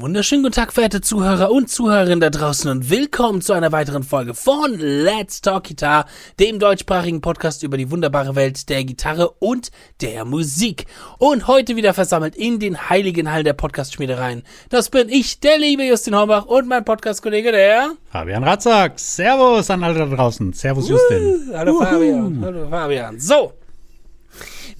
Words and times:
Einen 0.00 0.06
wunderschönen 0.06 0.44
guten 0.44 0.54
Tag, 0.54 0.72
verehrte 0.72 1.02
Zuhörer 1.02 1.50
und 1.50 1.68
Zuhörerinnen 1.68 2.20
da 2.20 2.30
draußen 2.30 2.70
und 2.70 2.88
willkommen 2.88 3.42
zu 3.42 3.52
einer 3.52 3.70
weiteren 3.70 4.02
Folge 4.02 4.32
von 4.32 4.78
Let's 4.78 5.42
Talk 5.42 5.64
Guitar, 5.64 6.06
dem 6.38 6.58
deutschsprachigen 6.58 7.20
Podcast 7.20 7.62
über 7.62 7.76
die 7.76 7.90
wunderbare 7.90 8.34
Welt 8.34 8.70
der 8.70 8.82
Gitarre 8.84 9.28
und 9.40 9.70
der 10.00 10.24
Musik. 10.24 10.86
Und 11.18 11.48
heute 11.48 11.76
wieder 11.76 11.92
versammelt 11.92 12.34
in 12.34 12.58
den 12.58 12.88
heiligen 12.88 13.30
Hallen 13.30 13.44
der 13.44 13.52
Podcast-Schmiedereien. 13.52 14.42
Das 14.70 14.88
bin 14.88 15.10
ich, 15.10 15.40
der 15.40 15.58
liebe 15.58 15.82
Justin 15.82 16.16
Hombach 16.16 16.46
und 16.46 16.66
mein 16.66 16.82
Podcast-Kollege, 16.82 17.52
der 17.52 17.90
Fabian 18.10 18.42
Ratzak. 18.42 18.98
Servus 18.98 19.68
an 19.68 19.84
alle 19.84 19.98
da 19.98 20.06
draußen. 20.06 20.54
Servus, 20.54 20.88
Justin. 20.88 21.50
Uh, 21.50 21.54
hallo 21.54 21.78
Fabian. 21.78 22.42
Hallo 22.42 22.68
Fabian. 22.70 23.20
So, 23.20 23.52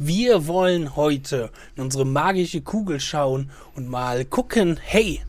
wir 0.03 0.47
wollen 0.47 0.97
heute 0.97 1.51
in 1.77 1.83
unsere 1.83 2.07
magische 2.07 2.63
Kugel 2.63 3.01
schauen 3.01 3.51
und 3.75 3.87
mal 3.87 4.25
gucken, 4.25 4.81
hey, 4.83 5.21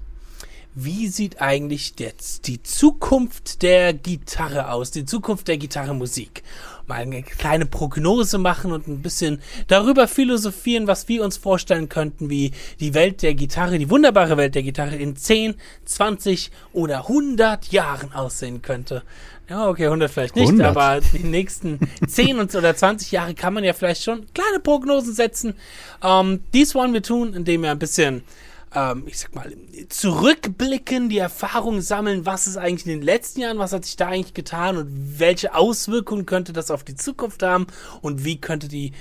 wie 0.73 1.09
sieht 1.09 1.41
eigentlich 1.41 1.95
jetzt 1.99 2.47
die 2.47 2.63
Zukunft 2.63 3.63
der 3.63 3.91
Gitarre 3.91 4.71
aus, 4.71 4.91
die 4.91 5.03
Zukunft 5.03 5.49
der 5.49 5.57
Gitarrenmusik? 5.57 6.43
Mal 6.87 7.01
eine 7.01 7.21
kleine 7.21 7.65
Prognose 7.65 8.37
machen 8.37 8.71
und 8.71 8.87
ein 8.87 9.01
bisschen 9.01 9.41
darüber 9.67 10.07
philosophieren, 10.07 10.87
was 10.87 11.09
wir 11.09 11.25
uns 11.25 11.35
vorstellen 11.35 11.89
könnten, 11.89 12.29
wie 12.29 12.53
die 12.79 12.93
Welt 12.93 13.23
der 13.23 13.33
Gitarre, 13.33 13.77
die 13.77 13.89
wunderbare 13.89 14.37
Welt 14.37 14.55
der 14.55 14.63
Gitarre 14.63 14.95
in 14.95 15.17
10, 15.17 15.55
20 15.83 16.49
oder 16.71 16.99
100 17.09 17.73
Jahren 17.73 18.13
aussehen 18.13 18.61
könnte. 18.61 19.03
Ja, 19.51 19.67
okay, 19.67 19.83
100 19.87 20.09
vielleicht 20.09 20.37
nicht, 20.37 20.47
100. 20.47 20.65
aber 20.77 21.01
die 21.01 21.25
nächsten 21.25 21.77
10 22.07 22.39
und- 22.39 22.55
oder 22.55 22.73
20 22.73 23.11
Jahre 23.11 23.33
kann 23.33 23.53
man 23.53 23.65
ja 23.65 23.73
vielleicht 23.73 24.01
schon 24.01 24.25
kleine 24.33 24.61
Prognosen 24.61 25.13
setzen. 25.13 25.55
Ähm, 26.01 26.39
dies 26.53 26.73
wollen 26.73 26.93
wir 26.93 27.03
tun, 27.03 27.33
indem 27.33 27.63
wir 27.63 27.71
ein 27.71 27.77
bisschen, 27.77 28.23
ähm, 28.73 29.03
ich 29.07 29.19
sag 29.19 29.35
mal, 29.35 29.51
zurückblicken, 29.89 31.09
die 31.09 31.17
Erfahrung 31.17 31.81
sammeln, 31.81 32.25
was 32.25 32.47
ist 32.47 32.55
eigentlich 32.55 32.85
in 32.85 32.99
den 32.99 33.05
letzten 33.05 33.41
Jahren, 33.41 33.57
was 33.57 33.73
hat 33.73 33.83
sich 33.83 33.97
da 33.97 34.07
eigentlich 34.07 34.33
getan 34.33 34.77
und 34.77 35.19
welche 35.19 35.53
Auswirkungen 35.53 36.25
könnte 36.25 36.53
das 36.53 36.71
auf 36.71 36.85
die 36.85 36.95
Zukunft 36.95 37.43
haben 37.43 37.67
und 38.01 38.23
wie 38.23 38.39
könnte 38.39 38.69
die 38.69 38.93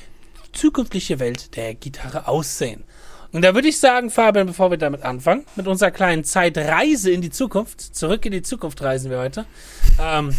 zukünftige 0.53 1.21
Welt 1.21 1.55
der 1.55 1.77
Gitarre 1.77 2.27
aussehen. 2.27 2.83
Und 3.33 3.43
da 3.43 3.55
würde 3.55 3.69
ich 3.69 3.79
sagen, 3.79 4.11
Fabian, 4.11 4.47
bevor 4.47 4.71
wir 4.71 4.79
damit 4.79 5.03
anfangen, 5.03 5.45
mit 5.55 5.69
unserer 5.69 5.91
kleinen 5.91 6.25
Zeitreise 6.25 7.11
in 7.11 7.21
die 7.21 7.31
Zukunft, 7.31 7.81
zurück 7.81 8.27
in 8.27 8.33
die 8.33 8.43
Zukunft 8.43 8.83
reisen 8.83 9.11
wir 9.11 9.21
heute, 9.21 9.45
ähm, 10.01 10.35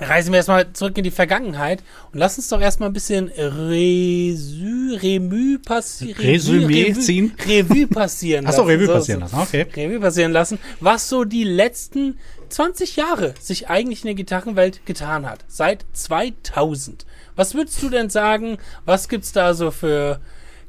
reisen 0.00 0.32
wir 0.32 0.38
erstmal 0.38 0.72
zurück 0.72 0.98
in 0.98 1.04
die 1.04 1.10
Vergangenheit 1.10 1.82
und 2.12 2.18
lass 2.18 2.36
uns 2.36 2.48
doch 2.48 2.60
erstmal 2.60 2.90
ein 2.90 2.92
bisschen 2.92 3.28
Resü, 3.28 4.98
Remue 5.00 5.58
passieren. 5.58 6.20
Resümee 6.20 6.92
ziehen? 6.94 7.32
Revue 7.46 7.86
passieren 7.86 8.46
Achso, 8.46 8.62
Revue 8.62 8.86
So, 8.86 8.92
passieren 8.92 9.20
lassen. 9.20 9.38
Okay. 9.38 9.66
Revue 9.74 10.00
passieren 10.00 10.32
lassen, 10.32 10.58
was 10.80 11.08
so 11.08 11.24
die 11.24 11.44
letzten 11.44 12.18
20 12.48 12.96
Jahre 12.96 13.34
sich 13.40 13.68
eigentlich 13.68 14.02
in 14.02 14.06
der 14.06 14.14
Gitarrenwelt 14.14 14.84
getan 14.84 15.28
hat. 15.28 15.44
Seit 15.48 15.84
2000. 15.92 17.06
Was 17.34 17.54
würdest 17.54 17.82
du 17.82 17.88
denn 17.88 18.10
sagen, 18.10 18.58
was 18.84 19.08
gibt's 19.08 19.32
da 19.32 19.54
so 19.54 19.70
für 19.70 20.20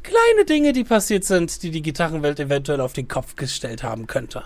kleine 0.07 0.45
Dinge, 0.45 0.73
die 0.73 0.83
passiert 0.83 1.23
sind, 1.25 1.61
die 1.63 1.71
die 1.71 1.81
Gitarrenwelt 1.81 2.39
eventuell 2.39 2.81
auf 2.81 2.93
den 2.93 3.07
Kopf 3.07 3.35
gestellt 3.35 3.83
haben 3.83 4.07
könnte? 4.07 4.43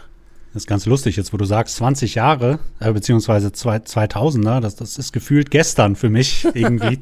Das 0.54 0.64
ist 0.64 0.68
ganz 0.68 0.86
lustig, 0.86 1.16
jetzt 1.16 1.32
wo 1.32 1.38
du 1.38 1.46
sagst 1.46 1.78
20 1.78 2.16
Jahre, 2.16 2.60
äh, 2.82 2.92
beziehungsweise 2.92 3.54
zwei- 3.54 3.78
2000er, 3.78 4.60
das, 4.60 4.76
das 4.76 4.98
ist 4.98 5.14
gefühlt 5.14 5.50
gestern 5.50 5.96
für 5.96 6.10
mich 6.10 6.46
irgendwie. 6.54 7.00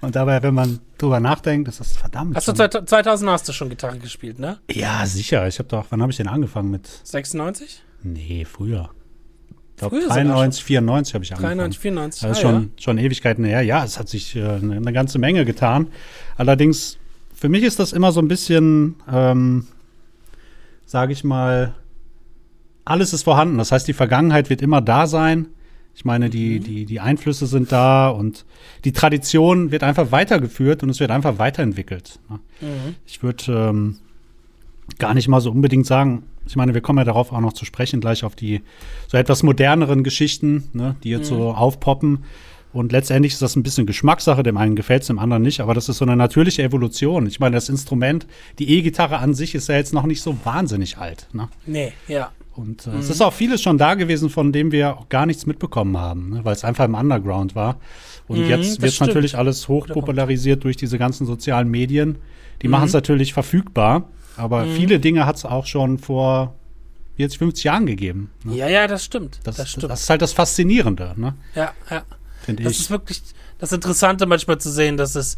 Und 0.00 0.14
dabei, 0.14 0.40
wenn 0.44 0.54
man 0.54 0.78
drüber 0.96 1.18
nachdenkt, 1.18 1.66
ist 1.68 1.80
das 1.80 1.96
verdammt. 1.96 2.36
Hast 2.36 2.46
du 2.46 2.54
schon- 2.54 2.86
2000 2.86 3.30
hast 3.30 3.48
du 3.48 3.52
schon 3.52 3.70
Gitarre 3.70 3.98
gespielt, 3.98 4.38
ne? 4.38 4.58
ja, 4.70 5.04
sicher. 5.04 5.48
Ich 5.48 5.58
habe 5.58 5.68
doch, 5.68 5.86
wann 5.90 6.00
habe 6.00 6.12
ich 6.12 6.16
denn 6.16 6.28
angefangen 6.28 6.70
mit? 6.70 6.88
96? 7.02 7.82
Nee, 8.04 8.44
früher. 8.44 8.90
Ich 9.50 9.78
glaube 9.78 9.96
Früher 9.96 10.02
sogar 10.02 10.16
93, 10.22 10.62
94 10.62 11.14
habe 11.14 11.24
ich 11.24 11.32
angefangen. 11.32 11.56
93, 11.58 11.80
94. 11.80 12.22
Das 12.22 12.30
ist 12.30 12.44
ah, 12.44 12.48
schon, 12.48 12.72
schon 12.78 12.98
Ewigkeiten 12.98 13.44
her. 13.44 13.62
Ja, 13.62 13.82
es 13.84 13.98
hat 13.98 14.08
sich 14.08 14.36
äh, 14.36 14.44
eine 14.44 14.92
ganze 14.92 15.18
Menge 15.18 15.44
getan. 15.44 15.88
Allerdings, 16.36 16.98
für 17.44 17.50
mich 17.50 17.62
ist 17.62 17.78
das 17.78 17.92
immer 17.92 18.10
so 18.10 18.22
ein 18.22 18.28
bisschen, 18.28 18.96
ähm, 19.06 19.66
sage 20.86 21.12
ich 21.12 21.24
mal, 21.24 21.74
alles 22.86 23.12
ist 23.12 23.24
vorhanden. 23.24 23.58
Das 23.58 23.70
heißt, 23.70 23.86
die 23.86 23.92
Vergangenheit 23.92 24.48
wird 24.48 24.62
immer 24.62 24.80
da 24.80 25.06
sein. 25.06 25.48
Ich 25.94 26.06
meine, 26.06 26.30
die, 26.30 26.58
die, 26.58 26.86
die 26.86 27.00
Einflüsse 27.00 27.46
sind 27.46 27.70
da 27.70 28.08
und 28.08 28.46
die 28.86 28.92
Tradition 28.92 29.72
wird 29.72 29.82
einfach 29.82 30.10
weitergeführt 30.10 30.82
und 30.82 30.88
es 30.88 31.00
wird 31.00 31.10
einfach 31.10 31.36
weiterentwickelt. 31.36 32.18
ne? 32.30 32.40
Mhm. 32.62 32.94
Ich 33.04 33.22
würde 33.22 33.52
ähm, 33.52 33.98
gar 34.98 35.12
nicht 35.12 35.28
mal 35.28 35.42
so 35.42 35.50
unbedingt 35.50 35.84
sagen, 35.84 36.22
ich 36.46 36.56
meine, 36.56 36.72
wir 36.72 36.80
kommen 36.80 37.00
ja 37.00 37.04
darauf 37.04 37.30
auch 37.30 37.40
noch 37.40 37.52
zu 37.52 37.66
sprechen, 37.66 38.00
gleich 38.00 38.24
auf 38.24 38.34
die 38.34 38.62
so 39.06 39.18
etwas 39.18 39.42
moderneren 39.42 40.02
Geschichten, 40.02 40.70
ne, 40.72 40.96
die 41.04 41.10
jetzt 41.10 41.28
so 41.28 41.52
aufpoppen. 41.52 42.24
Und 42.74 42.90
letztendlich 42.92 43.32
ist 43.34 43.40
das 43.40 43.54
ein 43.56 43.62
bisschen 43.62 43.86
Geschmackssache, 43.86 44.42
dem 44.42 44.56
einen 44.56 44.74
gefällt 44.74 45.02
es, 45.02 45.06
dem 45.06 45.18
anderen 45.20 45.42
nicht, 45.44 45.60
aber 45.60 45.72
das 45.74 45.88
ist 45.88 45.98
so 45.98 46.04
eine 46.04 46.16
natürliche 46.16 46.62
Evolution. 46.62 47.26
Ich 47.26 47.38
meine, 47.38 47.54
das 47.54 47.68
Instrument, 47.68 48.26
die 48.58 48.68
E-Gitarre 48.76 49.18
an 49.18 49.32
sich 49.32 49.54
ist 49.54 49.68
ja 49.68 49.76
jetzt 49.76 49.94
noch 49.94 50.04
nicht 50.06 50.20
so 50.20 50.36
wahnsinnig 50.44 50.98
alt. 50.98 51.28
Ne? 51.32 51.48
Nee, 51.66 51.92
ja. 52.08 52.32
Und 52.56 52.86
äh, 52.88 52.90
es 52.98 53.10
ist 53.10 53.20
auch 53.22 53.32
vieles 53.32 53.62
schon 53.62 53.78
da 53.78 53.94
gewesen, 53.94 54.28
von 54.28 54.52
dem 54.52 54.72
wir 54.72 54.96
auch 54.98 55.08
gar 55.08 55.24
nichts 55.24 55.46
mitbekommen 55.46 55.96
haben, 55.98 56.30
ne? 56.30 56.44
weil 56.44 56.52
es 56.52 56.64
einfach 56.64 56.84
im 56.84 56.94
Underground 56.94 57.54
war. 57.54 57.76
Und 58.26 58.40
Mhm, 58.40 58.46
jetzt 58.48 58.82
wird 58.82 59.00
natürlich 59.00 59.38
alles 59.38 59.68
hoch 59.68 59.86
popularisiert 59.86 60.64
durch 60.64 60.76
diese 60.76 60.98
ganzen 60.98 61.26
sozialen 61.26 61.70
Medien. 61.70 62.18
Die 62.62 62.68
machen 62.68 62.86
es 62.86 62.92
natürlich 62.92 63.32
verfügbar, 63.34 64.08
aber 64.36 64.64
Mhm. 64.64 64.70
viele 64.72 64.98
Dinge 64.98 65.26
hat 65.26 65.36
es 65.36 65.44
auch 65.44 65.66
schon 65.66 65.98
vor 65.98 66.54
40, 67.18 67.38
50 67.38 67.64
Jahren 67.64 67.86
gegeben. 67.86 68.30
Ne? 68.44 68.56
Ja, 68.56 68.68
ja, 68.68 68.86
das 68.88 69.04
stimmt. 69.04 69.38
Das, 69.44 69.56
das 69.56 69.70
stimmt. 69.70 69.84
das 69.90 70.02
ist 70.02 70.10
halt 70.10 70.22
das 70.22 70.32
Faszinierende, 70.32 71.14
ne? 71.16 71.34
ja, 71.54 71.72
ja. 71.88 72.02
Finde 72.44 72.62
Das 72.64 72.72
ich. 72.72 72.80
ist 72.80 72.90
wirklich 72.90 73.22
das 73.58 73.72
Interessante 73.72 74.26
manchmal 74.26 74.58
zu 74.58 74.70
sehen, 74.70 74.96
dass 74.96 75.14
es 75.14 75.36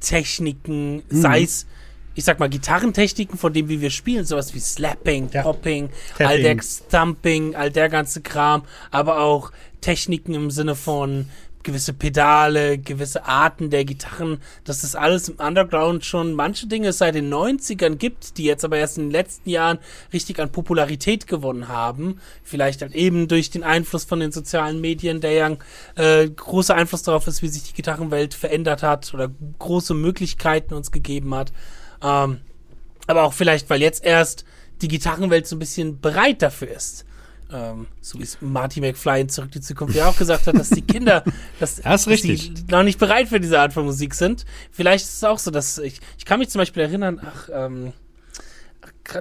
Techniken, 0.00 1.02
sei 1.10 1.42
es, 1.42 1.66
ich 2.14 2.24
sag 2.24 2.40
mal, 2.40 2.48
Gitarrentechniken, 2.48 3.38
von 3.38 3.52
dem 3.52 3.68
wie 3.68 3.80
wir 3.80 3.90
spielen, 3.90 4.24
sowas 4.24 4.54
wie 4.54 4.60
Slapping, 4.60 5.28
Ja. 5.32 5.42
Popping, 5.42 5.90
Tapping. 6.16 6.26
all 6.26 6.42
der 6.42 6.56
Stumping, 6.62 7.54
all 7.54 7.70
der 7.70 7.88
ganze 7.88 8.20
Kram, 8.20 8.64
aber 8.90 9.20
auch 9.20 9.52
Techniken 9.80 10.34
im 10.34 10.50
Sinne 10.50 10.74
von 10.74 11.28
gewisse 11.62 11.92
Pedale, 11.92 12.78
gewisse 12.78 13.26
Arten 13.26 13.70
der 13.70 13.84
Gitarren, 13.84 14.38
dass 14.64 14.80
das 14.80 14.94
alles 14.94 15.28
im 15.28 15.36
Underground 15.36 16.04
schon 16.04 16.32
manche 16.32 16.66
Dinge 16.66 16.92
seit 16.92 17.14
den 17.14 17.32
90ern 17.32 17.96
gibt, 17.96 18.38
die 18.38 18.44
jetzt 18.44 18.64
aber 18.64 18.78
erst 18.78 18.98
in 18.98 19.04
den 19.04 19.10
letzten 19.10 19.50
Jahren 19.50 19.78
richtig 20.12 20.38
an 20.40 20.52
Popularität 20.52 21.26
gewonnen 21.26 21.68
haben. 21.68 22.20
Vielleicht 22.42 22.82
halt 22.82 22.94
eben 22.94 23.28
durch 23.28 23.50
den 23.50 23.62
Einfluss 23.62 24.04
von 24.04 24.20
den 24.20 24.32
sozialen 24.32 24.80
Medien, 24.80 25.20
der 25.20 25.32
ja 25.32 25.56
äh, 25.96 26.28
großer 26.28 26.74
Einfluss 26.74 27.02
darauf 27.02 27.26
ist, 27.26 27.42
wie 27.42 27.48
sich 27.48 27.64
die 27.64 27.74
Gitarrenwelt 27.74 28.34
verändert 28.34 28.82
hat 28.82 29.12
oder 29.12 29.30
große 29.58 29.94
Möglichkeiten 29.94 30.74
uns 30.74 30.90
gegeben 30.90 31.34
hat. 31.34 31.52
Ähm, 32.02 32.40
aber 33.06 33.24
auch 33.24 33.32
vielleicht, 33.32 33.68
weil 33.70 33.82
jetzt 33.82 34.04
erst 34.04 34.44
die 34.82 34.88
Gitarrenwelt 34.88 35.46
so 35.46 35.56
ein 35.56 35.58
bisschen 35.58 36.00
bereit 36.00 36.42
dafür 36.42 36.68
ist. 36.68 37.04
Ähm, 37.52 37.86
so 38.00 38.18
wie 38.18 38.22
es 38.22 38.38
Marty 38.40 38.80
McFly 38.80 39.22
in 39.22 39.28
Zurück 39.28 39.50
die 39.50 39.60
Zukunft 39.60 39.96
ja 39.96 40.06
auch 40.08 40.16
gesagt 40.16 40.46
hat, 40.46 40.56
dass 40.56 40.70
die 40.70 40.82
Kinder, 40.82 41.24
dass, 41.58 41.76
Das 41.76 42.04
dass 42.04 42.22
die 42.22 42.54
noch 42.70 42.82
nicht 42.84 42.98
bereit 42.98 43.28
für 43.28 43.40
diese 43.40 43.58
Art 43.58 43.72
von 43.72 43.84
Musik 43.84 44.14
sind. 44.14 44.44
Vielleicht 44.70 45.04
ist 45.04 45.14
es 45.14 45.24
auch 45.24 45.38
so, 45.38 45.50
dass 45.50 45.78
ich, 45.78 46.00
ich 46.16 46.24
kann 46.24 46.38
mich 46.38 46.48
zum 46.50 46.60
Beispiel 46.60 46.82
erinnern, 46.82 47.20
ach, 47.24 47.48
ähm, 47.52 47.92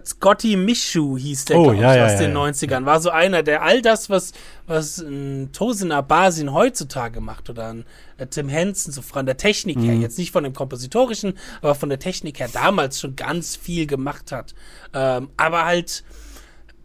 Scotty 0.06 0.56
Mishu 0.56 1.18
hieß 1.18 1.46
der, 1.46 1.58
Oh, 1.58 1.64
glaub 1.64 1.76
ich, 1.76 1.82
ja, 1.82 1.96
ja, 1.96 2.06
aus 2.06 2.12
ja, 2.14 2.20
den 2.20 2.32
ja. 2.36 2.44
90ern. 2.44 2.86
War 2.86 3.00
so 3.02 3.10
einer, 3.10 3.42
der 3.42 3.64
all 3.64 3.82
das, 3.82 4.08
was, 4.10 4.34
was 4.68 5.00
ein 5.00 5.50
Tosin 5.52 5.92
Abasin 5.92 6.54
heutzutage 6.54 7.22
macht 7.22 7.50
oder 7.50 7.70
ein 7.74 7.86
äh, 8.18 8.28
Tim 8.28 8.50
Henson, 8.50 8.94
so 8.94 9.02
von 9.02 9.26
der 9.26 9.38
Technik 9.38 9.80
her, 9.80 9.96
Mhm. 9.96 10.02
jetzt 10.02 10.20
nicht 10.20 10.32
von 10.32 10.44
dem 10.44 10.54
kompositorischen, 10.54 11.34
aber 11.62 11.74
von 11.74 11.90
der 11.90 11.98
Technik 11.98 12.40
her 12.40 12.50
damals 12.54 13.00
schon 13.00 13.16
ganz 13.16 13.56
viel 13.56 13.88
gemacht 13.88 14.32
hat. 14.32 14.54
Ähm, 14.94 15.30
aber 15.38 15.66
halt, 15.66 16.04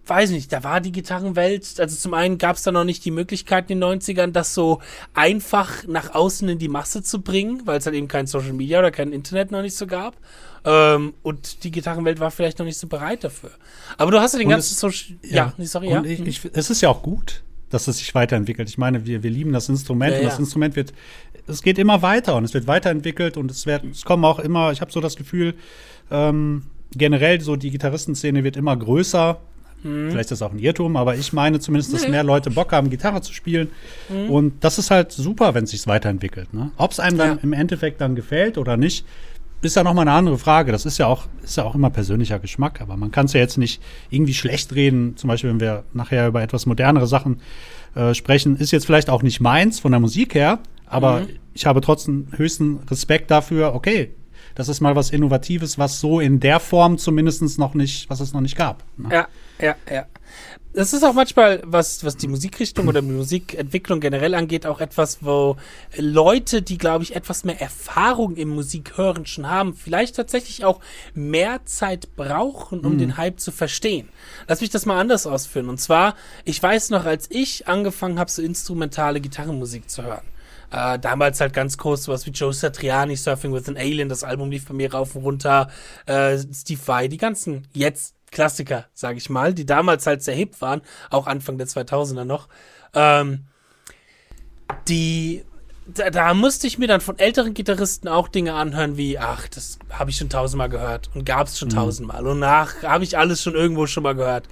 weiß 0.06 0.30
nicht, 0.30 0.52
da 0.52 0.64
war 0.64 0.80
die 0.80 0.92
Gitarrenwelt, 0.92 1.80
also 1.80 1.96
zum 1.96 2.14
einen 2.14 2.38
gab 2.38 2.56
es 2.56 2.62
da 2.62 2.72
noch 2.72 2.84
nicht 2.84 3.04
die 3.04 3.10
Möglichkeit 3.10 3.70
in 3.70 3.80
den 3.80 4.00
90ern, 4.00 4.32
das 4.32 4.54
so 4.54 4.80
einfach 5.14 5.86
nach 5.86 6.14
außen 6.14 6.48
in 6.48 6.58
die 6.58 6.68
Masse 6.68 7.02
zu 7.02 7.22
bringen, 7.22 7.62
weil 7.64 7.78
es 7.78 7.86
halt 7.86 7.96
eben 7.96 8.08
kein 8.08 8.26
Social 8.26 8.52
Media 8.52 8.78
oder 8.78 8.90
kein 8.90 9.12
Internet 9.12 9.50
noch 9.50 9.62
nicht 9.62 9.76
so 9.76 9.86
gab. 9.86 10.16
Ähm, 10.64 11.14
und 11.22 11.64
die 11.64 11.70
Gitarrenwelt 11.70 12.20
war 12.20 12.30
vielleicht 12.30 12.58
noch 12.58 12.66
nicht 12.66 12.78
so 12.78 12.86
bereit 12.86 13.24
dafür. 13.24 13.50
Aber 13.98 14.10
du 14.10 14.20
hast 14.20 14.32
ja 14.32 14.38
den 14.38 14.48
ganzen 14.48 14.74
Social, 14.74 15.16
ja, 15.22 15.52
nee, 15.58 15.66
sorry, 15.66 15.90
ja. 15.90 16.02
Ich, 16.04 16.20
ich, 16.20 16.40
es 16.52 16.70
ist 16.70 16.80
ja 16.80 16.88
auch 16.88 17.02
gut, 17.02 17.42
dass 17.70 17.88
es 17.88 17.98
sich 17.98 18.14
weiterentwickelt. 18.14 18.68
Ich 18.68 18.78
meine, 18.78 19.04
wir, 19.06 19.22
wir 19.22 19.30
lieben 19.30 19.52
das 19.52 19.68
Instrument 19.68 20.12
Ja, 20.12 20.18
und 20.18 20.24
ja. 20.24 20.30
das 20.30 20.38
Instrument 20.38 20.76
wird, 20.76 20.92
es 21.46 21.62
geht 21.62 21.78
immer 21.78 22.02
weiter 22.02 22.36
und 22.36 22.44
es 22.44 22.54
wird 22.54 22.66
weiterentwickelt 22.66 23.36
und 23.36 23.50
es 23.50 23.66
wird, 23.66 23.84
es 23.84 24.04
kommen 24.04 24.24
auch 24.24 24.38
immer, 24.38 24.72
ich 24.72 24.80
habe 24.80 24.90
so 24.90 25.00
das 25.00 25.16
Gefühl, 25.16 25.54
ähm, 26.10 26.62
generell 26.92 27.40
so 27.40 27.56
die 27.56 27.70
Gitarristenszene 27.70 28.44
wird 28.44 28.56
immer 28.56 28.76
größer. 28.76 29.40
Mhm. 29.84 30.10
Vielleicht 30.10 30.32
ist 30.32 30.40
das 30.40 30.42
auch 30.42 30.52
ein 30.52 30.58
Irrtum, 30.58 30.96
aber 30.96 31.14
ich 31.16 31.32
meine 31.32 31.60
zumindest, 31.60 31.92
dass 31.92 32.02
Nee. 32.02 32.08
mehr 32.10 32.25
Leute 32.25 32.50
Bock 32.50 32.72
haben, 32.72 32.90
Gitarre 32.90 33.20
zu 33.20 33.32
spielen. 33.32 33.70
Mhm. 34.08 34.31
Und 34.31 34.64
das 34.64 34.78
ist 34.78 34.90
halt 34.90 35.12
super, 35.12 35.54
wenn 35.54 35.64
es 35.64 35.70
sich 35.70 35.86
weiterentwickelt. 35.86 36.52
Ne? 36.52 36.72
Ob 36.76 36.90
es 36.90 37.00
einem 37.00 37.19
dann 37.19 37.28
Ja. 37.36 37.38
im 37.42 37.52
Endeffekt 37.52 38.00
dann 38.00 38.16
gefällt 38.16 38.58
oder 38.58 38.76
nicht, 38.76 39.04
ist 39.62 39.76
ja 39.76 39.82
nochmal 39.82 40.06
eine 40.06 40.16
andere 40.16 40.38
Frage. 40.38 40.72
Das 40.72 40.84
ist 40.84 40.98
ja 40.98 41.06
auch, 41.06 41.25
ist 41.42 41.56
ja 41.56 41.64
auch 41.64 41.75
immer 41.75 41.90
persönlicher 41.90 42.38
Geschmack, 42.38 42.81
aber 42.81 42.96
man 42.96 43.10
kann 43.10 43.26
es 43.26 43.32
ja 43.32 43.40
jetzt 43.40 43.56
nicht 43.56 43.81
irgendwie 44.10 44.34
schlecht 44.34 44.75
reden. 44.75 45.16
Zum 45.16 45.28
Beispiel, 45.28 45.50
wenn 45.50 45.60
wir 45.60 45.84
nachher 45.94 46.28
über 46.28 46.42
etwas 46.42 46.66
modernere 46.66 47.06
Sachen 47.06 47.40
äh, 47.94 48.12
sprechen, 48.14 48.56
ist 48.56 48.72
jetzt 48.72 48.87
vielleicht 48.87 49.08
auch 49.08 49.22
nicht 49.22 49.40
meins 49.40 49.80
von 49.80 49.92
der 49.92 50.00
Musik 50.00 50.34
her, 50.34 50.58
aber 50.87 51.20
mhm. 51.20 51.28
ich 51.54 51.64
habe 51.66 51.80
trotzdem 51.80 52.28
höchsten 52.37 52.80
Respekt 52.90 53.30
dafür, 53.30 53.75
okay, 53.75 54.10
das 54.54 54.68
ist 54.68 54.80
mal 54.80 54.96
was 54.96 55.10
Innovatives, 55.10 55.78
was 55.78 56.00
so 56.00 56.20
in 56.20 56.40
der 56.40 56.60
Form 56.60 56.98
zumindest 56.98 57.58
noch 57.58 57.74
nicht, 57.74 58.08
was 58.10 58.20
es 58.20 58.32
noch 58.32 58.40
nicht 58.40 58.56
gab. 58.56 58.84
Ne? 58.96 59.08
Ja, 59.12 59.28
ja, 59.60 59.76
ja 59.90 60.06
das 60.74 60.92
ist 60.92 61.04
auch 61.04 61.12
manchmal, 61.14 61.62
was, 61.64 62.04
was 62.04 62.16
die 62.16 62.26
Musikrichtung 62.26 62.88
oder 62.88 63.00
die 63.00 63.08
Musikentwicklung 63.08 64.00
generell 64.00 64.34
angeht, 64.34 64.66
auch 64.66 64.80
etwas, 64.80 65.18
wo 65.20 65.56
Leute, 65.96 66.62
die, 66.62 66.78
glaube 66.78 67.04
ich, 67.04 67.14
etwas 67.14 67.44
mehr 67.44 67.60
Erfahrung 67.60 68.34
im 68.34 68.48
Musikhören 68.48 69.24
schon 69.24 69.48
haben, 69.48 69.74
vielleicht 69.74 70.16
tatsächlich 70.16 70.64
auch 70.64 70.80
mehr 71.14 71.64
Zeit 71.64 72.16
brauchen, 72.16 72.80
um 72.80 72.94
mhm. 72.94 72.98
den 72.98 73.16
Hype 73.16 73.38
zu 73.38 73.52
verstehen. 73.52 74.08
Lass 74.48 74.60
mich 74.60 74.70
das 74.70 74.84
mal 74.84 74.98
anders 74.98 75.28
ausführen. 75.28 75.68
Und 75.68 75.78
zwar, 75.78 76.16
ich 76.44 76.60
weiß 76.60 76.90
noch, 76.90 77.04
als 77.04 77.30
ich 77.30 77.68
angefangen 77.68 78.18
habe, 78.18 78.30
so 78.30 78.42
instrumentale 78.42 79.20
Gitarrenmusik 79.20 79.88
zu 79.88 80.02
hören. 80.02 80.24
Äh, 80.75 80.99
damals 80.99 81.41
halt 81.41 81.53
ganz 81.53 81.79
groß, 81.79 82.03
sowas 82.03 82.26
wie 82.26 82.31
Joe 82.31 82.53
Satriani, 82.53 83.15
Surfing 83.15 83.53
with 83.55 83.69
an 83.69 83.76
Alien, 83.76 84.09
das 84.09 84.25
Album 84.25 84.50
lief 84.50 84.67
bei 84.67 84.75
mir 84.75 84.93
rauf 84.93 85.15
und 85.15 85.23
runter, 85.23 85.71
äh, 86.06 86.37
Steve 86.53 86.81
Vai, 86.85 87.06
die 87.06 87.17
ganzen 87.17 87.69
jetzt 87.73 88.17
Klassiker, 88.32 88.87
sage 88.93 89.19
ich 89.19 89.31
mal, 89.31 89.55
die 89.55 89.67
damals 89.67 90.05
halt 90.09 90.25
sehr 90.25 90.35
hip 90.35 90.61
waren, 90.61 90.82
auch 91.11 91.29
Anfang 91.29 91.59
der 91.59 91.69
2000er 91.69 92.25
noch. 92.25 92.49
Ähm, 92.93 93.44
die 94.88 95.44
da, 95.87 96.11
da, 96.11 96.35
musste 96.35 96.67
ich 96.67 96.79
mir 96.79 96.88
dann 96.88 97.00
von 97.00 97.21
älteren 97.21 97.55
Gitarristen 97.55 98.09
auch 98.09 98.26
Dinge 98.26 98.55
anhören 98.55 98.97
wie, 98.97 99.19
ach, 99.19 99.47
das 99.47 99.79
habe 99.91 100.11
ich 100.11 100.17
schon 100.17 100.31
tausendmal 100.31 100.71
gehört 100.71 101.09
und 101.15 101.25
gab 101.25 101.47
es 101.47 101.56
schon 101.56 101.69
mhm. 101.69 101.75
tausendmal 101.75 102.26
und 102.26 102.41
nach 102.41 102.82
habe 102.82 103.05
ich 103.05 103.17
alles 103.17 103.41
schon 103.43 103.55
irgendwo 103.55 103.87
schon 103.87 104.03
mal 104.03 104.17
gehört. 104.17 104.49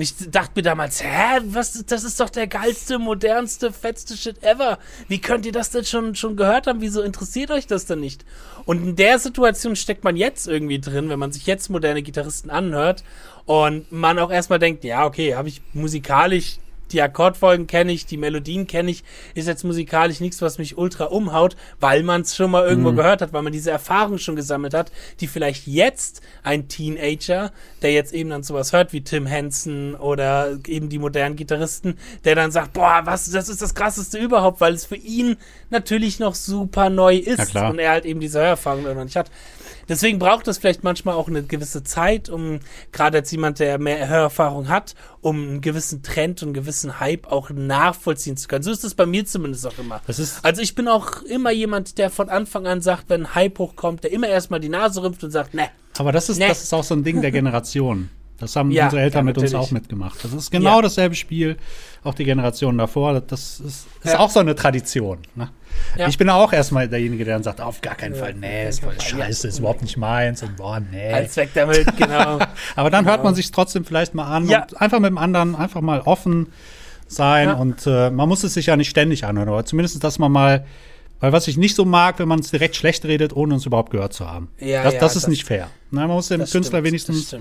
Und 0.00 0.04
ich 0.04 0.30
dachte 0.30 0.52
mir 0.54 0.62
damals, 0.62 1.04
hä, 1.04 1.42
was, 1.48 1.84
das 1.84 2.04
ist 2.04 2.18
doch 2.20 2.30
der 2.30 2.46
geilste, 2.46 2.98
modernste, 2.98 3.70
fetzte 3.70 4.16
Shit 4.16 4.42
ever. 4.42 4.78
Wie 5.08 5.20
könnt 5.20 5.44
ihr 5.44 5.52
das 5.52 5.68
denn 5.68 5.84
schon, 5.84 6.14
schon 6.14 6.36
gehört 6.36 6.66
haben? 6.66 6.80
Wieso 6.80 7.02
interessiert 7.02 7.50
euch 7.50 7.66
das 7.66 7.84
denn 7.84 8.00
nicht? 8.00 8.24
Und 8.64 8.82
in 8.82 8.96
der 8.96 9.18
Situation 9.18 9.76
steckt 9.76 10.02
man 10.02 10.16
jetzt 10.16 10.48
irgendwie 10.48 10.80
drin, 10.80 11.10
wenn 11.10 11.18
man 11.18 11.32
sich 11.32 11.44
jetzt 11.44 11.68
moderne 11.68 12.00
Gitarristen 12.00 12.48
anhört 12.48 13.04
und 13.44 13.92
man 13.92 14.18
auch 14.18 14.30
erstmal 14.30 14.58
denkt, 14.58 14.84
ja, 14.84 15.04
okay, 15.04 15.34
habe 15.34 15.48
ich 15.48 15.60
musikalisch 15.74 16.60
die 16.92 17.02
Akkordfolgen 17.02 17.66
kenne 17.66 17.92
ich, 17.92 18.06
die 18.06 18.16
Melodien 18.16 18.66
kenne 18.66 18.90
ich, 18.90 19.04
ist 19.34 19.48
jetzt 19.48 19.64
musikalisch 19.64 20.20
nichts, 20.20 20.42
was 20.42 20.58
mich 20.58 20.76
ultra 20.78 21.04
umhaut, 21.06 21.56
weil 21.78 22.02
man 22.02 22.22
es 22.22 22.36
schon 22.36 22.50
mal 22.50 22.66
irgendwo 22.66 22.92
mhm. 22.92 22.96
gehört 22.96 23.22
hat, 23.22 23.32
weil 23.32 23.42
man 23.42 23.52
diese 23.52 23.70
Erfahrung 23.70 24.18
schon 24.18 24.36
gesammelt 24.36 24.74
hat, 24.74 24.92
die 25.20 25.26
vielleicht 25.26 25.66
jetzt 25.66 26.20
ein 26.42 26.68
Teenager, 26.68 27.52
der 27.82 27.92
jetzt 27.92 28.12
eben 28.12 28.30
dann 28.30 28.42
sowas 28.42 28.72
hört 28.72 28.92
wie 28.92 29.02
Tim 29.02 29.26
Henson 29.26 29.94
oder 29.94 30.58
eben 30.66 30.88
die 30.88 30.98
modernen 30.98 31.36
Gitarristen, 31.36 31.98
der 32.24 32.34
dann 32.34 32.50
sagt, 32.50 32.72
boah, 32.72 33.02
was, 33.04 33.30
das 33.30 33.48
ist 33.48 33.62
das 33.62 33.74
krasseste 33.74 34.18
überhaupt, 34.18 34.60
weil 34.60 34.74
es 34.74 34.84
für 34.84 34.96
ihn 34.96 35.36
natürlich 35.70 36.18
noch 36.18 36.34
super 36.34 36.90
neu 36.90 37.16
ist 37.16 37.54
und 37.54 37.78
er 37.78 37.90
halt 37.90 38.04
eben 38.04 38.20
diese 38.20 38.40
Hörerfahrung 38.40 38.84
noch 38.84 39.04
nicht 39.04 39.16
hat. 39.16 39.30
Deswegen 39.90 40.20
braucht 40.20 40.46
es 40.46 40.58
vielleicht 40.58 40.84
manchmal 40.84 41.16
auch 41.16 41.26
eine 41.26 41.42
gewisse 41.42 41.82
Zeit, 41.82 42.28
um 42.28 42.60
gerade 42.92 43.18
als 43.18 43.30
jemand, 43.32 43.58
der 43.58 43.76
mehr 43.80 44.08
Hörerfahrung 44.08 44.68
hat, 44.68 44.94
um 45.20 45.36
einen 45.36 45.60
gewissen 45.60 46.04
Trend 46.04 46.40
und 46.42 46.50
einen 46.50 46.54
gewissen 46.54 47.00
Hype 47.00 47.26
auch 47.26 47.50
nachvollziehen 47.50 48.36
zu 48.36 48.46
können. 48.46 48.62
So 48.62 48.70
ist 48.70 48.84
es 48.84 48.94
bei 48.94 49.04
mir 49.04 49.26
zumindest 49.26 49.66
auch 49.66 49.76
immer. 49.78 50.00
also 50.44 50.62
ich 50.62 50.76
bin 50.76 50.86
auch 50.86 51.22
immer 51.22 51.50
jemand, 51.50 51.98
der 51.98 52.10
von 52.10 52.28
Anfang 52.28 52.68
an 52.68 52.82
sagt, 52.82 53.08
wenn 53.08 53.22
ein 53.22 53.34
Hype 53.34 53.58
hochkommt, 53.58 54.04
der 54.04 54.12
immer 54.12 54.28
erstmal 54.28 54.60
die 54.60 54.68
Nase 54.68 55.02
rümpft 55.02 55.24
und 55.24 55.32
sagt, 55.32 55.54
ne. 55.54 55.68
Aber 55.98 56.12
das 56.12 56.28
ist, 56.28 56.38
ne. 56.38 56.46
das 56.46 56.62
ist 56.62 56.72
auch 56.72 56.84
so 56.84 56.94
ein 56.94 57.02
Ding 57.02 57.20
der 57.20 57.32
Generation. 57.32 58.10
Das 58.38 58.54
haben 58.54 58.70
ja, 58.70 58.84
unsere 58.84 59.02
Eltern 59.02 59.26
ja, 59.26 59.32
mit 59.32 59.38
uns 59.38 59.54
auch 59.54 59.72
mitgemacht. 59.72 60.22
Das 60.22 60.32
ist 60.32 60.52
genau 60.52 60.76
ja. 60.76 60.82
dasselbe 60.82 61.16
Spiel, 61.16 61.56
auch 62.04 62.14
die 62.14 62.24
Generation 62.24 62.78
davor. 62.78 63.20
Das 63.20 63.58
ist, 63.58 63.88
ist 64.04 64.16
auch 64.16 64.30
so 64.30 64.38
eine 64.38 64.54
Tradition. 64.54 65.18
Ne? 65.34 65.50
Ich 66.08 66.18
bin 66.18 66.30
auch 66.30 66.52
erstmal 66.52 66.88
derjenige, 66.88 67.24
der 67.24 67.34
dann 67.34 67.42
sagt, 67.42 67.60
auf 67.60 67.80
gar 67.80 67.94
keinen 67.94 68.14
Fall, 68.14 68.34
nee, 68.34 68.68
ist 68.68 68.82
voll 68.82 69.00
scheiße, 69.00 69.48
ist 69.48 69.58
überhaupt 69.58 69.82
nicht 69.82 69.96
meins 69.96 70.42
und 70.42 70.56
boah, 70.56 70.80
nee. 70.80 71.12
Als 71.12 71.36
weg 71.36 71.50
damit, 71.54 71.86
genau. 71.96 72.38
Aber 72.76 72.90
dann 72.90 73.04
genau. 73.04 73.16
hört 73.16 73.24
man 73.24 73.34
sich 73.34 73.50
trotzdem 73.50 73.84
vielleicht 73.84 74.14
mal 74.14 74.26
an 74.26 74.48
und 74.48 74.80
einfach 74.80 75.00
mit 75.00 75.10
dem 75.10 75.18
anderen 75.18 75.56
einfach 75.56 75.80
mal 75.80 76.00
offen 76.00 76.52
sein 77.08 77.52
und 77.52 77.86
äh, 77.86 78.10
man 78.10 78.28
muss 78.28 78.44
es 78.44 78.54
sich 78.54 78.66
ja 78.66 78.76
nicht 78.76 78.90
ständig 78.90 79.24
anhören, 79.24 79.48
aber 79.48 79.64
zumindest, 79.64 80.02
dass 80.04 80.18
man 80.18 80.30
mal 80.30 80.64
weil 81.20 81.32
was 81.32 81.46
ich 81.48 81.58
nicht 81.58 81.76
so 81.76 81.84
mag, 81.84 82.18
wenn 82.18 82.28
man 82.28 82.40
es 82.40 82.50
direkt 82.50 82.76
schlecht 82.76 83.04
redet, 83.04 83.36
ohne 83.36 83.54
uns 83.54 83.66
überhaupt 83.66 83.90
gehört 83.90 84.14
zu 84.14 84.28
haben. 84.28 84.48
Ja, 84.58 84.82
das, 84.82 84.94
ja, 84.94 85.00
das 85.00 85.16
ist 85.16 85.24
das, 85.24 85.30
nicht 85.30 85.44
fair. 85.44 85.68
Na, 85.90 86.06
man 86.06 86.16
muss 86.16 86.28
dem 86.28 86.40
Künstler 86.40 86.62
stimmt, 86.62 86.84
wenigstens 86.84 87.36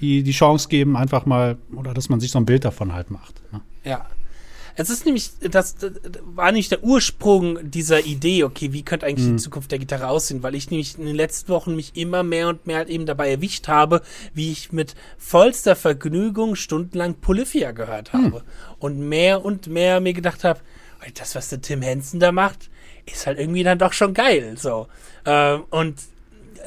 die, 0.00 0.22
die 0.22 0.30
Chance 0.30 0.68
geben, 0.68 0.96
einfach 0.96 1.26
mal, 1.26 1.58
oder 1.74 1.92
dass 1.94 2.08
man 2.08 2.20
sich 2.20 2.30
so 2.30 2.38
ein 2.38 2.46
Bild 2.46 2.64
davon 2.64 2.92
halt 2.92 3.10
macht. 3.10 3.42
Ne? 3.52 3.60
Ja. 3.82 4.06
Es 4.76 4.90
ist 4.90 5.04
nämlich, 5.04 5.30
das, 5.40 5.76
das, 5.76 5.92
war 6.24 6.50
nicht 6.52 6.70
der 6.70 6.82
Ursprung 6.82 7.70
dieser 7.70 8.04
Idee, 8.04 8.44
okay, 8.44 8.72
wie 8.72 8.82
könnte 8.82 9.06
eigentlich 9.06 9.28
mhm. 9.28 9.36
die 9.36 9.42
Zukunft 9.42 9.70
der 9.70 9.78
Gitarre 9.78 10.08
aussehen, 10.08 10.42
weil 10.42 10.54
ich 10.54 10.70
nämlich 10.70 10.98
in 10.98 11.06
den 11.06 11.14
letzten 11.14 11.48
Wochen 11.48 11.76
mich 11.76 11.96
immer 11.96 12.22
mehr 12.22 12.48
und 12.48 12.66
mehr 12.66 12.78
halt 12.78 12.88
eben 12.88 13.06
dabei 13.06 13.30
erwischt 13.30 13.68
habe, 13.68 14.02
wie 14.32 14.50
ich 14.50 14.72
mit 14.72 14.94
vollster 15.16 15.76
Vergnügung 15.76 16.56
stundenlang 16.56 17.14
Polyphia 17.14 17.72
gehört 17.72 18.12
mhm. 18.12 18.24
habe. 18.24 18.38
Mhm. 18.38 18.44
Und 18.80 18.98
mehr 18.98 19.44
und 19.44 19.68
mehr 19.68 20.00
mir 20.00 20.12
gedacht 20.12 20.44
habe, 20.44 20.60
das, 21.14 21.34
was 21.34 21.48
der 21.50 21.60
Tim 21.60 21.82
Henson 21.82 22.18
da 22.18 22.32
macht, 22.32 22.70
ist 23.06 23.26
halt 23.26 23.38
irgendwie 23.38 23.62
dann 23.62 23.78
doch 23.78 23.92
schon 23.92 24.14
geil. 24.14 24.56
So. 24.58 24.88
Äh, 25.24 25.58
und 25.70 25.96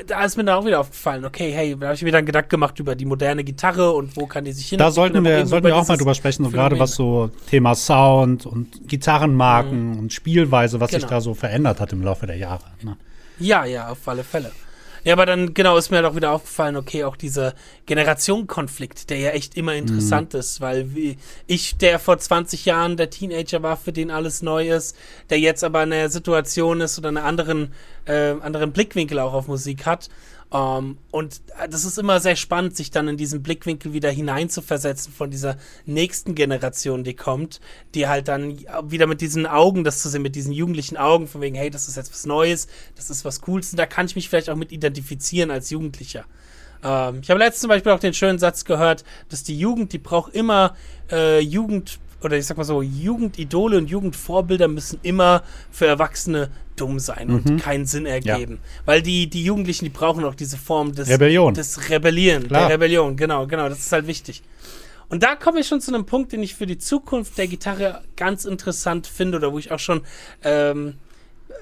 da 0.06 0.24
ist 0.24 0.38
mir 0.38 0.44
dann 0.44 0.60
auch 0.60 0.66
wieder 0.66 0.80
aufgefallen, 0.80 1.26
okay, 1.26 1.52
hey, 1.52 1.76
da 1.80 1.88
habe 1.88 1.96
ich 1.96 2.04
mir 2.04 2.12
dann 2.12 2.26
Gedanken 2.26 2.50
gemacht 2.50 2.80
über 2.80 2.96
die 2.96 3.06
moderne 3.06 3.44
Gitarre 3.44 3.92
und 3.92 4.16
wo 4.16 4.28
kann 4.28 4.46
die 4.46 4.52
sich 4.52 4.70
hin. 4.70 4.80
Da 4.80 4.92
sollten 4.92 5.24
wir, 5.24 5.46
sollten 5.46 5.68
wir 5.68 5.76
auch 5.76 5.88
mal 5.88 5.98
drüber 5.98 6.14
sprechen, 6.14 6.44
so 6.46 6.52
gerade 6.52 6.80
was 6.80 6.96
so 6.96 7.32
Thema 7.50 7.76
Sound 7.76 8.46
und 8.46 8.88
Gitarrenmarken 8.88 9.92
mhm. 9.92 10.00
und 10.00 10.14
Spielweise, 10.14 10.80
was 10.80 10.92
genau. 10.92 11.02
sich 11.02 11.10
da 11.10 11.22
so 11.22 11.34
verändert 11.34 11.80
hat 11.80 11.94
im 11.94 12.04
Laufe 12.04 12.28
der 12.28 12.38
Jahre. 12.38 12.66
Ne? 12.82 12.98
Ja, 13.40 13.66
ja, 13.66 13.90
auf 13.90 14.08
alle 14.08 14.24
Fälle. 14.24 14.52
Ja, 15.08 15.14
aber 15.14 15.26
dann 15.26 15.54
genau 15.54 15.78
ist 15.78 15.90
mir 15.90 15.96
halt 15.96 16.06
auch 16.06 16.18
wieder 16.18 16.34
aufgefallen, 16.34 16.76
okay, 16.76 17.06
auch 17.06 17.16
dieser 17.16 17.54
Generationenkonflikt, 17.86 19.10
der 19.10 19.18
ja 19.20 19.30
echt 19.30 19.56
immer 19.56 19.74
interessant 19.74 20.34
mhm. 20.34 20.40
ist, 20.42 20.60
weil 20.60 20.94
wie 20.96 21.18
ich, 21.46 21.78
der 21.78 21.98
vor 22.00 22.18
20 22.18 22.66
Jahren 22.66 22.98
der 22.98 23.10
Teenager 23.10 23.64
war, 23.64 23.78
für 23.78 23.94
den 23.94 24.12
alles 24.12 24.42
neu 24.42 24.70
ist, 24.70 24.98
der 25.30 25.40
jetzt 25.40 25.64
aber 25.64 25.82
in 25.84 25.94
einer 25.94 26.10
Situation 26.10 26.82
ist 26.82 27.00
oder 27.00 27.08
einen 27.08 27.20
anderen, 27.20 27.72
äh, 28.04 28.32
anderen 28.42 28.74
Blickwinkel 28.74 29.20
auch 29.20 29.32
auf 29.32 29.48
Musik 29.48 29.86
hat, 29.86 30.10
ähm, 30.54 30.98
und 31.12 31.42
das 31.70 31.84
ist 31.84 31.98
immer 31.98 32.20
sehr 32.20 32.36
spannend, 32.36 32.76
sich 32.76 32.92
dann 32.92 33.08
in 33.08 33.18
diesen 33.18 33.44
Blickwinkel 33.44 33.94
wieder 33.94 34.10
hineinzuversetzen 34.10 35.12
von 35.12 35.30
dieser 35.30 35.58
nächsten 35.86 36.36
Generation, 36.36 37.04
die 37.04 37.16
kommt, 37.16 37.60
die 37.94 38.08
halt 38.08 38.28
dann 38.28 38.58
wieder 38.84 39.08
mit 39.08 39.22
diesen 39.22 39.46
Augen, 39.46 39.84
das 39.84 40.02
zu 40.02 40.10
sehen, 40.10 40.22
mit 40.22 40.36
diesen 40.36 40.54
jugendlichen 40.54 40.96
Augen, 40.96 41.28
von 41.28 41.42
wegen, 41.42 41.56
hey, 41.56 41.70
das 41.70 41.88
ist 41.88 41.98
jetzt 41.98 42.12
was 42.12 42.26
Neues, 42.26 42.68
das 42.96 43.10
ist 43.10 43.26
was 43.26 43.42
Cooles, 43.42 43.72
und 43.72 43.78
da 43.78 43.86
kann 43.86 44.06
ich 44.06 44.16
mich 44.16 44.30
vielleicht 44.30 44.50
auch 44.50 44.56
mit 44.56 44.72
identifizieren 44.72 45.52
als 45.52 45.70
Jugendlicher. 45.70 46.26
Ähm, 46.84 47.20
ich 47.22 47.30
habe 47.30 47.40
letztens 47.40 47.62
zum 47.62 47.70
Beispiel 47.70 47.92
auch 47.92 48.00
den 48.00 48.14
schönen 48.14 48.40
Satz 48.40 48.64
gehört, 48.64 49.04
dass 49.30 49.44
die 49.44 49.58
Jugend, 49.58 49.92
die 49.92 49.98
braucht 49.98 50.34
immer 50.34 50.76
äh, 51.12 51.40
Jugend 51.40 52.00
oder 52.24 52.38
ich 52.38 52.46
sag 52.46 52.58
mal 52.58 52.64
so, 52.64 52.82
Jugendidole 52.82 53.78
und 53.78 53.90
Jugendvorbilder 53.90 54.68
müssen 54.68 55.00
immer 55.04 55.44
für 55.72 55.86
Erwachsene 55.86 56.50
dumm 56.76 57.00
sein 57.00 57.28
mhm. 57.28 57.36
und 57.36 57.58
keinen 57.62 57.86
Sinn 57.86 58.06
ergeben. 58.06 58.54
Ja. 58.54 58.82
Weil 58.86 59.02
die, 59.02 59.30
die 59.30 59.44
Jugendlichen, 59.44 59.86
die 59.86 59.90
brauchen 59.90 60.24
auch 60.24 60.36
diese 60.36 60.58
Form 60.58 60.94
des, 60.94 61.10
Rebellion. 61.10 61.54
des 61.54 61.90
Rebellieren, 61.90 62.48
Klar. 62.48 62.68
der 62.68 62.76
Rebellion, 62.76 63.16
genau, 63.16 63.48
genau, 63.48 63.70
das 63.70 63.80
ist 63.80 63.92
halt 63.92 64.08
wichtig. 64.08 64.44
Und 65.10 65.24
da 65.24 65.36
komme 65.36 65.62
ich 65.62 65.68
schon 65.68 65.80
zu 65.80 65.94
einem 65.94 66.06
Punkt, 66.06 66.34
den 66.34 66.44
ich 66.44 66.56
für 66.56 66.66
die 66.66 66.78
Zukunft 66.78 67.38
der 67.38 67.48
Gitarre 67.48 68.04
ganz 68.16 68.46
interessant 68.46 69.08
finde 69.08 69.38
oder 69.38 69.54
wo 69.54 69.60
ich 69.60 69.72
auch 69.72 69.80
schon 69.80 70.02
ähm, 70.44 70.96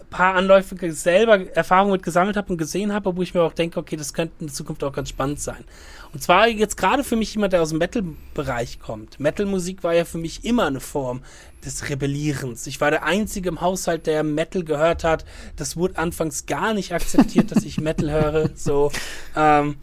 paar 0.09 0.35
Anläufe 0.35 0.75
selber 0.91 1.47
Erfahrungen 1.55 1.91
mit 1.91 2.03
gesammelt 2.03 2.37
habe 2.37 2.53
und 2.53 2.57
gesehen 2.57 2.93
habe, 2.93 3.15
wo 3.15 3.21
ich 3.21 3.33
mir 3.33 3.41
auch 3.41 3.53
denke, 3.53 3.79
okay, 3.79 3.95
das 3.95 4.13
könnte 4.13 4.35
in 4.39 4.49
Zukunft 4.49 4.83
auch 4.83 4.93
ganz 4.93 5.09
spannend 5.09 5.39
sein. 5.39 5.63
Und 6.13 6.23
zwar 6.23 6.47
jetzt 6.47 6.77
gerade 6.77 7.03
für 7.03 7.15
mich 7.15 7.33
jemand, 7.33 7.53
der 7.53 7.61
aus 7.61 7.69
dem 7.69 7.79
Metal-Bereich 7.79 8.79
kommt. 8.79 9.19
Metal-Musik 9.19 9.83
war 9.83 9.93
ja 9.93 10.05
für 10.05 10.17
mich 10.17 10.45
immer 10.45 10.65
eine 10.65 10.79
Form 10.79 11.21
des 11.65 11.89
Rebellierens. 11.89 12.67
Ich 12.67 12.79
war 12.79 12.91
der 12.91 13.03
Einzige 13.03 13.49
im 13.49 13.61
Haushalt, 13.61 14.07
der 14.07 14.23
Metal 14.23 14.63
gehört 14.63 15.03
hat. 15.03 15.25
Das 15.57 15.75
wurde 15.75 15.97
anfangs 15.97 16.45
gar 16.45 16.73
nicht 16.73 16.93
akzeptiert, 16.93 17.51
dass 17.51 17.63
ich 17.63 17.79
Metal 17.79 18.11
höre. 18.11 18.49
So. 18.55 18.91
Ähm, 19.35 19.75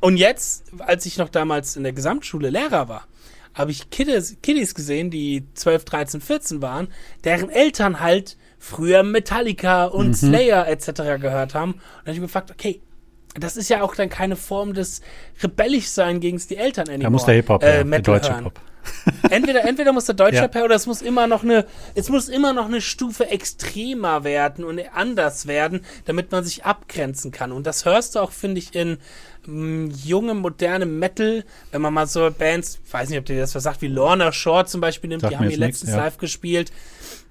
und 0.00 0.16
jetzt, 0.16 0.66
als 0.78 1.06
ich 1.06 1.16
noch 1.18 1.28
damals 1.28 1.76
in 1.76 1.82
der 1.82 1.92
Gesamtschule 1.92 2.50
Lehrer 2.50 2.88
war, 2.88 3.06
habe 3.54 3.72
ich 3.72 3.90
Kiddies, 3.90 4.36
Kiddies 4.42 4.74
gesehen, 4.74 5.10
die 5.10 5.44
12, 5.54 5.84
13, 5.84 6.20
14 6.20 6.62
waren, 6.62 6.88
deren 7.24 7.50
Eltern 7.50 8.00
halt 8.00 8.36
früher 8.58 9.02
Metallica 9.02 9.84
und 9.86 10.08
mhm. 10.08 10.14
Slayer 10.14 10.68
etc. 10.68 11.20
gehört 11.20 11.54
haben. 11.54 11.72
Und 11.72 11.80
dann 11.80 12.00
habe 12.02 12.12
ich 12.12 12.20
mir 12.20 12.26
gefragt, 12.26 12.50
okay, 12.50 12.80
das 13.34 13.56
ist 13.56 13.68
ja 13.68 13.82
auch 13.82 13.94
dann 13.94 14.08
keine 14.08 14.36
Form 14.36 14.74
des 14.74 15.00
rebellisch 15.42 15.88
sein 15.88 16.20
gegen 16.20 16.38
die 16.38 16.56
Eltern 16.56 16.88
anymore. 16.88 17.04
Da 17.04 17.10
muss 17.10 17.24
der 17.24 17.34
Hip-Hop, 17.34 17.62
äh, 17.62 17.78
ja, 17.78 17.84
der 17.84 18.00
deutsche 18.00 18.34
Hip-Hop. 18.34 18.60
Entweder, 19.30 19.64
entweder 19.64 19.92
muss 19.92 20.06
der 20.06 20.14
Deutschrap 20.14 20.54
Ja. 20.54 20.60
her 20.60 20.64
oder 20.64 20.74
es 20.74 20.86
muss 20.86 21.02
immer 21.02 21.26
noch 21.26 21.42
eine, 21.42 21.66
es 21.94 22.08
muss 22.08 22.28
immer 22.30 22.54
noch 22.54 22.66
eine 22.66 22.80
Stufe 22.80 23.28
extremer 23.28 24.24
werden 24.24 24.64
und 24.64 24.80
anders 24.94 25.46
werden, 25.46 25.84
damit 26.06 26.32
man 26.32 26.42
sich 26.44 26.64
abgrenzen 26.64 27.30
kann. 27.30 27.52
Und 27.52 27.66
das 27.66 27.84
hörst 27.84 28.14
du 28.14 28.20
auch, 28.20 28.32
finde 28.32 28.60
ich, 28.60 28.74
in 28.74 28.96
mm, 29.46 29.90
jungem, 29.90 30.38
modernem 30.38 30.98
Metal, 30.98 31.44
wenn 31.70 31.82
man 31.82 31.92
mal 31.92 32.06
so 32.06 32.30
Bands, 32.30 32.78
weiß 32.90 33.10
nicht, 33.10 33.18
ob 33.18 33.26
dir 33.26 33.38
das 33.38 33.54
was 33.54 33.62
sagt, 33.62 33.82
wie 33.82 33.88
Lorna 33.88 34.32
Shore 34.32 34.64
zum 34.66 34.80
Beispiel 34.80 35.08
nimmt, 35.08 35.22
Sagt 35.22 35.32
die 35.32 35.36
haben 35.36 35.48
hier 35.48 35.58
letztens 35.58 35.90
ja. 35.90 35.98
live 35.98 36.16
gespielt. 36.18 36.72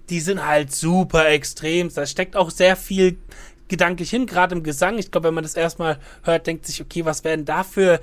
Die 0.10 0.20
sind 0.20 0.46
halt 0.46 0.74
super 0.74 1.30
extrem. 1.30 1.94
Da 1.94 2.06
steckt 2.06 2.36
auch 2.36 2.50
sehr 2.50 2.76
viel 2.76 3.18
gedanklich 3.68 4.10
hin, 4.10 4.26
gerade 4.26 4.56
im 4.56 4.64
Gesang. 4.64 4.98
Ich 4.98 5.12
glaube, 5.12 5.28
wenn 5.28 5.34
man 5.34 5.44
das 5.44 5.56
erstmal 5.56 6.00
hört, 6.24 6.48
denkt 6.48 6.66
sich, 6.66 6.82
okay, 6.82 7.06
was 7.06 7.24
werden 7.24 7.46
da 7.46 7.64
für 7.64 8.00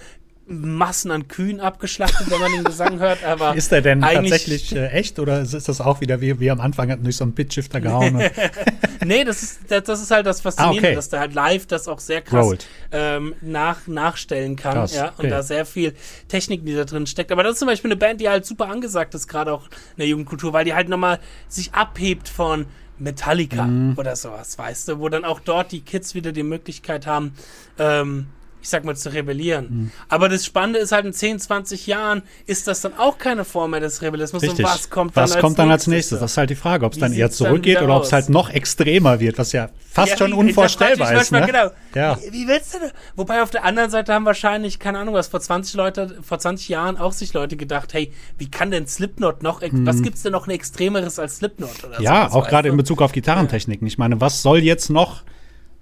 Massen 0.46 1.10
an 1.10 1.26
Kühen 1.28 1.58
abgeschlachtet, 1.60 2.30
wenn 2.30 2.38
man 2.38 2.52
den 2.52 2.64
Gesang 2.64 2.98
hört, 2.98 3.24
aber 3.24 3.54
Ist 3.54 3.72
der 3.72 3.80
denn 3.80 4.02
tatsächlich 4.02 4.74
äh, 4.76 4.88
echt 4.88 5.18
oder 5.18 5.40
ist 5.40 5.54
ist 5.54 5.68
das 5.68 5.80
auch 5.80 6.00
wieder 6.02 6.20
wie, 6.20 6.38
wie 6.38 6.50
am 6.50 6.60
Anfang 6.60 6.90
hat 6.90 6.98
durch 7.02 7.16
so 7.16 7.24
einen 7.24 7.34
Pitchshifter 7.34 7.80
gehauen? 7.80 8.16
und, 8.16 8.30
Nee, 9.06 9.24
das 9.24 9.42
ist, 9.42 9.60
das, 9.68 9.84
das 9.84 10.02
ist 10.02 10.10
halt 10.10 10.26
das 10.26 10.40
Faszinierende, 10.40 10.80
Ah, 10.80 10.90
okay. 10.90 10.94
dass 10.96 11.08
der 11.10 11.20
halt 11.20 11.34
live 11.34 11.66
das 11.66 11.88
auch 11.88 11.98
sehr 11.98 12.22
krass 12.22 12.56
ähm, 12.92 13.34
nach, 13.42 13.86
nachstellen 13.86 14.56
kann. 14.56 14.74
Krass, 14.74 14.94
ja, 14.94 15.08
und 15.10 15.20
okay. 15.20 15.30
da 15.30 15.42
sehr 15.42 15.66
viel 15.66 15.94
Technik, 16.28 16.64
die 16.64 16.74
da 16.74 16.84
drin 16.84 17.06
steckt. 17.06 17.30
Aber 17.32 17.42
das 17.42 17.54
ist 17.54 17.58
zum 17.58 17.68
Beispiel 17.68 17.90
eine 17.90 17.96
Band, 17.96 18.20
die 18.20 18.28
halt 18.28 18.46
super 18.46 18.68
angesagt 18.68 19.14
ist, 19.14 19.28
gerade 19.28 19.52
auch 19.52 19.64
in 19.66 19.98
der 19.98 20.06
Jugendkultur, 20.08 20.52
weil 20.52 20.64
die 20.64 20.74
halt 20.74 20.88
nochmal 20.88 21.20
sich 21.48 21.72
abhebt 21.74 22.28
von 22.28 22.66
Metallica 22.98 23.64
Mhm. 23.64 23.94
oder 23.98 24.14
sowas, 24.16 24.56
weißt 24.58 24.88
du, 24.88 24.98
wo 25.00 25.08
dann 25.08 25.24
auch 25.24 25.40
dort 25.40 25.72
die 25.72 25.80
Kids 25.80 26.14
wieder 26.14 26.32
die 26.32 26.42
Möglichkeit 26.44 27.06
haben, 27.06 27.34
ähm, 27.78 28.26
ich 28.64 28.70
sag 28.70 28.84
mal, 28.84 28.96
zu 28.96 29.12
rebellieren. 29.12 29.66
Mhm. 29.70 29.90
Aber 30.08 30.28
das 30.28 30.44
Spannende 30.44 30.78
ist 30.80 30.90
halt, 30.90 31.04
in 31.04 31.12
10, 31.12 31.38
20 31.38 31.86
Jahren 31.86 32.22
ist 32.46 32.66
das 32.66 32.80
dann 32.80 32.94
auch 32.98 33.18
keine 33.18 33.44
Form 33.44 33.70
mehr 33.72 33.80
des 33.80 34.00
Rebellismus. 34.02 34.42
Richtig. 34.42 34.64
Und 34.64 34.72
was 34.72 34.90
kommt 34.90 35.16
dann, 35.16 35.22
was 35.24 35.32
als, 35.32 35.40
kommt 35.42 35.58
dann 35.58 35.70
als 35.70 35.86
nächstes? 35.86 35.94
nächstes? 36.12 36.20
Das 36.20 36.30
ist 36.32 36.36
halt 36.38 36.50
die 36.50 36.54
Frage, 36.56 36.86
ob 36.86 36.94
es 36.94 36.98
dann 36.98 37.12
eher 37.12 37.28
dann 37.28 37.36
zurückgeht 37.36 37.76
wieder 37.76 37.84
oder 37.84 37.96
ob 37.98 38.04
es 38.04 38.12
halt 38.12 38.30
noch 38.30 38.48
extremer 38.50 39.20
wird, 39.20 39.38
was 39.38 39.52
ja 39.52 39.68
fast 39.90 40.12
Ja, 40.12 40.16
schon 40.16 40.32
unvorstellbar 40.32 41.12
ist. 41.12 41.30
Ne? 41.30 41.38
manchmal, 41.40 41.72
Ja. 41.94 42.14
Genau. 42.14 42.16
Wie, 42.26 42.32
wie 42.32 42.48
willst 42.48 42.74
du 42.74 42.78
das? 42.80 42.92
Wobei 43.14 43.42
auf 43.42 43.50
der 43.50 43.64
anderen 43.64 43.90
Seite 43.90 44.12
haben 44.14 44.24
wahrscheinlich, 44.24 44.78
keine 44.78 44.98
Ahnung, 44.98 45.14
was 45.14 45.28
vor 45.28 45.40
20 45.40 45.74
Leute, 45.74 46.18
vor 46.22 46.38
20 46.38 46.68
Jahren 46.70 46.96
auch 46.96 47.12
sich 47.12 47.32
Leute 47.34 47.56
gedacht, 47.56 47.92
hey, 47.94 48.12
wie 48.38 48.50
kann 48.50 48.70
denn 48.70 48.86
Slipknot 48.86 49.42
noch, 49.42 49.60
ex- 49.62 49.74
was 49.80 50.02
gibt's 50.02 50.22
denn 50.22 50.32
noch 50.32 50.46
ein 50.46 50.50
extremeres 50.50 51.18
als 51.18 51.36
Slipknot 51.36 51.84
oder 51.84 51.98
Mhm. 51.98 52.04
Ja, 52.04 52.22
sowas, 52.28 52.32
auch 52.32 52.48
gerade 52.48 52.68
in 52.70 52.76
Bezug 52.76 53.02
auf 53.02 53.12
Gitarrentechniken. 53.12 53.86
Ich 53.86 53.98
meine, 53.98 54.20
was 54.20 54.40
soll 54.42 54.60
jetzt 54.60 54.88
noch 54.90 55.22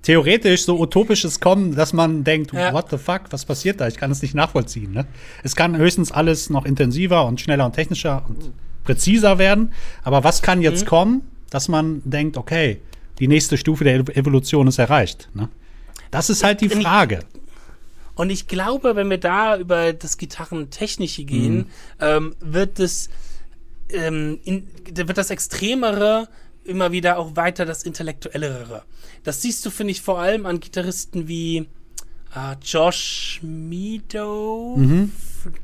theoretisch 0.02 0.64
so 0.64 0.78
utopisches 0.80 1.38
kommen, 1.40 1.74
dass 1.74 1.92
man 1.92 2.24
denkt, 2.24 2.52
Ja. 2.52 2.72
what 2.72 2.90
the 2.90 2.98
fuck, 2.98 3.22
was 3.30 3.44
passiert 3.44 3.80
da? 3.80 3.86
Ich 3.88 3.96
kann 3.96 4.10
es 4.10 4.20
nicht 4.22 4.34
nachvollziehen. 4.34 4.92
Ne? 4.92 5.06
Es 5.42 5.54
kann 5.56 5.76
höchstens 5.76 6.10
alles 6.12 6.50
noch 6.50 6.64
intensiver 6.64 7.24
und 7.26 7.40
schneller 7.40 7.64
und 7.66 7.72
technischer 7.74 8.24
und 8.28 8.50
präziser 8.84 9.38
werden. 9.38 9.72
Aber 10.02 10.24
was 10.24 10.42
kann 10.42 10.58
Mhm. 10.58 10.64
jetzt 10.64 10.86
kommen, 10.86 11.22
dass 11.50 11.68
man 11.68 12.02
denkt, 12.04 12.36
okay, 12.36 12.80
die 13.20 13.28
nächste 13.28 13.56
Stufe 13.56 13.84
der 13.84 14.00
Ev- 14.00 14.16
Evolution 14.16 14.66
ist 14.66 14.78
erreicht? 14.78 15.28
Ne? 15.34 15.48
Das 16.10 16.30
ist 16.30 16.42
halt 16.42 16.60
die 16.60 16.68
Frage. 16.68 17.20
Und 18.14 18.30
ich 18.30 18.46
glaube, 18.48 18.94
wenn 18.96 19.08
wir 19.08 19.18
da 19.18 19.56
über 19.56 19.92
das 19.92 20.18
Gitarrentechnische 20.18 21.24
gehen, 21.24 21.56
Mhm. 21.58 21.66
ähm, 22.00 22.34
wird 22.40 22.80
es 22.80 23.08
ähm, 23.94 24.38
in, 24.44 24.66
wird 24.94 25.18
das 25.18 25.28
Extremere 25.30 26.26
immer 26.64 26.92
wieder 26.92 27.18
auch 27.18 27.36
weiter 27.36 27.64
das 27.64 27.82
Intellektuellere. 27.82 28.82
Das 29.24 29.42
siehst 29.42 29.64
du, 29.66 29.70
finde 29.70 29.92
ich, 29.92 30.00
vor 30.02 30.18
allem 30.20 30.46
an 30.46 30.60
Gitarristen 30.60 31.28
wie 31.28 31.58
äh, 32.34 32.56
Josh 32.64 33.40
Meadow. 33.42 34.78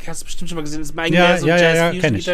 Hast 0.06 0.22
du 0.22 0.24
bestimmt 0.26 0.48
schon 0.48 0.56
mal 0.56 0.62
gesehen. 0.62 0.80
Das 0.80 0.90
ist 0.90 0.94
Mhm. 0.96 1.12
Ja, 1.14 1.38
so 1.38 1.46
ja, 1.46 1.54
ein 1.54 1.94
ja, 1.94 2.00
kenn 2.00 2.14
ich. 2.14 2.28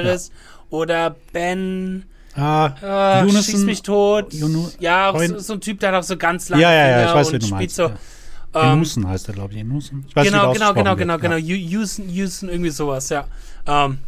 Oder 0.70 1.14
Ben. 1.32 2.04
Ah, 2.36 3.20
Äh, 3.20 3.22
Unison- 3.22 3.42
schieß 3.44 3.60
mich 3.64 3.82
tot. 3.82 4.32
Unu- 4.32 4.72
ja, 4.80 5.10
auch 5.10 5.22
so, 5.22 5.38
so 5.38 5.52
ein 5.52 5.60
Typ, 5.60 5.78
der 5.78 5.92
hat 5.92 6.00
auch 6.00 6.02
so 6.02 6.16
ganz 6.16 6.48
lange 6.48 6.62
Ja, 6.62 6.72
ja, 6.72 6.88
ja, 6.88 6.96
Finger 6.96 7.08
ich 7.10 7.14
weiß, 7.14 7.26
und 7.28 7.32
wen 7.34 7.38
du 7.40 7.46
spielt 7.46 7.60
meinst, 7.60 7.76
so. 7.76 7.82
ja. 7.84 7.92
ähm, 8.54 8.72
Enusen 8.72 9.08
heißt 9.08 9.28
er, 9.28 9.34
glaube 9.34 9.54
ich. 9.54 9.60
Enusen. 9.60 10.04
Ich 10.08 10.16
weiß 10.16 10.26
genau, 10.26 10.50
wie 10.50 10.54
genau, 10.54 10.74
genau, 10.74 10.96
genau, 10.96 11.18
genau. 11.18 11.36
Usen, 11.36 12.08
usen, 12.10 12.48
irgendwie 12.48 12.70
sowas, 12.70 13.08
ja. 13.10 13.28
Ähm, 13.68 13.98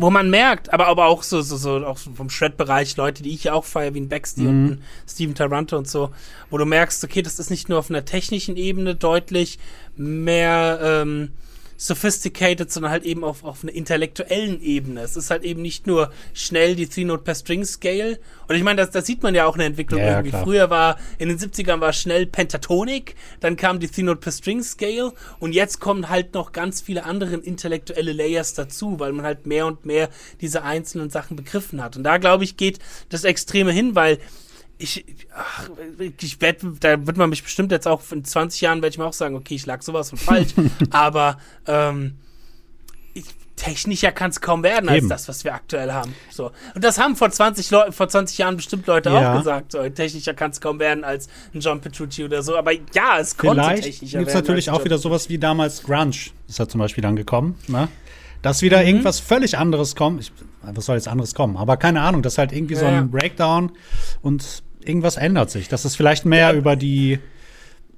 wo 0.00 0.08
man 0.10 0.30
merkt, 0.30 0.72
aber, 0.72 0.86
aber 0.86 1.06
auch 1.06 1.22
so, 1.22 1.42
so, 1.42 1.56
so 1.56 1.84
auch 1.86 1.98
vom 1.98 2.30
Shred-Bereich, 2.30 2.96
Leute, 2.96 3.22
die 3.22 3.34
ich 3.34 3.44
ja 3.44 3.52
auch 3.52 3.64
feiere, 3.66 3.92
wie 3.94 4.00
ein 4.00 4.08
Baxty 4.08 4.40
Mhm. 4.42 4.48
und 4.48 4.70
ein 4.72 4.82
Steven 5.08 5.34
Taranto 5.34 5.76
und 5.76 5.88
so, 5.88 6.10
wo 6.48 6.56
du 6.56 6.64
merkst, 6.64 7.04
okay, 7.04 7.20
das 7.22 7.38
ist 7.38 7.50
nicht 7.50 7.68
nur 7.68 7.78
auf 7.78 7.90
einer 7.90 8.04
technischen 8.04 8.56
Ebene 8.56 8.94
deutlich 8.94 9.58
mehr 9.96 10.80
ähm, 10.82 11.32
sophisticated, 11.80 12.70
sondern 12.70 12.92
halt 12.92 13.04
eben 13.04 13.24
auf, 13.24 13.42
auf 13.42 13.62
einer 13.62 13.72
intellektuellen 13.72 14.60
Ebene. 14.60 15.00
Es 15.00 15.16
ist 15.16 15.30
halt 15.30 15.44
eben 15.44 15.62
nicht 15.62 15.86
nur 15.86 16.12
schnell 16.34 16.76
die 16.76 16.86
Three-Note 16.86 17.22
per 17.22 17.34
String 17.34 17.64
Scale. 17.64 18.18
Und 18.48 18.54
ich 18.54 18.62
meine, 18.62 18.82
das, 18.82 18.90
das 18.90 19.06
sieht 19.06 19.22
man 19.22 19.34
ja 19.34 19.46
auch 19.46 19.54
in 19.54 19.60
der 19.60 19.68
Entwicklung 19.68 19.98
Ja, 19.98 20.10
irgendwie. 20.10 20.28
klar. 20.28 20.44
Früher 20.44 20.68
war, 20.68 20.98
in 21.16 21.30
den 21.30 21.38
70ern 21.38 21.80
war 21.80 21.94
schnell 21.94 22.26
Pentatonik, 22.26 23.14
dann 23.40 23.56
kam 23.56 23.80
die 23.80 23.88
Three-Note 23.88 24.20
per 24.20 24.30
String 24.30 24.62
Scale 24.62 25.14
und 25.38 25.54
jetzt 25.54 25.80
kommen 25.80 26.10
halt 26.10 26.34
noch 26.34 26.52
ganz 26.52 26.82
viele 26.82 27.04
andere 27.04 27.36
intellektuelle 27.36 28.12
Layers 28.12 28.52
dazu, 28.52 29.00
weil 29.00 29.12
man 29.12 29.24
halt 29.24 29.46
mehr 29.46 29.64
und 29.64 29.86
mehr 29.86 30.10
diese 30.42 30.62
einzelnen 30.62 31.08
Sachen 31.08 31.34
begriffen 31.34 31.82
hat. 31.82 31.96
Und 31.96 32.04
da, 32.04 32.18
glaube 32.18 32.44
ich, 32.44 32.58
geht 32.58 32.78
das 33.08 33.24
Extreme 33.24 33.72
hin, 33.72 33.94
weil 33.94 34.18
ich, 34.82 35.04
ach, 35.34 35.68
ich 36.20 36.40
werd, 36.40 36.62
da 36.80 37.06
wird 37.06 37.16
man 37.16 37.30
mich 37.30 37.42
bestimmt 37.42 37.70
jetzt 37.72 37.86
auch 37.86 38.00
in 38.12 38.24
20 38.24 38.60
Jahren 38.62 38.82
werde 38.82 38.92
ich 38.94 38.98
mir 38.98 39.04
auch 39.06 39.12
sagen, 39.12 39.34
okay, 39.36 39.54
ich 39.54 39.66
lag 39.66 39.82
sowas 39.82 40.10
von 40.10 40.18
falsch. 40.18 40.50
aber 40.90 41.38
ähm, 41.66 42.16
ich, 43.14 43.24
technischer 43.56 44.10
kann 44.12 44.30
es 44.30 44.40
kaum 44.40 44.62
werden 44.62 44.88
als 44.88 44.98
Eben. 44.98 45.08
das, 45.10 45.28
was 45.28 45.44
wir 45.44 45.52
aktuell 45.54 45.92
haben. 45.92 46.14
So. 46.30 46.50
Und 46.74 46.82
das 46.82 46.98
haben 46.98 47.14
vor 47.14 47.30
20, 47.30 47.70
Leu 47.70 47.90
vor 47.92 48.08
20 48.08 48.38
Jahren 48.38 48.56
bestimmt 48.56 48.86
Leute 48.86 49.10
Ja. 49.10 49.32
auch 49.34 49.38
gesagt. 49.38 49.72
So, 49.72 49.86
technischer 49.90 50.32
kann 50.32 50.50
es 50.50 50.60
kaum 50.62 50.78
werden 50.78 51.04
als 51.04 51.28
ein 51.54 51.60
John 51.60 51.80
Petrucci 51.80 52.24
oder 52.24 52.42
so. 52.42 52.56
Aber 52.56 52.72
ja, 52.72 53.18
es 53.18 53.36
konnte 53.36 53.62
Vielleicht 53.62 53.82
technischer 53.84 54.18
gibt 54.18 54.28
es 54.28 54.34
werden. 54.34 54.46
natürlich 54.46 54.68
als 54.70 54.74
auch 54.76 54.78
John 54.80 54.84
wieder 54.86 54.98
sowas 54.98 55.28
wie 55.28 55.38
damals 55.38 55.82
Grunge. 55.82 56.16
Ist 56.48 56.58
ja 56.58 56.66
zum 56.68 56.78
Beispiel 56.80 57.02
dann 57.02 57.16
gekommen. 57.16 57.56
Ne? 57.68 57.88
Dass 58.40 58.62
wieder 58.62 58.80
Mhm. 58.80 58.86
irgendwas 58.86 59.20
völlig 59.20 59.58
anderes 59.58 59.94
kommt. 59.94 60.22
Ich, 60.22 60.32
was 60.62 60.86
soll 60.86 60.96
jetzt 60.96 61.08
anderes 61.08 61.34
kommen? 61.34 61.58
Aber 61.58 61.76
keine 61.76 62.00
Ahnung, 62.00 62.22
dass 62.22 62.38
halt 62.38 62.52
irgendwie 62.52 62.76
so 62.76 62.86
Ja, 62.86 62.92
ja. 62.92 62.98
ein 62.98 63.10
Breakdown 63.10 63.72
und 64.22 64.62
irgendwas 64.84 65.16
ändert 65.16 65.50
sich. 65.50 65.68
Dass 65.68 65.84
es 65.84 65.96
vielleicht 65.96 66.24
mehr 66.24 66.50
Ja. 66.50 66.54
über 66.54 66.76
die 66.76 67.18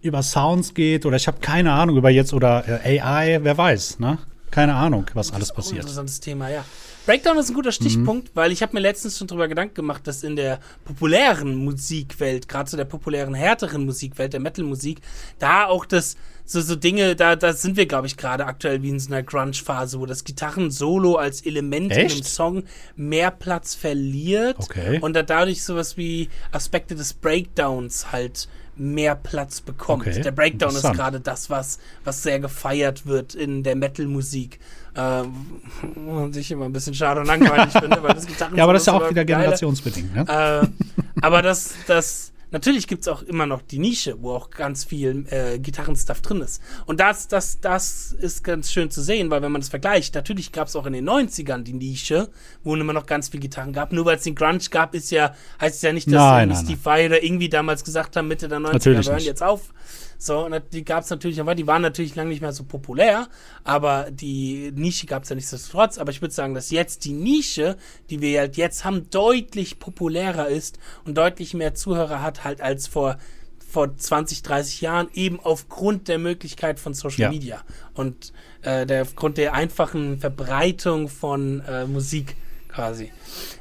über 0.02 0.22
Sounds 0.24 0.74
geht 0.74 1.06
oder 1.06 1.16
ich 1.16 1.28
habe 1.28 1.38
keine 1.40 1.72
Ahnung 1.72 1.96
über 1.96 2.10
jetzt 2.10 2.32
oder 2.34 2.64
äh, 2.84 3.00
AI, 3.00 3.38
wer 3.42 3.56
weiß, 3.56 4.00
ne? 4.00 4.18
Keine 4.50 4.74
Ahnung, 4.74 5.06
was 5.14 5.32
alles 5.32 5.50
Auch 5.50 5.54
ein 5.54 5.56
passiert. 5.56 5.80
interessantes 5.82 6.18
Thema, 6.20 6.50
ja. 6.50 6.64
Breakdown 7.06 7.38
ist 7.38 7.48
ein 7.50 7.54
guter 7.54 7.72
Stichpunkt, 7.72 8.30
weil 8.34 8.52
ich 8.52 8.62
habe 8.62 8.74
mir 8.74 8.80
letztens 8.80 9.16
schon 9.18 9.26
drüber 9.26 9.48
Gedanken 9.48 9.74
gemacht, 9.74 10.06
dass 10.06 10.22
in 10.24 10.36
der 10.36 10.58
populären 10.84 11.54
Musikwelt, 11.56 12.48
gerade 12.48 12.68
so 12.70 12.76
der 12.76 12.84
populären, 12.84 13.34
härteren 13.34 13.84
Musikwelt, 13.86 14.32
der 14.32 14.40
Metal-Musik, 14.40 15.00
da 15.38 15.66
auch 15.66 15.84
das, 15.84 16.16
so, 16.44 16.60
so 16.60 16.76
Dinge, 16.76 17.16
da, 17.16 17.36
da 17.36 17.52
sind 17.52 17.76
wir, 17.76 17.86
glaube 17.86 18.06
ich, 18.06 18.16
gerade 18.16 18.44
aktuell 18.46 18.82
wie 18.82 18.90
in 18.90 18.98
so 19.00 19.12
einer 19.12 19.22
Grunge-Phase, 19.22 19.98
wo 20.00 20.06
das 20.06 20.24
Gitarren-Solo 20.24 21.16
als 21.16 21.42
Element 21.46 21.92
in 21.92 21.98
Echt? 21.98 22.16
einem 22.16 22.24
Song 22.24 22.62
mehr 22.96 23.30
Platz 23.30 23.74
verliert 23.74 24.56
Okay. 24.58 24.98
und 25.00 25.14
da 25.14 25.22
dadurch 25.22 25.62
sowas 25.62 25.96
wie 25.96 26.28
Aspekte 26.50 26.94
des 26.94 27.14
Breakdowns 27.14 28.12
halt 28.12 28.48
mehr 28.76 29.14
Platz 29.14 29.60
bekommt. 29.60 30.06
Okay, 30.06 30.20
Der 30.22 30.30
Breakdown 30.32 30.74
ist 30.74 30.82
gerade 30.82 31.20
das, 31.20 31.50
was, 31.50 31.78
was 32.04 32.22
sehr 32.22 32.40
gefeiert 32.40 33.06
wird 33.06 33.34
in 33.34 33.62
der 33.62 33.76
Metal-Musik. 33.76 34.58
Ähm, 34.96 35.32
und 36.06 36.36
ich 36.36 36.50
immer 36.50 36.64
ein 36.66 36.72
bisschen 36.72 36.94
schade 36.94 37.20
und 37.20 37.26
langweilig 37.26 37.72
finde, 37.78 38.02
weil 38.02 38.14
das 38.14 38.26
Gitarren 38.26 38.56
Ja, 38.56 38.64
aber 38.64 38.72
das 38.72 38.82
ist 38.82 38.86
ja 38.86 38.94
auch 38.94 39.08
wieder 39.10 39.24
generationsbedingt, 39.24 40.14
ne? 40.14 40.24
Äh, 40.26 40.66
aber 41.20 41.42
das, 41.42 41.74
das, 41.86 42.31
natürlich 42.52 42.86
gibt's 42.86 43.08
auch 43.08 43.22
immer 43.22 43.46
noch 43.46 43.62
die 43.62 43.78
Nische, 43.78 44.22
wo 44.22 44.32
auch 44.32 44.50
ganz 44.50 44.84
viel 44.84 45.24
äh, 45.30 45.58
Gitarrenstuff 45.58 46.20
drin 46.20 46.40
ist. 46.40 46.62
Und 46.86 47.00
das, 47.00 47.28
das, 47.28 47.60
das 47.60 48.12
ist 48.12 48.44
ganz 48.44 48.70
schön 48.70 48.90
zu 48.90 49.02
sehen, 49.02 49.30
weil 49.30 49.42
wenn 49.42 49.50
man 49.50 49.60
das 49.60 49.70
vergleicht, 49.70 50.14
natürlich 50.14 50.52
gab's 50.52 50.76
auch 50.76 50.86
in 50.86 50.92
den 50.92 51.08
90ern 51.08 51.62
die 51.62 51.72
Nische, 51.72 52.30
wo 52.62 52.76
immer 52.76 52.92
noch 52.92 53.06
ganz 53.06 53.28
viel 53.28 53.40
Gitarren 53.40 53.72
gab. 53.72 53.92
Nur 53.92 54.04
weil 54.04 54.16
es 54.16 54.22
den 54.22 54.34
Grunge 54.34 54.52
gab, 54.70 54.94
ist 54.94 55.10
ja, 55.10 55.34
heißt 55.60 55.76
es 55.76 55.82
ja 55.82 55.92
nicht, 55.92 56.06
dass 56.06 56.14
Nein, 56.14 56.48
nein, 56.48 56.64
Steve 56.64 56.80
Vai 56.82 57.06
oder 57.06 57.22
irgendwie 57.22 57.48
damals 57.48 57.84
gesagt 57.84 58.16
haben, 58.16 58.28
Mitte 58.28 58.48
der 58.48 58.58
90er, 58.58 58.72
Natürlich 58.72 59.06
wir 59.06 59.12
hören 59.12 59.24
jetzt 59.24 59.42
auf. 59.42 59.72
So, 60.22 60.44
und 60.44 60.62
die 60.72 60.84
gab's 60.84 61.10
natürlich, 61.10 61.40
aber 61.40 61.56
die 61.56 61.66
waren 61.66 61.82
natürlich 61.82 62.14
lange 62.14 62.30
nicht 62.30 62.42
mehr 62.42 62.52
so 62.52 62.62
populär, 62.62 63.26
aber 63.64 64.08
die 64.12 64.70
Nische 64.72 65.06
gab's 65.06 65.30
ja 65.30 65.34
nichtsdestotrotz. 65.34 65.98
Aber 65.98 66.12
ich 66.12 66.22
würde 66.22 66.32
sagen, 66.32 66.54
dass 66.54 66.70
jetzt 66.70 67.04
die 67.04 67.12
Nische, 67.12 67.76
die 68.08 68.20
wir 68.20 68.38
halt 68.38 68.56
jetzt 68.56 68.84
haben, 68.84 69.10
deutlich 69.10 69.80
populärer 69.80 70.46
ist 70.46 70.78
und 71.04 71.18
deutlich 71.18 71.54
mehr 71.54 71.74
Zuhörer 71.74 72.22
hat, 72.22 72.44
halt 72.44 72.60
als 72.60 72.86
vor 72.86 73.18
vor 73.68 73.96
20, 73.96 74.42
30 74.42 74.82
Jahren, 74.82 75.08
eben 75.14 75.40
aufgrund 75.40 76.06
der 76.06 76.18
Möglichkeit 76.18 76.78
von 76.78 76.92
Social 76.92 77.22
Ja. 77.22 77.30
Media 77.30 77.62
und 77.94 78.34
äh, 78.60 78.84
der, 78.84 79.00
aufgrund 79.00 79.38
der 79.38 79.54
einfachen 79.54 80.18
Verbreitung 80.18 81.08
von 81.08 81.60
äh, 81.60 81.86
Musik 81.86 82.36
quasi. 82.68 83.10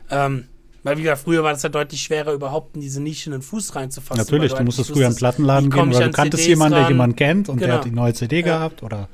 Ähm, 0.10 0.50
weil, 0.84 0.98
wie 0.98 1.04
gesagt, 1.04 1.22
früher 1.24 1.44
war 1.44 1.52
das 1.54 1.64
ja 1.64 1.70
deutlich 1.70 2.02
schwerer, 2.02 2.34
überhaupt 2.34 2.76
in 2.76 2.82
diese 2.82 3.02
Nische 3.02 3.32
einen 3.32 3.42
Fuß 3.42 3.76
reinzufassen. 3.76 4.18
Natürlich, 4.18 4.44
weil 4.44 4.50
du 4.50 4.56
halt 4.58 4.66
musstest 4.66 4.90
nicht 4.90 4.98
früher 4.98 5.08
in 5.08 5.16
Plattenladen 5.16 5.70
gehen 5.70 5.90
oder 5.90 5.98
an 5.98 6.04
du 6.06 6.12
kanntest 6.12 6.44
CDs 6.44 6.48
jemanden, 6.50 6.80
der 6.80 6.88
jemanden 6.90 7.16
kennt 7.16 7.50
und 7.50 7.60
der 7.60 7.68
Genau. 7.68 7.78
hat 7.80 7.86
die 7.86 7.92
neue 7.92 8.14
CD 8.14 8.38
Ja. 8.40 8.42
gehabt 8.58 8.84
oder 8.84 9.08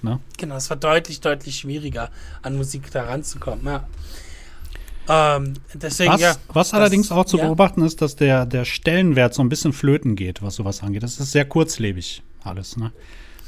Ne? 0.00 0.20
Genau, 0.36 0.54
es 0.54 0.70
war 0.70 0.76
deutlich, 0.76 1.20
deutlich 1.20 1.56
schwieriger, 1.56 2.10
an 2.42 2.56
Musik 2.56 2.88
da 2.92 3.02
ranzukommen, 3.02 3.66
ja. 3.66 3.88
Ähm, 5.08 5.54
deswegen, 5.74 6.12
Was, 6.12 6.20
ja, 6.20 6.36
was 6.48 6.68
das- 6.68 6.74
allerdings 6.74 7.10
auch 7.10 7.24
zu 7.24 7.38
ja. 7.38 7.46
beobachten 7.46 7.82
ist, 7.82 8.02
dass 8.02 8.14
der, 8.14 8.44
der 8.46 8.64
Stellenwert 8.64 9.34
so 9.34 9.42
ein 9.42 9.48
bisschen 9.48 9.72
flöten 9.72 10.14
geht, 10.16 10.42
was 10.42 10.54
sowas 10.54 10.82
angeht. 10.82 11.02
Das 11.02 11.18
ist 11.18 11.32
sehr 11.32 11.46
kurzlebig 11.46 12.22
alles. 12.44 12.76
Ne? 12.76 12.92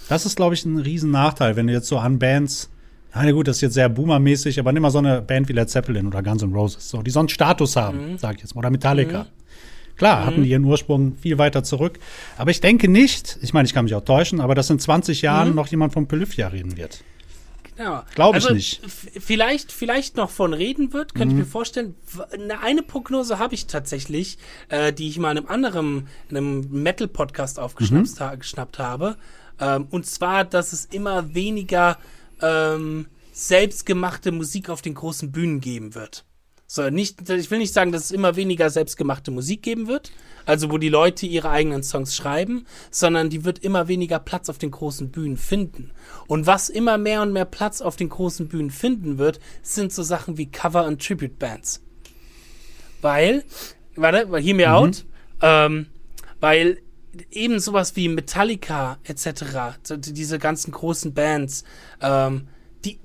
Das 0.08 0.26
ist, 0.26 0.36
glaube 0.36 0.54
ich, 0.54 0.64
ein 0.64 0.78
riesen 0.78 1.10
Nachteil, 1.10 1.54
wenn 1.54 1.66
du 1.68 1.72
jetzt 1.72 1.86
so 1.86 1.98
an 1.98 2.18
Bands, 2.18 2.70
ja 3.14 3.22
na 3.24 3.30
gut, 3.32 3.48
das 3.48 3.56
ist 3.56 3.62
jetzt 3.62 3.74
sehr 3.74 3.88
boomermäßig, 3.88 4.58
aber 4.60 4.72
nimm 4.72 4.82
mal 4.82 4.90
so 4.90 4.98
eine 4.98 5.22
Band 5.22 5.48
wie 5.48 5.52
Led 5.52 5.68
Zeppelin 5.70 6.06
oder 6.06 6.22
Guns 6.22 6.42
N' 6.42 6.52
Roses, 6.52 6.88
so, 6.90 7.02
die 7.02 7.10
so 7.10 7.18
einen 7.20 7.28
Status 7.28 7.76
haben, 7.76 8.18
sag 8.18 8.36
ich 8.36 8.42
jetzt 8.42 8.54
mal, 8.54 8.60
oder 8.60 8.70
Metallica. 8.70 9.26
Klar, 9.96 10.24
hatten 10.24 10.42
die 10.44 10.48
ihren 10.50 10.64
Ursprung 10.64 11.16
viel 11.20 11.36
weiter 11.36 11.62
zurück. 11.62 11.98
Aber 12.38 12.50
ich 12.50 12.60
denke 12.62 12.88
nicht, 12.88 13.38
ich 13.42 13.52
meine, 13.52 13.66
ich 13.66 13.74
kann 13.74 13.84
mich 13.84 13.94
auch 13.94 14.04
täuschen, 14.04 14.40
aber 14.40 14.54
dass 14.54 14.70
in 14.70 14.78
20 14.78 15.20
Jahren 15.20 15.54
noch 15.54 15.66
jemand 15.66 15.92
von 15.92 16.08
Polyphia 16.08 16.48
reden 16.48 16.78
wird. 16.78 17.02
Genau. 17.76 18.02
Glaub 18.14 18.34
ich 18.36 18.44
also, 18.44 18.54
nicht. 18.54 18.80
Vielleicht, 18.86 19.72
vielleicht 19.72 20.16
noch 20.16 20.30
von 20.30 20.52
reden 20.54 20.92
wird, 20.94 21.14
könnte 21.14 21.34
Mhm. 21.34 21.40
ich 21.40 21.46
mir 21.46 21.50
vorstellen. 21.50 21.94
W- 22.14 22.22
Eine, 22.62 22.82
Prognose 22.82 23.38
habe 23.38 23.54
ich 23.54 23.66
tatsächlich, 23.66 24.38
äh, 24.70 24.92
die 24.92 25.08
ich 25.08 25.18
mal 25.18 25.32
in 25.32 25.38
einem 25.38 25.48
anderen, 25.48 26.08
in 26.30 26.36
einem 26.36 26.70
Metal-Podcast 26.70 27.58
aufgeschnappt 27.58 28.78
Mhm. 28.78 28.82
ha 28.82 28.88
habe. 28.88 29.16
Ähm, 29.60 29.86
und 29.90 30.06
zwar, 30.06 30.44
dass 30.44 30.72
es 30.72 30.86
immer 30.86 31.34
weniger 31.34 31.98
ähm, 32.42 33.06
selbstgemachte 33.32 34.32
Musik 34.32 34.68
auf 34.68 34.82
den 34.82 34.94
großen 34.94 35.32
Bühnen 35.32 35.60
geben 35.60 35.94
wird. 35.94 36.24
So, 36.72 36.88
nicht, 36.88 37.28
ich 37.28 37.50
will 37.50 37.58
nicht 37.58 37.72
sagen, 37.72 37.90
dass 37.90 38.04
es 38.04 38.10
immer 38.12 38.36
weniger 38.36 38.70
selbstgemachte 38.70 39.32
Musik 39.32 39.60
geben 39.62 39.88
wird, 39.88 40.12
also 40.46 40.70
wo 40.70 40.78
die 40.78 40.88
Leute 40.88 41.26
ihre 41.26 41.50
eigenen 41.50 41.82
Songs 41.82 42.14
schreiben, 42.14 42.64
sondern 42.92 43.28
die 43.28 43.44
wird 43.44 43.58
immer 43.58 43.88
weniger 43.88 44.20
Platz 44.20 44.48
auf 44.48 44.58
den 44.58 44.70
großen 44.70 45.10
Bühnen 45.10 45.36
finden. 45.36 45.90
Und 46.28 46.46
was 46.46 46.68
immer 46.68 46.96
mehr 46.96 47.22
und 47.22 47.32
mehr 47.32 47.44
Platz 47.44 47.80
auf 47.80 47.96
den 47.96 48.08
großen 48.08 48.46
Bühnen 48.46 48.70
finden 48.70 49.18
wird, 49.18 49.40
sind 49.62 49.92
so 49.92 50.04
Sachen 50.04 50.38
wie 50.38 50.48
Cover- 50.48 50.86
und 50.86 51.04
Tribute-Bands. 51.04 51.82
Weil, 53.00 53.42
warte, 53.96 54.28
hear 54.38 54.54
me 54.54 54.72
out, 54.72 55.04
ähm, 55.42 55.86
weil 56.38 56.78
eben 57.30 57.58
sowas 57.60 57.96
wie 57.96 58.08
Metallica 58.08 58.98
etc., 59.04 59.78
diese 59.96 60.38
ganzen 60.38 60.72
großen 60.72 61.12
Bands, 61.14 61.64
ähm, 62.00 62.48
die, 62.84 62.98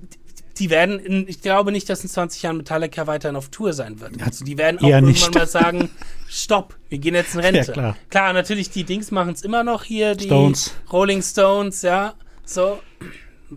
die 0.58 0.70
werden, 0.70 0.98
in, 0.98 1.28
ich 1.28 1.42
glaube 1.42 1.72
nicht, 1.72 1.88
dass 1.88 2.02
in 2.02 2.08
20 2.08 2.42
Jahren 2.42 2.56
Metallica 2.56 3.06
weiterhin 3.06 3.36
auf 3.36 3.48
Tour 3.48 3.72
sein 3.72 4.00
wird. 4.00 4.22
Also 4.22 4.44
die 4.44 4.56
werden 4.56 4.78
auch 4.78 4.84
irgendwann 4.84 5.08
nicht. 5.08 5.34
mal 5.34 5.46
sagen, 5.46 5.90
stopp, 6.28 6.76
wir 6.88 6.98
gehen 6.98 7.14
jetzt 7.14 7.34
in 7.34 7.40
Rente. 7.42 7.72
Ja, 7.76 7.96
klar. 8.10 8.32
natürlich, 8.32 8.70
die 8.70 8.84
Dings 8.84 9.10
machen 9.10 9.32
es 9.32 9.42
immer 9.42 9.64
noch 9.64 9.84
hier, 9.84 10.14
die 10.14 10.24
Stones. 10.24 10.74
Rolling 10.92 11.22
Stones, 11.22 11.82
ja, 11.82 12.14
so. 12.44 12.80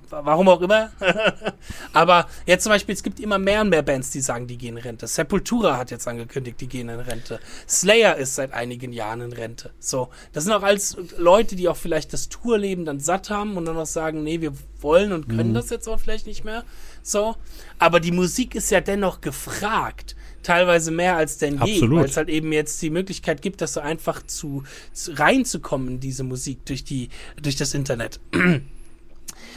Warum 0.10 0.48
auch 0.50 0.62
immer. 0.62 0.92
Aber 1.94 2.28
jetzt 2.46 2.64
zum 2.64 2.72
Beispiel, 2.72 2.94
es 2.94 3.04
gibt 3.04 3.20
immer 3.20 3.40
mehr 3.40 3.62
und 3.62 3.70
mehr 3.70 3.82
Bands, 3.82 4.12
die 4.12 4.22
sagen, 4.22 4.48
die 4.48 4.58
gehen 4.58 4.78
in 4.78 4.84
Rente. 4.84 5.08
Sepultura 5.08 5.78
hat 5.78 5.92
jetzt 5.92 6.08
angekündigt, 6.08 6.62
die 6.62 6.68
gehen 6.68 6.90
in 6.90 7.00
Rente. 7.00 7.40
Slayer 7.68 8.16
ist 8.18 8.36
seit 8.36 8.54
einigen 8.54 8.94
Jahren 8.94 9.22
in 9.22 9.34
Rente. 9.34 9.72
So, 9.80 10.10
das 10.34 10.44
sind 10.44 10.54
auch 10.54 10.64
alles 10.64 10.96
Leute, 11.18 11.56
die 11.56 11.68
auch 11.68 11.78
vielleicht 11.78 12.14
das 12.14 12.30
Tourleben 12.30 12.86
dann 12.86 13.00
satt 13.00 13.30
haben 13.30 13.58
und 13.58 13.66
dann 13.66 13.78
auch 13.78 13.86
sagen, 13.86 14.24
nee, 14.24 14.42
wir 14.42 14.54
wollen 14.80 15.12
und 15.12 15.28
Mhm. 15.28 15.38
können 15.38 15.54
das 15.54 15.70
jetzt 15.70 15.88
auch 15.88 16.00
vielleicht 16.00 16.28
nicht 16.28 16.44
mehr. 16.46 16.64
So, 17.02 17.36
aber 17.80 18.00
die 18.00 18.12
Musik 18.12 18.56
ist 18.56 18.70
ja 18.72 18.82
dennoch 18.82 19.22
gefragt. 19.22 20.16
Teilweise 20.44 20.92
mehr 20.92 21.18
als 21.18 21.38
denn 21.38 21.60
je, 21.66 21.82
weil 21.82 22.06
es 22.06 22.16
halt 22.16 22.30
eben 22.30 22.54
jetzt 22.54 22.82
die 22.82 22.90
Möglichkeit 22.90 23.42
gibt, 23.42 23.60
dass 23.60 23.74
so 23.74 23.82
einfach 23.82 24.26
zu, 24.26 24.64
zu 24.94 25.12
reinzukommen 25.12 25.88
in 25.90 26.00
diese 26.00 26.24
Musik 26.24 26.66
durch 26.66 26.86
die 26.86 27.10
durch 27.42 27.58
das 27.58 27.74
Internet 27.74 28.22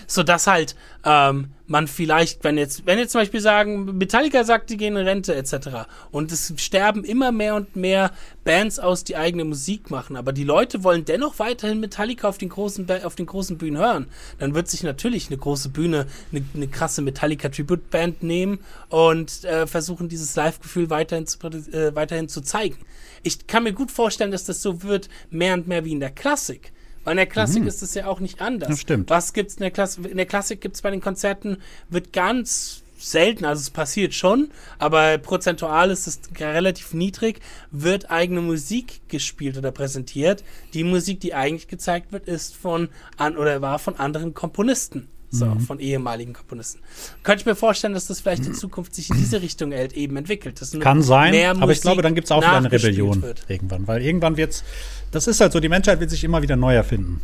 so 0.07 0.23
dass 0.23 0.47
halt 0.47 0.77
ähm, 1.05 1.49
man 1.67 1.89
vielleicht, 1.89 2.45
wenn 2.45 2.59
jetzt, 2.59 2.87
wenn 2.87 2.99
jetzt 2.99 3.13
zum 3.13 3.21
Beispiel 3.21 3.41
sagen, 3.41 3.97
Metallica 3.97 4.45
sagt, 4.45 4.71
die 4.71 4.77
gehen 4.77 4.97
in 4.97 5.07
Rente 5.07 5.35
etc. 5.35 5.89
und 6.11 6.31
es 6.31 6.53
sterben 6.59 7.03
immer 7.03 7.33
mehr 7.33 7.55
und 7.57 7.75
mehr 7.75 8.13
Bands 8.45 8.79
aus, 8.79 9.05
die 9.05 9.17
eigene 9.17 9.45
Musik 9.45 9.91
machen, 9.91 10.17
aber 10.17 10.33
die 10.33 10.45
Leute 10.45 10.85
wollen 10.85 11.05
dennoch 11.05 11.39
weiterhin 11.39 11.81
Metallica 11.81 12.29
auf 12.29 12.39
den 12.39 12.51
großen, 12.51 12.87
auf 13.05 13.15
den 13.17 13.27
großen 13.27 13.59
Bühnen 13.59 13.79
hören, 13.79 14.07
dann 14.39 14.55
wird 14.55 14.69
sich 14.69 14.83
natürlich 14.83 15.29
eine 15.29 15.39
große 15.39 15.71
Bühne, 15.71 16.07
eine, 16.31 16.45
eine 16.55 16.69
krasse 16.69 17.03
Metallica 17.03 17.49
Tribute 17.49 17.91
Band 17.91 18.23
nehmen 18.23 18.61
und 18.91 19.45
äh, 19.45 19.67
versuchen 19.67 20.09
dieses 20.09 20.37
Live-Gefühl 20.37 20.91
weiterhin 20.91 21.27
zu, 21.27 21.39
äh, 21.39 21.95
weiterhin 21.95 22.29
zu 22.29 22.43
zeigen. 22.43 22.77
Ich 23.23 23.47
kann 23.47 23.63
mir 23.63 23.73
gut 23.73 23.91
vorstellen, 23.91 24.31
dass 24.31 24.45
das 24.45 24.63
so 24.63 24.83
wird, 24.83 25.09
mehr 25.31 25.55
und 25.55 25.69
mehr 25.69 25.85
wie 25.85 25.93
in 25.93 26.01
der 26.01 26.11
Klassik. 26.11 26.73
Weil 27.05 27.13
in 27.13 27.17
der 27.17 27.27
Klassik 27.27 27.65
ist 27.65 27.83
es 27.83 27.95
ja 27.95 28.07
auch 28.07 28.21
nicht 28.21 28.41
anders. 28.41 28.69
Das 28.69 28.81
stimmt. 28.81 29.11
Was 29.11 29.33
gibt's 29.33 29.55
in 29.55 29.63
der 29.63 29.71
Klassik? 29.71 30.07
In 30.07 30.17
der 30.17 30.27
Klassik 30.27 30.61
gibt's 30.61 30.83
bei 30.83 30.91
den 30.91 31.01
Konzerten, 31.01 31.59
wird 31.89 32.13
ganz 32.13 32.83
selten, 32.97 33.45
also 33.45 33.61
es 33.61 33.71
passiert 33.71 34.15
schon, 34.15 34.51
aber 34.79 35.19
prozentual 35.19 35.91
ist 35.91 36.07
es 36.07 36.21
relativ 36.39 36.95
niedrig, 36.95 37.41
wird 37.71 38.11
eigene 38.11 38.41
Musik 38.41 39.01
gespielt 39.09 39.59
oder 39.59 39.73
präsentiert. 39.73 40.45
Die 40.75 40.85
Musik, 40.85 41.21
die 41.21 41.35
eigentlich 41.35 41.69
gezeigt 41.69 42.13
wird, 42.13 42.29
ist 42.29 42.55
von 42.55 42.89
an 43.17 43.37
oder 43.37 43.61
war 43.61 43.79
von 43.79 43.97
anderen 43.97 44.35
Komponisten. 44.35 45.09
So, 45.35 45.47
Mhm. 45.47 45.61
von 45.61 45.81
ehemaligen 45.81 46.35
Komponisten. 46.35 46.81
Könnte 47.23 47.41
ich 47.41 47.47
mir 47.47 47.55
vorstellen, 47.55 47.95
dass 47.95 48.07
das 48.07 48.21
vielleicht 48.21 48.45
in 48.45 48.53
Zukunft 48.55 48.95
sich 48.95 49.09
in 49.09 49.17
diese 49.17 49.41
Richtung 49.41 49.73
halt 49.73 49.95
eben 49.95 50.17
entwickelt. 50.19 50.61
Kann 50.81 51.01
sein, 51.03 51.35
aber 51.63 51.73
ich 51.73 51.81
glaube, 51.81 52.03
dann 52.03 52.15
gibt 52.15 52.27
es 52.27 52.31
auch 52.33 52.43
wieder 52.43 52.53
eine 52.53 52.71
Rebellion 52.71 53.23
Wird. 53.23 53.45
irgendwann. 53.49 53.87
Weil 53.89 54.03
irgendwann 54.03 54.37
wird's, 54.37 54.63
das 55.11 55.27
ist 55.27 55.41
halt 55.41 55.53
so, 55.53 55.59
die 55.61 55.71
Menschheit 55.71 56.01
wird 56.01 56.11
sich 56.11 56.23
immer 56.23 56.43
wieder 56.43 56.57
neu 56.57 56.75
erfinden. 56.75 57.23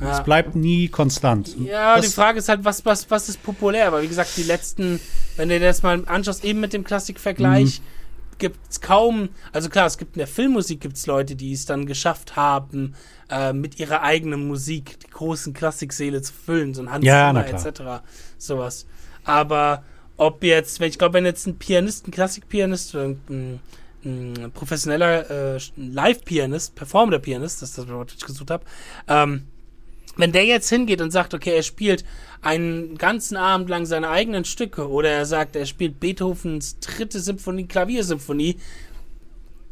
Ja. 0.00 0.18
Es 0.18 0.24
bleibt 0.24 0.56
nie 0.56 0.88
konstant. 0.88 1.54
Ja, 1.60 1.96
das, 1.96 2.06
die 2.06 2.12
Frage 2.12 2.38
ist 2.40 2.48
halt, 2.48 2.64
was, 2.64 2.84
was, 2.84 3.08
was 3.10 3.28
ist 3.28 3.42
populär? 3.44 3.86
Aber 3.86 4.02
wie 4.02 4.08
gesagt, 4.08 4.30
die 4.36 4.42
letzten, 4.42 4.98
wenn 5.36 5.48
du 5.50 5.58
dir 5.58 5.66
das 5.66 5.82
mal 5.84 6.02
anschaust, 6.06 6.44
eben 6.44 6.58
mit 6.60 6.72
dem 6.72 6.82
Klassikvergleich, 6.82 7.80
Mhm. 7.80 7.84
Gibt's 8.40 8.80
kaum, 8.80 9.28
also 9.52 9.68
klar, 9.68 9.86
es 9.86 9.96
gibt 9.96 10.16
in 10.16 10.18
der 10.18 10.26
Filmmusik 10.26 10.80
gibt's 10.80 11.06
Leute, 11.06 11.36
die 11.36 11.52
es 11.52 11.66
dann 11.66 11.86
geschafft 11.86 12.34
haben, 12.34 12.94
äh, 13.30 13.52
mit 13.52 13.78
ihrer 13.78 14.02
eigenen 14.02 14.48
Musik 14.48 14.98
die 15.00 15.10
großen 15.10 15.52
Klassiksäle 15.54 16.20
zu 16.22 16.32
füllen, 16.32 16.74
so 16.74 16.82
ein 16.82 16.90
Hans 16.90 17.04
Ja, 17.04 17.28
Zimmer 17.28 17.46
etc. 17.46 18.02
Sowas. 18.36 18.86
Aber 19.24 19.84
ob 20.16 20.42
jetzt, 20.42 20.80
wenn 20.80 20.88
ich 20.88 20.98
glaube, 20.98 21.14
wenn 21.14 21.24
jetzt 21.24 21.46
ein 21.46 21.58
Pianist, 21.58 22.08
ein 22.08 22.10
Klassikpianist 22.10 22.94
oder 22.94 23.04
ein, 23.04 23.60
ein 24.04 24.50
professioneller 24.52 25.54
äh, 25.54 25.60
Live-Pianist, 25.76 26.74
performender 26.74 27.20
Pianist, 27.20 27.62
das 27.62 27.70
ist 27.70 27.78
das 27.78 27.86
das 27.86 28.14
ich 28.16 28.26
gesucht 28.26 28.50
habe, 28.50 28.64
ähm, 29.08 29.46
wenn 30.20 30.32
der 30.32 30.44
jetzt 30.44 30.68
hingeht 30.68 31.00
und 31.00 31.10
sagt, 31.10 31.34
okay, 31.34 31.54
er 31.54 31.62
spielt 31.62 32.04
einen 32.42 32.96
ganzen 32.96 33.36
Abend 33.36 33.68
lang 33.68 33.86
seine 33.86 34.08
eigenen 34.08 34.44
Stücke 34.44 34.88
oder 34.88 35.10
er 35.10 35.26
sagt, 35.26 35.56
er 35.56 35.66
spielt 35.66 36.00
Beethovens 36.00 36.78
dritte 36.80 37.20
Symphonie, 37.20 37.66
Klaviersymphonie, 37.66 38.56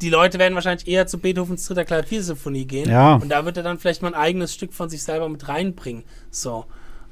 die 0.01 0.09
Leute 0.09 0.39
werden 0.39 0.55
wahrscheinlich 0.55 0.87
eher 0.87 1.07
zu 1.07 1.17
Beethovens 1.17 1.67
dritter 1.67 1.85
Klaviersymphonie 1.85 2.65
gehen. 2.65 2.89
Ja. 2.89 3.15
Und 3.15 3.29
da 3.29 3.45
wird 3.45 3.57
er 3.57 3.63
dann 3.63 3.79
vielleicht 3.79 4.01
mal 4.01 4.09
ein 4.09 4.19
eigenes 4.19 4.53
Stück 4.53 4.73
von 4.73 4.89
sich 4.89 5.03
selber 5.03 5.27
mit 5.27 5.47
reinbringen. 5.47 6.03
So. 6.31 6.65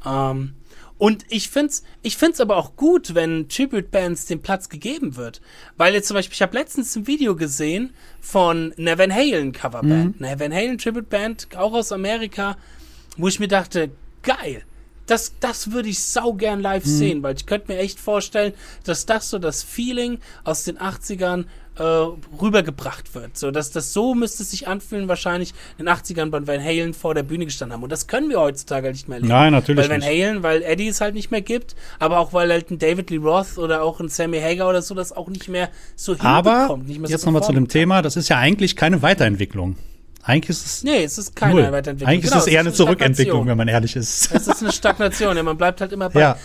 Ähm, 0.06 0.54
und 0.98 1.26
ich 1.30 1.50
find's, 1.50 1.84
ich 2.02 2.18
find's 2.18 2.40
aber 2.40 2.58
auch 2.58 2.76
gut, 2.76 3.14
wenn 3.14 3.50
Tribute-Bands 3.50 4.26
den 4.26 4.42
Platz 4.42 4.70
gegeben 4.70 5.16
wird. 5.16 5.42
Weil 5.76 5.94
jetzt 5.94 6.08
zum 6.08 6.16
Beispiel, 6.16 6.34
ich 6.34 6.42
habe 6.42 6.58
letztens 6.58 6.96
ein 6.96 7.08
Video 7.08 7.36
gesehen 7.36 7.94
von 8.20 8.74
einer 8.78 8.98
Van 8.98 9.14
Halen 9.14 9.52
Coverband. 9.52 10.22
Eine 10.22 10.40
Van 10.40 10.54
Halen 10.54 10.78
Tribute-Band, 10.78 11.50
auch 11.56 11.74
aus 11.74 11.92
Amerika, 11.92 12.58
wo 13.18 13.28
ich 13.28 13.40
mir 13.40 13.48
dachte, 13.48 13.92
geil. 14.24 14.64
Das, 15.06 15.36
das 15.40 15.72
würde 15.72 15.88
ich 15.88 16.04
sau 16.04 16.34
gern 16.34 16.60
live 16.60 16.84
sehen, 16.84 17.24
weil 17.24 17.34
ich 17.36 17.46
könnte 17.46 17.72
mir 17.72 17.80
echt 17.80 17.98
vorstellen, 17.98 18.52
dass 18.84 19.06
das 19.06 19.30
so 19.30 19.40
das 19.40 19.64
Feeling 19.64 20.20
aus 20.44 20.66
den 20.66 20.78
80ern 20.78 21.46
äh, 21.80 21.84
rübergebracht 22.42 23.16
wird. 23.16 23.38
So, 23.38 23.52
dass 23.52 23.72
das 23.72 23.94
so 23.94 24.16
müsste 24.16 24.44
es 24.44 24.52
sich 24.52 24.68
anfühlen, 24.68 25.08
wahrscheinlich 25.08 25.54
in 25.78 25.86
den 25.86 25.94
80ern 25.94 26.30
bei 26.30 26.46
Van 26.46 26.62
Halen 26.62 26.94
vor 26.94 27.14
der 27.14 27.24
Bühne 27.24 27.46
gestanden 27.46 27.76
haben. 27.76 27.84
Und 27.84 27.92
das 27.92 28.08
können 28.08 28.30
wir 28.30 28.40
heutzutage 28.40 28.92
nicht 28.92 29.08
mehr 29.08 29.18
erleben. 29.18 29.34
Nein, 29.34 29.54
natürlich 29.54 29.84
Weil 29.84 30.02
Van 30.02 30.10
nicht. 30.10 30.26
Halen, 30.26 30.44
weil 30.44 30.62
Eddie 30.64 30.88
es 30.88 31.00
halt 31.00 31.14
nicht 31.14 31.32
mehr 31.32 31.42
gibt, 31.42 31.76
aber 32.00 32.20
auch 32.20 32.34
weil 32.34 32.52
halt 32.52 32.72
ein 32.72 32.80
David 32.80 33.10
Lee 33.10 33.18
Roth 33.18 33.58
oder 33.58 33.84
auch 33.84 34.00
ein 34.00 34.10
Sammy 34.10 34.40
Hagar 34.40 34.70
oder 34.70 34.82
so 34.82 34.94
das 34.94 35.12
auch 35.12 35.30
nicht 35.30 35.48
mehr 35.48 35.70
so 35.96 36.16
Aber 36.20 36.52
hinbekommt. 36.52 36.88
Nicht 36.88 37.00
mehr 37.00 37.08
so 37.08 37.14
jetzt 37.14 37.26
nochmal 37.26 37.44
zu 37.44 37.54
dem 37.54 37.66
kann. 37.66 37.70
Thema, 37.70 38.02
das 38.02 38.18
ist 38.18 38.28
ja 38.30 38.40
eigentlich 38.40 38.76
keine 38.76 39.02
Weiterentwicklung. 39.02 39.78
Eigentlich 40.28 40.50
ist 40.50 40.66
es 40.66 40.84
Nee, 40.84 41.04
es 41.04 41.18
ist 41.18 41.36
keine 41.36 41.54
null. 41.62 41.72
Weiterentwicklung. 41.72 42.10
Eigentlich 42.14 42.30
Genau, 42.32 42.38
ist 42.38 42.48
es 42.48 42.54
eher 42.54 42.60
eine 42.60 42.74
Zurückentwicklung, 42.74 43.48
wenn 43.48 43.58
man 43.58 43.68
ehrlich 43.68 43.96
ist. 43.96 44.30
Es 44.34 44.48
ist 44.48 44.62
eine 44.62 44.72
Stagnation, 44.72 45.36
ja, 45.38 45.44
man 45.44 45.58
bleibt 45.58 45.82
halt 45.82 45.92
immer 45.94 46.10
bei. 46.10 46.20
Ja. 46.20 46.38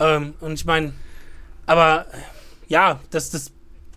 Ähm, 0.00 0.34
und 0.40 0.54
ich 0.54 0.64
meine, 0.64 0.92
aber 1.66 2.06
ja, 2.68 2.98
das, 3.10 3.30
das, 3.30 3.52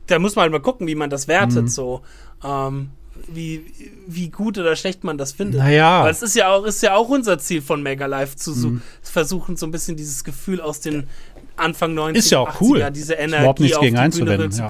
da 0.08 0.20
muss 0.20 0.36
man 0.36 0.44
halt 0.44 0.52
mal 0.52 0.60
gucken, 0.62 0.88
wie 0.88 0.96
man 0.96 1.10
das 1.10 1.28
wertet, 1.28 1.64
Mhm. 1.64 1.68
so. 1.68 2.02
Ähm, 2.44 2.90
wie, 3.28 3.66
wie 4.08 4.30
gut 4.30 4.58
oder 4.58 4.76
schlecht 4.76 5.04
man 5.04 5.18
das 5.18 5.34
findet. 5.34 5.60
Naja. 5.62 6.04
Weil 6.04 6.12
es 6.12 6.22
ist 6.22 6.36
ja 6.36 6.50
auch, 6.52 6.64
ist 6.66 6.82
ja 6.82 6.96
auch 6.96 7.10
unser 7.10 7.38
Ziel 7.38 7.62
von 7.62 7.84
Mega 7.84 8.06
Live 8.06 8.36
zu 8.36 8.52
Mhm. 8.56 8.82
versuchen, 9.02 9.56
so 9.58 9.66
ein 9.68 9.72
bisschen 9.72 9.98
dieses 9.98 10.24
Gefühl 10.24 10.62
aus 10.62 10.80
den 10.80 11.08
Anfang 11.58 11.94
90 11.94 12.18
Ist 12.26 12.32
ja 12.32 12.40
auch 12.40 12.62
cool. 12.62 12.90
diese 12.92 13.16
Energie 13.16 13.42
überhaupt 13.42 13.60
nichts 13.60 13.78
auf 13.78 13.84
gegen 13.84 13.96
die 13.96 14.00
Bühne 14.00 14.06
einzuwenden, 14.06 14.52
zu 14.52 14.62
ja. 14.62 14.70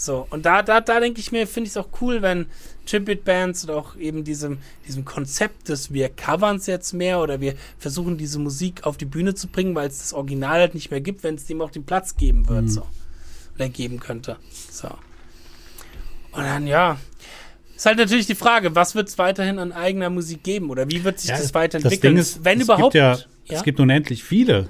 So, 0.00 0.28
und 0.30 0.46
da, 0.46 0.62
da, 0.62 0.80
da 0.80 1.00
denke 1.00 1.18
ich 1.18 1.32
mir, 1.32 1.44
finde 1.48 1.66
ich 1.66 1.72
es 1.72 1.76
auch 1.76 1.88
cool, 2.00 2.22
wenn 2.22 2.46
Tribute-Bands 2.86 3.64
oder 3.64 3.76
auch 3.78 3.96
eben 3.96 4.22
diesem, 4.22 4.58
diesem 4.86 5.04
Konzept, 5.04 5.68
dass 5.68 5.92
wir 5.92 6.08
covern 6.08 6.58
es 6.58 6.66
jetzt 6.66 6.92
mehr 6.92 7.18
oder 7.20 7.40
wir 7.40 7.54
versuchen 7.80 8.16
diese 8.16 8.38
Musik 8.38 8.84
auf 8.84 8.96
die 8.96 9.06
Bühne 9.06 9.34
zu 9.34 9.48
bringen, 9.48 9.74
weil 9.74 9.88
es 9.88 9.98
das 9.98 10.12
Original 10.12 10.60
halt 10.60 10.74
nicht 10.74 10.92
mehr 10.92 11.00
gibt, 11.00 11.24
wenn 11.24 11.34
es 11.34 11.46
dem 11.46 11.60
auch 11.60 11.72
den 11.72 11.82
Platz 11.82 12.16
geben 12.16 12.48
wird, 12.48 12.62
Mhm. 12.62 12.68
so. 12.68 12.86
Oder 13.56 13.68
geben 13.70 13.98
könnte. 13.98 14.36
So. 14.70 14.86
Und 16.30 16.44
dann, 16.44 16.68
ja. 16.68 16.96
Ist 17.74 17.86
halt 17.86 17.98
natürlich 17.98 18.26
die 18.28 18.36
Frage, 18.36 18.76
was 18.76 18.94
wird 18.94 19.08
es 19.08 19.18
weiterhin 19.18 19.58
an 19.58 19.72
eigener 19.72 20.10
Musik 20.10 20.44
geben 20.44 20.70
oder 20.70 20.88
wie 20.88 21.02
wird 21.02 21.18
sich 21.18 21.30
Ja, 21.30 21.36
das 21.36 21.46
das 21.46 21.54
weiterentwickeln? 21.54 22.14
Ding 22.14 22.20
ist, 22.20 22.44
wenn 22.44 22.58
es 22.58 22.64
überhaupt. 22.66 22.92
Gibt 22.92 22.94
ja, 22.94 23.14
ja? 23.14 23.24
Es 23.48 23.64
gibt 23.64 23.80
unendlich 23.80 24.22
viele 24.22 24.68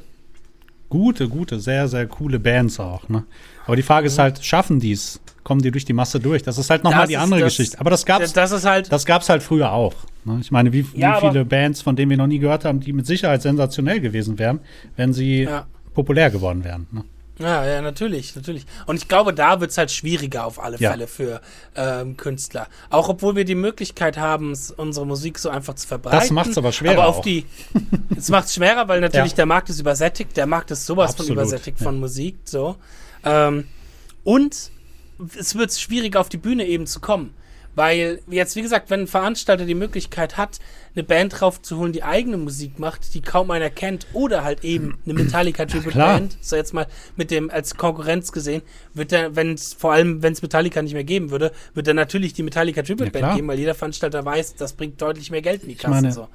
gute, 0.88 1.29
gute, 1.29 1.61
sehr, 1.61 1.88
sehr 1.88 2.07
coole 2.07 2.38
Bands 2.38 2.81
auch. 2.81 3.09
Ne? 3.09 3.24
Aber 3.66 3.77
die 3.77 3.83
Frage 3.83 4.07
ist 4.07 4.18
halt, 4.18 4.44
schaffen 4.44 4.81
die 4.81 4.92
es? 4.92 5.20
Kommen 5.44 5.62
die 5.62 5.70
durch 5.70 5.85
die 5.87 5.92
Masse 5.94 6.20
durch? 6.20 6.42
Das 6.42 6.59
ist 6.59 6.68
halt 6.68 6.85
nochmal 6.85 7.07
die 7.07 7.16
andere 7.16 7.40
das- 7.40 7.57
Geschichte. 7.57 7.79
Aber 7.81 7.88
das 7.90 8.05
gab's, 8.05 8.33
das 8.35 8.53
ist 8.53 8.64
halt. 8.66 8.92
das 8.92 9.07
gab's 9.07 9.29
halt 9.31 9.42
früher 9.42 9.72
auch. 9.72 9.94
Ne? 10.24 10.38
Ich 10.42 10.51
meine, 10.51 10.72
wie, 10.72 10.85
Ja, 10.94 11.22
wie 11.22 11.29
viele 11.29 11.44
Bands, 11.46 11.81
von 11.81 11.96
denen 11.96 12.11
wir 12.11 12.18
noch 12.18 12.27
nie 12.27 12.38
gehört 12.38 12.64
haben, 12.66 12.81
die 12.81 12.92
mit 12.92 13.07
Sicherheit 13.07 13.40
sensationell 13.40 14.01
gewesen 14.01 14.38
wären, 14.38 14.61
wenn 14.96 15.12
sie 15.14 15.44
Ja. 15.44 15.66
populär 15.94 16.31
geworden 16.31 16.64
wären. 16.64 16.87
Ne? 16.92 17.03
Ja, 17.38 17.64
ja, 17.64 17.81
natürlich, 17.83 18.35
natürlich. 18.35 18.66
Und 18.87 18.96
ich 18.96 19.07
glaube, 19.09 19.33
da 19.33 19.61
wird 19.61 19.70
es 19.70 19.79
halt 19.79 19.90
schwieriger 19.92 20.44
auf 20.44 20.59
alle 20.62 20.77
Ja. 20.79 20.90
Fälle 20.90 21.07
für 21.07 21.40
ähm, 21.77 22.16
Künstler. 22.16 22.66
Auch 22.90 23.09
obwohl 23.09 23.37
wir 23.37 23.44
die 23.44 23.55
Möglichkeit 23.55 24.16
haben, 24.18 24.57
unsere 24.77 25.07
Musik 25.07 25.38
so 25.38 25.48
einfach 25.48 25.74
zu 25.74 25.87
verbreiten. 25.87 26.18
Das 26.18 26.31
macht's 26.31 26.59
aber 26.59 26.72
schwerer 26.72 26.94
Aber 27.03 27.07
auf 27.07 27.18
auch. 27.18 27.22
die. 27.22 27.46
Es 28.16 28.29
macht 28.31 28.46
es 28.46 28.55
schwerer, 28.55 28.88
weil 28.88 29.01
natürlich 29.01 29.31
Ja. 29.33 29.37
der 29.37 29.46
Markt 29.46 29.70
ist 29.70 29.79
übersättigt. 29.79 30.37
Der 30.37 30.46
Markt 30.46 30.72
ist 30.72 30.85
sowas 30.87 31.12
von 31.12 31.20
Absolut, 31.20 31.33
übersättigt 31.33 31.79
ja. 31.79 31.85
von 31.85 32.01
Musik. 32.01 32.37
So. 32.44 32.74
Ähm, 33.24 33.68
und 34.24 34.70
es 35.38 35.55
wird 35.57 35.72
schwieriger, 35.72 36.20
auf 36.20 36.29
die 36.29 36.37
Bühne 36.37 36.66
eben 36.66 36.87
zu 36.88 36.98
kommen. 37.01 37.33
Weil, 37.79 38.19
jetzt, 38.29 38.57
wie 38.57 38.62
gesagt, 38.62 38.91
wenn 38.91 39.03
ein 39.03 39.07
Veranstalter 39.07 39.64
die 39.64 39.77
Möglichkeit 39.77 40.37
hat, 40.37 40.59
eine 40.97 41.05
Band 41.05 41.41
draufzuholen, 41.41 41.93
die 41.93 42.03
eigene 42.03 42.37
Musik 42.37 42.81
macht, 42.81 43.14
die 43.14 43.23
kaum 43.23 43.53
einer 43.53 43.71
kennt, 43.71 44.09
oder 44.14 44.43
halt 44.43 44.64
eben 44.64 44.99
eine 45.05 45.14
Metallica 45.14 45.64
Tribute. 45.64 45.95
Band, 45.95 46.38
so 46.41 46.57
jetzt 46.57 46.75
mal 46.75 46.88
mit 47.14 47.31
dem 47.31 47.51
als 47.51 47.77
Konkurrenz 47.77 48.33
gesehen, 48.33 48.62
wird 48.95 49.12
er, 49.12 49.37
wenn 49.37 49.55
es, 49.55 49.75
vor 49.75 49.93
allem 49.93 50.25
wenn 50.25 50.33
es 50.33 50.43
Metallica 50.43 50.83
nicht 50.83 50.95
mehr 50.95 51.05
geben 51.05 51.31
würde, 51.31 51.53
wird 51.73 51.87
er 51.87 51.95
natürlich 51.95 52.33
die 52.33 52.43
Metallica 52.43 52.83
Tribute 52.83 53.07
Ja, 53.07 53.12
Band 53.12 53.25
klar. 53.25 53.37
geben, 53.37 53.47
weil 53.47 53.61
jeder 53.61 53.77
Veranstalter 53.77 54.25
weiß, 54.25 54.57
das 54.57 54.73
bringt 54.73 55.01
deutlich 55.01 55.31
mehr 55.31 55.43
Geld 55.43 55.62
in 55.62 55.69
die 55.69 55.77
Kasse. 55.77 55.95
meine, 55.95 56.11
so. 56.11 56.27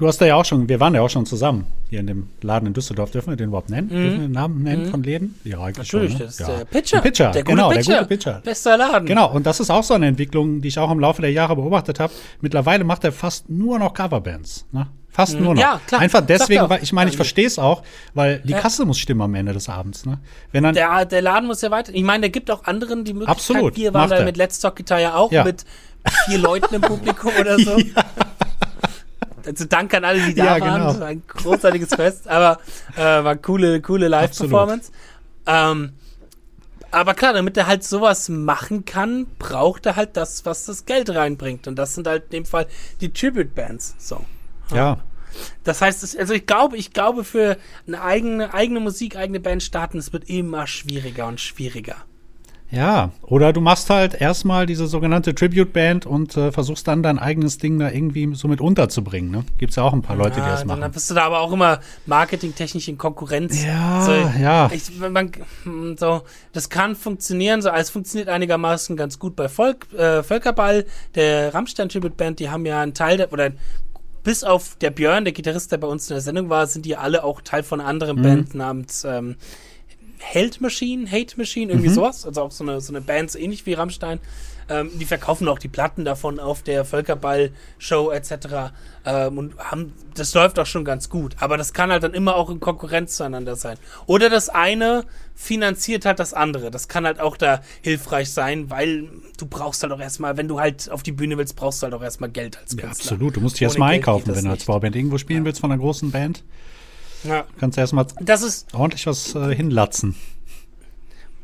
Du 0.00 0.08
hast 0.08 0.18
da 0.18 0.24
ja 0.26 0.34
auch 0.36 0.44
schon, 0.46 0.68
wir 0.68 0.80
waren 0.80 0.94
ja 0.94 1.02
auch 1.02 1.10
schon 1.10 1.26
zusammen 1.26 1.66
hier 1.90 2.00
in 2.00 2.06
dem 2.06 2.28
Laden 2.40 2.66
in 2.66 2.72
Düsseldorf. 2.72 3.10
Dürfen 3.10 3.30
wir 3.32 3.36
den 3.36 3.48
überhaupt 3.48 3.68
nennen? 3.70 3.88
Dürfen 3.90 4.10
wir 4.12 4.18
den 4.18 4.32
Namen 4.32 4.62
nennen 4.62 4.86
von 4.86 5.02
Läden? 5.02 5.34
Ja, 5.44 5.58
Mhm. 5.58 5.72
Natürlich, 5.76 6.12
schon. 6.12 6.18
Ne? 6.20 6.24
das 6.24 6.32
ist 6.34 6.40
ja. 6.40 6.56
der 6.56 6.64
Pitcher. 6.64 7.00
Pitcher, 7.02 7.30
der 7.32 7.42
genau, 7.44 7.68
Pitcher. 7.68 7.92
der 7.92 8.00
gute 8.02 8.08
Pitcher. 8.08 8.40
Bester 8.42 8.76
Laden. 8.78 9.06
Genau, 9.06 9.30
und 9.30 9.44
das 9.46 9.60
ist 9.60 9.70
auch 9.70 9.82
so 9.84 9.92
eine 9.94 10.06
Entwicklung, 10.06 10.62
die 10.62 10.68
ich 10.68 10.78
auch 10.78 10.90
im 10.90 11.00
Laufe 11.00 11.20
der 11.20 11.30
Jahre 11.32 11.54
beobachtet 11.54 12.00
habe. 12.00 12.12
Mittlerweile 12.40 12.82
macht 12.84 13.04
er 13.04 13.12
fast 13.12 13.50
nur 13.50 13.78
noch 13.78 13.92
Coverbands. 13.92 14.66
Ne? 14.72 14.86
Fast 15.10 15.34
nur 15.34 15.48
noch. 15.48 15.54
Mhm. 15.54 15.58
Ja, 15.58 15.80
klar. 15.86 16.00
Einfach 16.00 16.22
deswegen, 16.22 16.68
weil 16.70 16.82
ich 16.82 16.92
meine, 16.94 17.10
ich 17.10 17.14
Ja. 17.16 17.18
verstehe 17.18 17.46
es 17.46 17.58
auch, 17.58 17.82
weil 18.14 18.40
die 18.44 18.52
Ja. 18.52 18.58
Kasse 18.60 18.86
muss 18.86 18.98
stimmen 18.98 19.20
am 19.20 19.34
Ende 19.34 19.52
des 19.52 19.68
Abends. 19.68 20.06
Ne? 20.06 20.18
Wenn 20.52 20.62
dann, 20.62 20.74
Der, 20.74 21.04
der 21.04 21.20
Laden 21.20 21.46
muss 21.46 21.60
ja 21.60 21.70
weiter. 21.70 21.92
Ich 21.94 22.04
meine, 22.04 22.22
der 22.22 22.30
gibt 22.30 22.50
auch 22.50 22.64
anderen 22.64 23.04
die 23.04 23.12
Möglichkeit. 23.12 23.36
Absolut, 23.36 23.76
Wir 23.76 23.92
waren 23.92 24.08
da 24.08 24.24
mit 24.24 24.38
Let's 24.38 24.60
Talk 24.60 24.76
Guitar 24.76 24.98
ja 25.00 25.14
auch 25.16 25.30
Ja. 25.30 25.44
mit 25.44 25.64
vier 26.26 26.38
Leuten 26.38 26.74
im 26.76 26.80
Publikum 26.80 27.32
oder 27.38 27.58
so. 27.58 27.76
Also 29.46 29.64
danke 29.66 29.96
an 29.96 30.04
alle, 30.04 30.20
die 30.20 30.34
da 30.34 30.56
Ja, 30.56 30.60
waren. 30.60 30.74
genau. 30.74 30.86
Das 30.92 31.00
war 31.00 31.06
ein 31.08 31.22
großartiges 31.26 31.94
Fest, 31.94 32.28
aber 32.28 32.58
äh, 32.96 33.00
war 33.24 33.36
coole, 33.36 33.80
coole 33.80 34.08
Live-Performance. 34.08 34.90
Ähm, 35.46 35.92
aber 36.92 37.14
klar, 37.14 37.32
damit 37.32 37.56
er 37.56 37.66
halt 37.68 37.84
sowas 37.84 38.28
machen 38.28 38.84
kann, 38.84 39.26
braucht 39.38 39.86
er 39.86 39.94
halt 39.96 40.16
das, 40.16 40.44
was 40.44 40.64
das 40.66 40.86
Geld 40.86 41.10
reinbringt. 41.10 41.68
Und 41.68 41.76
das 41.76 41.94
sind 41.94 42.06
halt 42.06 42.24
in 42.24 42.30
dem 42.30 42.44
Fall 42.44 42.66
die 43.00 43.12
Tribute-Bands. 43.12 43.94
So. 43.98 44.24
ja, 44.74 44.98
Das 45.62 45.80
heißt, 45.82 46.18
also 46.18 46.34
ich 46.34 46.46
glaube, 46.46 46.76
ich 46.76 46.92
glaube, 46.92 47.22
für 47.22 47.56
eine 47.86 48.02
eigene, 48.02 48.52
eigene 48.54 48.80
Musik, 48.80 49.16
eigene 49.16 49.38
Band 49.38 49.62
starten, 49.62 49.98
es 49.98 50.12
wird 50.12 50.28
immer 50.28 50.66
schwieriger 50.66 51.28
und 51.28 51.40
schwieriger. 51.40 51.96
Ja. 52.70 53.10
Oder 53.22 53.52
du 53.52 53.60
machst 53.60 53.90
halt 53.90 54.14
erstmal 54.20 54.66
diese 54.66 54.86
sogenannte 54.86 55.34
Tribute-Band 55.34 56.06
und 56.06 56.36
äh, 56.36 56.52
versuchst 56.52 56.86
dann 56.88 57.02
dein 57.02 57.18
eigenes 57.18 57.58
Ding 57.58 57.78
da 57.78 57.90
irgendwie 57.90 58.34
so 58.34 58.48
mit 58.48 58.60
unterzubringen. 58.60 59.30
Ne? 59.30 59.44
Gibt 59.58 59.70
es 59.70 59.76
ja 59.76 59.82
auch 59.82 59.92
ein 59.92 60.02
paar 60.02 60.16
Leute, 60.16 60.36
die 60.36 60.40
Ah, 60.42 60.50
das 60.50 60.64
machen. 60.64 60.80
Dann 60.80 60.92
bist 60.92 61.10
du 61.10 61.14
da 61.14 61.24
aber 61.24 61.40
auch 61.40 61.52
immer 61.52 61.80
marketingtechnisch 62.06 62.88
in 62.88 62.98
Konkurrenz. 62.98 63.64
Ja, 63.64 64.02
so, 64.02 64.12
ja. 64.40 64.70
Ich, 64.72 64.98
man, 64.98 65.32
hm, 65.64 65.96
so, 65.98 66.22
das 66.52 66.68
kann 66.68 66.94
funktionieren. 66.96 67.62
So, 67.62 67.70
es 67.70 67.90
funktioniert 67.90 68.28
einigermaßen 68.28 68.96
ganz 68.96 69.18
gut 69.18 69.36
bei 69.36 69.48
Volk, 69.48 69.92
äh, 69.92 70.22
Völkerball, 70.22 70.86
der 71.14 71.52
Rammstein 71.54 71.88
Tribute 71.88 72.16
Band. 72.16 72.38
Die 72.40 72.50
haben 72.50 72.66
ja 72.66 72.80
einen 72.80 72.94
Teil 72.94 73.16
der, 73.16 73.32
oder 73.32 73.50
bis 74.22 74.44
auf 74.44 74.76
der 74.80 74.90
Björn, 74.90 75.24
der 75.24 75.32
Gitarrist, 75.32 75.72
der 75.72 75.78
bei 75.78 75.88
uns 75.88 76.10
in 76.10 76.14
der 76.14 76.20
Sendung 76.20 76.50
war, 76.50 76.66
sind 76.66 76.84
die 76.84 76.96
alle 76.96 77.24
auch 77.24 77.40
Teil 77.40 77.62
von 77.62 77.80
anderen 77.80 78.18
Mhm. 78.18 78.22
Band 78.22 78.54
namens 78.54 79.04
ähm, 79.04 79.36
Hate 80.22 80.60
Machine, 80.62 81.10
Hate 81.10 81.36
Machine, 81.38 81.72
irgendwie 81.72 81.88
Mhm. 81.90 81.94
sowas. 81.94 82.26
Also 82.26 82.42
auch 82.42 82.50
so 82.50 82.62
eine, 82.64 82.80
so 82.80 82.92
eine 82.92 83.00
Band, 83.00 83.30
so 83.30 83.38
ähnlich 83.38 83.64
wie 83.66 83.72
Rammstein. 83.72 84.20
Ähm, 84.68 84.90
die 84.94 85.04
verkaufen 85.04 85.48
auch 85.48 85.58
die 85.58 85.66
Platten 85.68 86.04
davon 86.04 86.38
auf 86.38 86.62
der 86.62 86.84
Völkerball-Show 86.84 88.10
etc. 88.12 88.70
Ähm, 89.04 89.38
und 89.38 89.58
haben, 89.58 89.92
das 90.14 90.32
läuft 90.34 90.58
auch 90.58 90.66
schon 90.66 90.84
ganz 90.84 91.08
gut. 91.08 91.34
Aber 91.40 91.56
das 91.56 91.72
kann 91.72 91.90
halt 91.90 92.02
dann 92.02 92.14
immer 92.14 92.36
auch 92.36 92.50
in 92.50 92.60
Konkurrenz 92.60 93.16
zueinander 93.16 93.56
sein. 93.56 93.78
Oder 94.06 94.30
das 94.30 94.48
eine 94.48 95.04
finanziert 95.34 96.04
halt 96.04 96.18
das 96.20 96.34
andere. 96.34 96.70
Das 96.70 96.86
kann 96.86 97.04
halt 97.06 97.18
auch 97.18 97.36
da 97.36 97.62
hilfreich 97.82 98.30
sein, 98.30 98.70
weil 98.70 99.08
du 99.38 99.46
brauchst 99.46 99.82
halt 99.82 99.92
auch 99.92 100.00
erstmal, 100.00 100.36
wenn 100.36 100.46
du 100.48 100.60
halt 100.60 100.90
auf 100.90 101.02
die 101.02 101.12
Bühne 101.12 101.36
willst, 101.38 101.56
brauchst 101.56 101.82
du 101.82 101.84
halt 101.86 101.94
auch 101.94 102.02
erstmal 102.02 102.30
Geld 102.30 102.58
als 102.58 102.72
Ja, 102.74 102.82
Künstler. 102.82 103.12
absolut. 103.12 103.36
Du 103.36 103.40
musst 103.40 103.56
dich 103.56 103.62
erstmal 103.62 103.94
einkaufen, 103.94 104.34
wenn 104.36 104.44
du 104.44 104.50
als. 104.50 104.64
Vorband 104.64 104.94
irgendwo 104.94 105.18
spielen 105.18 105.44
willst 105.44 105.60
von 105.60 105.72
einer 105.72 105.80
großen 105.80 106.10
Band. 106.10 106.44
Ja. 107.24 107.46
Kannst 107.58 107.76
du 107.76 107.80
erstmal 107.80 108.06
Das 108.20 108.42
ist, 108.42 108.72
ordentlich 108.74 109.06
was 109.06 109.34
äh, 109.34 109.54
hinlatzen. 109.54 110.14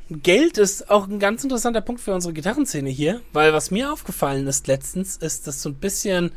Geld 0.09 0.57
ist 0.57 0.89
auch 0.89 1.09
ein 1.09 1.19
ganz 1.19 1.43
interessanter 1.43 1.81
Punkt 1.81 2.01
für 2.01 2.15
unsere 2.15 2.33
Gitarrenszene 2.33 2.89
hier, 2.91 3.21
weil 3.33 3.53
was 3.53 3.71
mir 3.73 3.93
aufgefallen 3.93 4.47
ist 4.47 4.69
letztens, 4.69 5.17
ist, 5.17 5.47
dass 5.49 5.61
so 5.63 5.69
ein 5.71 5.75
bisschen 5.75 6.31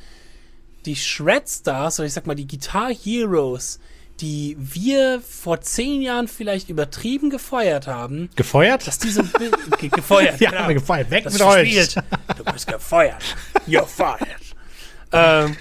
die 0.86 0.96
Shred-Stars 0.96 2.00
oder 2.00 2.08
ich 2.08 2.14
sag 2.14 2.26
mal 2.26 2.34
die 2.36 2.48
Guitar 2.48 2.92
Heroes, 2.92 3.80
die 4.22 4.58
wir 4.60 5.22
vor 5.22 5.62
zehn 5.62 6.02
Jahren 6.02 6.28
vielleicht 6.28 6.70
übertrieben 6.70 7.30
gefeuert 7.30 7.86
haben, 7.86 8.30
Gefeuert? 8.36 8.88
dass 8.88 8.98
die 8.98 9.10
so 9.12 9.22
ein 9.22 9.30
bi- 9.38 9.52
ge 9.78 9.90
gefeuert, 9.90 10.40
ja, 10.42 10.50
genau. 10.50 10.68
gefeuert. 10.74 11.12
Weg 11.12 11.26
das 11.26 11.34
mit 11.34 11.42
euch. 11.44 11.94
Du 12.38 12.44
bist 12.52 12.68
gefeuert. 12.68 13.22
You're 13.68 13.86
fired. 13.86 14.28
ähm, 15.12 15.56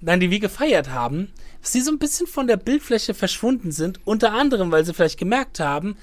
nein, 0.00 0.18
die 0.18 0.30
wir 0.30 0.40
gefeiert 0.40 0.88
haben, 0.90 1.30
dass 1.60 1.72
die 1.72 1.80
so 1.80 1.90
ein 1.90 1.98
bisschen 1.98 2.26
von 2.26 2.46
der 2.46 2.56
Bildfläche 2.56 3.14
verschwunden 3.14 3.72
sind. 3.72 4.00
Unter 4.06 4.32
anderem, 4.32 4.70
weil 4.72 4.84
sie 4.84 4.94
vielleicht 4.94 5.18
gemerkt 5.18 5.60
haben, 5.60 5.96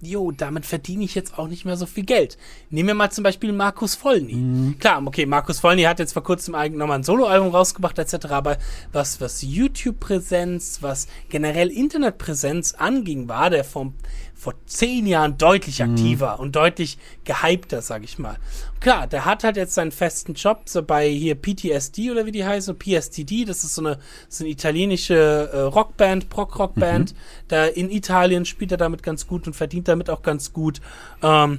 jo, 0.00 0.30
damit 0.30 0.64
verdiene 0.64 1.02
ich 1.02 1.16
jetzt 1.16 1.38
auch 1.38 1.48
nicht 1.48 1.64
mehr 1.64 1.76
so 1.76 1.84
viel 1.84 2.04
Geld. 2.04 2.38
Nehmen 2.70 2.86
wir 2.88 2.94
mal 2.94 3.10
zum 3.10 3.24
Beispiel 3.24 3.52
Markus 3.52 3.96
Vollny. 3.96 4.34
Mhm. 4.34 4.78
Klar, 4.78 5.04
okay, 5.04 5.26
Markus 5.26 5.58
Vollny 5.58 5.82
hat 5.82 5.98
jetzt 5.98 6.12
vor 6.12 6.22
kurzem 6.22 6.54
eigen- 6.54 6.76
nochmal 6.76 7.00
ein 7.00 7.02
Soloalbum 7.04 7.48
rausgebracht 7.48 7.98
etc., 7.98 8.26
aber 8.26 8.58
was, 8.92 9.20
was 9.20 9.42
YouTube-Präsenz, 9.42 10.78
was 10.82 11.08
generell 11.28 11.68
Internetpräsenz 11.70 12.74
anging, 12.74 13.28
war 13.28 13.50
der 13.50 13.64
vom, 13.64 13.94
vor 14.38 14.54
zehn 14.66 15.06
Jahren 15.08 15.36
deutlich 15.36 15.80
Mhm. 15.80 15.90
aktiver 15.90 16.38
und 16.38 16.54
deutlich 16.54 16.96
gehypter, 17.24 17.82
sag 17.82 18.04
ich 18.04 18.20
mal. 18.20 18.36
Klar, 18.78 19.08
der 19.08 19.24
hat 19.24 19.42
halt 19.42 19.56
jetzt 19.56 19.74
seinen 19.74 19.90
festen 19.90 20.34
Job, 20.34 20.62
so 20.66 20.82
bei 20.84 21.08
hier 21.08 21.34
PTSD 21.34 22.12
oder 22.12 22.24
wie 22.24 22.30
die 22.30 22.44
heißen, 22.44 22.78
PSTD, 22.78 23.44
das 23.44 23.64
ist 23.64 23.74
so 23.74 23.82
eine, 23.82 23.98
so 24.28 24.44
eine 24.44 24.52
italienische 24.52 25.50
äh, 25.52 25.58
Rockband, 25.62 26.28
Prog-Rockband. 26.28 27.16
Da 27.48 27.66
in 27.66 27.90
Italien 27.90 28.44
spielt 28.44 28.70
er 28.70 28.78
damit 28.78 29.02
ganz 29.02 29.26
gut 29.26 29.48
und 29.48 29.54
verdient 29.54 29.88
damit 29.88 30.08
auch 30.08 30.22
ganz 30.22 30.52
gut. 30.52 30.80
Ähm, 31.20 31.58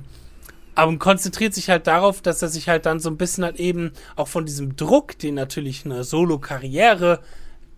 aber 0.75 0.97
konzentriert 0.97 1.53
sich 1.53 1.69
halt 1.69 1.87
darauf, 1.87 2.21
dass 2.21 2.41
er 2.41 2.47
sich 2.47 2.69
halt 2.69 2.85
dann 2.85 3.01
so 3.01 3.09
ein 3.09 3.17
bisschen 3.17 3.43
halt 3.43 3.57
eben 3.59 3.91
auch 4.15 4.29
von 4.29 4.45
diesem 4.45 4.77
Druck, 4.77 5.19
den 5.19 5.35
natürlich 5.35 5.83
eine 5.83 6.05
Solo-Karriere 6.05 7.19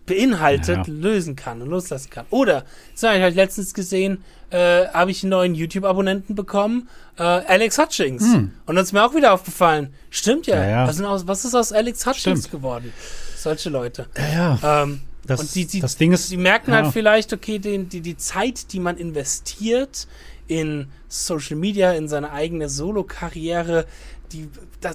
beinhaltet, 0.06 0.76
Ja. 0.76 0.84
lösen 0.86 1.36
kann 1.36 1.62
und 1.62 1.68
loslassen 1.68 2.10
kann. 2.10 2.26
Oder, 2.30 2.64
das 2.92 3.02
habe 3.04 3.16
ich 3.16 3.22
halt 3.22 3.34
letztens 3.36 3.72
gesehen, 3.74 4.22
äh, 4.50 4.86
habe 4.88 5.10
ich 5.10 5.22
einen 5.22 5.30
neuen 5.30 5.54
YouTube-Abonnenten 5.54 6.34
bekommen, 6.34 6.88
äh, 7.18 7.22
Alex 7.22 7.78
Hutchings. 7.78 8.24
Und 8.66 8.74
das 8.74 8.86
ist 8.86 8.92
mir 8.92 9.04
auch 9.04 9.14
wieder 9.14 9.32
aufgefallen. 9.32 9.94
Stimmt 10.10 10.46
ja. 10.46 10.56
Hm. 10.56 10.62
Ja, 10.62 10.68
ja. 10.70 10.88
Was, 10.88 11.00
aus, 11.00 11.26
was 11.26 11.44
ist 11.44 11.54
aus 11.54 11.72
Alex 11.72 12.04
Hutchings 12.06 12.40
Stimmt. 12.46 12.50
geworden? 12.50 12.92
Solche 13.36 13.70
Leute. 13.70 14.06
Ja, 14.16 14.58
ja. 14.60 14.82
Ähm, 14.82 15.00
Das, 15.26 15.40
und 15.40 15.54
die, 15.54 15.66
die, 15.66 15.80
das 15.80 15.96
Ding 15.96 16.12
ist. 16.12 16.30
die 16.32 16.36
merken 16.36 16.72
halt 16.74 16.92
vielleicht, 16.92 17.32
okay, 17.32 17.58
den, 17.60 17.88
die, 17.88 18.00
die 18.00 18.16
Zeit, 18.16 18.72
die 18.72 18.80
man 18.80 18.96
investiert 18.96 20.08
in 20.48 20.88
Social 21.08 21.56
Media, 21.56 21.92
in 21.92 22.08
seine 22.08 22.32
eigene 22.32 22.68
Solo-Karriere, 22.68 23.86
die, 24.32 24.48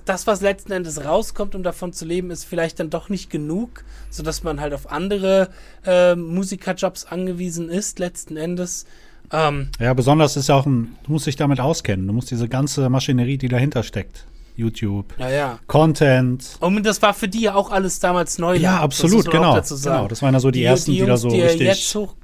das, 0.06 0.28
was 0.28 0.42
letzten 0.42 0.72
Endes 0.72 1.04
rauskommt, 1.04 1.56
um 1.56 1.64
davon 1.64 1.94
zu 1.94 2.06
leben, 2.06 2.32
ist 2.32 2.44
vielleicht 2.44 2.80
dann 2.80 2.90
doch 2.90 3.10
nicht 3.10 3.30
genug, 3.30 3.84
sodass 4.10 4.44
man 4.44 4.60
halt 4.60 4.74
auf 4.74 4.92
andere 4.92 5.50
äh, 5.86 6.16
Musikerjobs 6.16 7.06
angewiesen 7.06 7.70
ist, 7.70 8.00
letzten 8.00 8.38
Endes. 8.38 8.86
Ähm, 9.32 9.70
Ja, 9.80 9.94
besonders 9.94 10.38
ist 10.38 10.50
ja 10.50 10.56
auch 10.56 10.66
ein, 10.66 10.96
du 11.04 11.12
musst 11.12 11.28
dich 11.28 11.36
damit 11.36 11.60
auskennen. 11.60 12.08
Du 12.08 12.14
musst 12.14 12.32
diese 12.32 12.48
ganze 12.48 12.90
Maschinerie, 12.90 13.38
die 13.38 13.50
dahinter 13.50 13.84
steckt. 13.84 14.26
YouTube, 14.56 15.14
naja. 15.20 15.60
Content. 15.68 16.58
Und 16.60 16.84
das 16.84 17.00
war 17.04 17.14
für 17.14 17.28
die 17.28 17.42
ja 17.42 17.54
auch 17.54 17.70
alles 17.70 18.00
damals 18.00 18.40
neu. 18.40 18.56
Ja, 18.56 18.80
absolut, 18.80 19.30
genau. 19.30 19.62
genau. 19.62 20.08
Das 20.08 20.22
waren 20.24 20.34
ja 20.34 20.40
so 20.40 20.50
die, 20.50 20.64
ersten, 20.64 20.92
die, 20.92 20.98
Jungs, 20.98 21.10
da 21.10 21.18
so 21.18 21.30
die 21.30 21.42
richtig. 21.42 21.68
Jetzt 21.68 21.94
hoch, 21.94 22.16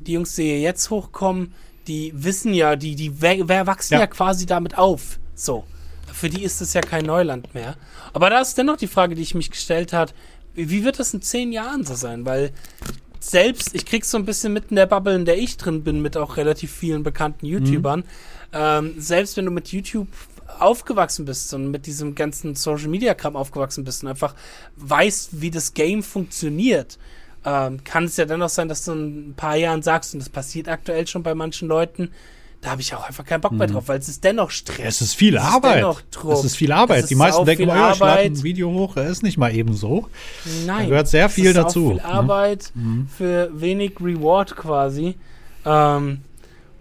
die 0.00 0.12
Jungs, 0.14 0.34
die 0.34 0.62
jetzt 0.62 0.88
hochkommen, 0.88 1.52
die 1.86 2.12
wissen 2.14 2.54
ja, 2.54 2.74
die, 2.76 2.94
die 2.94 3.20
wachsen 3.20 3.94
ja. 3.94 4.00
Ja. 4.00 4.06
quasi 4.06 4.46
damit 4.46 4.78
auf. 4.78 5.18
So. 5.34 5.64
Für 6.12 6.28
die 6.28 6.42
ist 6.42 6.60
es 6.60 6.74
ja 6.74 6.80
kein 6.80 7.04
Neuland 7.04 7.54
mehr. 7.54 7.76
Aber 8.12 8.30
da 8.30 8.40
ist 8.40 8.56
dennoch 8.56 8.76
die 8.76 8.86
Frage, 8.86 9.14
die 9.14 9.22
ich 9.22 9.34
mich 9.34 9.50
gestellt 9.50 9.92
habe, 9.92 10.12
wie, 10.54 10.84
wird 10.84 10.98
das 10.98 11.14
in 11.14 11.22
zehn 11.22 11.52
Jahren 11.52 11.84
so 11.84 11.94
sein? 11.94 12.26
Weil 12.26 12.52
selbst, 13.20 13.74
ich 13.74 13.86
krieg's 13.86 14.10
so 14.10 14.18
ein 14.18 14.24
bisschen 14.24 14.52
mit 14.52 14.70
in 14.70 14.76
der 14.76 14.86
Bubble, 14.86 15.14
in 15.14 15.24
der 15.24 15.38
ich 15.38 15.56
drin 15.56 15.82
bin, 15.82 16.02
mit 16.02 16.16
auch 16.16 16.36
relativ 16.36 16.72
vielen 16.72 17.02
bekannten 17.02 17.46
YouTubern. 17.46 18.04
Ähm, 18.52 18.94
selbst 18.98 19.36
wenn 19.36 19.46
du 19.46 19.50
mit 19.50 19.68
YouTube 19.68 20.08
aufgewachsen 20.58 21.24
bist 21.24 21.54
und 21.54 21.70
mit 21.70 21.86
diesem 21.86 22.14
ganzen 22.14 22.54
Social 22.54 22.88
Media 22.88 23.14
Kram 23.14 23.36
aufgewachsen 23.36 23.84
bist 23.84 24.02
und 24.02 24.10
einfach 24.10 24.34
weißt, 24.76 25.40
wie 25.40 25.50
das 25.50 25.72
Game 25.72 26.02
funktioniert, 26.02 26.98
ähm, 27.44 27.82
kann 27.84 28.04
es 28.04 28.16
ja 28.16 28.24
dennoch 28.24 28.50
sein, 28.50 28.68
dass 28.68 28.84
du 28.84 28.92
in 28.92 29.30
ein 29.30 29.34
paar 29.34 29.56
Jahren 29.56 29.82
sagst, 29.82 30.14
und 30.14 30.20
das 30.20 30.28
passiert 30.28 30.68
aktuell 30.68 31.06
schon 31.06 31.22
bei 31.22 31.34
manchen 31.34 31.68
Leuten, 31.68 32.10
da 32.62 32.70
habe 32.70 32.80
ich 32.80 32.94
auch 32.94 33.06
einfach 33.06 33.24
keinen 33.24 33.40
Bock 33.40 33.52
mehr 33.52 33.66
drauf, 33.66 33.88
weil 33.88 33.98
es 33.98 34.08
ist 34.08 34.22
dennoch 34.22 34.50
Stress. 34.50 34.96
Es 34.96 35.00
ist 35.00 35.14
viel 35.14 35.36
Es 35.36 35.42
ist 35.42 35.48
Arbeit. 35.48 35.82
Druck. 36.12 36.32
Es 36.32 36.44
ist 36.44 36.56
viel 36.56 36.70
Arbeit. 36.70 37.02
Es 37.02 37.06
Die 37.08 37.14
ist 37.14 37.18
meisten 37.18 37.44
denken, 37.44 37.68
oh 37.68 37.74
ja, 37.74 37.92
ich 37.92 37.98
lade 37.98 38.20
ein 38.22 38.42
Video 38.42 38.70
hoch. 38.70 38.96
Er 38.96 39.08
ist 39.08 39.24
nicht 39.24 39.36
mal 39.36 39.54
eben 39.54 39.74
so. 39.74 40.08
Nein. 40.64 40.84
Da 40.84 40.88
gehört 40.88 41.08
sehr 41.08 41.26
es 41.26 41.32
viel 41.32 41.46
ist 41.46 41.56
dazu, 41.56 41.88
viel 41.88 41.96
ne? 41.96 42.04
Arbeit 42.04 42.72
für 43.16 43.50
wenig 43.52 43.94
Reward 44.00 44.54
quasi. 44.56 45.16
Ähm, 45.64 46.20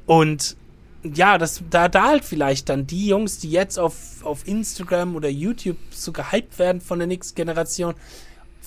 und 0.06 0.56
ja, 1.04 1.39
das, 1.39 1.63
da, 1.70 1.88
da 1.89 2.10
halt 2.10 2.26
vielleicht 2.26 2.70
dann 2.70 2.86
die 2.86 3.08
Jungs, 3.08 3.39
die 3.39 3.50
jetzt 3.50 3.80
auf, 3.80 4.24
auf 4.24 4.48
Instagram 4.48 5.15
oder 5.15 5.30
YouTube 5.30 5.78
so 5.89 6.12
gehypt 6.12 6.60
werden 6.60 6.80
von 6.80 7.00
der 7.00 7.08
nächsten 7.08 7.36
Generation, 7.36 7.96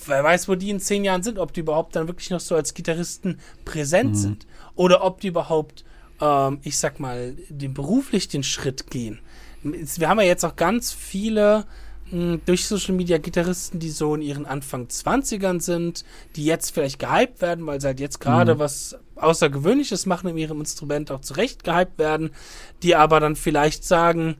wer 0.05 0.21
weiß, 0.21 0.49
wo 0.49 0.55
die 0.55 0.69
in 0.69 0.81
zehn 0.81 1.05
Jahren 1.05 1.23
sind, 1.23 1.39
ob 1.39 1.53
die 1.53 1.61
überhaupt 1.61 1.95
dann 1.95 2.07
wirklich 2.07 2.29
noch 2.29 2.41
so 2.41 2.55
als 2.55 2.73
Gitarristen 2.73 3.39
präsent 3.63 4.17
sind. 4.17 4.47
Oder 4.75 5.03
ob 5.05 5.21
die 5.21 5.27
überhaupt, 5.27 5.85
ähm, 6.21 6.59
ich 6.63 6.77
sag 6.77 6.99
mal, 6.99 7.35
den 7.49 7.73
beruflich 7.73 8.27
den 8.27 8.43
Schritt 8.43 8.89
gehen. 8.89 9.19
Wir 9.63 10.09
haben 10.09 10.19
ja 10.19 10.25
jetzt 10.25 10.45
auch 10.45 10.55
ganz 10.55 10.93
viele 10.93 11.65
mh, 12.11 12.39
durch 12.45 12.67
Social 12.67 12.93
Media 12.93 13.17
Gitarristen, 13.17 13.79
die 13.79 13.89
so 13.89 14.15
in 14.15 14.21
ihren 14.21 14.45
Anfang 14.45 14.85
20ern 14.87 15.59
sind, 15.59 16.05
die 16.35 16.45
jetzt 16.45 16.71
vielleicht 16.71 16.99
gehypt 16.99 17.41
werden, 17.41 17.65
weil 17.65 17.81
sie 17.81 17.87
halt 17.87 17.99
jetzt 17.99 18.19
gerade 18.19 18.59
was 18.59 18.97
Außergewöhnliches 19.15 20.05
machen 20.05 20.29
in 20.29 20.37
ihrem 20.37 20.59
Instrument, 20.59 21.11
auch 21.11 21.21
zurecht 21.21 21.63
gehypt 21.63 21.97
werden, 21.97 22.31
die 22.83 22.95
aber 22.95 23.19
dann 23.19 23.35
vielleicht 23.35 23.83
sagen, 23.83 24.37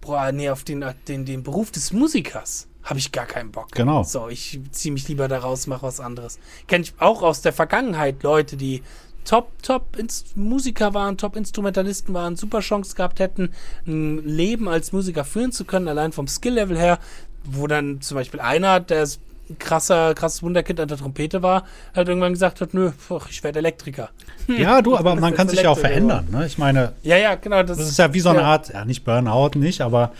boah, 0.00 0.32
nee, 0.32 0.50
auf 0.50 0.64
den, 0.64 0.84
den, 1.06 1.24
den 1.24 1.42
Beruf 1.42 1.70
des 1.70 1.92
Musikers 1.92 2.68
habe 2.82 2.98
ich 2.98 3.12
gar 3.12 3.26
keinen 3.26 3.52
Bock. 3.52 3.72
Genau. 3.72 4.02
So, 4.02 4.28
ich 4.28 4.60
ziehe 4.70 4.92
mich 4.92 5.08
lieber 5.08 5.28
da 5.28 5.38
raus, 5.38 5.66
mache 5.66 5.82
was 5.82 6.00
anderes. 6.00 6.38
Kenne 6.68 6.84
ich 6.84 6.94
auch 6.98 7.22
aus 7.22 7.42
der 7.42 7.52
Vergangenheit 7.52 8.22
Leute, 8.22 8.56
die 8.56 8.82
Top, 9.28 9.62
Top 9.62 9.96
Inst 9.98 10.38
Musiker 10.38 10.94
waren, 10.94 11.18
Top 11.18 11.36
Instrumentalisten 11.36 12.14
waren, 12.14 12.34
super 12.34 12.60
Chance 12.60 12.96
gehabt 12.96 13.20
hätten, 13.20 13.50
ein 13.86 14.24
Leben 14.26 14.68
als 14.68 14.92
Musiker 14.92 15.22
führen 15.24 15.52
zu 15.52 15.66
können, 15.66 15.86
allein 15.86 16.12
vom 16.12 16.26
Skill-Level 16.26 16.78
her, 16.78 16.98
wo 17.44 17.66
dann 17.66 18.00
zum 18.00 18.14
Beispiel 18.14 18.40
einer, 18.40 18.80
der 18.80 19.06
ein 19.50 19.58
krasser, 19.58 20.14
krasses 20.14 20.42
Wunderkind 20.42 20.80
an 20.80 20.88
der 20.88 20.96
Trompete 20.96 21.42
war, 21.42 21.64
halt 21.94 22.08
irgendwann 22.08 22.32
gesagt 22.32 22.62
hat, 22.62 22.72
nö, 22.72 22.90
ich 23.28 23.44
werde 23.44 23.58
Elektriker. 23.58 24.08
Ja, 24.46 24.80
du, 24.80 24.96
aber 24.96 25.14
man 25.14 25.32
ist 25.32 25.36
kann 25.38 25.48
sich 25.50 25.60
ja 25.62 25.68
auch 25.70 25.78
verändern. 25.78 26.28
Ne? 26.30 26.46
Ich 26.46 26.56
meine, 26.56 26.94
Ja, 27.02 27.18
ja, 27.18 27.34
genau. 27.34 27.62
Das, 27.62 27.76
das 27.76 27.90
ist 27.90 27.98
ja 27.98 28.14
wie 28.14 28.20
so 28.20 28.30
eine 28.30 28.44
Art, 28.44 28.72
ja, 28.72 28.86
nicht 28.86 29.04
Burnout, 29.04 29.58
nicht, 29.58 29.82
aber 29.82 30.12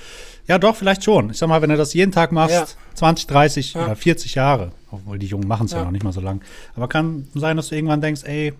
ja, 0.46 0.58
doch, 0.58 0.76
vielleicht 0.76 1.04
schon. 1.04 1.30
Ich 1.30 1.38
sag 1.38 1.48
mal, 1.48 1.62
wenn 1.62 1.70
du 1.70 1.76
das 1.78 1.94
jeden 1.94 2.12
Tag 2.12 2.30
machst, 2.32 2.54
Ja. 2.54 2.66
20, 2.94 3.26
30 3.26 3.72
Ja. 3.72 3.84
oder 3.86 3.96
40 3.96 4.34
Jahre, 4.34 4.72
obwohl 4.90 5.18
die 5.18 5.26
Jungen 5.26 5.48
machen 5.48 5.64
es 5.64 5.72
ja. 5.72 5.78
Ja. 5.78 5.84
noch 5.84 5.92
nicht 5.92 6.04
mal 6.04 6.12
so 6.12 6.20
lang. 6.20 6.42
Aber 6.76 6.88
kann 6.88 7.26
sein, 7.34 7.56
dass 7.56 7.68
du 7.68 7.74
irgendwann 7.74 8.00
denkst, 8.02 8.22
ey, 8.24 8.52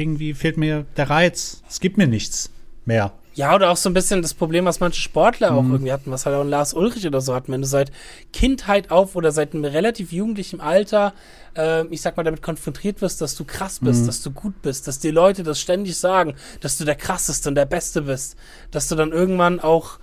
irgendwie 0.00 0.34
fehlt 0.34 0.56
mir 0.56 0.86
der 0.96 1.10
Reiz. 1.10 1.62
Es 1.68 1.80
gibt 1.80 1.98
mir 1.98 2.06
nichts 2.06 2.50
mehr. 2.84 3.12
Ja, 3.34 3.54
oder 3.54 3.70
auch 3.70 3.76
so 3.76 3.88
ein 3.88 3.94
bisschen 3.94 4.22
das 4.22 4.34
Problem, 4.34 4.64
was 4.64 4.80
manche 4.80 5.00
Sportler 5.00 5.52
Mhm. 5.52 5.58
auch 5.58 5.70
irgendwie 5.70 5.92
hatten, 5.92 6.10
was 6.10 6.26
halt 6.26 6.34
auch 6.36 6.40
ein 6.40 6.48
Lars 6.50 6.74
Ulrich 6.74 7.06
oder 7.06 7.20
so 7.20 7.32
hatten, 7.34 7.52
wenn 7.52 7.60
du 7.62 7.66
seit 7.66 7.92
Kindheit 8.32 8.90
auf 8.90 9.14
oder 9.14 9.30
seit 9.30 9.54
einem 9.54 9.64
relativ 9.64 10.10
jugendlichen 10.12 10.60
Alter, 10.60 11.14
äh, 11.56 11.86
ich 11.86 12.02
sag 12.02 12.16
mal, 12.16 12.24
damit 12.24 12.42
konfrontiert 12.42 13.00
wirst, 13.00 13.20
dass 13.20 13.36
du 13.36 13.44
krass 13.44 13.80
Mhm. 13.80 13.86
bist, 13.86 14.08
dass 14.08 14.22
du 14.22 14.30
gut 14.32 14.60
bist, 14.62 14.88
dass 14.88 14.98
die 14.98 15.10
Leute 15.12 15.42
das 15.44 15.60
ständig 15.60 15.96
sagen, 15.96 16.34
dass 16.60 16.76
du 16.76 16.84
der 16.84 16.96
krasseste 16.96 17.48
und 17.48 17.54
der 17.54 17.66
Beste 17.66 18.02
bist, 18.02 18.36
dass 18.72 18.88
du 18.88 18.96
dann 18.96 19.12
irgendwann 19.12 19.60
auch 19.60 19.98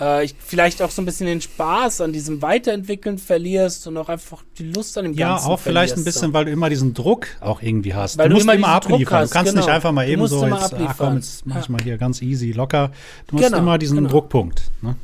äh, 0.00 0.24
ich, 0.24 0.34
vielleicht 0.38 0.82
auch 0.82 0.90
so 0.90 1.02
ein 1.02 1.04
bisschen 1.04 1.26
den 1.26 1.40
Spaß 1.40 2.00
an 2.00 2.12
diesem 2.12 2.42
Weiterentwickeln 2.42 3.18
verlierst 3.18 3.86
und 3.86 3.96
auch 3.96 4.08
einfach 4.08 4.42
die 4.58 4.70
Lust 4.72 4.96
an 4.98 5.04
dem 5.04 5.12
Ja, 5.14 5.30
Ganzen 5.34 5.46
auch 5.48 5.60
vielleicht 5.60 5.96
ein 5.96 6.04
bisschen, 6.04 6.32
weil 6.32 6.44
du 6.46 6.50
immer 6.50 6.68
diesen 6.70 6.94
Druck 6.94 7.26
auch 7.40 7.62
irgendwie 7.62 7.94
hast. 7.94 8.18
Weil 8.18 8.28
du 8.28 8.36
du 8.36 8.44
musst 8.44 8.54
immer 8.56 8.68
abliefern. 8.68 9.20
hast, 9.20 9.30
du 9.30 9.34
kannst 9.34 9.54
nicht 9.54 9.64
genau. 9.64 9.74
einfach 9.74 9.92
mal 9.92 10.08
eben 10.08 10.26
so 10.26 10.46
jetzt, 10.46 10.74
ach 10.74 10.94
komm, 10.98 11.16
jetzt 11.16 11.46
mach 11.46 11.58
ich 11.60 11.66
Ja. 11.66 11.72
mal 11.72 11.82
hier 11.82 11.98
ganz 11.98 12.22
easy, 12.22 12.52
locker. 12.52 12.90
Du 13.26 13.36
musst 13.36 13.46
Genau, 13.48 13.58
immer 13.58 13.78
diesen 13.78 13.96
genau. 13.98 14.10
Druckpunkt. 14.10 14.62
Ne? 14.82 14.96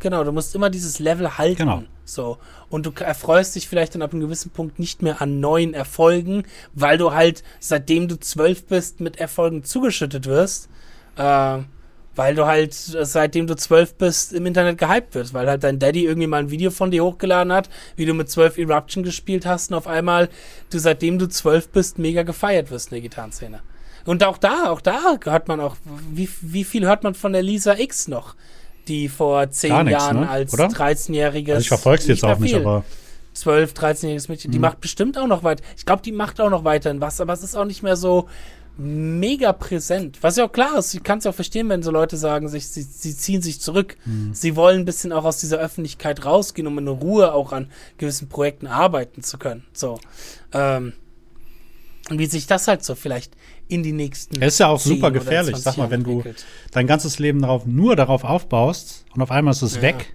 Genau, 0.00 0.24
du 0.24 0.32
musst 0.32 0.54
immer 0.54 0.70
dieses 0.70 0.98
Level 0.98 1.36
halten. 1.36 1.56
Genau. 1.58 1.82
So. 2.04 2.38
Und 2.70 2.86
du 2.86 2.92
erfreust 2.98 3.54
dich 3.54 3.68
vielleicht 3.68 3.94
dann 3.94 4.02
ab 4.02 4.12
einem 4.12 4.20
gewissen 4.22 4.50
Punkt 4.50 4.78
nicht 4.78 5.02
mehr 5.02 5.20
an 5.20 5.40
neuen 5.40 5.74
Erfolgen, 5.74 6.44
weil 6.74 6.98
du 6.98 7.12
halt, 7.12 7.42
seitdem 7.60 8.08
du 8.08 8.18
zwölf 8.18 8.64
bist, 8.66 9.00
mit 9.00 9.18
Erfolgen 9.20 9.62
zugeschüttet 9.62 10.26
wirst. 10.26 10.68
Äh, 11.16 11.58
weil 12.16 12.34
du 12.34 12.46
halt, 12.46 12.74
seitdem 12.74 13.46
du 13.46 13.54
zwölf 13.56 13.94
bist, 13.94 14.32
im 14.32 14.44
Internet 14.46 14.78
gehypt 14.78 15.14
wirst, 15.14 15.32
weil 15.32 15.46
halt 15.48 15.62
dein 15.62 15.78
Daddy 15.78 16.04
irgendwie 16.04 16.26
mal 16.26 16.38
ein 16.38 16.50
Video 16.50 16.70
von 16.70 16.90
dir 16.90 17.04
hochgeladen 17.04 17.52
hat, 17.52 17.70
wie 17.96 18.04
du 18.04 18.14
mit 18.14 18.28
zwölf 18.30 18.58
Eruption 18.58 19.04
gespielt 19.04 19.46
hast 19.46 19.70
und 19.70 19.76
auf 19.76 19.86
einmal 19.86 20.28
du, 20.70 20.78
seitdem 20.78 21.18
du 21.18 21.28
zwölf 21.28 21.68
bist, 21.68 21.98
mega 21.98 22.22
gefeiert 22.22 22.70
wirst 22.70 22.88
in 22.88 22.96
der 22.96 23.02
Gitarrenszene. 23.02 23.60
Und 24.06 24.24
auch 24.24 24.38
da, 24.38 24.70
auch 24.70 24.80
da 24.80 24.98
hört 25.24 25.48
man 25.48 25.60
auch, 25.60 25.76
wie, 26.12 26.28
wie 26.40 26.64
viel 26.64 26.86
hört 26.86 27.04
man 27.04 27.14
von 27.14 27.32
der 27.32 27.42
Lisa 27.42 27.74
X 27.78 28.08
noch? 28.08 28.34
Die 28.88 29.08
vor 29.08 29.50
zehn 29.50 29.84
nichts, 29.84 29.92
Jahren 29.92 30.20
ne? 30.20 30.28
als 30.28 30.52
Oder? 30.52 30.66
13-jähriges. 30.66 31.50
Also 31.50 31.60
ich 31.60 31.68
verfolge 31.68 32.04
jetzt 32.04 32.24
auch 32.24 32.38
nicht, 32.38 32.54
aber 32.54 32.82
12, 33.34 33.72
13-jähriges 33.74 34.28
Mädchen, 34.28 34.50
die 34.50 34.58
Mhm. 34.58 34.62
macht 34.62 34.80
bestimmt 34.80 35.16
auch 35.18 35.26
noch 35.26 35.44
weiter. 35.44 35.62
Ich 35.76 35.84
glaube, 35.86 36.02
die 36.02 36.12
macht 36.12 36.40
auch 36.40 36.50
noch 36.50 36.64
weiterhin 36.64 37.00
was, 37.00 37.20
aber 37.20 37.32
es 37.34 37.42
ist 37.42 37.54
auch 37.54 37.66
nicht 37.66 37.82
mehr 37.82 37.94
so 37.96 38.28
mega 38.80 39.52
präsent. 39.52 40.18
Was 40.22 40.36
ja 40.36 40.44
auch 40.46 40.52
klar 40.52 40.78
ist, 40.78 40.94
ich 40.94 41.02
kann 41.02 41.18
es 41.18 41.24
ja 41.24 41.30
auch 41.30 41.34
verstehen, 41.34 41.68
wenn 41.68 41.82
so 41.82 41.90
Leute 41.90 42.16
sagen, 42.16 42.48
sich, 42.48 42.68
sie, 42.68 42.82
sie 42.82 43.16
ziehen 43.16 43.42
sich 43.42 43.60
zurück. 43.60 43.96
Mhm. 44.06 44.32
Sie 44.32 44.56
wollen 44.56 44.80
ein 44.80 44.84
bisschen 44.84 45.12
auch 45.12 45.24
aus 45.24 45.38
dieser 45.38 45.58
Öffentlichkeit 45.58 46.24
rausgehen, 46.24 46.66
um 46.66 46.78
in 46.78 46.88
Ruhe 46.88 47.32
auch 47.34 47.52
an 47.52 47.70
gewissen 47.98 48.28
Projekten 48.28 48.66
arbeiten 48.66 49.22
zu 49.22 49.38
können. 49.38 49.64
So. 49.72 49.98
Ähm, 50.52 50.94
und 52.08 52.18
wie 52.18 52.26
sich 52.26 52.46
das 52.46 52.66
halt 52.68 52.82
so 52.84 52.94
vielleicht 52.94 53.36
in 53.68 53.82
die 53.82 53.92
nächsten. 53.92 54.40
Es 54.42 54.54
ist 54.54 54.58
ja 54.60 54.68
auch 54.68 54.80
10 54.80 54.94
super 54.96 55.10
gefährlich. 55.10 55.54
20 55.56 55.62
Sag 55.64 55.76
mal, 55.76 55.90
wenn 55.90 56.00
Jahren 56.00 56.04
du 56.04 56.10
entwickelt. 56.18 56.46
dein 56.72 56.86
ganzes 56.86 57.18
Leben 57.18 57.42
darauf, 57.42 57.66
nur 57.66 57.94
darauf 57.96 58.24
aufbaust 58.24 59.04
und 59.14 59.22
auf 59.22 59.30
einmal 59.30 59.52
ist 59.52 59.62
es 59.62 59.76
Ja. 59.76 59.82
weg, 59.82 60.14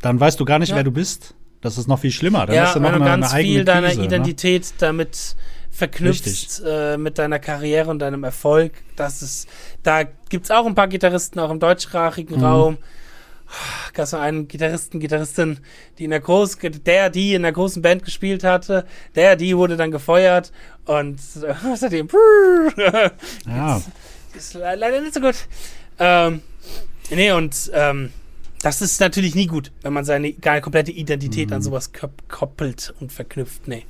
dann 0.00 0.18
weißt 0.18 0.40
du 0.40 0.44
gar 0.44 0.58
nicht, 0.58 0.70
Ja. 0.70 0.76
wer 0.76 0.84
du 0.84 0.90
bist. 0.90 1.34
Das 1.60 1.78
ist 1.78 1.86
noch 1.88 1.98
viel 1.98 2.10
schlimmer. 2.10 2.46
Dann 2.46 2.56
ja, 2.56 2.66
hast 2.66 2.76
du 2.76 2.80
wenn 2.82 2.90
noch 2.92 2.98
du 2.98 3.04
eine, 3.04 3.04
ganz 3.22 3.32
eine 3.32 3.42
viel 3.44 3.64
deiner 3.64 3.86
Krise, 3.88 4.00
ne? 4.00 4.06
Identität 4.06 4.74
damit 4.78 5.36
verknüpfst 5.74 6.62
äh, 6.64 6.96
mit 6.96 7.18
deiner 7.18 7.38
Karriere 7.38 7.90
und 7.90 7.98
deinem 7.98 8.22
Erfolg. 8.24 8.72
Das 8.96 9.22
ist, 9.22 9.48
da 9.82 10.04
gibt's 10.28 10.50
auch 10.50 10.66
ein 10.66 10.74
paar 10.74 10.88
Gitarristen, 10.88 11.40
auch 11.40 11.50
im 11.50 11.58
deutschsprachigen 11.60 12.36
Mhm. 12.36 12.44
Raum. 12.44 12.78
Gab 13.92 14.04
es 14.04 14.14
einen 14.14 14.48
Gitarristen, 14.48 15.00
Gitarristin, 15.00 15.60
die 15.98 16.04
in 16.04 16.10
der 16.10 16.20
großen, 16.20 16.82
der, 16.84 17.10
die 17.10 17.34
in 17.34 17.42
der 17.42 17.52
großen 17.52 17.82
Band 17.82 18.04
gespielt 18.04 18.42
hatte, 18.42 18.84
der, 19.14 19.36
die 19.36 19.56
wurde 19.56 19.76
dann 19.76 19.90
gefeuert 19.90 20.50
und 20.86 21.18
äh, 21.42 21.54
seitdem 21.76 22.08
Ja, 23.46 23.82
ist 24.36 24.54
le- 24.54 24.74
leider 24.76 25.00
nicht 25.00 25.14
so 25.14 25.20
gut. 25.20 25.36
Ähm, 25.98 26.40
nee, 27.10 27.30
und 27.32 27.70
ähm, 27.74 28.12
das 28.62 28.80
ist 28.80 28.98
natürlich 29.00 29.34
nie 29.34 29.46
gut, 29.46 29.70
wenn 29.82 29.92
man 29.92 30.04
seine 30.04 30.32
gar 30.32 30.60
komplette 30.60 30.90
Identität 30.90 31.48
Mhm. 31.50 31.56
an 31.56 31.62
sowas 31.62 31.92
kop- 31.92 32.26
koppelt 32.28 32.94
und 32.98 33.12
verknüpft. 33.12 33.68
Nee. 33.68 33.84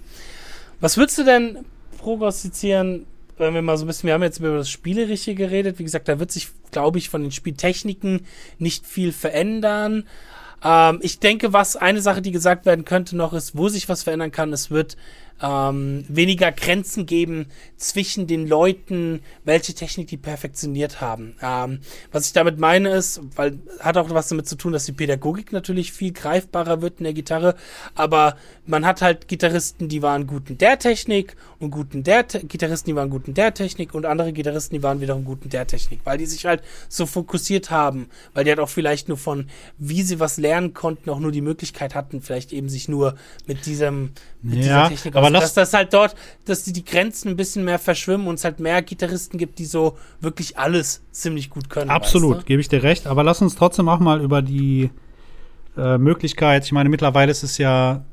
Was 0.85 0.99
würdest 0.99 1.17
du 1.17 1.25
denn 1.25 1.65
prognostizieren, 1.97 3.07
wenn 3.39 3.55
wir 3.55 3.63
mal 3.63 3.79
so 3.79 3.85
ein 3.85 3.87
bisschen, 3.87 4.07
wir 4.07 4.13
haben 4.13 4.23
jetzt 4.23 4.39
über 4.39 4.55
das 4.55 4.69
Spielerische 4.69 5.35
geredet, 5.35 5.79
wie 5.79 5.85
gesagt, 5.85 6.09
da 6.09 6.19
wird 6.19 6.31
sich, 6.31 6.49
glaube 6.73 6.99
ich, 6.99 7.09
von 7.09 7.23
den 7.23 7.33
Spieltechniken 7.33 8.27
nicht 8.59 8.87
viel 8.87 9.11
verändern. 9.11 10.07
Ähm, 10.63 10.99
ich 11.01 11.21
denke, 11.21 11.55
was 11.55 11.77
eine 11.77 12.03
Sache, 12.03 12.21
die 12.21 12.33
gesagt 12.33 12.67
werden 12.67 12.85
könnte 12.85 13.17
noch 13.17 13.33
ist, 13.33 13.57
wo 13.57 13.71
sich 13.71 13.89
was 13.89 14.03
verändern 14.03 14.31
kann, 14.31 14.53
es 14.53 14.71
wird 14.71 14.99
ähm, 15.43 16.05
weniger 16.09 16.53
Grenzen 16.53 17.07
geben 17.07 17.47
zwischen 17.77 18.27
den 18.27 18.47
Leuten, 18.47 19.21
welche 19.45 19.75
Technik 19.75 20.09
die 20.09 20.17
perfektioniert 20.17 21.01
haben. 21.01 21.37
Ähm, 21.43 21.81
was 22.13 22.27
ich 22.27 22.33
damit 22.33 22.59
meine 22.59 22.91
ist, 22.91 23.21
weil 23.37 23.59
hat 23.81 23.97
auch 23.97 24.11
was 24.11 24.29
damit 24.29 24.49
zu 24.49 24.57
tun, 24.57 24.73
dass 24.73 24.87
die 24.87 24.93
Pädagogik 24.93 25.53
natürlich 25.53 25.93
viel 25.93 26.13
greifbarer 26.13 26.83
wird 26.83 26.99
in 26.99 27.05
der 27.05 27.15
Gitarre, 27.15 27.57
aber 27.95 28.37
man 28.67 28.87
hat 28.87 29.03
halt 29.03 29.29
Gitarristen, 29.29 29.89
die 29.89 30.03
waren 30.03 30.27
gut 30.27 30.51
in 30.51 30.59
der 30.59 30.79
Technik 30.79 31.37
und 31.59 31.71
gut 31.71 31.95
in 31.95 32.05
der 32.05 32.27
Te 32.27 32.45
Gitarristen, 32.45 32.91
die 32.91 32.97
waren 32.97 33.11
gut 33.11 33.29
in 33.29 33.35
der 33.35 33.53
Technik 33.53 33.95
und 33.95 34.07
andere 34.07 34.33
Gitarristen, 34.33 34.77
die 34.77 34.83
waren 34.83 35.01
wiederum 35.01 35.25
gut 35.25 35.45
in 35.45 35.51
der 35.51 35.67
Technik, 35.67 36.01
weil 36.05 36.19
die 36.19 36.27
sich 36.27 36.47
halt 36.47 36.63
so 36.89 37.07
fokussiert 37.07 37.71
haben, 37.71 38.09
weil 38.33 38.45
die 38.45 38.51
halt 38.51 38.61
auch 38.61 38.69
vielleicht 38.69 39.09
nur 39.09 39.19
von, 39.19 39.49
wie 39.79 40.03
sie 40.03 40.21
was 40.21 40.39
lernen 40.39 40.75
konnten, 40.75 41.11
auch 41.11 41.19
nur 41.19 41.33
die 41.33 41.41
Möglichkeit 41.41 41.95
hatten, 41.95 42.23
vielleicht 42.23 42.53
eben 42.53 42.69
sich 42.69 42.89
nur 42.89 43.17
mit 43.47 43.67
diesem 43.67 44.13
mit 44.45 44.57
Ja, 44.57 44.63
dieser 44.63 44.89
Technik 44.91 45.17
aber 45.17 45.27
aus, 45.27 45.33
lass- 45.33 45.43
dass 45.43 45.55
das 45.55 45.73
halt 45.73 45.93
dort, 45.95 46.15
dass 46.45 46.63
die, 46.65 46.73
die 46.73 46.85
Grenzen 46.85 47.29
ein 47.31 47.37
bisschen 47.37 47.65
mehr 47.65 47.79
verschwimmen 47.79 48.27
und 48.29 48.35
es 48.35 48.45
halt 48.45 48.61
mehr 48.61 48.81
Gitarristen 48.83 49.39
gibt, 49.39 49.59
die 49.59 49.65
so 49.65 49.97
wirklich 50.21 50.59
alles 50.59 51.03
ziemlich 51.13 51.51
gut 51.51 51.71
können. 51.71 51.91
Absolut, 51.91 52.37
Weißt 52.39 52.47
gebe 52.47 52.61
ich 52.61 52.69
dir 52.69 52.83
recht. 52.83 53.07
Aber 53.07 53.25
lass 53.25 53.41
uns 53.43 53.57
trotzdem 53.57 53.89
auch 53.89 54.01
mal 54.01 54.21
über 54.21 54.43
die 54.43 54.91
äh, 55.77 55.99
Möglichkeit, 55.99 56.65
ich 56.65 56.73
meine, 56.73 56.89
mittlerweile 56.89 57.31
ist 57.33 57.43
es 57.43 57.59
ja 57.59 58.05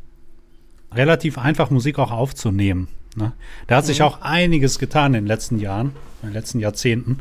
relativ 0.93 1.37
einfach, 1.37 1.69
Musik 1.69 1.99
auch 1.99 2.11
aufzunehmen. 2.11 2.87
Ne? 3.15 3.33
Da 3.67 3.75
hat 3.77 3.85
sich 3.85 3.99
Mhm. 3.99 4.05
auch 4.05 4.21
einiges 4.21 4.79
getan 4.79 5.13
in 5.13 5.23
den 5.23 5.27
letzten 5.27 5.59
Jahren, 5.59 5.91
in 6.21 6.29
den 6.29 6.33
letzten 6.33 6.59
Jahrzehnten. 6.59 7.19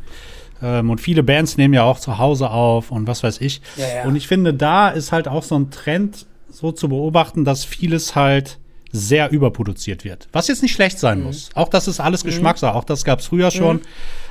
Ähm, 0.62 0.88
und 0.90 1.00
viele 1.00 1.22
Bands 1.22 1.56
nehmen 1.56 1.74
ja 1.74 1.82
auch 1.82 1.98
zu 1.98 2.18
Hause 2.18 2.50
auf 2.50 2.90
und 2.90 3.06
was 3.06 3.22
weiß 3.22 3.40
ich. 3.40 3.60
Ja, 3.76 3.86
ja. 3.96 4.04
Und 4.04 4.14
ich 4.16 4.28
finde, 4.28 4.54
da 4.54 4.88
ist 4.88 5.10
halt 5.12 5.26
auch 5.28 5.42
so 5.42 5.56
ein 5.58 5.70
Trend 5.70 6.26
so 6.48 6.70
zu 6.72 6.88
beobachten, 6.88 7.44
dass 7.44 7.64
vieles 7.64 8.14
halt 8.14 8.58
sehr 8.92 9.30
überproduziert 9.30 10.04
wird. 10.04 10.28
Was 10.32 10.48
jetzt 10.48 10.62
nicht 10.62 10.72
schlecht 10.72 10.96
Mhm. 10.96 11.00
sein 11.00 11.22
muss. 11.22 11.50
Auch 11.54 11.68
das 11.68 11.86
ist 11.88 12.00
alles 12.00 12.24
Geschmackssache. 12.24 12.74
Auch 12.74 12.84
das 12.84 13.04
gab 13.04 13.20
es 13.20 13.26
früher 13.26 13.50
schon. 13.50 13.80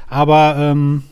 Aber 0.07 0.55
ähm, 0.57 1.03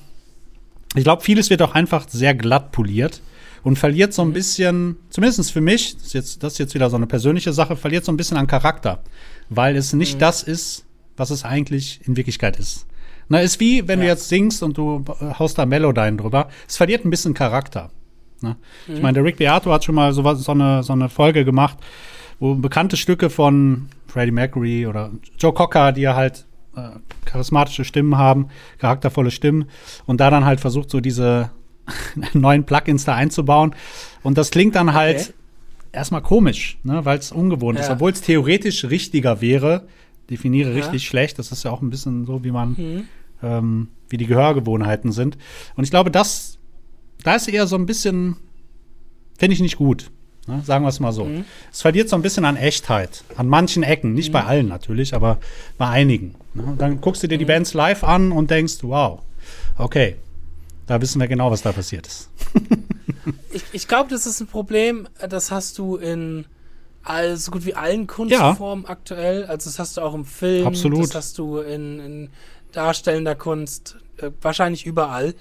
ich 0.96 1.04
glaube, 1.04 1.22
vieles 1.24 1.50
wird 1.50 1.62
auch 1.62 1.74
einfach 1.76 2.08
sehr 2.10 2.34
glatt 2.34 2.72
poliert 2.72 3.22
und 3.64 3.78
verliert 3.78 4.10
Mhm. 4.12 4.14
so 4.14 4.22
ein 4.24 4.34
bisschen, 4.34 4.98
zumindest 5.10 5.52
für 5.52 5.62
mich, 5.62 5.96
das 5.96 6.08
ist, 6.08 6.14
jetzt, 6.14 6.44
das 6.44 6.54
ist 6.54 6.60
jetzt 6.60 6.74
wieder 6.76 6.90
so 6.90 6.96
eine 6.96 7.08
persönliche 7.08 7.54
Sache, 7.54 7.76
verliert 7.76 8.06
so 8.06 8.12
ein 8.12 8.18
bisschen 8.18 8.38
an 8.38 8.48
Charakter, 8.48 9.02
weil 9.50 9.76
es 9.76 9.94
nicht 9.94 10.16
Mhm. 10.16 10.20
das 10.20 10.44
ist, 10.44 10.86
was 11.16 11.30
es 11.30 11.44
eigentlich 11.44 12.02
in 12.06 12.16
Wirklichkeit 12.18 12.58
ist. 12.58 12.86
Na, 13.30 13.40
ist 13.42 13.60
wie, 13.60 13.88
wenn 13.88 14.00
du 14.00 14.06
Ja. 14.06 14.14
jetzt 14.14 14.30
singst 14.30 14.64
und 14.64 14.78
du 14.78 15.04
äh, 15.20 15.34
haust 15.40 15.58
da 15.58 15.66
Melodyne 15.66 16.16
drüber. 16.18 16.48
Es 16.68 16.78
verliert 16.78 17.04
ein 17.06 17.10
bisschen 17.10 17.34
Charakter. 17.34 17.90
Ne? 18.42 18.56
Mhm. 18.88 18.96
Ich 18.96 19.02
meine, 19.02 19.14
der 19.16 19.24
Rick 19.26 19.38
Beato 19.38 19.72
hat 19.72 19.84
schon 19.84 19.96
mal 19.96 20.14
so, 20.14 20.24
was, 20.24 20.40
so, 20.44 20.52
eine, 20.54 20.82
so 20.84 20.94
eine 20.94 21.10
Folge 21.10 21.44
gemacht, 21.44 21.78
wo 22.40 22.56
bekannte 22.56 22.98
Stücke 22.98 23.30
von 23.30 23.90
Freddie 24.08 24.32
Mercury 24.32 24.86
oder 24.88 25.12
Joe 25.40 25.54
Cocker, 25.54 25.92
die 25.92 26.02
ja 26.02 26.16
halt 26.16 26.46
äh, 26.76 26.90
charismatische 27.26 27.84
Stimmen 27.86 28.18
haben, 28.18 28.48
charaktervolle 28.78 29.32
Stimmen, 29.32 29.66
und 30.06 30.20
da 30.22 30.30
dann 30.30 30.46
halt 30.46 30.60
versucht, 30.60 30.90
so 30.90 31.00
diese 31.00 31.50
neuen 32.34 32.64
Plugins 32.66 33.06
da 33.06 33.16
einzubauen. 33.16 33.74
Und 34.24 34.38
das 34.38 34.52
klingt 34.52 34.76
dann 34.76 34.94
halt 34.94 35.18
Okay. 35.20 35.34
erstmal 35.94 36.22
komisch, 36.22 36.78
ne, 36.84 37.04
weil 37.06 37.18
es 37.18 37.32
ungewohnt 37.32 37.80
ist, 37.80 37.88
Ja. 37.88 37.94
obwohl 37.94 38.12
es 38.12 38.22
theoretisch 38.22 38.86
richtiger 38.86 39.42
wäre. 39.42 39.88
Definiere 40.30 40.70
Ja. 40.72 40.76
richtig 40.76 41.08
schlecht. 41.08 41.40
Das 41.40 41.52
ist 41.52 41.64
ja 41.64 41.72
auch 41.72 41.82
ein 41.82 41.90
bisschen 41.90 42.26
so, 42.26 42.44
wie 42.44 42.52
man, 42.52 42.70
Mhm. 42.72 43.04
ähm, 43.42 43.88
wie 44.10 44.18
die 44.18 44.28
Gehörgewohnheiten 44.28 45.12
sind. 45.12 45.38
Und 45.76 45.84
ich 45.86 45.90
glaube, 45.90 46.12
das, 46.12 46.60
da 47.24 47.36
ist 47.36 47.48
eher 47.48 47.66
so 47.68 47.76
ein 47.78 47.86
bisschen, 47.86 48.36
finde 49.40 49.54
ich 49.54 49.62
nicht 49.62 49.78
gut. 49.78 50.12
Ne? 50.48 50.62
Sagen 50.66 50.84
wir 50.86 50.90
es 50.90 51.00
mal 51.00 51.12
so. 51.12 51.26
Mhm. 51.26 51.46
Es 51.72 51.82
verliert 51.82 52.10
so 52.10 52.16
ein 52.16 52.22
bisschen 52.22 52.46
an 52.46 52.56
Echtheit. 52.58 53.24
An 53.36 53.48
manchen 53.48 53.84
Ecken. 53.84 54.14
Nicht 54.14 54.32
bei 54.32 54.44
allen 54.44 54.68
natürlich, 54.68 55.14
aber 55.14 55.38
bei 55.78 55.88
einigen. 55.88 56.36
Ne? 56.54 56.76
Dann 56.78 57.02
guckst 57.02 57.22
du 57.24 57.28
dir 57.28 57.38
die 57.38 57.46
Mhm. 57.46 57.50
Bands 57.50 57.74
live 57.74 58.04
an 58.04 58.32
und 58.32 58.50
denkst, 58.50 58.78
wow, 58.82 59.20
okay, 59.78 60.16
da 60.88 61.02
wissen 61.02 61.20
wir 61.20 61.28
genau, 61.28 61.52
was 61.52 61.62
da 61.62 61.72
passiert 61.72 62.08
ist. 62.08 62.30
Ich, 63.52 63.64
ich 63.74 63.88
glaube, 63.90 64.10
das 64.10 64.26
ist 64.26 64.40
ein 64.40 64.48
Problem, 64.48 65.06
das 65.28 65.52
hast 65.52 65.78
du 65.80 65.98
in 65.98 66.46
all, 67.04 67.36
so 67.36 67.52
gut 67.52 67.66
wie 67.66 67.74
allen 67.74 68.08
Kunstformen 68.08 68.86
aktuell. 68.86 69.44
Also 69.46 69.70
das 69.70 69.80
hast 69.80 69.98
du 69.98 70.02
auch 70.02 70.14
im 70.14 70.24
Film, 70.24 70.66
Absolut. 70.68 71.04
das 71.04 71.16
hast 71.16 71.38
du 71.38 71.58
in, 71.60 72.00
in 72.00 72.30
darstellender 72.72 73.36
Kunst, 73.36 73.98
äh, 74.18 74.32
wahrscheinlich 74.42 74.86
überall. 74.86 75.34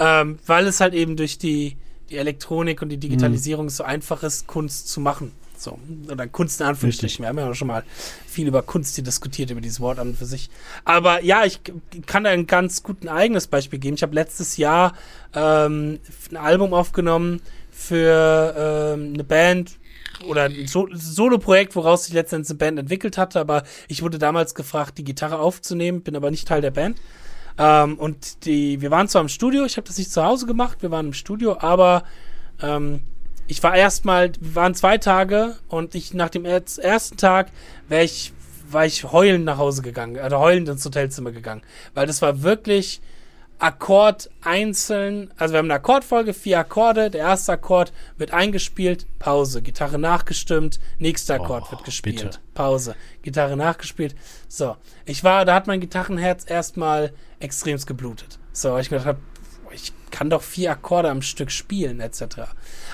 Ähm, 0.00 0.38
weil 0.46 0.66
es 0.66 0.80
halt 0.80 0.94
eben 0.94 1.16
durch 1.16 1.38
die, 1.38 1.76
die 2.10 2.16
Elektronik 2.16 2.82
und 2.82 2.88
die 2.88 2.96
Digitalisierung 2.96 3.68
so 3.70 3.84
einfach 3.84 4.22
ist, 4.22 4.46
Kunst 4.46 4.88
zu 4.88 5.00
machen. 5.00 5.32
So, 5.56 5.76
oder 6.10 6.28
Kunst 6.28 6.60
in 6.60 6.68
Anführungsstrichen. 6.68 7.24
Wir 7.24 7.28
haben 7.28 7.38
ja 7.38 7.50
auch 7.50 7.54
schon 7.54 7.68
mal 7.68 7.82
viel 8.26 8.46
über 8.46 8.62
Kunst 8.62 8.94
hier 8.94 9.02
diskutiert, 9.02 9.50
über 9.50 9.60
dieses 9.60 9.80
Wort 9.80 9.98
an 9.98 10.10
und 10.10 10.16
für 10.16 10.24
sich. 10.24 10.50
Aber 10.84 11.22
ja, 11.24 11.44
ich 11.44 11.60
kann 12.06 12.24
da 12.24 12.30
ein 12.30 12.46
ganz 12.46 12.82
gut 12.84 13.02
ein 13.02 13.08
eigenes 13.08 13.48
Beispiel 13.48 13.80
geben. 13.80 13.96
Ich 13.96 14.02
habe 14.02 14.14
letztes 14.14 14.56
Jahr 14.56 14.94
ähm, 15.34 15.98
ein 16.30 16.36
Album 16.36 16.74
aufgenommen 16.74 17.40
für 17.72 18.54
ähm, 18.96 19.14
eine 19.14 19.24
Band 19.24 19.78
oder 20.26 20.44
ein 20.44 20.66
so 20.68 20.88
Solo-Projekt, 20.92 21.74
woraus 21.74 22.04
sich 22.04 22.14
letztendlich 22.14 22.50
eine 22.50 22.58
Band 22.58 22.78
entwickelt 22.78 23.18
hatte. 23.18 23.40
Aber 23.40 23.64
ich 23.88 24.02
wurde 24.02 24.18
damals 24.18 24.54
gefragt, 24.54 24.96
die 24.98 25.04
Gitarre 25.04 25.40
aufzunehmen, 25.40 26.02
bin 26.02 26.14
aber 26.14 26.30
nicht 26.30 26.46
Teil 26.46 26.60
der 26.60 26.70
Band. 26.70 26.98
Ähm, 27.58 27.98
und 27.98 28.44
die, 28.44 28.80
wir 28.80 28.90
waren 28.90 29.08
zwar 29.08 29.22
im 29.22 29.28
Studio, 29.28 29.64
ich 29.64 29.76
habe 29.76 29.86
das 29.86 29.98
nicht 29.98 30.12
zu 30.12 30.24
Hause 30.24 30.46
gemacht, 30.46 30.78
wir 30.80 30.90
waren 30.90 31.06
im 31.06 31.12
Studio, 31.12 31.58
aber 31.58 32.04
ähm, 32.62 33.00
ich 33.48 33.62
war 33.62 33.74
erstmal, 33.74 34.32
wir 34.40 34.54
waren 34.54 34.74
zwei 34.74 34.98
Tage 34.98 35.56
und 35.68 35.94
ich 35.94 36.14
nach 36.14 36.28
dem 36.28 36.44
ersten 36.44 37.16
Tag 37.16 37.50
wäre 37.88 38.04
ich, 38.04 38.32
war 38.70 38.86
ich 38.86 39.04
heulend 39.10 39.44
nach 39.44 39.58
Hause 39.58 39.82
gegangen, 39.82 40.18
also 40.18 40.38
heulend 40.38 40.68
ins 40.68 40.84
Hotelzimmer 40.84 41.32
gegangen, 41.32 41.62
weil 41.94 42.06
das 42.06 42.22
war 42.22 42.42
wirklich 42.42 43.00
Akkord 43.58 44.30
einzeln, 44.42 45.32
also 45.36 45.54
wir 45.54 45.58
haben 45.58 45.66
eine 45.66 45.74
Akkordfolge, 45.74 46.32
vier 46.32 46.60
Akkorde, 46.60 47.10
der 47.10 47.22
erste 47.22 47.52
Akkord 47.52 47.92
wird 48.16 48.32
eingespielt, 48.32 49.06
Pause, 49.18 49.62
Gitarre 49.62 49.98
nachgestimmt, 49.98 50.78
nächster 50.98 51.34
Akkord 51.34 51.64
Oh, 51.66 51.70
wird 51.72 51.84
gespielt, 51.84 52.22
bitte. 52.22 52.38
Pause, 52.54 52.94
Gitarre 53.22 53.56
nachgespielt. 53.56 54.14
So, 54.46 54.76
ich 55.06 55.24
war, 55.24 55.44
da 55.44 55.54
hat 55.54 55.66
mein 55.66 55.80
Gitarrenherz 55.80 56.44
erstmal 56.48 57.12
extremst 57.40 57.86
geblutet. 57.86 58.38
So, 58.52 58.72
weil 58.72 58.82
ich 58.82 58.90
gedacht 58.90 59.06
habe, 59.06 59.18
ich 59.72 59.92
kann 60.10 60.30
doch 60.30 60.42
vier 60.42 60.70
Akkorde 60.72 61.10
am 61.10 61.22
Stück 61.22 61.50
spielen, 61.50 62.00
etc. 62.00 62.22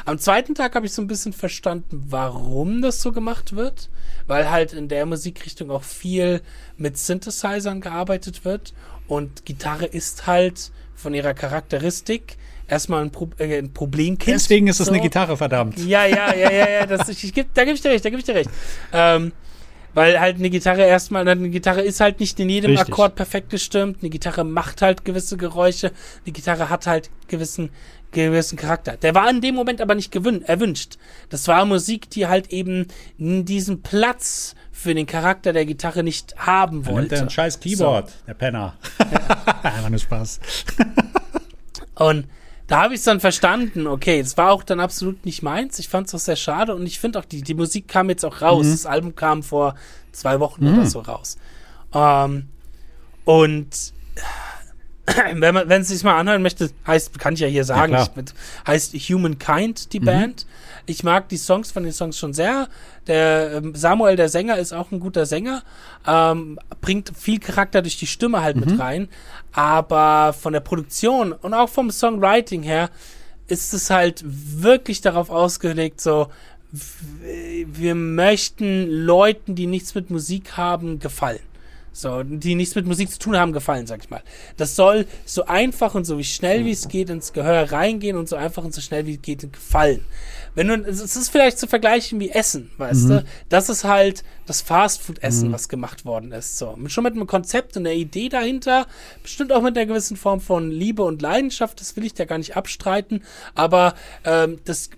Am 0.05 0.19
zweiten 0.19 0.55
Tag 0.55 0.75
habe 0.75 0.87
ich 0.87 0.93
so 0.93 1.03
ein 1.03 1.07
bisschen 1.07 1.33
verstanden, 1.33 2.05
warum 2.09 2.83
das 2.83 3.01
so 3.01 3.13
gemacht 3.13 3.55
wird, 3.55 3.91
weil 4.27 4.51
halt 4.51 4.73
in 4.73 4.89
der 4.89 5.07
Musikrichtung 5.07 5.71
auch 5.71 5.85
viel 5.85 6.43
mit 6.77 6.99
Synthesizern 6.99 7.81
gearbeitet 7.81 8.45
wird 8.45 8.75
und 9.07 9.45
Gitarre 9.45 9.87
ist 9.87 10.27
halt 10.27 10.71
von 10.95 11.15
ihrer 11.15 11.35
Charakteristik 11.35 12.37
erstmal 12.69 13.03
ein, 13.03 13.11
Pro 13.11 13.29
äh, 13.39 13.59
ein 13.59 13.73
Problemkind. 13.73 14.35
Deswegen 14.35 14.67
ist 14.69 14.81
es 14.81 14.87
So. 14.87 14.93
eine 14.93 15.03
Gitarre, 15.03 15.37
verdammt. 15.37 15.79
Ja, 15.79 16.07
ja, 16.07 16.35
ja, 16.35 16.51
ja, 16.51 16.71
ja. 16.71 16.87
Das, 16.87 17.09
ich, 17.09 17.25
ich 17.25 17.35
geb, 17.35 17.49
da 17.55 17.65
gebe 17.65 17.75
ich 17.75 17.83
dir 17.83 17.91
recht, 17.91 18.05
da 18.05 18.11
gebe 18.11 18.21
ich 18.21 18.27
dir 18.27 18.35
recht. 18.35 18.51
Ähm, 18.93 19.33
weil 19.93 20.19
halt 20.19 20.37
eine 20.37 20.51
Gitarre 20.51 20.83
erstmal, 20.83 21.27
eine 21.27 21.51
Gitarre 21.51 21.83
ist 21.83 22.01
halt 22.01 22.19
nicht 22.19 22.39
in 22.41 22.49
jedem 22.49 22.73
Richtig. 22.73 22.93
Akkord 22.93 23.15
perfekt 23.15 23.51
gestimmt. 23.51 23.99
Eine 24.01 24.11
Gitarre 24.11 24.43
macht 24.45 24.83
halt 24.83 25.05
gewisse 25.05 25.37
Geräusche. 25.37 25.93
Eine 26.25 26.33
Gitarre 26.33 26.69
hat 26.69 26.87
halt 26.89 27.11
gewissen, 27.29 27.71
gewissen 28.11 28.57
Charakter. 28.57 28.97
Der 28.97 29.15
war 29.15 29.31
in 29.31 29.41
dem 29.41 29.55
Moment 29.55 29.81
aber 29.81 29.95
nicht 29.95 30.11
gewün 30.11 30.43
erwünscht. 30.43 30.99
Das 31.29 31.47
war 31.47 31.65
Musik, 31.65 32.11
die 32.11 32.27
halt 32.27 32.51
eben 32.51 32.89
diesen 33.19 33.83
Platz 33.83 34.57
für 34.85 34.95
den 34.95 35.07
Charakter 35.07 35.53
der 35.53 35.67
Gitarre 35.67 36.03
nicht 36.03 36.37
haben 36.37 36.83
Dann 36.83 36.95
nimmt 36.95 37.11
wollte. 37.11 37.15
er 37.17 37.23
ein 37.23 37.31
scheiß 37.31 37.59
Keyboard, 37.59 38.13
der 38.27 38.35
Penner. 38.35 38.75
Einfach 39.63 39.89
nur 39.89 39.99
Spaß. 39.99 40.41
Und 41.97 42.29
da 42.67 42.83
habe 42.83 42.95
ich 42.95 43.01
es 43.01 43.05
dann 43.05 43.21
verstanden, 43.21 43.87
okay, 43.87 44.21
es 44.21 44.37
war 44.37 44.53
auch 44.53 44.63
dann 44.63 44.81
absolut 44.81 45.25
nicht 45.27 45.43
meins. 45.43 45.79
Ich 45.79 45.89
fand 45.89 46.07
es 46.07 46.15
auch 46.15 46.19
sehr 46.19 46.37
schade 46.37 46.75
und 46.75 46.87
ich 46.87 46.99
finde 46.99 47.19
auch, 47.19 47.25
die, 47.25 47.43
die 47.43 47.55
Musik 47.55 47.89
kam 47.89 48.09
jetzt 48.09 48.25
auch 48.25 48.41
raus. 48.41 48.67
Das 48.71 48.87
Album 48.87 49.15
kam 49.15 49.43
vor 49.43 49.75
zwei 50.13 50.41
Wochen 50.41 50.67
oder 50.67 50.87
so 50.87 51.01
raus. 51.01 51.37
Ähm, 51.93 52.49
und 53.25 53.93
wenn 55.35 55.55
man, 55.55 55.69
wenn 55.69 55.83
es 55.83 55.89
sich 55.89 56.03
mal 56.05 56.19
anhören 56.19 56.43
möchte, 56.43 56.71
heißt, 56.87 57.19
kann 57.19 57.35
ich 57.35 57.41
ja 57.41 57.49
hier 57.49 57.65
sagen, 57.65 57.95
ich 57.95 58.15
mit, 58.17 58.35
heißt 58.67 58.95
Humankind, 58.95 59.93
die 59.93 60.01
Band. 60.01 60.47
Ich 60.87 61.03
mag 61.03 61.29
die 61.29 61.37
Songs 61.37 61.73
von 61.73 61.83
den 61.83 61.93
Songs 61.93 62.19
schon 62.19 62.35
sehr. 62.35 62.69
Der 63.07 63.53
ähm, 63.55 63.75
Samuel, 63.75 64.17
der 64.17 64.29
Sänger, 64.29 64.59
ist 64.59 64.73
auch 64.73 64.93
ein 64.93 65.01
guter 65.01 65.27
Sänger. 65.27 65.63
Ähm, 66.07 66.59
bringt 66.81 67.13
viel 67.17 67.39
Charakter 67.39 67.83
durch 67.83 67.99
die 67.99 68.07
Stimme 68.07 68.43
halt 68.43 68.57
mit 68.57 68.79
rein. 68.79 69.09
Aber 69.53 70.35
von 70.35 70.53
der 70.53 70.61
Produktion 70.61 71.33
und 71.33 71.55
auch 71.55 71.69
vom 71.69 71.91
Songwriting 71.91 72.63
her 72.63 72.91
ist 73.47 73.75
es 73.75 73.91
halt 73.91 74.23
wirklich 74.25 75.01
darauf 75.01 75.31
ausgelegt, 75.31 76.01
so, 76.01 76.29
wir 76.73 77.95
möchten 77.95 78.89
Leuten, 78.89 79.55
die 79.55 79.67
nichts 79.67 79.95
mit 79.95 80.11
Musik 80.11 80.57
haben, 80.57 80.99
gefallen. 80.99 81.41
So, 81.93 82.25
die 82.25 82.57
nichts 82.57 82.75
mit 82.75 82.87
Musik 82.87 83.09
zu 83.09 83.21
tun 83.21 83.37
haben, 83.37 83.53
gefallen, 83.53 83.87
sag 83.87 84.03
ich 84.03 84.11
mal. 84.11 84.23
Das 84.57 84.75
soll 84.75 85.07
so 85.25 85.45
einfach 85.45 85.95
und 85.95 86.05
so 86.05 86.19
wie 86.19 86.25
schnell 86.25 86.65
wie 86.65 86.73
es 86.73 86.89
geht 86.89 87.09
ins 87.09 87.33
Gehör 87.33 87.71
reingehen 87.71 88.17
und 88.17 88.29
so 88.29 88.35
einfach 88.35 88.65
und 88.65 88.75
so 88.75 88.81
schnell 88.81 89.07
wie 89.07 89.15
es 89.15 89.23
geht 89.23 89.53
gefallen. 89.53 90.05
Wenn 90.55 90.69
du, 90.69 90.75
es 90.75 91.01
ist 91.17 91.29
vielleicht 91.31 91.59
zu 91.59 91.67
vergleichen 91.67 92.21
wie 92.21 92.31
Essen, 92.31 92.71
weißt 92.79 93.05
Mhm. 93.05 93.09
du? 93.09 93.25
Das 93.49 93.69
ist 93.69 93.85
halt 93.85 94.23
das 94.47 94.61
Fastfood-Essen, 94.61 95.53
was 95.53 95.69
gemacht 95.69 96.05
worden 96.05 96.33
ist. 96.33 96.59
So, 96.59 96.77
schon 96.87 97.05
mit 97.05 97.15
einem 97.15 97.27
Konzept 97.27 97.77
und 97.77 97.87
einer 97.87 97.95
Idee 97.97 98.29
dahinter, 98.29 98.87
bestimmt 99.23 99.53
auch 99.53 99.63
mit 99.63 99.77
einer 99.77 99.87
gewissen 99.87 100.17
Form 100.17 100.41
von 100.41 100.71
Liebe 100.71 101.03
und 101.03 101.23
Leidenschaft, 101.23 101.81
das 101.81 101.97
will 101.97 102.05
ich 102.05 102.15
da 102.15 102.25
gar 102.25 102.39
nicht 102.39 102.57
abstreiten, 102.57 103.23
aber 103.55 103.95
ähm, 104.25 104.59
das 104.65 104.91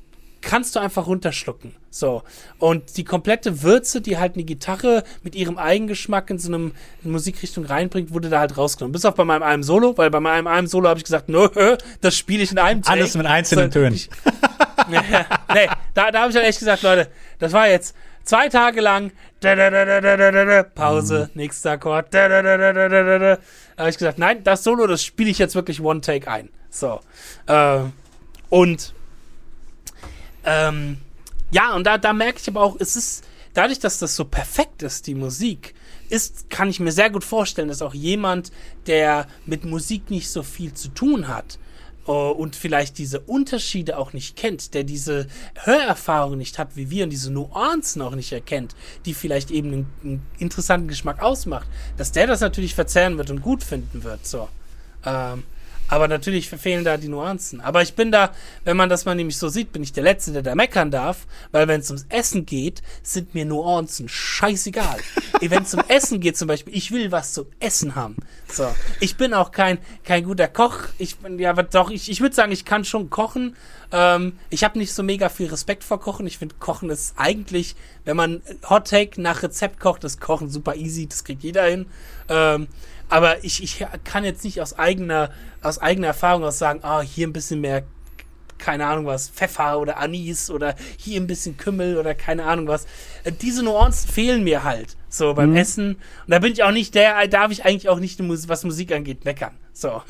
kannst 0.47 0.76
du 0.76 0.80
einfach 0.80 1.09
runterschlucken. 1.09 1.74
So. 1.90 2.22
Und 2.59 2.97
die 2.97 3.05
komplette 3.05 3.62
Würze, 3.62 4.01
die 4.01 4.16
halt 4.16 4.34
eine 4.34 4.44
Gitarre 4.44 5.03
mit 5.22 5.34
ihrem 5.34 5.59
Eigengeschmack 5.59 6.30
in 6.30 6.38
so 6.38 6.49
einem 6.49 6.72
in 7.03 7.11
Musikrichtung 7.11 7.64
reinbringt, 7.64 8.14
wurde 8.14 8.30
da 8.30 8.38
halt 8.38 8.57
rausgenommen. 8.57 8.92
Bis 8.92 9.05
auf 9.05 9.16
bei 9.16 9.24
meinem 9.24 9.42
einem 9.42 9.64
Solo, 9.64 9.99
weil 9.99 10.09
bei 10.11 10.20
meinem 10.20 10.47
einem 10.47 10.68
Solo 10.68 10.88
habe 10.88 10.99
ich 10.99 11.05
gesagt, 11.05 11.28
nö, 11.28 11.49
das 12.01 12.16
spiele 12.16 12.44
ich 12.44 12.53
in 12.53 12.59
einem 12.59 12.82
Take. 12.82 12.92
Alles 12.97 13.16
mit 13.16 13.26
einzelnen 13.26 13.72
so, 13.72 13.80
Tönen. 13.80 13.94
Ich, 13.94 14.09
nee, 14.88 15.68
da, 15.94 16.12
da 16.12 16.20
habe 16.20 16.30
ich 16.30 16.36
halt 16.36 16.47
echt 16.47 16.61
gesagt, 16.61 16.82
Leute, 16.82 17.09
das 17.40 17.53
war 17.53 17.68
jetzt 17.68 17.97
zwei 18.22 18.49
Tage 18.49 18.80
lang 18.80 19.11
Pause, 20.74 21.30
mhm. 21.32 21.40
nächster 21.40 21.72
Akkord. 21.72 22.14
Da 22.14 22.28
habe 23.78 23.90
ich 23.90 23.99
gesagt, 23.99 24.18
nein, 24.18 24.44
das 24.44 24.62
Solo, 24.62 24.86
das 24.86 25.03
spiele 25.03 25.30
ich 25.30 25.38
jetzt 25.38 25.57
wirklich 25.57 25.80
One 25.80 26.03
Take 26.03 26.30
ein. 26.30 26.51
So. 26.70 27.01
Äh, 27.47 27.80
und 28.49 28.94
ähm, 30.47 30.99
ja, 31.51 31.74
und 31.74 31.84
da, 31.84 31.99
da 31.99 32.12
merke 32.12 32.38
ich 32.40 32.49
aber 32.49 32.62
auch, 32.62 32.76
es 32.78 32.97
ist, 32.97 33.24
dadurch, 33.55 33.78
dass 33.78 33.99
das 33.99 34.16
so 34.16 34.24
perfekt 34.24 34.82
ist, 34.82 35.07
die 35.07 35.14
Musik, 35.14 35.74
ist, 36.09 36.51
kann 36.51 36.70
ich 36.70 36.80
mir 36.80 36.92
sehr 36.92 37.11
gut 37.11 37.24
vorstellen, 37.24 37.68
dass 37.68 37.82
auch 37.82 37.94
jemand, 37.94 38.53
der 38.86 39.26
mit 39.44 39.64
Musik 39.64 40.11
nicht 40.11 40.30
so 40.30 40.42
viel 40.42 40.72
zu 40.72 40.88
tun 40.88 41.28
hat, 41.28 41.59
äh, 42.07 42.11
und 42.11 42.57
vielleicht 42.57 42.99
diese 42.99 43.20
Unterschiede 43.20 43.99
auch 43.99 44.12
nicht 44.12 44.36
kennt, 44.36 44.74
der 44.74 44.84
diese 44.84 45.26
Hörerfahrung 45.55 46.36
nicht 46.36 46.59
hat 46.59 46.76
wie 46.76 46.90
wir 46.90 47.05
und 47.05 47.11
diese 47.11 47.32
Nuancen 47.32 48.03
auch 48.03 48.14
nicht 48.14 48.32
erkennt, 48.32 48.74
die 49.05 49.14
vielleicht 49.14 49.51
eben 49.51 49.72
einen, 49.72 49.86
einen 50.03 50.26
interessanten 50.38 50.88
Geschmack 50.88 51.22
ausmacht, 51.22 51.68
dass 51.97 52.12
der 52.12 52.26
das 52.26 52.40
natürlich 52.40 52.74
verzerren 52.74 53.18
wird 53.18 53.30
und 53.30 53.42
gut 53.42 53.62
finden 53.62 54.05
wird. 54.05 54.26
So. 54.26 54.49
Ähm, 55.05 55.44
aber 55.89 56.09
natürlich 56.09 56.49
fehlen 56.49 56.84
da 56.84 56.97
die 56.97 57.09
Nuancen. 57.09 57.61
Aber 57.61 57.82
ich 57.82 57.95
bin 57.95 58.11
da, 58.11 58.32
wenn 58.64 58.76
man 58.76 58.89
das 58.89 59.05
mal 59.05 59.14
nämlich 59.14 59.39
so 59.39 59.49
sieht, 59.49 59.72
bin 59.72 59.82
ich 59.82 59.93
der 59.93 60.03
Letzte, 60.03 60.32
der 60.32 60.43
da 60.43 60.55
meckern 60.55 60.91
darf, 60.91 61.26
weil 61.53 61.68
wenn 61.68 61.80
es 61.80 61.91
ums 61.91 62.07
Essen 62.09 62.47
geht, 62.47 62.82
sind 63.03 63.34
mir 63.34 63.45
Nuancen 63.45 64.09
scheißegal. 64.09 64.99
wenn 65.41 65.62
es 65.62 65.74
um 65.74 65.82
Essen 65.89 66.20
geht 66.20 66.37
zum 66.37 66.49
Beispiel, 66.49 66.76
ich 66.76 66.91
will 66.91 67.12
was 67.12 67.32
zum 67.32 67.47
Essen 67.61 67.95
haben. 67.95 68.16
So. 68.53 68.68
Ich 69.01 69.16
bin 69.16 69.34
auch 69.34 69.53
kein, 69.53 69.78
kein 70.05 70.24
guter 70.24 70.49
Koch. 70.49 70.78
Ich 70.99 71.16
bin, 71.18 71.39
ja, 71.39 71.51
aber 71.51 71.62
doch, 71.62 71.91
ich, 71.91 72.11
ich 72.11 72.20
würde 72.20 72.34
sagen, 72.34 72.53
ich 72.53 72.64
kann 72.64 72.84
schon 72.84 73.11
kochen. 73.11 73.57
Ähm, 73.93 74.39
ich 74.51 74.64
habe 74.64 74.78
nicht 74.78 74.93
so 74.93 75.03
mega 75.03 75.28
viel 75.28 75.49
Respekt 75.49 75.84
vor 75.84 76.01
Kochen. 76.01 76.26
Ich 76.26 76.39
finde, 76.39 76.57
Kochen 76.59 76.91
ist 76.91 77.14
eigentlich, 77.16 77.76
wenn 78.05 78.16
man 78.16 78.43
Hot 78.68 78.89
Take 78.89 79.20
nach 79.20 79.43
Rezept 79.43 79.80
kocht, 79.80 80.05
ist 80.05 80.20
Kochen 80.20 80.51
super 80.51 80.74
easy, 80.74 81.07
das 81.07 81.24
kriegt 81.24 81.43
jeder 81.43 81.64
hin. 81.64 81.87
Ähm, 82.28 82.68
aber 83.09 83.44
ich, 83.44 83.62
ich 83.62 83.84
kann 84.04 84.24
jetzt 84.24 84.44
nicht 84.44 84.61
aus 84.61 84.78
eigener, 84.78 85.30
aus 85.62 85.78
eigener 85.78 86.09
Erfahrung 86.09 86.44
aus 86.44 86.59
sagen, 86.59 86.80
ah, 86.82 87.00
hier 87.00 87.26
ein 87.26 87.32
bisschen 87.32 87.61
mehr, 87.61 87.84
keine 88.59 88.86
Ahnung 88.86 89.07
was, 89.07 89.28
Pfeffer 89.28 89.78
oder 89.78 89.98
Anis 89.98 90.50
oder 90.50 90.74
hier 90.96 91.20
ein 91.20 91.26
bisschen 91.26 91.57
Kümmel 91.57 91.98
oder 91.98 92.14
keine 92.14 92.44
Ahnung 92.44 92.66
was. 92.68 92.86
Äh, 93.24 93.32
Diese 93.32 93.62
Nuancen 93.62 94.11
fehlen 94.11 94.44
mir 94.44 94.64
halt, 94.64 94.96
so 95.09 95.34
beim 95.34 95.54
Essen. 95.54 95.94
Und 95.94 96.00
da 96.28 96.38
bin 96.38 96.52
ich 96.52 96.62
auch 96.62 96.72
nicht 96.72 96.94
der, 96.94 97.26
darf 97.28 97.50
ich 97.52 97.64
eigentlich 97.64 97.88
auch 97.88 97.98
nicht, 97.98 98.18
was 98.48 98.64
Musik 98.64 98.92
angeht, 98.92 99.24
meckern. 99.24 99.57
So. 99.72 100.02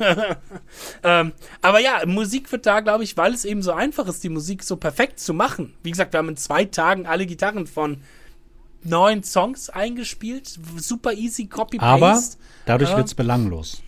ähm, 1.03 1.33
aber 1.61 1.79
ja, 1.79 2.01
Musik 2.05 2.51
wird 2.51 2.65
da, 2.65 2.79
glaube 2.79 3.03
ich, 3.03 3.17
weil 3.17 3.33
es 3.33 3.43
eben 3.43 3.61
so 3.61 3.73
einfach 3.73 4.07
ist, 4.07 4.23
die 4.23 4.29
Musik 4.29 4.63
so 4.63 4.77
perfekt 4.77 5.19
zu 5.19 5.33
machen. 5.33 5.73
Wie 5.83 5.91
gesagt, 5.91 6.13
wir 6.13 6.19
haben 6.19 6.29
in 6.29 6.37
zwei 6.37 6.65
Tagen 6.65 7.05
alle 7.05 7.25
Gitarren 7.25 7.67
von 7.67 8.01
neun 8.87 9.23
Songs 9.23 9.69
eingespielt. 9.69 10.59
Super 10.77 11.13
easy, 11.13 11.45
Copy-Paste. 11.47 11.85
Aber 11.93 12.21
dadurch 12.65 12.91
Ja. 12.91 12.97
wird 12.97 13.07
es 13.07 13.15
belanglos. 13.15 13.81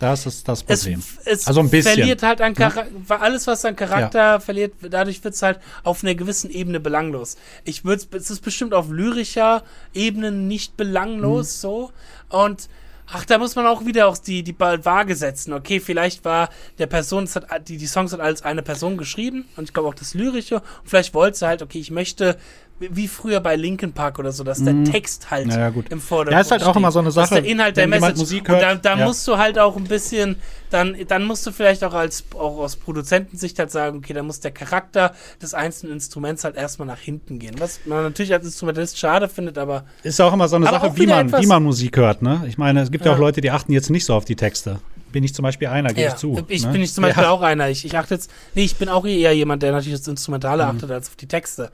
Das 0.00 0.26
ist 0.26 0.46
das 0.48 0.64
es, 0.66 0.80
Problem. 0.80 1.02
es 1.24 1.46
Also 1.46 1.60
ein 1.60 1.70
bisschen. 1.70 1.94
verliert 1.94 2.22
halt 2.24 2.40
an 2.40 2.54
Charakter, 2.54 3.20
alles 3.22 3.46
was 3.46 3.64
an 3.64 3.76
Charakter 3.76 4.40
verliert, 4.40 4.74
dadurch 4.82 5.22
wird 5.22 5.34
es 5.34 5.42
halt 5.42 5.60
auf 5.84 6.02
einer 6.02 6.14
gewissen 6.16 6.50
Ebene 6.50 6.80
belanglos. 6.80 7.36
Ich 7.64 7.84
würde 7.84 8.02
es 8.16 8.28
ist 8.30 8.40
bestimmt 8.40 8.74
auf 8.74 8.90
lyrischer 8.90 9.62
Ebene 9.94 10.32
nicht 10.32 10.72
Mhm. 10.72 10.76
belanglos 10.78 11.60
so 11.60 11.92
und 12.28 12.68
ach, 13.06 13.24
da 13.24 13.38
muss 13.38 13.54
man 13.54 13.66
auch 13.66 13.86
wieder 13.86 14.08
auch 14.08 14.18
die 14.18 14.42
die 14.42 14.58
Waage 14.58 15.14
setzen. 15.14 15.52
Okay, 15.52 15.78
vielleicht 15.78 16.24
war 16.24 16.48
der 16.78 16.86
Person, 16.88 17.24
es 17.24 17.38
die 17.68 17.76
die 17.76 17.86
Songs 17.86 18.12
hat 18.12 18.20
als 18.20 18.42
eine 18.42 18.62
Person 18.62 18.96
geschrieben 18.96 19.44
und 19.56 19.64
ich 19.64 19.72
glaube 19.72 19.88
auch 19.88 19.94
das 19.94 20.12
lyrische 20.14 20.56
und 20.56 20.64
vielleicht 20.86 21.14
wollte 21.14 21.38
sie 21.38 21.46
halt, 21.46 21.62
okay, 21.62 21.78
ich 21.78 21.92
möchte 21.92 22.36
wie 22.80 23.06
früher 23.06 23.38
bei 23.40 23.54
Linkin 23.54 23.92
Park 23.92 24.18
oder 24.18 24.32
so, 24.32 24.42
dass 24.42 24.62
der 24.62 24.82
Text 24.84 25.30
halt 25.30 25.46
Mhm. 25.46 25.52
Ja, 25.52 25.68
ja, 25.68 25.72
im 25.90 26.00
Vordergrund 26.00 26.32
Ja, 26.32 26.40
ist 26.40 26.50
halt 26.50 26.62
auch 26.62 26.70
steht. 26.70 26.76
immer 26.76 26.90
so 26.90 26.98
eine 26.98 27.10
Sache, 27.12 27.36
der 27.36 27.44
Inhalt 27.44 27.76
der 27.76 27.86
Message 27.86 28.18
Musik 28.18 28.48
und 28.48 28.60
da, 28.60 28.68
hört, 28.70 28.84
da 28.84 28.98
ja. 28.98 29.04
musst 29.04 29.26
du 29.28 29.38
halt 29.38 29.58
auch 29.58 29.76
ein 29.76 29.84
bisschen, 29.84 30.36
dann, 30.70 30.96
dann 31.06 31.24
musst 31.24 31.46
du 31.46 31.52
vielleicht 31.52 31.84
auch 31.84 31.94
als 31.94 32.24
auch 32.34 32.58
aus 32.58 32.76
Produzentensicht 32.76 33.58
halt 33.58 33.70
sagen, 33.70 33.98
okay, 33.98 34.12
da 34.12 34.22
muss 34.22 34.40
der 34.40 34.50
Charakter 34.50 35.14
des 35.40 35.54
einzelnen 35.54 35.94
Instruments 35.94 36.42
halt 36.42 36.56
erstmal 36.56 36.88
nach 36.88 36.98
hinten 36.98 37.38
gehen. 37.38 37.54
Was 37.58 37.80
man 37.84 38.02
natürlich 38.02 38.32
als 38.32 38.44
Instrumentalist 38.44 38.98
schade 38.98 39.28
findet, 39.28 39.56
aber 39.56 39.84
Ist 40.02 40.20
auch 40.20 40.32
immer 40.32 40.48
so 40.48 40.56
eine 40.56 40.66
Sache, 40.66 40.96
wie 40.96 41.06
man, 41.06 41.32
wie 41.32 41.46
man 41.46 41.62
Musik 41.62 41.96
hört. 41.96 42.22
Ne? 42.22 42.44
Ich 42.48 42.58
meine, 42.58 42.80
es 42.80 42.90
gibt 42.90 43.04
ja. 43.04 43.12
Ja. 43.12 43.16
auch 43.16 43.20
Leute, 43.20 43.40
die 43.40 43.50
achten 43.50 43.72
jetzt 43.72 43.90
nicht 43.90 44.04
so 44.04 44.14
auf 44.14 44.24
die 44.24 44.36
Texte. 44.36 44.80
Bin 45.12 45.22
ich 45.22 45.32
zum 45.32 45.44
Beispiel 45.44 45.68
einer, 45.68 45.90
gebe 45.90 46.00
ja, 46.00 46.08
ich 46.08 46.16
zu. 46.16 46.44
ich 46.48 46.64
ne? 46.64 46.72
bin 46.72 46.82
ich 46.82 46.92
zum 46.92 47.02
Beispiel 47.02 47.22
ja. 47.22 47.28
Mhm. 47.28 47.34
auch 47.36 47.42
einer. 47.42 47.68
Ich, 47.68 47.84
ich 47.84 47.96
achte 47.96 48.14
jetzt, 48.14 48.32
nee, 48.56 48.64
ich 48.64 48.74
bin 48.74 48.88
auch 48.88 49.06
eher 49.06 49.32
jemand, 49.32 49.62
der 49.62 49.70
natürlich 49.70 49.96
das 49.96 50.08
Instrumentale 50.08 50.66
achtet 50.66 50.90
als 50.90 51.08
auf 51.08 51.14
die 51.14 51.28
Texte. 51.28 51.70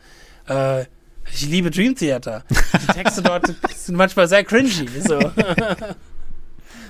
Äh, 0.49 0.83
ich 1.33 1.47
liebe 1.47 1.71
Dream 1.71 1.95
Theater. 1.95 2.45
Die 2.51 2.93
Texte 2.93 3.23
dort 3.23 3.47
sind 3.77 3.95
manchmal 3.95 4.27
sehr 4.29 4.43
cringy. 4.45 4.89
So. 5.07 5.19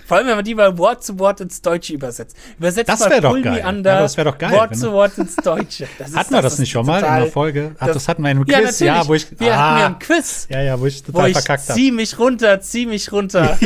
Vor 0.07 0.17
allem, 0.17 0.27
wenn 0.27 0.35
man 0.37 0.45
die 0.45 0.57
mal 0.57 0.77
Wort 0.77 1.05
zu 1.05 1.17
Wort 1.21 1.41
ins 1.41 1.63
Deutsche 1.63 1.93
übersetzt. 1.93 2.37
Übersetzt 2.59 2.89
Das 2.89 2.99
mal 2.99 3.11
wär 3.11 3.21
doch 3.21 3.41
geil. 3.41 3.65
Under, 3.65 3.93
Ja, 3.95 4.01
das 4.01 4.17
wär 4.17 4.25
doch 4.25 4.37
geil, 4.39 4.51
Wort 4.51 4.75
zu 4.77 4.91
Wort 4.91 5.17
ins 5.19 5.37
Deutsche. 5.37 5.87
Das 6.01 6.13
Hatten 6.17 6.35
wir 6.35 6.43
das, 6.43 6.55
ist 6.55 6.59
nicht 6.59 6.71
schon 6.73 6.85
mal 6.85 6.99
in 6.99 7.23
der 7.23 7.27
Folge? 7.31 7.77
Ach, 7.79 7.87
das, 7.87 7.95
das- 7.95 8.09
hatten 8.09 8.23
wir 8.25 8.31
in 8.33 8.39
einem 8.39 8.47
Ja, 8.49 8.59
Quiz, 8.59 8.81
natürlich. 8.81 9.03
ja, 9.03 9.07
wo 9.09 9.15
ich, 9.15 9.39
wir 9.39 9.57
hatten 9.57 9.79
ja 9.79 9.85
ah, 9.85 9.87
einen 9.87 9.99
Quiz, 10.01 10.47
ja, 10.51 10.63
ja, 10.63 10.81
wo 10.81 10.87
ich 10.87 11.03
wo 11.07 11.13
total 11.13 11.29
ich 11.29 11.37
verkackt 11.37 11.69
habe. 11.69 11.79
zieh 11.79 11.93
mich 11.93 12.19
runter, 12.19 12.61
zieh 12.61 12.87
mich 12.87 13.13
runter 13.13 13.57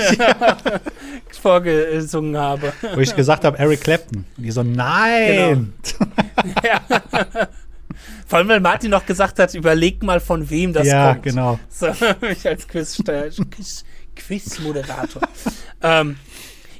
vorgesungen 1.41 2.37
habe. 2.37 2.75
Wo 2.95 3.01
ich 3.01 3.17
gesagt 3.17 3.45
habe, 3.45 3.59
Eric 3.59 3.81
Clapton. 3.83 4.27
Und 4.37 4.43
die 4.43 4.51
so, 4.51 4.63
nein. 4.63 5.73
Vor 8.27 8.39
allem, 8.39 8.49
weil 8.49 8.61
Martin 8.61 8.91
noch 8.91 9.07
gesagt 9.07 9.39
hat, 9.39 9.55
überleg 9.55 10.03
mal, 10.03 10.21
von 10.21 10.49
wem 10.51 10.73
das 10.73 10.87
ja, 10.87 11.13
kommt. 11.13 11.25
genau. 11.25 11.59
So, 11.69 11.89
ich 12.31 12.47
als 12.47 12.67
Quiz, 12.67 13.03
Quiz, 13.51 13.85
Quiz-Moderator. 14.17 15.23
ähm, 15.83 16.17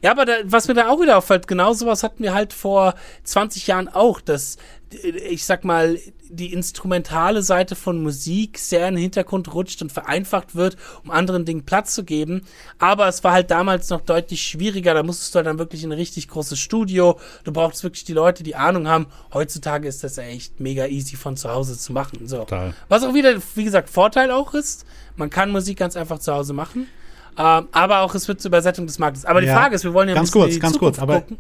ja, 0.03 0.11
aber 0.11 0.27
da, 0.27 0.35
was 0.45 0.69
mir 0.69 0.75
da 0.75 0.89
auch 0.89 1.01
wieder 1.01 1.17
auffällt, 1.17 1.47
genau 1.47 1.73
sowas 1.73 2.03
hatten 2.03 2.23
wir 2.23 2.35
halt 2.35 2.53
vor 2.53 2.95
20 3.23 3.67
Jahren 3.67 3.89
auch, 3.89 4.21
dass, 4.21 4.59
äh, 4.93 5.09
ich 5.09 5.45
sag 5.45 5.65
mal, 5.65 5.99
die 6.35 6.53
instrumentale 6.53 7.43
Seite 7.43 7.75
von 7.77 8.03
Musik 8.03 8.59
sehr 8.59 8.89
in 8.89 8.95
den 8.95 9.03
Hintergrund 9.03 9.53
rutscht 9.55 9.81
und 9.83 9.93
vereinfacht 9.93 10.55
wird, 10.55 10.77
um 11.05 11.11
anderen 11.11 11.45
Dingen 11.45 11.65
Platz 11.65 11.95
zu 11.95 12.05
geben. 12.05 12.43
Aber 12.79 13.09
es 13.09 13.23
war 13.25 13.33
halt 13.33 13.51
damals 13.51 13.91
noch 13.91 14.01
deutlich 14.01 14.43
schwieriger. 14.43 14.95
Da 14.95 15.03
musstest 15.03 15.35
du 15.35 15.37
halt 15.37 15.47
dann 15.47 15.59
wirklich 15.59 15.83
in 15.85 15.91
ein 15.93 15.99
richtig 15.99 16.29
großes 16.29 16.59
Studio. 16.59 17.19
Du 17.45 17.53
brauchst 17.53 17.83
wirklich 17.83 18.05
die 18.05 18.13
Leute, 18.13 18.43
die 18.43 18.55
Ahnung 18.57 18.89
haben. 18.89 19.07
Heutzutage 19.33 19.89
ist 19.89 20.05
das 20.05 20.19
echt 20.19 20.61
mega 20.61 20.87
easy 20.87 21.17
von 21.17 21.37
zu 21.37 21.51
Hause 21.51 21.79
zu 21.79 21.93
machen. 21.93 22.27
So. 22.27 22.39
Total. 22.39 22.75
Was 22.89 23.03
auch 23.03 23.15
wieder, 23.15 23.35
wie 23.55 23.65
gesagt, 23.65 23.91
Vorteil 23.91 24.31
auch 24.31 24.55
ist. 24.55 24.85
Man 25.17 25.31
kann 25.31 25.51
Musik 25.51 25.79
ganz 25.79 25.97
einfach 25.97 26.19
zu 26.19 26.33
Hause 26.35 26.53
machen. 26.53 26.89
Ähm, 27.37 27.69
aber 27.73 28.01
auch 28.01 28.15
es 28.15 28.29
wird 28.29 28.41
zur 28.41 28.49
Übersetzung 28.51 28.87
des 28.87 28.99
Marktes. 28.99 29.25
Aber 29.25 29.41
die 29.41 29.49
Ja, 29.49 29.57
Frage 29.59 29.75
ist, 29.75 29.85
wir 29.85 29.93
wollen 29.93 30.09
ja 30.09 30.15
ganz 30.15 30.31
kurz, 30.31 30.59
ganz 30.61 30.75
Zukunft 30.75 30.99
kurz, 30.99 31.03
aber- 31.03 31.21
gucken. 31.21 31.39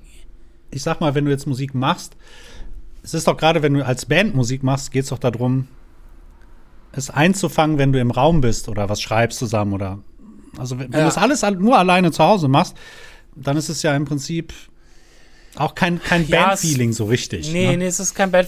Ich 0.70 0.82
sag 0.82 1.00
mal, 1.00 1.14
wenn 1.14 1.24
du 1.24 1.30
jetzt 1.30 1.46
Musik 1.46 1.72
machst, 1.72 2.16
es 3.04 3.14
ist 3.14 3.28
doch 3.28 3.36
gerade, 3.36 3.62
wenn 3.62 3.74
du 3.74 3.84
als 3.86 4.06
Band 4.06 4.34
Musik 4.34 4.62
machst, 4.64 4.90
geht 4.90 5.04
es 5.04 5.10
doch 5.10 5.18
darum, 5.18 5.68
es 6.92 7.10
einzufangen, 7.10 7.78
wenn 7.78 7.92
du 7.92 8.00
im 8.00 8.10
Raum 8.10 8.40
bist 8.40 8.68
oder 8.68 8.88
was 8.88 9.00
schreibst 9.00 9.38
zusammen 9.38 9.72
oder. 9.74 9.98
Also, 10.58 10.78
wenn, 10.78 10.86
wenn 10.92 10.92
Ja. 10.92 10.98
du 11.00 11.04
das 11.06 11.18
alles 11.18 11.44
al- 11.44 11.56
nur 11.56 11.78
alleine 11.78 12.10
zu 12.12 12.24
Hause 12.24 12.48
machst, 12.48 12.76
dann 13.36 13.56
ist 13.56 13.68
es 13.68 13.82
ja 13.82 13.94
im 13.94 14.04
Prinzip 14.04 14.52
auch 15.56 15.74
kein, 15.74 16.02
kein 16.02 16.26
Ja, 16.28 16.46
Bandfeeling 16.48 16.92
so 16.92 17.04
richtig. 17.04 17.52
Nee, 17.52 17.68
ne? 17.72 17.76
nee, 17.78 17.86
es 17.86 18.00
ist 18.00 18.14
kein 18.14 18.30
Bad 18.30 18.46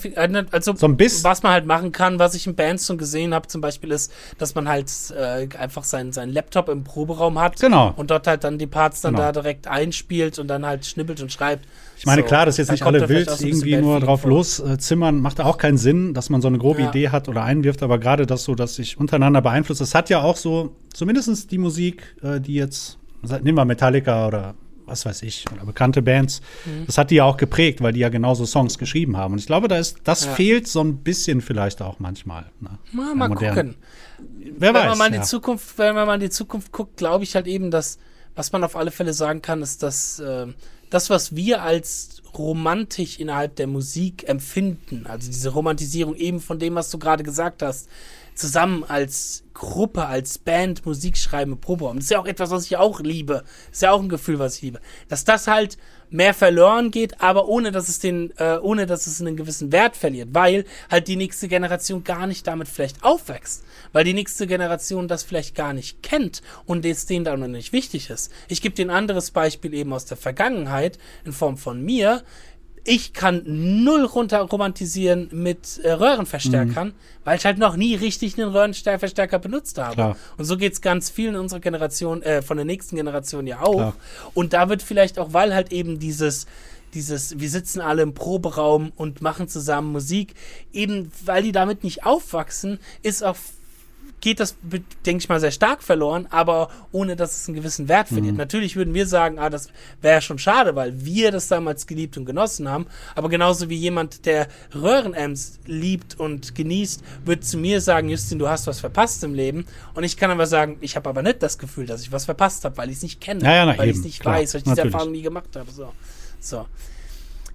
Also, 0.52 0.74
So 0.74 0.86
ein 0.86 0.96
bisschen. 0.96 1.24
was 1.24 1.42
man 1.42 1.52
halt 1.52 1.66
machen 1.66 1.92
kann, 1.92 2.18
was 2.18 2.34
ich 2.34 2.46
in 2.46 2.54
Bands 2.54 2.86
schon 2.86 2.98
gesehen 2.98 3.32
habe, 3.34 3.46
zum 3.48 3.60
Beispiel 3.60 3.92
ist, 3.92 4.12
dass 4.38 4.54
man 4.54 4.68
halt 4.68 4.90
äh, 5.16 5.48
einfach 5.56 5.84
seinen 5.84 6.12
seinen 6.12 6.32
Laptop 6.32 6.68
im 6.68 6.84
Proberaum 6.84 7.38
hat 7.38 7.60
Genau. 7.60 7.92
und 7.96 8.10
dort 8.10 8.26
halt 8.26 8.44
dann 8.44 8.58
die 8.58 8.66
Parts 8.66 9.00
dann 9.02 9.14
Genau. 9.14 9.26
da 9.26 9.32
direkt 9.32 9.66
einspielt 9.68 10.38
und 10.38 10.48
dann 10.48 10.66
halt 10.66 10.84
schnibbelt 10.86 11.20
und 11.20 11.32
schreibt. 11.32 11.66
Ich 11.98 12.06
meine, 12.06 12.22
So, 12.22 12.28
klar, 12.28 12.44
dass 12.46 12.56
jetzt 12.56 12.70
nicht 12.70 12.82
alle 12.82 13.08
wild 13.08 13.28
irgendwie 13.40 13.76
nur 13.76 14.00
Bandfeeling 14.00 14.00
drauf 14.00 14.20
vor. 14.22 14.30
loszimmern, 14.30 15.20
macht 15.20 15.40
auch 15.40 15.58
keinen 15.58 15.78
Sinn, 15.78 16.12
dass 16.14 16.28
man 16.30 16.40
so 16.42 16.48
eine 16.48 16.58
grobe 16.58 16.82
Ja. 16.82 16.88
Idee 16.90 17.08
hat 17.10 17.28
oder 17.28 17.42
einwirft, 17.44 17.82
aber 17.82 17.98
gerade 17.98 18.26
das 18.26 18.44
so, 18.44 18.54
dass 18.54 18.74
sich 18.74 18.98
untereinander 18.98 19.40
beeinflusst, 19.42 19.80
das 19.80 19.94
hat 19.94 20.10
ja 20.10 20.22
auch 20.22 20.36
so, 20.36 20.74
zumindest 20.92 21.50
die 21.50 21.58
Musik, 21.58 22.16
äh, 22.22 22.40
die 22.40 22.54
jetzt 22.54 22.98
nehmen 23.42 23.56
wir 23.56 23.64
Metallica 23.64 24.26
oder 24.28 24.54
was 24.86 25.04
weiß 25.04 25.22
ich, 25.22 25.44
oder 25.52 25.64
bekannte 25.64 26.02
Bands, 26.02 26.40
mhm. 26.64 26.86
das 26.86 26.96
hat 26.96 27.10
die 27.10 27.16
ja 27.16 27.24
auch 27.24 27.36
geprägt, 27.36 27.82
weil 27.82 27.92
die 27.92 28.00
ja 28.00 28.08
genauso 28.08 28.46
Songs 28.46 28.78
geschrieben 28.78 29.16
haben. 29.16 29.34
Und 29.34 29.40
ich 29.40 29.46
glaube, 29.46 29.68
da 29.68 29.76
ist, 29.76 29.98
das 30.04 30.24
ja. 30.24 30.32
fehlt 30.32 30.68
so 30.68 30.80
ein 30.80 30.98
bisschen 30.98 31.40
vielleicht 31.40 31.82
auch 31.82 31.98
manchmal. 31.98 32.46
Ne? 32.60 32.70
Mal, 32.92 33.14
mal 33.14 33.28
gucken. 33.28 33.76
Wer 34.18 34.72
wenn 34.72 34.74
weiß. 34.74 34.88
Man 34.88 34.98
mal 34.98 35.06
in 35.08 35.14
ja. 35.14 35.20
die 35.20 35.26
Zukunft, 35.26 35.78
wenn 35.78 35.94
man 35.94 36.06
mal 36.06 36.14
in 36.14 36.20
die 36.20 36.30
Zukunft 36.30 36.72
guckt, 36.72 36.96
glaube 36.96 37.24
ich 37.24 37.34
halt 37.34 37.46
eben, 37.46 37.70
dass, 37.70 37.98
was 38.34 38.52
man 38.52 38.64
auf 38.64 38.76
alle 38.76 38.90
Fälle 38.90 39.12
sagen 39.12 39.42
kann, 39.42 39.62
ist, 39.62 39.82
dass 39.82 40.18
äh, 40.20 40.46
das, 40.90 41.10
was 41.10 41.34
wir 41.34 41.62
als 41.62 42.22
romantisch 42.36 43.18
innerhalb 43.18 43.56
der 43.56 43.66
Musik 43.66 44.28
empfinden, 44.28 45.06
also 45.06 45.30
diese 45.30 45.50
Romantisierung 45.50 46.14
eben 46.14 46.40
von 46.40 46.58
dem, 46.58 46.74
was 46.74 46.90
du 46.90 46.98
gerade 46.98 47.22
gesagt 47.22 47.62
hast, 47.62 47.88
zusammen 48.36 48.84
als 48.84 49.44
Gruppe, 49.54 50.06
als 50.06 50.38
Band 50.38 50.84
Musik 50.84 51.16
schreiben, 51.16 51.58
Probe 51.58 51.88
haben. 51.88 51.96
Das 51.96 52.04
ist 52.04 52.10
ja 52.10 52.20
auch 52.20 52.26
etwas, 52.26 52.50
was 52.50 52.66
ich 52.66 52.76
auch 52.76 53.00
liebe. 53.00 53.42
Das 53.68 53.76
ist 53.76 53.82
ja 53.82 53.90
auch 53.90 54.02
ein 54.02 54.08
Gefühl, 54.08 54.38
was 54.38 54.56
ich 54.56 54.62
liebe. 54.62 54.80
Dass 55.08 55.24
das 55.24 55.46
halt 55.46 55.78
mehr 56.10 56.34
verloren 56.34 56.90
geht, 56.90 57.20
aber 57.20 57.48
ohne 57.48 57.72
dass 57.72 57.88
es 57.88 57.98
den, 57.98 58.32
äh, 58.36 58.58
ohne 58.58 58.86
dass 58.86 59.06
es 59.06 59.20
einen 59.20 59.36
gewissen 59.36 59.72
Wert 59.72 59.96
verliert, 59.96 60.28
weil 60.32 60.64
halt 60.90 61.08
die 61.08 61.16
nächste 61.16 61.48
Generation 61.48 62.04
gar 62.04 62.26
nicht 62.26 62.46
damit 62.46 62.68
vielleicht 62.68 63.02
aufwächst, 63.02 63.64
weil 63.92 64.04
die 64.04 64.14
nächste 64.14 64.46
Generation 64.46 65.08
das 65.08 65.24
vielleicht 65.24 65.54
gar 65.54 65.72
nicht 65.72 66.02
kennt 66.02 66.42
und 66.64 66.84
es 66.84 67.06
denen 67.06 67.24
dann 67.24 67.40
noch 67.40 67.48
nicht 67.48 67.72
wichtig 67.72 68.10
ist. 68.10 68.30
Ich 68.48 68.62
gebe 68.62 68.74
dir 68.74 68.86
ein 68.86 68.90
anderes 68.90 69.30
Beispiel 69.30 69.74
eben 69.74 69.92
aus 69.92 70.04
der 70.04 70.16
Vergangenheit 70.16 70.98
in 71.24 71.32
Form 71.32 71.56
von 71.56 71.82
mir 71.82 72.22
ich 72.86 73.12
kann 73.12 73.42
null 73.44 74.04
runter 74.04 74.40
romantisieren 74.40 75.28
mit 75.32 75.78
äh, 75.82 75.92
Röhrenverstärkern, 75.92 76.88
mhm. 76.88 76.94
weil 77.24 77.36
ich 77.36 77.44
halt 77.44 77.58
noch 77.58 77.76
nie 77.76 77.94
richtig 77.96 78.38
einen 78.38 78.50
Röhrenverstärker 78.50 79.38
benutzt 79.38 79.78
habe. 79.78 79.94
Klar. 79.94 80.16
Und 80.36 80.44
so 80.44 80.56
geht's 80.56 80.80
ganz 80.80 81.10
vielen 81.10 81.36
unserer 81.36 81.60
Generation, 81.60 82.22
äh, 82.22 82.42
von 82.42 82.56
der 82.56 82.66
nächsten 82.66 82.96
Generation 82.96 83.46
ja 83.46 83.60
auch. 83.60 83.74
Klar. 83.74 83.96
Und 84.34 84.52
da 84.52 84.68
wird 84.68 84.82
vielleicht 84.82 85.18
auch, 85.18 85.32
weil 85.32 85.54
halt 85.54 85.72
eben 85.72 85.98
dieses 85.98 86.46
dieses, 86.94 87.38
wir 87.38 87.50
sitzen 87.50 87.80
alle 87.80 88.02
im 88.02 88.14
Proberaum 88.14 88.92
und 88.96 89.20
machen 89.20 89.48
zusammen 89.48 89.92
Musik, 89.92 90.34
eben 90.72 91.12
weil 91.24 91.42
die 91.42 91.52
damit 91.52 91.84
nicht 91.84 92.06
aufwachsen, 92.06 92.78
ist 93.02 93.22
auch 93.22 93.36
geht 94.20 94.40
das, 94.40 94.56
denke 95.04 95.22
ich 95.22 95.28
mal, 95.28 95.40
sehr 95.40 95.50
stark 95.50 95.82
verloren, 95.82 96.26
aber 96.30 96.70
ohne 96.92 97.16
dass 97.16 97.40
es 97.40 97.48
einen 97.48 97.56
gewissen 97.56 97.88
Wert 97.88 98.08
verliert. 98.08 98.32
Mhm. 98.32 98.38
Natürlich 98.38 98.76
würden 98.76 98.94
wir 98.94 99.06
sagen, 99.06 99.38
ah, 99.38 99.50
das 99.50 99.68
wäre 100.00 100.20
schon 100.20 100.38
schade, 100.38 100.74
weil 100.74 101.04
wir 101.04 101.30
das 101.30 101.48
damals 101.48 101.86
geliebt 101.86 102.16
und 102.16 102.24
genossen 102.24 102.68
haben. 102.68 102.86
Aber 103.14 103.28
genauso 103.28 103.68
wie 103.68 103.76
jemand, 103.76 104.26
der 104.26 104.48
Röhrenamps 104.74 105.60
liebt 105.66 106.18
und 106.18 106.54
genießt, 106.54 107.02
wird 107.24 107.44
zu 107.44 107.58
mir 107.58 107.80
sagen, 107.80 108.08
Justin, 108.08 108.38
du 108.38 108.48
hast 108.48 108.66
was 108.66 108.80
verpasst 108.80 109.22
im 109.22 109.34
Leben. 109.34 109.66
Und 109.94 110.04
ich 110.04 110.16
kann 110.16 110.30
aber 110.30 110.46
sagen, 110.46 110.78
ich 110.80 110.96
habe 110.96 111.08
aber 111.08 111.22
nicht 111.22 111.42
das 111.42 111.58
Gefühl, 111.58 111.86
dass 111.86 112.02
ich 112.02 112.10
was 112.10 112.24
verpasst 112.24 112.64
habe, 112.64 112.76
weil 112.78 112.90
ich 112.90 112.96
es 112.96 113.02
nicht 113.02 113.20
kenne, 113.20 113.44
ja, 113.44 113.66
ja, 113.66 113.78
weil 113.78 113.90
ich 113.90 113.98
es 113.98 114.04
nicht 114.04 114.20
klar, 114.20 114.36
weiß, 114.36 114.54
weil 114.54 114.58
ich 114.60 114.64
diese. 114.64 114.82
Erfahrung 114.82 115.12
nie 115.12 115.22
gemacht 115.22 115.54
habe. 115.56 115.70
So. 115.70 115.92
so. 116.40 116.66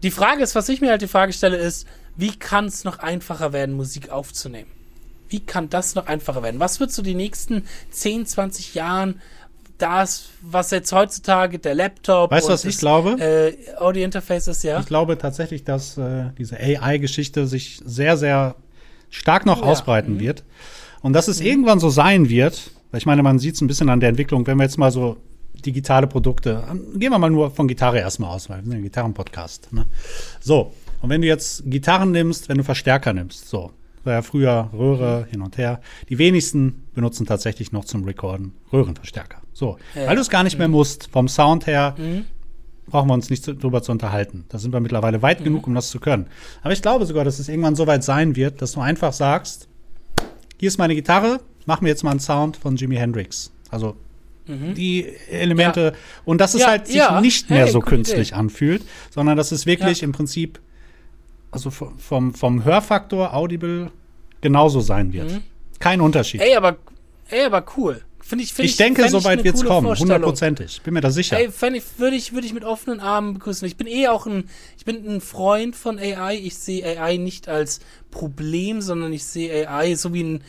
Die 0.03 0.12
Frage 0.12 0.43
ist, 0.43 0.55
was 0.55 0.70
ich 0.70 0.82
mir 0.82 0.91
halt 0.91 1.01
die 1.01 1.07
Frage 1.07 1.34
stelle, 1.34 1.57
ist, 1.57 1.88
wie 2.16 2.36
kann 2.36 2.66
es 2.66 2.84
noch 2.84 2.99
einfacher 2.99 3.53
werden, 3.53 3.76
Musik 3.76 4.09
aufzunehmen? 4.09 4.70
Wie 5.32 5.39
kann 5.39 5.69
das 5.69 5.95
noch 5.95 6.07
einfacher 6.07 6.43
werden? 6.43 6.59
Was 6.59 6.79
wird 6.79 6.91
so 6.91 7.01
die 7.01 7.15
nächsten 7.15 7.63
10, 7.91 8.25
20 8.25 8.75
Jahren 8.75 9.21
das, 9.77 10.29
was 10.41 10.69
jetzt 10.71 10.91
heutzutage 10.91 11.57
der 11.57 11.73
Laptop 11.73 12.29
weißt 12.29 12.47
du, 12.47 12.53
was 12.53 12.65
ich 12.65 12.77
glaube? 12.77 13.19
Äh, 13.19 13.75
Audio 13.77 14.03
Interface 14.03 14.47
ist, 14.47 14.63
ja. 14.63 14.79
Ich 14.79 14.86
glaube 14.86 15.17
tatsächlich, 15.17 15.63
dass 15.63 15.97
äh, 15.97 16.25
diese 16.38 16.57
AI-Geschichte 16.57 17.47
sich 17.47 17.82
sehr, 17.84 18.17
sehr 18.17 18.55
stark 19.09 19.45
noch 19.45 19.61
ja. 19.61 19.63
ausbreiten 19.63 20.15
mhm. 20.15 20.19
wird. 20.19 20.43
Und 21.01 21.13
dass 21.13 21.27
es 21.27 21.39
mhm. 21.39 21.47
irgendwann 21.47 21.79
so 21.79 21.89
sein 21.89 22.29
wird, 22.29 22.71
weil 22.91 22.99
ich 22.99 23.05
meine, 23.05 23.23
man 23.23 23.39
sieht 23.39 23.55
es 23.55 23.61
ein 23.61 23.67
bisschen 23.67 23.89
an 23.89 23.99
der 23.99 24.09
Entwicklung, 24.09 24.45
wenn 24.45 24.57
wir 24.57 24.63
jetzt 24.63 24.77
mal 24.77 24.91
so 24.91 25.17
digitale 25.65 26.07
Produkte, 26.07 26.63
gehen 26.95 27.11
wir 27.11 27.19
mal 27.19 27.29
nur 27.29 27.51
von 27.51 27.67
Gitarre 27.67 27.99
erstmal 27.99 28.32
aus, 28.32 28.49
weil 28.49 28.57
wir 28.63 28.69
sind 28.69 28.79
ein 28.79 28.84
Gitarrenpodcast. 28.84 29.73
Ne? 29.73 29.86
So, 30.39 30.73
und 31.01 31.09
wenn 31.09 31.21
du 31.21 31.27
jetzt 31.27 31.63
Gitarren 31.65 32.11
nimmst, 32.11 32.49
wenn 32.49 32.57
du 32.57 32.63
Verstärker 32.63 33.13
nimmst, 33.13 33.49
so, 33.49 33.71
war 34.03 34.13
ja 34.13 34.21
früher 34.21 34.69
Röhre 34.73 35.27
hin 35.29 35.41
und 35.41 35.57
her. 35.57 35.81
Die 36.09 36.17
wenigsten 36.17 36.87
benutzen 36.93 37.25
tatsächlich 37.25 37.71
noch 37.71 37.85
zum 37.85 38.03
Recorden 38.03 38.53
Röhrenverstärker. 38.71 39.41
So, 39.53 39.77
ja. 39.95 40.07
weil 40.07 40.15
du 40.15 40.21
es 40.21 40.29
gar 40.29 40.43
nicht 40.43 40.57
mehr 40.57 40.67
mhm. 40.67 40.75
musst, 40.75 41.09
vom 41.11 41.27
Sound 41.27 41.67
her, 41.67 41.95
mhm. 41.97 42.25
brauchen 42.87 43.09
wir 43.09 43.13
uns 43.13 43.29
nicht 43.29 43.45
drüber 43.47 43.83
zu 43.83 43.91
unterhalten. 43.91 44.45
Da 44.49 44.57
sind 44.57 44.73
wir 44.73 44.79
mittlerweile 44.79 45.21
weit 45.21 45.41
mhm. 45.41 45.45
genug, 45.45 45.67
um 45.67 45.75
das 45.75 45.89
zu 45.89 45.99
können. 45.99 46.27
Aber 46.61 46.73
ich 46.73 46.81
glaube 46.81 47.05
sogar, 47.05 47.25
dass 47.25 47.39
es 47.39 47.49
irgendwann 47.49 47.75
so 47.75 47.87
weit 47.87 48.03
sein 48.03 48.35
wird, 48.35 48.61
dass 48.61 48.73
du 48.73 48.81
einfach 48.81 49.13
sagst, 49.13 49.67
hier 50.59 50.67
ist 50.67 50.77
meine 50.77 50.95
Gitarre, 50.95 51.39
machen 51.65 51.85
wir 51.85 51.89
jetzt 51.89 52.03
mal 52.03 52.11
einen 52.11 52.19
Sound 52.19 52.57
von 52.57 52.75
Jimi 52.75 52.95
Hendrix. 52.95 53.51
Also 53.69 53.95
mhm. 54.47 54.73
die 54.75 55.07
Elemente 55.29 55.81
ja. 55.81 55.91
und 56.25 56.41
dass 56.41 56.53
es 56.53 56.61
ja, 56.61 56.67
halt 56.67 56.87
sich 56.87 57.01
nicht 57.21 57.49
mehr 57.49 57.65
hey, 57.65 57.71
so 57.71 57.79
künstlich 57.79 58.29
Idee. 58.29 58.39
anfühlt, 58.39 58.83
sondern 59.09 59.37
dass 59.37 59.51
es 59.51 59.65
wirklich 59.65 60.03
im 60.03 60.11
Prinzip 60.11 60.59
also 61.51 61.69
vom, 61.69 62.33
vom 62.33 62.63
Hörfaktor 62.65 63.33
Audible 63.33 63.91
genauso 64.39 64.81
sein 64.81 65.13
wird. 65.13 65.31
Mhm. 65.31 65.43
Kein 65.79 66.01
Unterschied. 66.01 66.41
Ey, 66.41 66.55
aber, 66.55 66.77
ey, 67.29 67.45
aber 67.45 67.63
cool. 67.77 68.01
Find 68.21 68.41
ich, 68.41 68.53
find 68.53 68.65
ich, 68.65 68.71
ich 68.71 68.77
denke, 68.77 69.09
soweit 69.09 69.43
wird 69.43 69.55
es 69.55 69.65
kommen, 69.65 69.93
hundertprozentig. 69.97 70.81
Bin 70.83 70.93
mir 70.93 71.01
da 71.01 71.11
sicher. 71.11 71.37
Ey, 71.37 71.47
ich, 71.47 71.99
würde 71.99 72.15
ich, 72.15 72.33
würd 72.33 72.45
ich 72.45 72.53
mit 72.53 72.63
offenen 72.63 72.99
Armen 72.99 73.33
begrüßen. 73.33 73.67
Ich 73.67 73.75
bin 73.75 73.87
eh 73.87 74.07
auch 74.07 74.25
ein, 74.25 74.45
ich 74.77 74.85
bin 74.85 75.05
ein 75.07 75.21
Freund 75.21 75.75
von 75.75 75.99
AI. 75.99 76.37
Ich 76.37 76.57
sehe 76.57 76.85
AI 76.85 77.17
nicht 77.17 77.49
als 77.49 77.81
Problem, 78.09 78.81
sondern 78.81 79.11
ich 79.11 79.25
sehe 79.25 79.69
AI 79.69 79.95
so 79.95 80.13
wie 80.13 80.21
in 80.21 80.43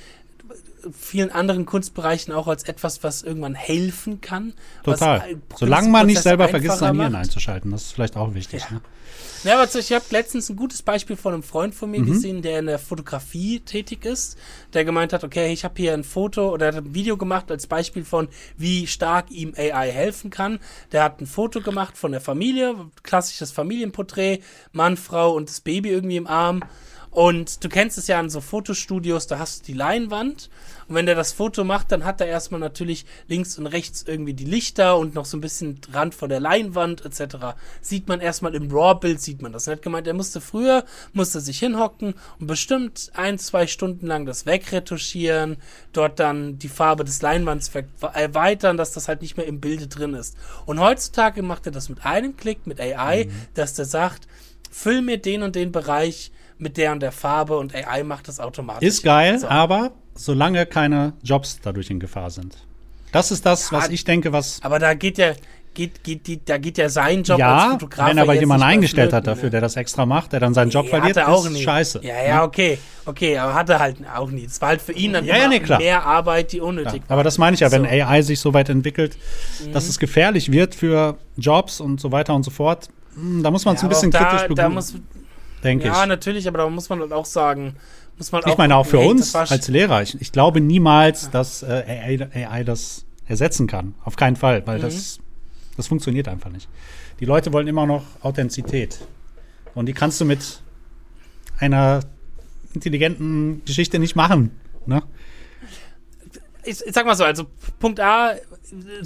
vielen 0.93 1.31
anderen 1.31 1.67
Kunstbereichen 1.67 2.33
auch 2.33 2.47
als 2.47 2.65
etwas, 2.65 3.03
was 3.03 3.23
irgendwann 3.23 3.55
helfen 3.55 4.21
kann. 4.21 4.53
Total. 4.85 5.37
Solange 5.57 5.89
man 5.89 6.07
nicht 6.07 6.23
selber 6.23 6.49
vergisst, 6.49 6.79
sein 6.79 6.99
Hirn 7.01 7.15
einzuschalten. 7.15 7.71
Das 7.71 7.83
ist 7.83 7.93
vielleicht 7.93 8.17
auch 8.17 8.35
wichtig. 8.35 8.63
Ja. 8.69 8.77
Ne? 8.77 8.81
Ja, 9.45 9.61
aber 9.61 9.75
ich 9.75 9.93
habe 9.93 10.05
letztens 10.11 10.49
ein 10.51 10.57
gutes 10.57 10.83
Beispiel 10.83 11.17
von 11.17 11.35
einem 11.35 11.43
Freund 11.43 11.75
von 11.75 11.91
mir 11.91 12.01
mhm. 12.01 12.07
gesehen, 12.07 12.43
der 12.43 12.61
in 12.61 12.67
der 12.67 12.79
Fotografie 12.79 13.59
tätig 13.59 14.05
ist, 14.05 14.39
der 14.73 14.85
gemeint 14.85 15.13
hat, 15.13 15.25
okay, 15.25 15.53
ich 15.53 15.65
habe 15.65 15.75
hier 15.77 15.95
ein 15.95 16.05
Foto 16.05 16.53
oder 16.53 16.69
hat 16.69 16.77
ein 16.77 16.95
Video 16.95 17.17
gemacht 17.17 17.51
als 17.51 17.67
Beispiel 17.67 18.05
von, 18.05 18.29
wie 18.57 18.87
stark 18.87 19.33
ihm 19.33 19.53
AI 19.57 19.91
helfen 19.91 20.31
kann. 20.31 20.61
Der 20.93 21.03
hat 21.03 21.21
ein 21.21 21.27
Foto 21.27 21.61
gemacht 21.61 21.99
von 21.99 22.13
der 22.13 22.21
Familie, 22.21 22.77
klassisches 23.03 23.51
Familienporträt, 23.51 24.41
Mann, 24.71 24.97
Frau 24.97 25.35
und 25.35 25.49
das 25.49 25.61
Baby 25.61 25.91
irgendwie 25.91 26.19
im 26.19 26.29
Arm. 26.29 26.63
Und 27.13 27.63
du 27.63 27.69
kennst 27.69 27.99
es 27.99 28.07
ja 28.07 28.19
an 28.19 28.31
so 28.31 28.41
Fotostudios, 28.41 29.27
da 29.27 29.39
hast 29.39 29.61
du 29.61 29.67
die 29.67 29.79
Leinwand. 29.79 30.49
Und 30.89 30.95
wenn 30.95 31.05
der 31.05 31.15
das 31.15 31.33
Foto 31.33 31.63
macht, 31.63 31.93
dann 31.93 32.07
hat 32.07 32.23
er 32.23 32.27
erstmal 32.27 32.59
natürlich 32.59 33.05
links 33.29 33.59
und 33.59 33.67
rechts 33.67 34.03
irgendwie 34.07 34.33
die 34.33 34.47
Lichter 34.47 34.97
und 34.97 35.15
noch 35.15 35.27
so 35.27 35.37
ein 35.37 35.43
bisschen 35.43 35.79
Rand 35.93 36.15
vor 36.15 36.29
der 36.29 36.41
Leinwand 36.41 37.05
etc. 37.05 37.55
Sieht 37.83 38.09
man 38.09 38.21
erstmal 38.21 38.55
im 38.55 38.71
RAW-Bild, 38.71 39.21
sieht 39.21 39.43
man 39.43 39.53
das. 39.53 39.67
Er 39.67 39.75
hat 39.75 39.83
gemeint, 39.83 40.07
er 40.07 40.15
musste 40.15 40.41
früher, 40.41 40.85
musste 41.13 41.43
sich 41.43 41.59
hinhocken 41.59 42.15
und 42.41 42.47
bestimmt 42.47 43.11
ein, 43.13 43.39
zwei 43.39 43.67
Stunden 43.67 44.07
lang 44.07 44.25
das 44.25 44.47
wegretuschieren, 44.47 45.59
dort 45.93 46.19
dann 46.19 46.59
die 46.59 46.71
Farbe 46.71 47.05
des 47.05 47.21
Leinwands 47.21 47.71
erweitern, 48.15 48.79
dass 48.79 48.93
das 48.93 49.09
halt 49.09 49.21
nicht 49.21 49.37
mehr 49.37 49.47
im 49.47 49.61
Bilde 49.61 49.87
drin 49.87 50.15
ist. 50.15 50.35
Und 50.65 50.81
heutzutage 50.81 51.43
macht 51.43 51.67
er 51.67 51.73
das 51.73 51.91
mit 51.91 52.07
einem 52.07 52.39
Klick, 52.39 52.67
mit 52.67 52.81
AI, 52.81 53.27
mhm. 53.27 53.33
dass 53.53 53.75
der 53.75 53.85
sagt, 53.85 54.27
füll 54.71 55.03
mir 55.03 55.19
den 55.19 55.43
und 55.43 55.55
den 55.57 55.73
Bereich 55.73 56.33
mit 56.63 56.77
der 56.77 56.93
und 56.93 57.01
der 57.01 57.13
Farbe 57.13 57.59
und 57.59 57.75
AI 57.75 58.05
macht 58.05 58.29
das 58.29 58.41
automatisch. 58.41 58.89
Ist 58.89 59.03
geil, 59.03 59.39
so. 59.39 59.49
aber 59.49 59.93
solange 60.15 60.65
keine 60.67 61.13
Jobs 61.23 61.59
dadurch 61.63 61.91
in 61.91 62.01
Gefahr 62.01 62.31
sind. 62.31 62.57
Das 63.11 63.31
ist 63.31 63.45
das, 63.45 63.71
ja, 63.71 63.79
was 63.79 63.89
ich 63.91 64.05
denke, 64.05 64.33
was. 64.33 64.61
Aber 64.63 64.79
da 64.79 64.95
geht 64.95 65.19
ja, 65.19 65.33
geht, 65.75 66.03
geht, 66.03 66.27
die, 66.27 66.43
da 66.43 66.57
geht 66.59 66.79
ja 66.79 66.89
sein 66.89 67.23
Job 67.23 67.39
ja, 67.39 67.57
als 67.57 67.73
Fotograf. 67.73 68.09
Wenn 68.09 68.19
aber 68.19 68.35
jemand 68.35 68.63
eingestellt 68.63 69.13
hat 69.13 69.27
dafür, 69.27 69.51
der 69.51 69.61
das 69.61 69.77
extra 69.77 70.07
macht, 70.07 70.33
der 70.33 70.41
dann 70.41 70.55
seinen 70.55 70.71
Job 70.71 70.85
nee, 70.85 70.91
verliert, 70.91 71.17
hat 71.17 71.25
er 71.25 71.29
auch 71.29 71.45
ist 71.45 71.53
nie. 71.53 71.63
scheiße. 71.63 72.01
Ja, 72.03 72.25
ja, 72.25 72.45
okay. 72.45 72.79
Okay, 73.05 73.37
aber 73.37 73.55
hat 73.55 73.69
er 73.69 73.81
halt 73.81 73.97
auch 74.15 74.31
nie. 74.31 74.47
Das 74.47 74.61
war 74.61 74.69
halt 74.69 74.81
für 74.81 74.93
ihn 74.93 75.13
dann 75.13 75.25
ja, 75.25 75.37
ja, 75.37 75.49
nee, 75.49 75.61
mehr 75.79 76.07
Arbeit, 76.07 76.53
die 76.53 76.61
unnötig 76.61 77.03
ja, 77.03 77.09
war. 77.09 77.15
Aber 77.15 77.25
das 77.25 77.37
meine 77.37 77.55
ich 77.55 77.61
ja, 77.61 77.69
so. 77.69 77.77
wenn 77.77 77.85
AI 77.85 78.23
sich 78.23 78.41
so 78.41 78.55
weit 78.55 78.69
entwickelt, 78.69 79.17
mhm. 79.65 79.73
dass 79.73 79.89
es 79.89 79.99
gefährlich 79.99 80.53
wird 80.53 80.75
für 80.75 81.19
Jobs 81.37 81.81
und 81.81 82.01
so 82.01 82.13
weiter 82.13 82.35
und 82.35 82.45
so 82.45 82.51
fort, 82.51 82.89
hm, 83.15 83.43
da 83.43 83.51
muss 83.51 83.65
man 83.65 83.75
es 83.75 83.83
ein 83.83 83.89
bisschen 83.89 84.11
da, 84.11 84.25
kritisch 84.25 84.49
begründen 84.49 85.03
denke 85.63 85.87
ja, 85.87 85.93
ich. 85.93 85.99
Ja, 85.99 86.07
natürlich, 86.07 86.49
aber 86.49 86.59
da 86.59 86.69
muss 86.69 86.89
man 86.89 87.01
dann 87.01 87.13
auch 87.13 87.25
sagen, 87.25 87.77
muss 88.19 88.33
man 88.33 88.43
ich 88.45 88.53
auch. 88.53 88.59
meine, 88.59 88.77
auch 88.77 88.87
für 88.87 88.99
uns 88.99 89.35
als 89.35 89.69
Lehrer, 89.69 90.03
ich, 90.03 90.21
ich 90.21 90.33
glaube 90.33 90.61
niemals, 90.61 91.25
ja. 91.25 91.31
dass 91.31 91.63
äh, 91.63 91.67
AI, 92.35 92.47
AI, 92.47 92.65
das 92.65 93.05
ersetzen 93.27 93.67
kann. 93.67 93.95
Auf 94.05 94.17
keinen 94.17 94.37
Fall, 94.37 94.67
weil 94.67 94.79
mhm. 94.79 94.83
das, 94.83 95.19
das 95.77 95.87
funktioniert 95.87 96.29
einfach 96.29 96.51
nicht. 96.51 96.69
Die 97.21 97.25
Leute 97.25 97.53
wollen 97.53 97.69
immer 97.69 97.87
noch 97.87 98.05
Authentizität. 98.21 98.99
Und 99.75 99.87
die 99.87 99.93
kannst 99.93 100.21
du 100.21 100.25
mit 100.25 100.63
einer 101.59 102.01
intelligenten 102.75 103.63
Geschichte 103.65 103.99
nicht 103.99 104.17
machen. 104.17 104.51
Ne? 104.87 105.03
Ich, 106.65 106.81
ich 106.85 106.93
sag 106.93 107.07
mal 107.07 107.15
so, 107.15 107.25
also 107.25 107.47
Punkt 107.79 108.01
A, 108.01 108.35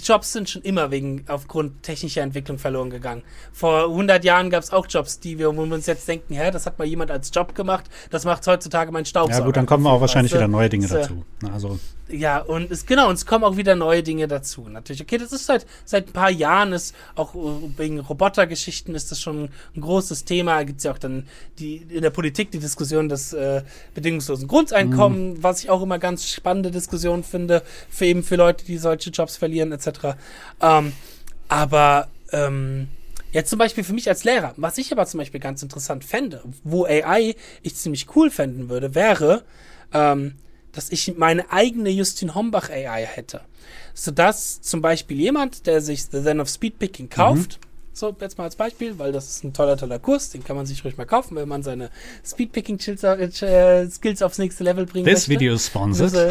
Jobs 0.03 0.33
sind 0.33 0.49
schon 0.49 0.63
immer 0.63 0.91
wegen 0.91 1.25
aufgrund 1.29 1.83
technischer 1.83 2.23
Entwicklung 2.23 2.59
verloren 2.59 2.91
gegangen. 2.91 3.23
Vor 3.53 3.85
100 3.85 4.25
Jahren 4.25 4.51
gab 4.51 4.63
es 4.63 4.73
auch 4.73 4.87
Jobs, 4.89 5.19
die 5.19 5.39
wir, 5.39 5.49
wo 5.49 5.65
wir 5.65 5.75
uns 5.75 5.87
jetzt 5.87 6.07
denken, 6.07 6.35
hä, 6.35 6.51
das 6.51 6.67
hat 6.67 6.79
mal 6.79 6.87
jemand 6.87 7.11
als 7.11 7.31
Job 7.35 7.55
gemacht, 7.55 7.87
das 8.11 8.25
macht 8.25 8.47
heutzutage 8.47 8.93
mein 8.93 9.05
Staubsauger. 9.05 9.41
Ja 9.41 9.45
gut, 9.45 9.57
dann 9.57 9.67
kommen 9.67 9.87
auch 9.87 10.01
wahrscheinlich 10.01 10.33
weißt 10.33 10.43
du? 10.43 10.45
wieder 10.45 10.49
neue 10.49 10.69
Dinge 10.69 10.87
dazu. 10.87 11.25
Also 11.53 11.79
ja, 12.09 12.39
und 12.39 12.71
es, 12.71 12.87
genau, 12.87 13.09
und 13.09 13.15
es 13.15 13.27
kommen 13.27 13.43
auch 13.43 13.57
wieder 13.57 13.75
neue 13.75 14.03
Dinge 14.03 14.29
dazu. 14.29 14.69
Natürlich, 14.69 15.03
okay, 15.03 15.19
das 15.19 15.33
ist 15.33 15.47
seit, 15.47 15.67
seit 15.85 16.09
ein 16.09 16.13
paar 16.13 16.31
Jahren, 16.31 16.73
ist 16.73 16.95
auch 17.17 17.35
äh, 17.35 17.79
wegen 17.79 17.99
Robotergeschichten 17.99 18.95
ist 18.95 19.11
das 19.11 19.21
schon 19.21 19.49
ein 19.75 19.81
großes 19.81 20.25
Thema. 20.25 20.63
Gibt 20.63 20.79
es 20.79 20.85
ja 20.85 20.93
auch 20.93 20.99
dann 20.99 21.27
die, 21.59 21.77
in 21.77 22.03
der 22.03 22.11
Politik 22.11 22.53
die 22.53 22.61
Diskussion 22.61 23.09
des 23.09 23.33
äh, 23.33 23.63
bedingungslosen 23.95 24.47
Grundeinkommen, 24.47 25.35
mhm. 25.35 25.43
was 25.43 25.65
ich 25.65 25.71
auch 25.71 25.83
immer 25.83 25.99
ganz 25.99 26.29
spannende 26.29 26.71
Diskussion 26.71 27.25
finde, 27.25 27.63
für 27.91 28.07
eben 28.07 28.23
für 28.23 28.37
Leute, 28.37 28.65
die 28.65 28.79
solche 28.79 29.11
Jobs 29.11 29.37
verlieren, 29.37 29.73
etc. 29.73 30.17
Ähm, 30.61 30.93
aber 31.49 32.09
ähm, 32.33 32.89
Jetzt 33.33 33.51
zum 33.51 33.59
Beispiel 33.59 33.85
für 33.85 33.93
mich 33.93 34.09
als 34.09 34.25
Lehrer, 34.25 34.55
was 34.57 34.79
ich 34.79 34.93
aber 34.93 35.05
zum 35.05 35.19
Beispiel 35.19 35.41
ganz 35.41 35.63
interessant 35.63 36.05
fände, 36.05 36.43
wo 36.65 36.87
AI 36.87 37.35
ich 37.63 37.75
ziemlich 37.75 38.07
cool 38.17 38.31
fänden 38.31 38.71
würde, 38.71 38.95
wäre, 38.95 39.43
ähm, 39.93 40.37
dass 40.77 40.93
ich 40.93 41.17
meine 41.17 41.51
eigene 41.51 41.89
Justin 41.89 42.35
Hombach 42.35 42.69
AI 42.69 43.07
hätte. 43.07 43.41
Sodass 43.95 44.61
zum 44.61 44.83
Beispiel 44.83 45.19
jemand, 45.19 45.67
der 45.67 45.81
sich 45.81 46.05
The 46.05 46.23
Zen 46.23 46.41
of 46.41 46.51
Speedpicking 46.51 47.09
kauft, 47.09 47.59
mhm. 47.59 47.67
so 47.95 48.15
jetzt 48.21 48.37
mal 48.37 48.45
als 48.45 48.57
Beispiel, 48.57 48.99
weil 48.99 49.11
das 49.11 49.27
ist 49.29 49.43
ein 49.43 49.55
toller, 49.55 49.79
toller 49.79 49.99
Kurs, 49.99 50.31
den 50.31 50.45
kann 50.45 50.55
man 50.55 50.67
sich 50.67 50.85
ruhig 50.85 50.99
mal 50.99 51.07
kaufen, 51.07 51.35
wenn 51.37 51.49
man 51.49 51.63
seine 51.63 51.91
Speedpicking-Skills 52.25 54.21
äh, 54.21 54.25
aufs 54.25 54.39
nächste 54.39 54.65
Level 54.65 54.85
bringen 54.85 55.07
This 55.07 55.27
möchte. 55.29 55.31
This 55.31 55.41
video 55.41 55.55
is 55.55 55.67
sponsored. 55.67 56.11
So, 56.11 56.29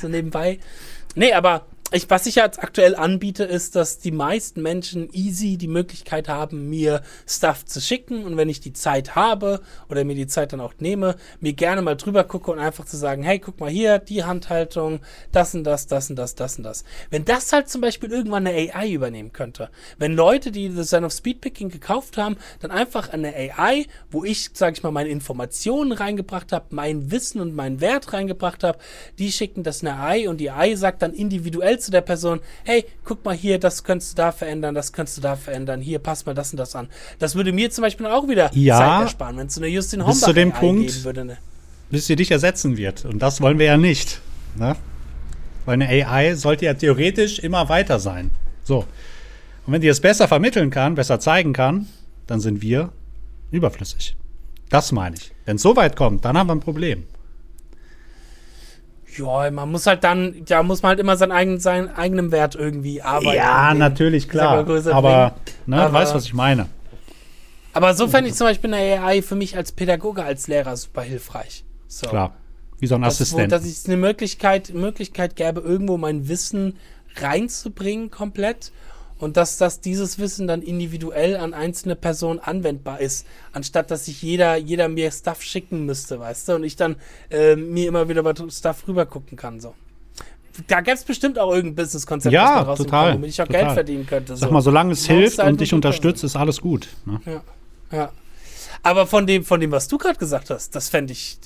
so 0.00 0.08
nebenbei. 0.08 0.60
Nee, 1.16 1.32
aber 1.32 1.66
ich, 1.94 2.10
was 2.10 2.26
ich 2.26 2.34
jetzt 2.34 2.60
aktuell 2.60 2.96
anbiete, 2.96 3.44
ist, 3.44 3.76
dass 3.76 4.00
die 4.00 4.10
meisten 4.10 4.62
Menschen 4.62 5.08
easy 5.12 5.56
die 5.56 5.68
Möglichkeit 5.68 6.28
haben, 6.28 6.68
mir 6.68 7.02
Stuff 7.26 7.64
zu 7.64 7.80
schicken 7.80 8.24
und 8.24 8.36
wenn 8.36 8.48
ich 8.48 8.60
die 8.60 8.72
Zeit 8.72 9.14
habe 9.14 9.60
oder 9.88 10.02
mir 10.04 10.16
die 10.16 10.26
Zeit 10.26 10.52
dann 10.52 10.60
auch 10.60 10.74
nehme, 10.80 11.14
mir 11.40 11.52
gerne 11.52 11.82
mal 11.82 11.94
drüber 11.94 12.24
gucke 12.24 12.50
und 12.50 12.58
einfach 12.58 12.84
zu 12.84 12.96
sagen, 12.96 13.22
hey, 13.22 13.38
guck 13.38 13.60
mal 13.60 13.70
hier, 13.70 14.00
die 14.00 14.24
Handhaltung, 14.24 15.00
das 15.30 15.54
und 15.54 15.62
das, 15.62 15.86
das 15.86 16.10
und 16.10 16.16
das, 16.16 16.34
das 16.34 16.58
und 16.58 16.64
das. 16.64 16.84
Wenn 17.10 17.24
das 17.24 17.52
halt 17.52 17.68
zum 17.68 17.80
Beispiel 17.80 18.10
irgendwann 18.10 18.46
eine 18.46 18.72
AI 18.74 18.90
übernehmen 18.90 19.32
könnte, 19.32 19.70
wenn 19.98 20.14
Leute, 20.14 20.50
die 20.50 20.70
The 20.70 20.82
Sign 20.82 21.04
of 21.04 21.12
Speedpicking 21.12 21.68
gekauft 21.68 22.18
haben, 22.18 22.36
dann 22.58 22.72
einfach 22.72 23.10
eine 23.10 23.34
AI, 23.36 23.86
wo 24.10 24.24
ich, 24.24 24.50
sage 24.54 24.74
ich 24.76 24.82
mal, 24.82 24.90
meine 24.90 25.10
Informationen 25.10 25.92
reingebracht 25.92 26.50
habe, 26.50 26.66
mein 26.70 27.12
Wissen 27.12 27.40
und 27.40 27.54
meinen 27.54 27.80
Wert 27.80 28.12
reingebracht 28.12 28.64
habe, 28.64 28.78
die 29.18 29.30
schicken 29.30 29.62
das 29.62 29.82
eine 29.82 29.96
AI 29.96 30.28
und 30.28 30.38
die 30.38 30.50
AI 30.50 30.74
sagt 30.74 31.02
dann 31.02 31.12
individuell 31.12 31.78
zu 31.84 31.90
der 31.90 32.00
Person, 32.00 32.40
hey, 32.64 32.84
guck 33.04 33.24
mal 33.24 33.34
hier, 33.34 33.58
das 33.58 33.84
könntest 33.84 34.12
du 34.12 34.16
da 34.16 34.32
verändern, 34.32 34.74
das 34.74 34.92
könntest 34.92 35.18
du 35.18 35.22
da 35.22 35.36
verändern, 35.36 35.80
hier, 35.80 35.98
pass 35.98 36.26
mal 36.26 36.34
das 36.34 36.52
und 36.52 36.58
das 36.58 36.74
an. 36.74 36.88
Das 37.18 37.34
würde 37.34 37.52
mir 37.52 37.70
zum 37.70 37.82
Beispiel 37.82 38.06
auch 38.06 38.28
wieder 38.28 38.50
ja, 38.54 38.78
Zeit 38.78 39.02
ersparen, 39.02 39.36
wenn 39.36 39.46
es 39.46 39.56
eine 39.58 39.68
Justin 39.68 40.00
Hombach 40.00 40.14
bis 40.14 40.20
zu 40.22 40.32
dem 40.32 40.52
Punkt, 40.52 41.04
würde. 41.04 41.24
Ne? 41.24 41.38
Bis 41.90 42.06
sie 42.06 42.16
dich 42.16 42.30
ersetzen 42.30 42.76
wird. 42.76 43.04
Und 43.04 43.20
das 43.20 43.40
wollen 43.40 43.58
wir 43.58 43.66
ja 43.66 43.76
nicht. 43.76 44.20
Ne? 44.56 44.76
Weil 45.64 45.74
eine 45.74 45.88
AI 45.88 46.34
sollte 46.34 46.64
ja 46.66 46.74
theoretisch 46.74 47.38
immer 47.38 47.68
weiter 47.68 47.98
sein. 47.98 48.30
So. 48.64 48.84
Und 49.66 49.72
wenn 49.72 49.80
die 49.80 49.88
es 49.88 50.00
besser 50.00 50.28
vermitteln 50.28 50.70
kann, 50.70 50.94
besser 50.94 51.20
zeigen 51.20 51.52
kann, 51.52 51.86
dann 52.26 52.40
sind 52.40 52.62
wir 52.62 52.92
überflüssig. 53.50 54.16
Das 54.68 54.92
meine 54.92 55.16
ich. 55.16 55.32
Wenn 55.44 55.56
es 55.56 55.62
so 55.62 55.76
weit 55.76 55.96
kommt, 55.96 56.24
dann 56.24 56.36
haben 56.36 56.48
wir 56.48 56.54
ein 56.54 56.60
Problem. 56.60 57.04
Ja, 59.16 59.50
man 59.50 59.70
muss 59.70 59.86
halt 59.86 60.04
dann, 60.04 60.44
ja, 60.48 60.62
muss 60.62 60.82
man 60.82 60.90
halt 60.90 61.00
immer 61.00 61.16
seinen 61.16 61.32
eigenen, 61.32 61.60
seinen 61.60 61.88
eigenen 61.88 62.32
Wert 62.32 62.54
irgendwie 62.54 63.02
arbeiten. 63.02 63.36
Ja, 63.36 63.74
natürlich, 63.74 64.28
klar. 64.28 64.58
Aber, 64.58 65.34
ne, 65.66 65.76
aber, 65.76 65.88
du 65.88 65.92
weißt, 65.92 66.14
was 66.14 66.24
ich 66.24 66.34
meine. 66.34 66.66
Aber 67.72 67.94
so 67.94 68.06
fände 68.06 68.30
ich 68.30 68.36
zum 68.36 68.46
Beispiel 68.46 68.72
eine 68.72 69.02
AI 69.02 69.22
für 69.22 69.34
mich 69.34 69.56
als 69.56 69.72
Pädagoge, 69.72 70.22
als 70.22 70.46
Lehrer 70.46 70.76
super 70.76 71.02
hilfreich. 71.02 71.64
So. 71.88 72.06
Klar. 72.06 72.34
Wie 72.78 72.86
so 72.86 72.94
ein 72.94 73.02
das, 73.02 73.14
Assistent. 73.14 73.52
Dass 73.52 73.64
ich 73.64 73.86
eine 73.86 73.96
Möglichkeit, 73.96 74.72
Möglichkeit 74.74 75.36
gäbe, 75.36 75.60
irgendwo 75.60 75.96
mein 75.96 76.28
Wissen 76.28 76.76
reinzubringen 77.16 78.10
komplett 78.10 78.72
und 79.18 79.36
dass 79.36 79.58
das 79.58 79.80
dieses 79.80 80.18
Wissen 80.18 80.46
dann 80.46 80.62
individuell 80.62 81.36
an 81.36 81.54
einzelne 81.54 81.96
Personen 81.96 82.38
anwendbar 82.40 83.00
ist, 83.00 83.26
anstatt 83.52 83.90
dass 83.90 84.06
sich 84.06 84.22
jeder, 84.22 84.56
jeder 84.56 84.88
mir 84.88 85.10
Stuff 85.10 85.42
schicken 85.42 85.86
müsste, 85.86 86.18
weißt 86.18 86.48
du, 86.48 86.54
und 86.56 86.64
ich 86.64 86.76
dann 86.76 86.96
äh, 87.30 87.56
mir 87.56 87.88
immer 87.88 88.08
wieder 88.08 88.22
bei 88.22 88.34
Stuff 88.50 88.88
rüber 88.88 89.06
gucken 89.06 89.36
kann, 89.36 89.60
so. 89.60 89.74
Da 90.68 90.80
gäbe 90.82 90.96
es 90.96 91.02
bestimmt 91.02 91.36
auch 91.38 91.52
irgendein 91.52 91.84
Business-Konzept, 91.84 92.32
ja, 92.32 92.62
total, 92.76 93.10
kommt, 93.10 93.14
womit 93.16 93.30
ich 93.30 93.42
auch 93.42 93.46
total. 93.46 93.62
Geld 93.62 93.72
verdienen 93.74 94.06
könnte. 94.06 94.36
So. 94.36 94.42
Sag 94.42 94.52
mal, 94.52 94.60
solange 94.60 94.92
es 94.92 95.06
hilft 95.06 95.38
halt 95.38 95.50
und 95.50 95.60
dich 95.60 95.74
unterstützt, 95.74 96.22
ist 96.22 96.36
alles 96.36 96.60
gut. 96.60 96.88
Ne? 97.04 97.20
Ja, 97.26 97.42
ja. 97.90 98.12
Aber 98.82 99.06
von 99.06 99.26
dem, 99.26 99.44
von 99.44 99.60
dem, 99.60 99.72
was 99.72 99.88
du 99.88 99.98
gerade 99.98 100.18
gesagt 100.18 100.50
hast, 100.50 100.76
das 100.76 100.88
fände 100.88 101.12
ich, 101.12 101.38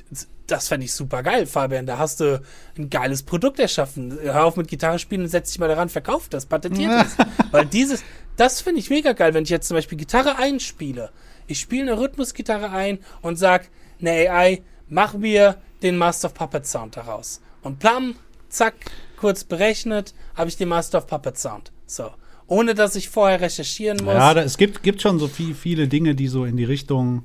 das 0.51 0.69
fände 0.69 0.87
ich 0.87 0.93
super 0.93 1.23
geil, 1.23 1.47
Fabian. 1.47 1.87
Da 1.87 1.99
hast 1.99 2.21
du 2.21 2.43
ein 2.77 2.91
geiles 2.91 3.23
Produkt 3.23 3.59
erschaffen. 3.59 4.19
Hör 4.21 4.45
auf 4.45 4.57
mit 4.57 4.69
Gitarre 4.69 4.99
spielen 4.99 5.23
und 5.23 5.29
setz 5.29 5.51
dich 5.51 5.59
mal 5.59 5.69
daran, 5.69 5.89
verkauf 5.89 6.29
das, 6.29 6.47
patentiert 6.47 6.91
das. 7.17 7.17
Weil 7.51 7.67
dieses, 7.67 8.03
das 8.37 8.61
finde 8.61 8.81
ich 8.81 8.91
mega 8.91 9.13
geil, 9.13 9.35
wenn 9.35 9.45
ich 9.45 9.51
jetzt 9.51 9.69
zum 9.69 9.77
Beispiel 9.77 9.99
Gitarre 9.99 10.37
einspiele. 10.37 11.11
Ich 11.47 11.61
spiele 11.61 11.93
eine 11.93 12.01
Rhythmusgitarre 12.01 12.71
ein 12.71 12.99
und 13.23 13.37
sag, 13.37 13.69
ne 13.99 14.29
AI, 14.29 14.63
mach 14.89 15.15
mir 15.15 15.57
den 15.83 15.97
Master 15.97 16.29
of 16.29 16.35
Puppet 16.35 16.67
Sound 16.67 16.97
daraus. 16.97 17.41
Und 17.63 17.79
plam, 17.79 18.17
zack, 18.49 18.75
kurz 19.17 19.45
berechnet, 19.45 20.15
habe 20.35 20.49
ich 20.49 20.57
den 20.57 20.69
Master 20.69 20.99
of 20.99 21.07
Puppet 21.07 21.39
Sound. 21.39 21.73
So 21.87 22.11
ohne 22.49 22.75
dass 22.75 22.97
ich 22.97 23.11
vorher 23.11 23.41
recherchieren 23.41 23.99
muss. 24.03 24.15
Ja, 24.15 24.35
da, 24.35 24.43
es 24.43 24.57
gibt, 24.57 24.83
gibt 24.83 25.03
schon 25.03 25.19
so 25.19 25.29
viel, 25.29 25.55
viele 25.55 25.87
Dinge, 25.87 26.15
die 26.15 26.29
so 26.29 26.45
in 26.45 26.57
die 26.57 26.65
Richtung, 26.65 27.25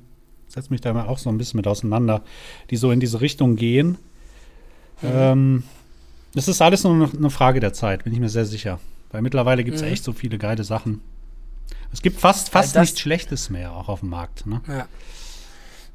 setze 0.54 0.70
mich 0.70 0.80
da 0.80 0.92
mal 0.92 1.06
auch 1.06 1.18
so 1.18 1.30
ein 1.30 1.38
bisschen 1.38 1.58
mit 1.58 1.66
auseinander, 1.66 2.22
die 2.70 2.76
so 2.76 2.90
in 2.90 3.00
diese 3.00 3.20
Richtung 3.20 3.56
gehen. 3.56 3.98
Mhm. 5.02 5.08
Ähm, 5.12 5.62
das 6.34 6.48
ist 6.48 6.62
alles 6.62 6.84
nur 6.84 7.10
eine 7.12 7.30
Frage 7.30 7.60
der 7.60 7.72
Zeit, 7.72 8.04
bin 8.04 8.12
ich 8.12 8.20
mir 8.20 8.28
sehr 8.28 8.46
sicher. 8.46 8.80
Weil 9.10 9.22
mittlerweile 9.22 9.62
gibt 9.64 9.76
es 9.76 9.82
mhm. 9.82 9.88
echt 9.88 10.04
so 10.04 10.12
viele 10.12 10.38
geile 10.38 10.64
Sachen. 10.64 11.00
Es 11.92 12.02
gibt 12.02 12.20
fast, 12.20 12.50
fast 12.50 12.76
nichts 12.76 12.98
Schlechtes 12.98 13.50
mehr 13.50 13.72
auch 13.72 13.88
auf 13.88 14.00
dem 14.00 14.08
Markt. 14.08 14.46
Ne? 14.46 14.60
Ja. 14.66 14.88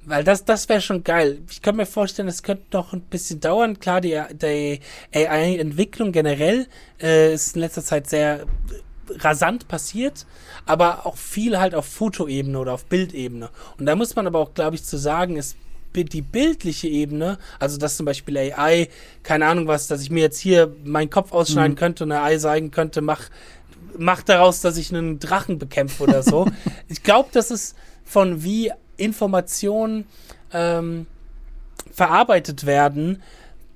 Weil 0.06 0.24
das, 0.24 0.46
das 0.46 0.70
wäre 0.70 0.80
schon 0.80 1.04
geil. 1.04 1.40
Ich 1.50 1.62
kann 1.62 1.76
mir 1.76 1.86
vorstellen, 1.86 2.30
es 2.30 2.42
könnte 2.42 2.64
noch 2.72 2.94
ein 2.94 3.02
bisschen 3.02 3.42
dauern. 3.42 3.80
Klar, 3.80 4.00
die, 4.00 4.18
die 4.32 4.80
AI-Entwicklung 5.14 6.14
generell 6.14 6.68
äh, 7.02 7.34
ist 7.34 7.56
in 7.56 7.62
letzter 7.62 7.84
Zeit 7.84 8.10
sehr 8.10 8.46
rasant 9.20 9.68
passiert, 9.68 10.26
aber 10.66 11.06
auch 11.06 11.18
viel 11.18 11.60
halt 11.60 11.76
auf 11.76 11.86
Fotoebene 11.86 12.60
oder 12.60 12.74
auf 12.74 12.86
Bildebene. 12.86 13.50
Und 13.78 13.86
da 13.86 13.96
muss 13.96 14.16
man 14.16 14.28
aber 14.28 14.40
auch, 14.40 14.54
glaube 14.54 14.76
ich, 14.76 14.84
zu 14.84 14.98
sagen, 14.98 15.36
ist 15.36 15.58
die 15.96 16.22
bildliche 16.22 16.88
Ebene, 16.88 17.38
also 17.58 17.78
dass 17.78 17.98
zum 17.98 18.06
Beispiel 18.06 18.38
AI, 18.38 18.90
keine 19.24 19.48
Ahnung 19.48 19.68
was, 19.68 19.88
dass 19.88 20.02
ich 20.02 20.10
mir 20.10 20.22
jetzt 20.22 20.40
hier 20.40 20.74
meinen 20.84 21.10
Kopf 21.10 21.32
ausschneiden 21.32 21.74
mhm. 21.74 21.80
könnte 21.80 22.04
und 22.04 22.12
AI 22.12 22.38
sagen 22.38 22.72
könnte, 22.72 23.02
mach, 23.02 23.30
mach 23.98 24.22
daraus, 24.22 24.62
dass 24.62 24.78
ich 24.78 24.94
einen 24.94 25.20
Drachen 25.20 25.58
bekämpfe 25.58 26.04
oder 26.04 26.24
so. 26.24 26.48
ich 26.88 27.04
glaube, 27.04 27.30
das 27.32 27.52
ist 27.52 27.76
von 28.06 28.44
wie 28.44 28.72
Informationen 28.98 30.06
ähm, 30.54 31.08
verarbeitet 31.92 32.66
werden, 32.66 33.22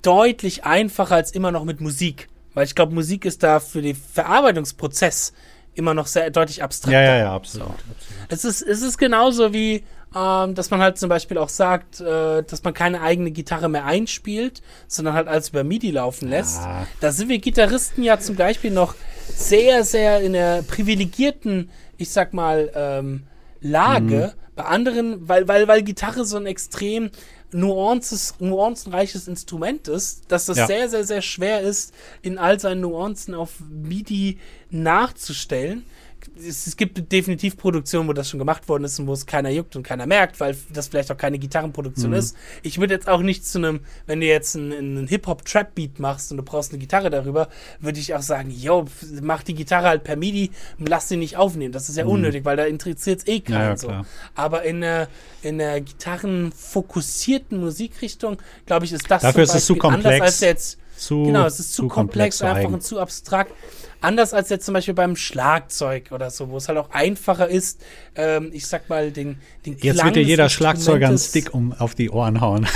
deutlich 0.02 0.64
einfacher 0.64 1.16
als 1.16 1.32
immer 1.32 1.50
noch 1.50 1.64
mit 1.64 1.80
Musik. 1.80 2.28
Weil 2.54 2.64
ich 2.64 2.74
glaube, 2.74 2.94
Musik 2.94 3.24
ist 3.24 3.42
da 3.42 3.60
für 3.60 3.82
den 3.82 3.96
Verarbeitungsprozess 3.96 5.32
immer 5.74 5.94
noch 5.94 6.06
sehr 6.06 6.30
deutlich 6.30 6.62
abstrakter. 6.62 7.00
Ja, 7.00 7.16
ja, 7.16 7.18
ja, 7.18 7.34
absolut. 7.34 7.68
So. 7.68 7.74
absolut. 7.74 7.96
Es, 8.28 8.44
ist, 8.44 8.62
es 8.62 8.82
ist 8.82 8.96
genauso 8.96 9.52
wie, 9.52 9.84
ähm, 10.14 10.54
dass 10.54 10.70
man 10.70 10.80
halt 10.80 10.98
zum 10.98 11.08
Beispiel 11.08 11.38
auch 11.38 11.48
sagt, 11.48 12.00
äh, 12.00 12.42
dass 12.42 12.62
man 12.62 12.72
keine 12.72 13.00
eigene 13.00 13.32
Gitarre 13.32 13.68
mehr 13.68 13.84
einspielt, 13.84 14.62
sondern 14.86 15.14
halt 15.14 15.28
alles 15.28 15.48
über 15.48 15.64
MIDI 15.64 15.90
laufen 15.90 16.28
lässt. 16.28 16.62
Ja. 16.62 16.86
Da 17.00 17.12
sind 17.12 17.28
wir 17.28 17.38
Gitarristen 17.38 18.02
ja 18.02 18.18
zum 18.20 18.36
Beispiel 18.36 18.70
noch 18.70 18.94
sehr, 19.28 19.84
sehr 19.84 20.20
in 20.20 20.34
der 20.34 20.62
privilegierten, 20.62 21.70
ich 21.96 22.10
sag 22.10 22.32
mal, 22.32 22.70
ähm, 22.74 23.24
Lage. 23.60 24.32
Mhm. 24.34 24.40
Bei 24.56 24.64
anderen, 24.66 25.28
weil, 25.28 25.48
weil, 25.48 25.66
weil 25.66 25.82
Gitarre 25.82 26.24
so 26.24 26.36
ein 26.36 26.46
extrem 26.46 27.10
Nuances, 27.54 28.34
nuancenreiches 28.40 29.28
Instrument 29.28 29.86
ist, 29.86 30.24
dass 30.28 30.46
das 30.46 30.56
ja. 30.56 30.66
sehr, 30.66 30.88
sehr, 30.88 31.04
sehr 31.04 31.22
schwer 31.22 31.60
ist, 31.60 31.94
in 32.20 32.36
all 32.36 32.58
seinen 32.58 32.80
Nuancen 32.80 33.32
auf 33.32 33.60
MIDI 33.70 34.38
nachzustellen 34.70 35.84
es, 36.36 36.76
gibt 36.76 37.12
definitiv 37.12 37.56
Produktionen, 37.56 38.08
wo 38.08 38.12
das 38.12 38.28
schon 38.28 38.38
gemacht 38.38 38.68
worden 38.68 38.84
ist 38.84 38.98
und 38.98 39.06
wo 39.06 39.12
es 39.12 39.26
keiner 39.26 39.50
juckt 39.50 39.76
und 39.76 39.82
keiner 39.82 40.06
merkt, 40.06 40.40
weil 40.40 40.56
das 40.72 40.88
vielleicht 40.88 41.10
auch 41.10 41.16
keine 41.16 41.38
Gitarrenproduktion 41.38 42.10
mhm. 42.10 42.16
ist. 42.16 42.36
Ich 42.62 42.78
würde 42.78 42.94
jetzt 42.94 43.08
auch 43.08 43.20
nicht 43.20 43.46
zu 43.46 43.58
einem, 43.58 43.80
wenn 44.06 44.20
du 44.20 44.26
jetzt 44.26 44.56
einen, 44.56 44.72
einen 44.72 45.06
Hip-Hop-Trap-Beat 45.06 45.98
machst 45.98 46.30
und 46.30 46.38
du 46.38 46.42
brauchst 46.42 46.72
eine 46.72 46.78
Gitarre 46.78 47.10
darüber, 47.10 47.48
würde 47.80 47.98
ich 47.98 48.14
auch 48.14 48.22
sagen, 48.22 48.50
yo, 48.50 48.86
mach 49.22 49.42
die 49.42 49.54
Gitarre 49.54 49.88
halt 49.88 50.04
per 50.04 50.16
MIDI 50.16 50.50
und 50.78 50.88
lass 50.88 51.08
sie 51.08 51.16
nicht 51.16 51.36
aufnehmen. 51.36 51.72
Das 51.72 51.88
ist 51.88 51.96
ja 51.96 52.04
mhm. 52.04 52.10
unnötig, 52.10 52.44
weil 52.44 52.56
da 52.56 52.64
interessiert 52.64 53.20
es 53.20 53.26
eh 53.26 53.40
keinen 53.40 53.54
ja, 53.54 53.68
ja, 53.70 53.76
so. 53.76 53.92
Aber 54.34 54.62
in 54.64 54.82
einer, 54.82 55.08
in 55.42 55.60
einer 55.60 55.80
gitarrenfokussierten 55.80 57.58
Musikrichtung, 57.58 58.38
glaube 58.66 58.84
ich, 58.84 58.92
ist 58.92 59.10
das 59.10 59.22
Dafür 59.22 59.44
ist 59.44 59.54
es 59.54 59.66
zu 59.66 59.76
komplex. 59.76 60.06
anders 60.06 60.20
als 60.20 60.40
jetzt. 60.40 60.78
Zu, 60.96 61.24
genau, 61.24 61.46
es 61.46 61.60
ist 61.60 61.74
zu, 61.74 61.82
zu 61.82 61.88
komplex, 61.88 62.38
komplex 62.38 62.56
einfach 62.56 62.72
und 62.72 62.82
zu 62.82 63.00
abstrakt. 63.00 63.52
Anders 64.00 64.34
als 64.34 64.50
jetzt 64.50 64.66
zum 64.66 64.74
Beispiel 64.74 64.94
beim 64.94 65.16
Schlagzeug 65.16 66.12
oder 66.12 66.30
so, 66.30 66.50
wo 66.50 66.58
es 66.58 66.68
halt 66.68 66.78
auch 66.78 66.90
einfacher 66.90 67.48
ist, 67.48 67.80
ähm, 68.16 68.50
ich 68.52 68.66
sag 68.66 68.88
mal, 68.90 69.10
den, 69.10 69.38
den 69.64 69.78
Jetzt 69.78 70.04
wird 70.04 70.16
dir 70.16 70.22
jeder 70.22 70.48
Schlagzeuger 70.50 71.08
einen 71.08 71.18
Stick 71.18 71.54
um 71.54 71.72
auf 71.72 71.94
die 71.94 72.10
Ohren 72.10 72.40
hauen. 72.40 72.66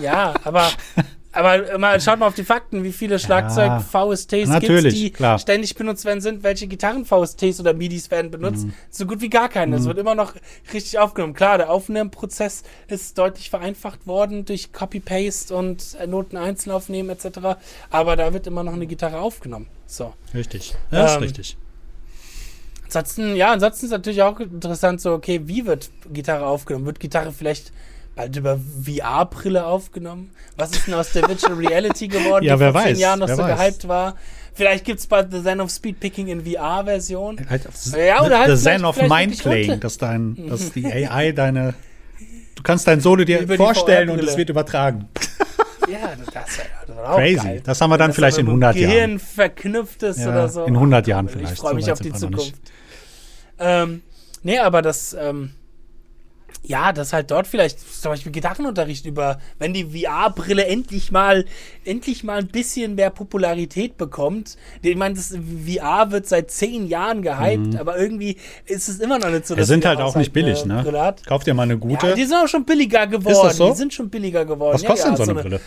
Ja, 0.00 0.34
aber, 0.44 0.70
aber 1.32 1.78
mal, 1.78 2.00
schaut 2.00 2.18
mal 2.18 2.26
auf 2.26 2.34
die 2.34 2.44
Fakten, 2.44 2.84
wie 2.84 2.92
viele 2.92 3.18
Schlagzeug-VSTs 3.18 4.48
Natürlich, 4.48 4.94
die 4.94 5.10
klar. 5.10 5.38
ständig 5.38 5.74
benutzt 5.74 6.04
werden 6.04 6.20
sind, 6.20 6.42
welche 6.42 6.66
Gitarren-VSTs 6.66 7.58
oder 7.60 7.72
MIDIs 7.72 8.10
werden 8.10 8.30
benutzt. 8.30 8.66
So 8.90 9.06
gut 9.06 9.20
wie 9.22 9.30
gar 9.30 9.48
keine. 9.48 9.76
Es 9.76 9.86
wird 9.86 9.98
immer 9.98 10.14
noch 10.14 10.34
richtig 10.72 10.98
aufgenommen. 10.98 11.34
Klar, 11.34 11.56
der 11.58 11.70
Aufnahmeprozess 11.70 12.62
ist 12.88 13.16
deutlich 13.16 13.48
vereinfacht 13.50 14.06
worden 14.06 14.44
durch 14.44 14.72
Copy-Paste 14.72 15.54
und 15.54 15.96
äh, 15.98 16.06
Noten 16.06 16.36
einzeln 16.36 16.72
aufnehmen 16.72 17.08
etc. 17.10 17.56
Aber 17.90 18.16
da 18.16 18.32
wird 18.34 18.46
immer 18.46 18.62
noch 18.62 18.74
eine 18.74 18.86
Gitarre 18.86 19.18
aufgenommen. 19.18 19.68
So. 19.86 20.12
Richtig. 20.34 20.74
Ja, 20.90 21.06
ist 21.06 21.16
Ähm, 21.16 21.22
richtig. 21.22 21.56
Ansonsten, 22.84 23.36
ja, 23.36 23.52
ansonsten 23.52 23.86
ist 23.86 23.92
natürlich 23.92 24.20
auch 24.20 24.38
interessant, 24.38 25.00
so, 25.00 25.14
okay, 25.14 25.40
wie 25.44 25.64
wird 25.64 25.90
Gitarre 26.12 26.44
aufgenommen? 26.44 26.84
Wird 26.84 27.00
Gitarre 27.00 27.32
vielleicht 27.32 27.72
bald 28.14 28.36
über 28.36 28.58
VR-Brille 28.84 29.64
aufgenommen? 29.66 30.30
Was 30.56 30.72
ist 30.72 30.86
denn 30.86 30.94
aus 30.94 31.12
der 31.12 31.28
Virtual 31.28 31.54
Reality 31.54 32.08
geworden, 32.08 32.44
Ja, 32.46 32.54
die 32.54 32.60
wer 32.60 32.72
vor 32.72 32.82
zehn 32.82 32.90
weiß, 32.92 32.98
Jahren 33.00 33.18
noch 33.20 33.28
so 33.28 33.38
weiß. 33.38 33.58
gehypt 33.58 33.88
war? 33.88 34.16
Vielleicht 34.54 34.84
gibt 34.84 35.00
es 35.00 35.06
bald 35.06 35.32
The 35.32 35.42
Zen 35.42 35.60
of 35.62 35.70
Speedpicking 35.70 36.28
in 36.28 36.44
VR-Version. 36.44 37.38
Halt, 37.48 37.62
Ja, 37.96 38.22
oder 38.22 38.38
halt 38.40 38.56
the 38.56 38.62
Zen 38.62 38.84
of 38.84 38.94
vielleicht 38.96 39.10
Mind 39.10 39.30
wirklich 39.30 39.40
Playing, 39.42 39.70
runter. 39.70 39.80
dass 39.82 39.98
dein, 39.98 40.46
dass 40.48 40.72
die 40.72 40.84
AI 40.86 41.32
deine, 41.32 41.74
du 42.54 42.62
kannst 42.62 42.86
dein 42.86 43.00
Solo 43.00 43.24
dir 43.24 43.40
Über 43.40 43.56
vorstellen 43.56 44.10
und 44.10 44.22
es 44.22 44.36
wird 44.36 44.50
übertragen. 44.50 45.08
Ja, 45.90 46.12
das, 46.16 46.26
das 46.86 46.96
war 46.96 47.12
auch 47.14 47.16
Crazy. 47.18 47.36
geil. 47.36 47.60
Das 47.64 47.80
haben 47.80 47.90
wir 47.90 47.98
dann 47.98 48.08
Dass 48.10 48.16
vielleicht 48.16 48.38
in 48.38 48.44
mit 48.46 48.52
dem 48.52 48.62
100 48.62 48.76
Jahren. 48.76 48.90
Gehirn 48.92 49.18
verknüpft 49.18 50.02
ist 50.02 50.18
Ja, 50.20 50.28
oder 50.28 50.48
so. 50.48 50.64
in 50.64 50.74
100 50.74 51.06
Jahren 51.06 51.26
Ich 51.26 51.32
vielleicht. 51.32 51.58
freue 51.58 51.74
mich 51.74 51.86
So 51.86 51.92
auf 51.92 52.00
die 52.00 52.12
Zukunft. 52.12 52.54
Ähm, 53.58 54.02
nee, 54.42 54.58
aber 54.58 54.80
das, 54.82 55.14
ähm, 55.18 55.52
ja, 56.64 56.92
das 56.92 57.12
halt 57.12 57.30
dort 57.30 57.46
vielleicht 57.48 57.80
zum 57.80 58.12
Beispiel 58.12 58.30
Gitarrenunterricht 58.32 59.04
über, 59.04 59.38
wenn 59.58 59.74
die 59.74 59.84
VR-Brille 59.84 60.64
endlich 60.66 61.10
mal, 61.10 61.44
endlich 61.84 62.22
mal 62.22 62.38
ein 62.38 62.46
bisschen 62.46 62.94
mehr 62.94 63.10
Popularität 63.10 63.96
bekommt. 63.96 64.56
Ich 64.80 64.96
meine, 64.96 65.16
das 65.16 65.36
VR 65.66 66.10
wird 66.12 66.26
seit 66.28 66.50
zehn 66.52 66.86
Jahren 66.86 67.22
gehypt, 67.22 67.76
aber 67.76 67.98
irgendwie 67.98 68.36
ist 68.66 68.88
es 68.88 69.00
immer 69.00 69.18
noch 69.18 69.30
nicht 69.30 69.46
so. 69.46 69.54
Die 69.54 69.60
dass 69.60 69.68
Mhm. 69.68 69.72
sind 69.72 69.86
halt 69.86 70.00
auch 70.00 70.14
nicht 70.14 70.32
billig, 70.32 70.62
eine 70.62 70.76
ne? 70.76 70.82
Brille 70.82 71.00
hat. 71.02 71.26
Kauf 71.26 71.42
dir 71.44 71.54
mal 71.54 71.64
eine 71.64 71.78
gute. 71.78 72.06
Ja, 72.06 72.14
die 72.14 72.24
sind 72.24 72.36
auch 72.36 72.48
schon 72.48 72.64
billiger 72.64 73.06
geworden. 73.06 73.32
Ist 73.34 73.42
das 73.42 73.56
so? 73.56 73.70
Die 73.70 73.76
sind 73.76 73.92
schon 73.92 74.08
billiger 74.08 74.44
geworden. 74.44 74.74
Was 74.74 74.82
Ja, 74.82 74.88
kostet 74.88 75.10
ja, 75.10 75.16
denn 75.16 75.24
so 75.26 75.32
eine 75.32 75.40
Brille? 75.42 75.60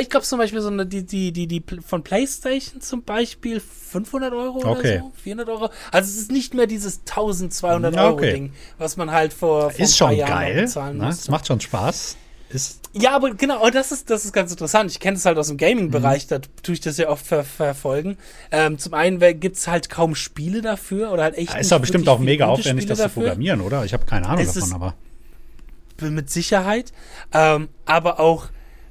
Ich 0.00 0.10
glaube 0.10 0.24
zum 0.26 0.38
Beispiel 0.38 0.60
so 0.60 0.68
eine, 0.68 0.86
die, 0.86 1.04
die, 1.04 1.32
die, 1.32 1.46
die 1.46 1.62
von 1.86 2.02
PlayStation 2.02 2.80
zum 2.80 3.02
Beispiel 3.04 3.60
500 3.60 4.32
Euro 4.32 4.58
Okay. 4.58 4.98
oder 4.98 4.98
so, 5.00 5.12
400 5.22 5.48
Euro. 5.48 5.70
Also 5.92 6.10
es 6.10 6.16
ist 6.16 6.32
nicht 6.32 6.54
mehr 6.54 6.66
dieses 6.66 7.00
1200 7.00 7.94
Ja, 7.94 8.04
Euro 8.06 8.14
okay. 8.14 8.32
Ding, 8.32 8.52
was 8.78 8.96
man 8.96 9.10
halt 9.10 9.32
vor, 9.32 9.70
vor 9.70 9.80
Ist 9.80 9.96
schon 9.96 10.12
Jahren 10.12 10.28
geil. 10.30 10.62
bezahlen 10.62 10.98
Ne? 10.98 11.08
Es 11.08 11.28
macht 11.28 11.46
schon 11.46 11.60
Spaß. 11.60 12.16
Ist, 12.50 12.80
Ja, 12.92 13.16
aber 13.16 13.34
genau, 13.34 13.64
und 13.64 13.74
das 13.74 13.90
ist, 13.90 14.10
das 14.10 14.24
ist 14.24 14.32
ganz 14.32 14.50
interessant. 14.52 14.88
Ich 14.90 15.00
kenne 15.00 15.16
das 15.16 15.24
halt 15.26 15.38
aus 15.38 15.48
dem 15.48 15.56
Gaming-Bereich, 15.56 16.24
Mhm. 16.24 16.28
da 16.28 16.38
tue 16.62 16.74
ich 16.74 16.80
das 16.80 16.96
ja 16.98 17.08
oft 17.08 17.26
ver 17.26 17.42
verfolgen. 17.42 18.16
Ähm, 18.52 18.78
zum 18.78 18.94
einen 18.94 19.18
gibt 19.40 19.56
es 19.56 19.66
halt 19.66 19.90
kaum 19.90 20.14
Spiele 20.14 20.60
dafür 20.62 21.10
oder 21.10 21.24
halt 21.24 21.36
echt. 21.36 21.48
ist 21.50 21.56
nicht 21.56 21.72
doch 21.72 21.80
bestimmt 21.80 22.08
auch 22.08 22.20
mega 22.20 22.46
aufwendig, 22.46 22.86
das 22.86 22.98
zu 23.00 23.08
programmieren, 23.08 23.60
oder? 23.60 23.84
Ich 23.84 23.92
habe 23.92 24.06
keine 24.06 24.26
Ahnung 24.28 24.40
Es 24.42 24.52
davon, 24.54 24.68
ist- 24.68 24.74
aber. 24.74 24.94
mit 26.00 26.30
Sicherheit. 26.30 26.92
Ähm, 27.32 27.68
aber 27.86 28.20
auch, 28.20 28.46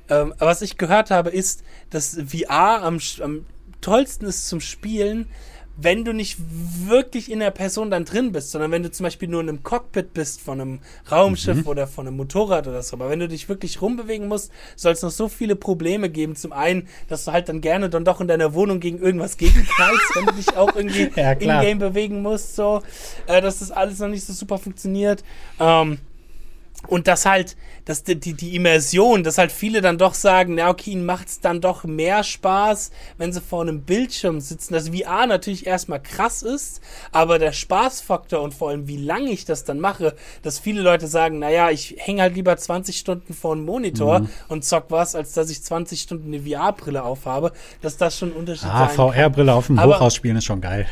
ähm, 0.10 0.34
was 0.39 0.62
ich 0.62 0.78
gehört 0.78 1.12
habe, 1.12 1.30
ist, 1.30 1.64
dass 1.89 2.18
VR 2.26 2.84
am, 2.84 2.99
am 3.22 3.45
tollsten 3.82 4.26
ist 4.26 4.47
zum 4.47 4.60
Spielen, 4.62 5.28
wenn 5.76 6.06
du 6.06 6.14
nicht 6.14 6.38
wirklich 6.86 7.32
in 7.32 7.39
der 7.39 7.49
Person 7.49 7.89
dann 7.89 8.06
drin 8.06 8.32
bist, 8.32 8.51
sondern 8.51 8.70
wenn 8.70 8.84
du 8.84 8.91
zum 8.91 9.06
Beispiel 9.06 9.28
nur 9.28 9.41
in 9.41 9.49
einem 9.49 9.64
Cockpit 9.64 10.14
bist 10.14 10.39
von 10.39 10.62
einem 10.62 10.80
Raumschiff 11.12 11.58
Mhm. 11.64 11.68
oder 11.68 11.88
von 11.88 12.06
einem 12.06 12.16
Motorrad 12.18 12.68
oder 12.68 12.84
so. 12.84 12.95
Aber 12.95 13.10
wenn 13.10 13.18
du 13.20 13.28
dich 13.28 13.49
wirklich 13.49 13.82
rumbewegen 13.82 14.28
musst, 14.28 14.51
soll 14.76 14.91
es 14.91 15.01
noch 15.01 15.10
so 15.10 15.30
viele 15.30 15.56
Probleme 15.56 16.12
geben. 16.12 16.36
Zum 16.36 16.54
einen, 16.54 16.88
dass 17.08 17.26
du 17.26 17.32
halt 17.32 17.49
dann 17.49 17.60
gerne 17.60 17.89
dann 17.89 18.06
doch 18.06 18.22
in 18.22 18.28
deiner 18.28 18.54
Wohnung 18.54 18.80
gegen 18.82 18.99
irgendwas 18.99 19.36
gegenknallst, 19.38 20.16
wenn 20.16 20.26
du 20.28 20.34
dich 20.34 20.56
auch 20.56 20.76
irgendwie 20.76 21.10
Ja, 21.16 21.32
in-game 21.32 21.80
bewegen 21.80 22.22
musst, 22.22 22.56
so, 22.56 22.84
äh, 23.26 23.41
dass 23.41 23.58
das 23.58 23.72
alles 23.72 23.97
noch 23.97 24.10
nicht 24.10 24.24
so 24.26 24.32
super 24.34 24.60
funktioniert. 24.60 25.24
Ähm, 25.60 25.97
und 26.88 27.08
das 27.08 27.26
halt, 27.26 27.56
dass 27.86 28.04
die, 28.04 28.20
die, 28.20 28.34
die 28.34 28.56
Immersion, 28.56 29.24
dass 29.24 29.38
halt 29.38 29.52
viele 29.52 29.82
dann 29.82 29.98
doch 29.98 30.14
sagen, 30.14 30.56
na 30.56 30.70
okay, 30.70 30.92
ihnen 30.92 31.06
macht 31.06 31.28
es 31.28 31.40
dann 31.42 31.60
doch 31.62 31.84
mehr 31.84 32.24
Spaß, 32.24 32.92
wenn 33.18 33.34
sie 33.34 33.42
vor 33.42 33.62
einem 33.62 33.82
Bildschirm 33.82 34.40
sitzen. 34.40 34.74
Dass 34.74 34.90
VR 34.90 35.26
natürlich 35.28 35.66
erstmal 35.68 36.02
krass 36.02 36.42
ist, 36.44 36.82
aber 37.12 37.40
der 37.40 37.52
Spaßfaktor 37.52 38.42
und 38.42 38.54
vor 38.54 38.70
allem 38.70 38.88
wie 38.88 38.98
lange 38.98 39.30
ich 39.32 39.46
das 39.46 39.64
dann 39.66 39.80
mache, 39.80 40.16
dass 40.44 40.60
viele 40.60 40.82
Leute 40.82 41.08
sagen, 41.08 41.40
naja, 41.40 41.70
ich 41.72 41.96
hänge 41.98 42.22
halt 42.22 42.36
lieber 42.36 42.56
20 42.56 42.98
Stunden 42.98 43.34
vor 43.34 43.54
einem 43.54 43.66
Monitor 43.66 44.20
Mhm. 44.20 44.30
und 44.50 44.64
zock 44.66 44.86
was, 44.90 45.16
als 45.16 45.34
dass 45.34 45.50
ich 45.50 45.62
20 45.64 46.02
Stunden 46.02 46.34
eine 46.34 46.44
VR-Brille 46.44 47.04
aufhabe, 47.04 47.52
dass 47.82 47.98
das 47.98 48.18
schon 48.18 48.30
ein 48.30 48.36
Unterschied 48.36 48.70
Ah. 48.70 48.88
VR-Brille 48.88 49.54
auf 49.54 49.68
dem 49.68 49.82
Hochhaus 49.84 50.16
spielen 50.16 50.38
ist 50.38 50.46
schon 50.46 50.62
geil. 50.62 50.86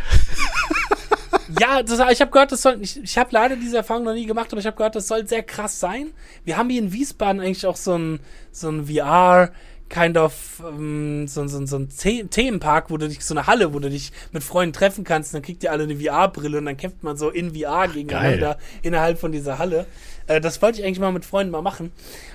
Ja, 1.60 1.84
das, 1.84 1.99
ich 2.12 2.22
habe 2.22 2.32
gehört, 2.32 2.52
das 2.52 2.62
soll. 2.62 2.78
Ich, 2.82 3.02
ich 3.02 3.18
habe 3.18 3.30
leider 3.32 3.56
diese 3.56 3.78
Erfahrung 3.78 4.04
noch 4.04 4.14
nie 4.14 4.26
gemacht, 4.26 4.52
aber 4.52 4.60
ich 4.60 4.66
habe 4.66 4.78
gehört, 4.78 4.95
das 4.95 5.08
soll 5.08 5.28
sehr 5.28 5.43
krass 5.43 5.80
sein. 5.80 6.12
Wir 6.45 6.58
haben 6.58 6.70
hier 6.70 6.82
in 6.82 6.93
Wiesbaden 6.93 7.41
eigentlich 7.41 7.66
auch 7.66 7.76
so 7.76 7.97
ein, 7.97 8.20
so 8.52 8.70
ein 8.70 8.88
VR. 8.88 9.52
Kind 9.91 10.16
of 10.16 10.64
ähm, 10.66 11.28
so, 11.28 11.45
so, 11.47 11.66
so 11.66 11.76
ein 11.78 11.89
The 11.89 12.24
Themenpark, 12.24 12.89
wo 12.89 12.95
du 12.95 13.10
dich, 13.10 13.26
so 13.26 13.34
eine 13.34 13.45
Halle, 13.45 13.74
wo 13.74 13.80
du 13.80 13.89
dich 13.89 14.14
mit 14.32 14.41
Freunden 14.41 14.72
treffen 14.72 15.04
kannst, 15.04 15.34
dann 15.34 15.41
kriegt 15.41 15.66
ihr 15.66 15.72
alle 15.74 15.84
eine 15.84 15.97
VR-Brille 15.97 16.60
und 16.60 16.66
dann 16.66 16.78
kämpft 16.78 17.04
man 17.04 17.18
so 17.18 17.30
in 17.30 17.54
VR 17.54 17.89
gegeneinander 17.89 18.58
innerhalb 18.84 19.20
von 19.20 19.34
dieser 19.34 19.60
Halle. 19.60 19.86
Äh, 20.28 20.41
das 20.41 20.61
wollte 20.61 20.80
ich 20.80 20.86
eigentlich 20.86 20.99
mal 20.99 21.11
mit 21.11 21.26
Freunden 21.26 21.51
mal 21.51 21.61
machen. 21.61 21.91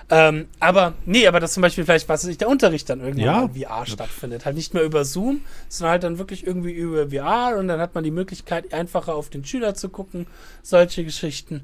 Ähm, 0.09 0.47
aber, 0.61 0.95
nee, 1.05 1.27
aber 1.27 1.41
das 1.41 1.53
zum 1.53 1.63
Beispiel 1.63 1.85
vielleicht, 1.85 2.09
was 2.09 2.25
nicht 2.25 2.41
der 2.41 2.49
Unterricht 2.49 2.89
dann 2.89 3.01
irgendwann 3.01 3.25
Ja. 3.25 3.43
in 3.55 3.63
VR 3.65 3.87
stattfindet. 3.87 4.45
Halt 4.45 4.57
nicht 4.57 4.75
mehr 4.75 4.83
über 4.85 5.05
Zoom, 5.05 5.41
sondern 5.69 5.93
halt 5.93 6.03
dann 6.05 6.19
wirklich 6.19 6.47
irgendwie 6.47 6.73
über 6.73 7.09
VR 7.11 7.57
und 7.59 7.69
dann 7.69 7.81
hat 7.81 7.95
man 7.95 8.05
die 8.05 8.11
Möglichkeit, 8.11 8.73
einfacher 8.73 9.15
auf 9.15 9.31
den 9.31 9.45
Schüler 9.45 9.75
zu 9.75 9.89
gucken, 9.89 10.27
solche 10.63 11.05
Geschichten. 11.05 11.63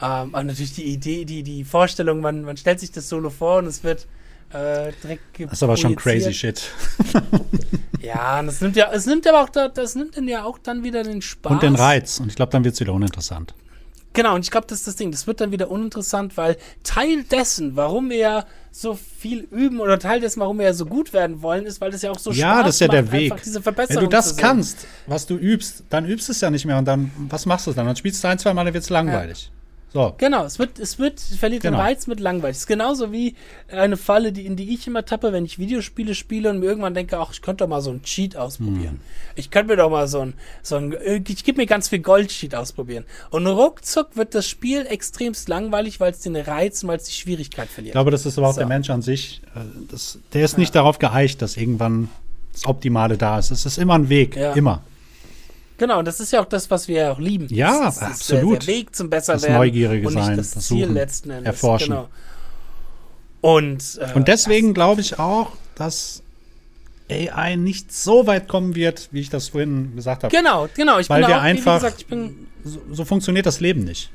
Ähm, 0.00 0.34
und 0.34 0.46
natürlich 0.46 0.74
die 0.74 0.84
Idee, 0.84 1.24
die, 1.24 1.42
die 1.42 1.64
Vorstellung, 1.64 2.20
man, 2.20 2.42
man 2.42 2.56
stellt 2.56 2.80
sich 2.80 2.92
das 2.92 3.08
Solo 3.08 3.30
vor 3.30 3.58
und 3.58 3.66
es 3.66 3.84
wird 3.84 4.06
äh, 4.52 4.92
direkt 5.02 5.22
Das 5.40 5.52
ist 5.52 5.62
aber 5.62 5.76
schon 5.76 5.96
crazy 5.96 6.32
shit. 6.32 6.70
Ja, 8.02 8.40
und 8.40 8.46
das 8.46 8.60
nimmt 8.60 8.74
ja, 8.74 8.90
es 8.92 9.06
nimmt 9.06 9.26
aber 9.28 9.42
auch, 9.42 9.48
da, 9.48 9.68
das 9.68 9.94
nimmt 9.94 10.16
dann 10.16 10.26
ja 10.26 10.42
auch 10.44 10.58
dann 10.58 10.82
wieder 10.82 11.04
den 11.04 11.22
Spaß. 11.22 11.52
Und 11.52 11.62
den 11.62 11.76
Reiz. 11.76 12.18
Und 12.18 12.28
ich 12.28 12.34
glaube, 12.34 12.50
dann 12.50 12.64
wird 12.64 12.74
es 12.74 12.80
wieder 12.80 12.92
uninteressant. 12.92 13.54
Genau, 14.14 14.34
und 14.34 14.44
ich 14.44 14.50
glaube, 14.50 14.66
das 14.66 14.78
ist 14.80 14.86
das 14.86 14.96
Ding. 14.96 15.10
Das 15.10 15.26
wird 15.26 15.40
dann 15.40 15.52
wieder 15.52 15.70
uninteressant, 15.70 16.36
weil 16.36 16.56
Teil 16.82 17.24
dessen, 17.24 17.76
warum 17.76 18.10
wir 18.10 18.16
ja 18.18 18.44
so 18.70 18.94
viel 18.94 19.46
üben 19.50 19.80
oder 19.80 19.98
Teil 19.98 20.20
dessen, 20.20 20.40
warum 20.40 20.58
wir 20.58 20.66
ja 20.66 20.74
so 20.74 20.86
gut 20.86 21.12
werden 21.12 21.42
wollen, 21.42 21.66
ist, 21.66 21.80
weil 21.80 21.90
das 21.90 22.02
ja 22.02 22.10
auch 22.10 22.18
so 22.18 22.30
Ja, 22.30 22.54
Spaß 22.54 22.66
das 22.66 22.74
ist 22.76 22.80
ja 22.80 22.88
der 22.88 23.02
macht, 23.02 23.12
Weg. 23.12 23.32
einfach 23.32 23.44
diese 23.44 23.64
Wenn 23.64 24.00
du 24.00 24.06
das 24.06 24.36
kannst, 24.36 24.86
was 25.06 25.26
du 25.26 25.36
übst, 25.36 25.84
dann 25.90 26.06
übst 26.06 26.28
es 26.30 26.40
ja 26.40 26.50
nicht 26.50 26.64
mehr. 26.64 26.78
Und 26.78 26.86
dann, 26.86 27.10
was 27.28 27.46
machst 27.46 27.66
du 27.66 27.72
dann? 27.72 27.86
Dann 27.86 27.96
spielst 27.96 28.22
du 28.22 28.28
ein, 28.28 28.38
zwei 28.38 28.52
Mal, 28.54 28.64
dann 28.64 28.74
wird 28.74 28.84
es 28.84 28.90
langweilig. 28.90 29.50
So. 29.92 30.14
Genau, 30.16 30.44
es 30.44 30.58
wird, 30.58 30.78
es 30.78 30.98
wird, 30.98 31.20
verliert 31.20 31.62
Genau. 31.62 31.76
den 31.76 31.80
Reiz 31.82 32.06
mit 32.06 32.18
langweilig. 32.18 32.56
Es 32.56 32.62
ist 32.62 32.66
genauso 32.66 33.12
wie 33.12 33.34
eine 33.70 33.96
Falle, 33.98 34.32
die, 34.32 34.46
in 34.46 34.56
die 34.56 34.72
ich 34.72 34.86
immer 34.86 35.04
tappe, 35.04 35.32
wenn 35.32 35.44
ich 35.44 35.58
Videospiele 35.58 36.14
spiele 36.14 36.48
und 36.48 36.60
mir 36.60 36.66
irgendwann 36.66 36.94
denke, 36.94 37.18
ach, 37.18 37.30
ich 37.32 37.42
könnte 37.42 37.64
doch 37.64 37.68
mal 37.68 37.82
so 37.82 37.90
ein 37.90 38.02
Cheat 38.02 38.34
ausprobieren. 38.36 38.94
Hm. 38.94 39.00
Ich 39.34 39.50
könnte 39.50 39.72
mir 39.72 39.76
doch 39.76 39.90
mal 39.90 40.08
so 40.08 40.20
ein, 40.20 40.34
so 40.62 40.76
ein, 40.76 40.94
ich 41.28 41.44
gebe 41.44 41.60
mir 41.60 41.66
ganz 41.66 41.88
viel 41.90 41.98
Gold-Cheat 41.98 42.54
ausprobieren. 42.54 43.04
Und 43.30 43.46
ruckzuck 43.46 44.16
wird 44.16 44.34
das 44.34 44.46
Spiel 44.48 44.86
extremst 44.86 45.48
langweilig, 45.50 46.00
weil 46.00 46.12
es 46.12 46.20
den 46.20 46.36
Reiz 46.36 46.82
und 46.82 46.88
weil 46.88 46.96
es 46.96 47.04
die 47.04 47.12
Schwierigkeit 47.12 47.66
Ich 47.68 47.74
verliert. 47.74 47.92
glaube, 47.92 48.10
das 48.10 48.24
ist 48.24 48.38
aber 48.38 48.48
auch 48.48 48.54
So. 48.54 48.60
der 48.60 48.68
Mensch 48.68 48.88
an 48.88 49.02
sich. 49.02 49.42
äh, 49.54 49.60
Das, 49.90 50.18
der 50.32 50.44
ist 50.44 50.56
nicht 50.56 50.74
darauf 50.74 50.98
geeicht, 50.98 51.42
dass 51.42 51.56
irgendwann 51.58 52.08
das 52.54 52.64
Optimale 52.66 53.18
da 53.18 53.38
ist. 53.38 53.50
Es 53.50 53.66
ist 53.66 53.76
immer 53.78 53.94
ein 53.94 54.08
Weg. 54.08 54.36
Ja. 54.36 54.52
Immer. 54.54 54.82
Genau, 55.82 55.98
und 55.98 56.04
das 56.06 56.20
ist 56.20 56.32
ja 56.32 56.40
auch 56.40 56.44
das, 56.44 56.70
was 56.70 56.86
wir 56.86 57.10
auch 57.10 57.18
lieben. 57.18 57.48
Ja, 57.50 57.86
das 57.86 57.96
ist, 57.96 58.02
absolut. 58.04 58.52
Der, 58.52 58.58
der 58.60 58.66
Weg 58.68 58.94
zum 58.94 59.10
Besserwerden. 59.10 59.48
Das 59.48 59.56
Neugierige 59.58 60.06
und 60.06 60.12
sein, 60.12 60.36
das, 60.36 60.52
das 60.52 60.66
Ziel 60.68 60.82
Suchen, 60.84 60.94
letzten 60.94 61.30
Endes. 61.30 61.46
Erforschen. 61.46 61.88
Genau. 61.88 62.08
Und, 63.40 63.98
äh, 64.00 64.12
Und 64.14 64.28
deswegen 64.28 64.74
glaube 64.74 65.00
ich 65.00 65.18
auch, 65.18 65.50
dass 65.74 66.22
AI 67.10 67.56
nicht 67.56 67.92
so 67.92 68.28
weit 68.28 68.46
kommen 68.46 68.76
wird, 68.76 69.08
wie 69.10 69.18
ich 69.22 69.28
das 69.30 69.48
vorhin 69.48 69.96
gesagt 69.96 70.22
habe. 70.22 70.34
Genau, 70.36 70.68
genau. 70.72 71.00
Ich 71.00 71.10
Weil 71.10 71.22
bin 71.22 71.30
wir 71.30 71.38
auch, 71.38 71.42
einfach- 71.42 71.80
gesagt, 71.82 72.06
bin, 72.08 72.46
So, 72.62 72.80
so 72.92 73.04
funktioniert 73.04 73.46
das 73.46 73.58
Leben 73.58 73.82
nicht. 73.82 74.12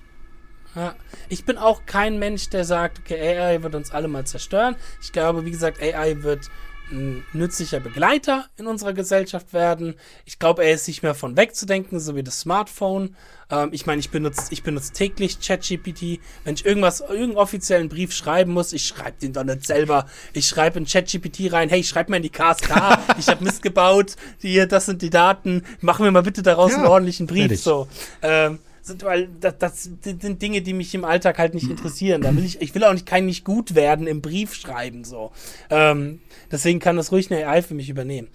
ja, 0.74 0.96
ich 1.28 1.44
bin 1.44 1.58
auch 1.58 1.82
kein 1.86 2.18
Mensch, 2.18 2.50
der 2.50 2.64
sagt, 2.64 3.00
okay, 3.00 3.38
AI 3.38 3.62
wird 3.62 3.76
uns 3.76 3.92
alle 3.92 4.08
mal 4.08 4.26
zerstören. 4.26 4.78
Ich 5.02 5.12
glaube, 5.12 5.44
wie 5.44 5.52
gesagt, 5.52 5.82
AI 5.84 6.24
wird 6.24 6.50
ein 6.92 7.26
nützlicher 7.34 7.80
Begleiter 7.80 8.46
in 8.58 8.68
unserer 8.68 8.94
Gesellschaft 8.94 9.54
werden. 9.54 9.96
Ich 10.26 10.40
glaube, 10.40 10.64
er 10.64 10.74
ist 10.74 10.88
nicht 10.88 11.04
mehr 11.04 11.16
von 11.16 11.36
wegzudenken, 11.38 12.00
so 12.00 12.16
wie 12.16 12.24
das 12.24 12.40
Smartphone. 12.40 13.16
Ähm, 13.50 13.70
ich 13.72 13.86
meine, 13.86 14.00
ich 14.00 14.10
benutze 14.10 14.48
ich 14.52 14.64
benutze 14.64 14.94
täglich 14.94 15.40
ChatGPT. 15.40 16.20
Wenn 16.44 16.56
ich 16.56 16.66
irgendwas, 16.66 17.02
irgendeinen 17.02 17.38
offiziellen 17.38 17.90
Brief 17.90 18.14
schreiben 18.14 18.54
muss, 18.54 18.74
ich 18.74 18.86
schreibe 18.88 19.18
den 19.22 19.34
doch 19.34 19.44
nicht 19.44 19.66
selber. 19.66 20.06
Ich 20.34 20.48
schreibe 20.48 20.80
in 20.80 20.86
ChatGPT 20.86 21.52
rein, 21.52 21.70
hey, 21.70 21.84
schreib 21.84 22.10
mir 22.10 22.18
in 22.18 22.24
die 22.24 22.30
KSK, 22.30 23.00
ich 23.20 23.28
habe 23.28 23.44
Mist 23.44 23.62
gebaut, 23.62 24.16
hier, 24.40 24.68
das 24.68 24.86
sind 24.86 25.02
die 25.02 25.10
Daten, 25.10 25.64
mach 25.82 26.00
mir 26.00 26.12
mal 26.12 26.24
bitte 26.24 26.42
daraus 26.42 26.72
Ja, 26.72 26.78
einen 26.78 26.88
ordentlichen 26.88 27.28
Brief. 27.28 27.62
So. 27.62 27.88
Ähm, 28.22 28.60
sind, 28.88 29.04
weil 29.04 29.30
das, 29.40 29.58
das 29.58 29.84
sind 30.04 30.42
Dinge, 30.42 30.62
die 30.62 30.74
mich 30.74 30.94
im 30.96 31.06
Alltag 31.06 31.38
halt 31.38 31.54
nicht 31.54 31.70
interessieren. 31.70 32.22
Da 32.22 32.36
will 32.36 32.46
ich, 32.46 32.62
ich 32.62 32.74
will 32.74 32.84
auch 32.84 32.94
nicht 32.94 33.06
kein 33.06 33.26
nicht 33.26 33.46
gut 33.46 33.76
werden 33.76 34.08
im 34.08 34.22
Brief 34.22 34.54
schreiben 34.54 35.04
so. 35.04 35.32
Ähm, 35.70 36.22
deswegen 36.52 36.80
kann 36.80 36.96
das 36.96 37.12
ruhig 37.12 37.32
eine 37.32 37.48
AI 37.48 37.62
für 37.62 37.74
mich 37.74 37.90
übernehmen. 37.90 38.28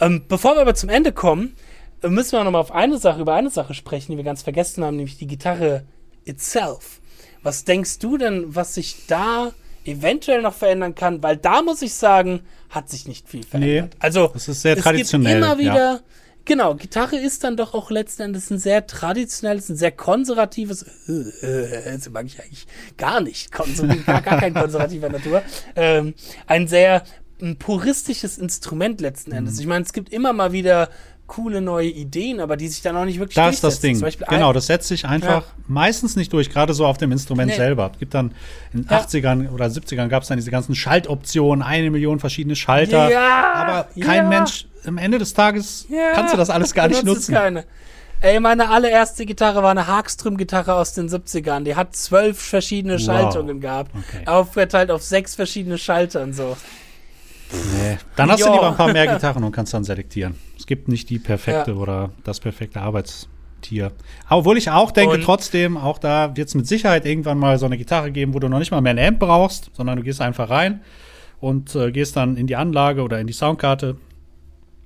Ähm, 0.00 0.24
bevor 0.28 0.54
wir 0.54 0.60
aber 0.60 0.74
zum 0.74 0.88
Ende 0.88 1.12
kommen, 1.12 1.56
äh, 2.02 2.08
müssen 2.08 2.32
wir 2.32 2.44
noch 2.44 2.50
mal 2.50 2.60
auf 2.60 2.72
eine 2.72 2.98
Sache 2.98 3.20
über 3.20 3.34
eine 3.34 3.50
Sache 3.50 3.74
sprechen, 3.74 4.12
die 4.12 4.16
wir 4.16 4.24
ganz 4.24 4.42
vergessen 4.42 4.84
haben, 4.84 4.96
nämlich 4.96 5.18
die 5.18 5.26
Gitarre 5.26 5.84
itself. 6.24 7.00
Was 7.42 7.64
denkst 7.64 7.98
du 7.98 8.18
denn, 8.18 8.54
was 8.54 8.74
sich 8.74 9.06
da 9.06 9.52
eventuell 9.84 10.42
noch 10.42 10.54
verändern 10.54 10.94
kann? 10.94 11.22
Weil 11.22 11.36
da 11.36 11.62
muss 11.62 11.82
ich 11.82 11.94
sagen, 11.94 12.40
hat 12.70 12.90
sich 12.90 13.06
nicht 13.08 13.28
viel 13.28 13.44
verändert. 13.44 13.90
Nee, 13.94 13.96
also 14.00 14.28
das 14.28 14.48
ist 14.48 14.62
sehr 14.62 14.76
es 14.76 14.82
traditionell, 14.82 15.34
Gibt 15.34 15.44
immer 15.44 15.58
wieder 15.58 15.92
ja. 15.94 16.00
Genau, 16.48 16.74
Gitarre 16.76 17.18
ist 17.18 17.44
dann 17.44 17.58
doch 17.58 17.74
auch 17.74 17.90
letzten 17.90 18.22
Endes 18.22 18.50
ein 18.50 18.58
sehr 18.58 18.86
traditionelles, 18.86 19.68
ein 19.68 19.76
sehr 19.76 19.92
konservatives, 19.92 20.82
äh, 21.06 21.46
äh, 21.46 21.92
das 21.92 22.08
mag 22.08 22.24
ich 22.24 22.40
eigentlich 22.40 22.66
gar 22.96 23.20
nicht, 23.20 23.52
konservativ, 23.52 24.06
gar, 24.06 24.22
gar 24.22 24.40
kein 24.40 24.54
konservativer 24.54 25.10
Natur, 25.10 25.42
ähm, 25.76 26.14
ein 26.46 26.66
sehr 26.66 27.04
ein 27.42 27.58
puristisches 27.58 28.38
Instrument 28.38 29.02
letzten 29.02 29.32
Endes. 29.32 29.56
Mhm. 29.56 29.60
Ich 29.60 29.66
meine, 29.66 29.84
es 29.84 29.92
gibt 29.92 30.10
immer 30.10 30.32
mal 30.32 30.52
wieder 30.52 30.88
coole 31.28 31.60
neue 31.60 31.88
Ideen, 31.88 32.40
aber 32.40 32.56
die 32.56 32.66
sich 32.66 32.82
dann 32.82 32.96
auch 32.96 33.04
nicht 33.04 33.20
wirklich 33.20 33.36
Da 33.36 33.48
ist 33.48 33.62
das 33.62 33.80
durchsetzen. 33.80 34.18
Ding. 34.18 34.28
Genau, 34.28 34.52
das 34.52 34.66
setzt 34.66 34.88
sich 34.88 35.04
einfach 35.06 35.44
meistens 35.68 36.16
nicht 36.16 36.32
durch, 36.32 36.50
gerade 36.50 36.74
so 36.74 36.84
auf 36.86 36.98
dem 36.98 37.12
Instrument 37.12 37.50
Nee. 37.50 37.56
selber. 37.56 37.90
Es 37.92 37.98
gibt 38.00 38.14
dann 38.14 38.32
in 38.72 38.82
den 38.82 38.90
Ja. 38.90 38.98
80ern 38.98 39.48
oder 39.50 39.66
70ern 39.66 40.08
gab 40.08 40.22
es 40.22 40.28
dann 40.28 40.38
diese 40.38 40.50
ganzen 40.50 40.74
Schaltoptionen, 40.74 41.62
eine 41.62 41.90
Million 41.90 42.18
verschiedene 42.18 42.56
Schalter. 42.56 43.10
Ja, 43.10 43.52
aber 43.54 43.88
kein 44.04 44.24
ja. 44.24 44.28
Mensch, 44.28 44.66
am 44.84 44.98
Ende 44.98 45.18
des 45.18 45.34
Tages 45.34 45.86
Ja, 45.88 46.12
kannst 46.14 46.32
du 46.32 46.36
das 46.38 46.50
alles 46.50 46.74
gar 46.74 46.88
nicht 46.88 47.04
nutzen. 47.04 47.34
Keine. 47.34 47.64
Ey, 48.20 48.40
meine 48.40 48.68
allererste 48.70 49.24
Gitarre 49.26 49.62
war 49.62 49.70
eine 49.70 49.86
Hagström-Gitarre 49.86 50.74
aus 50.74 50.92
den 50.94 51.08
70ern. 51.08 51.62
Die 51.62 51.76
hat 51.76 51.94
zwölf 51.94 52.36
verschiedene 52.40 52.94
Wow. 52.94 53.00
Schaltungen 53.02 53.60
gehabt. 53.60 53.92
Okay. 53.94 54.26
Aufgeteilt 54.26 54.90
auf 54.90 55.04
sechs 55.04 55.36
verschiedene 55.36 55.78
Schaltern 55.78 56.32
so. 56.32 56.56
Nee. 57.52 57.98
Dann 58.16 58.30
hast 58.30 58.40
du 58.40 58.46
Ja. 58.46 58.52
lieber 58.52 58.68
ein 58.68 58.76
paar 58.76 58.92
mehr 58.92 59.06
Gitarren 59.06 59.42
und 59.44 59.52
kannst 59.52 59.72
dann 59.74 59.84
selektieren. 59.84 60.34
Es 60.58 60.66
gibt 60.66 60.88
nicht 60.88 61.08
die 61.10 61.18
perfekte 61.18 61.70
Ja. 61.72 61.76
oder 61.76 62.10
das 62.24 62.40
perfekte 62.40 62.80
Arbeitstier. 62.80 63.92
Obwohl 64.28 64.58
ich 64.58 64.70
auch 64.70 64.90
denke, 64.90 65.14
Und- 65.16 65.22
trotzdem, 65.24 65.76
auch 65.76 65.98
da 65.98 66.36
wird 66.36 66.48
es 66.48 66.54
mit 66.54 66.66
Sicherheit 66.66 67.06
irgendwann 67.06 67.38
mal 67.38 67.58
so 67.58 67.66
eine 67.66 67.78
Gitarre 67.78 68.12
geben, 68.12 68.34
wo 68.34 68.38
du 68.38 68.48
noch 68.48 68.58
nicht 68.58 68.70
mal 68.70 68.80
mehr 68.80 68.92
ein 68.92 68.98
Amp 68.98 69.18
brauchst, 69.20 69.70
sondern 69.74 69.96
du 69.96 70.02
gehst 70.02 70.20
einfach 70.20 70.50
rein 70.50 70.80
und 71.40 71.74
äh, 71.74 71.90
gehst 71.90 72.16
dann 72.16 72.36
in 72.36 72.46
die 72.46 72.56
Anlage 72.56 73.02
oder 73.02 73.18
in 73.20 73.26
die 73.26 73.32
Soundkarte 73.32 73.96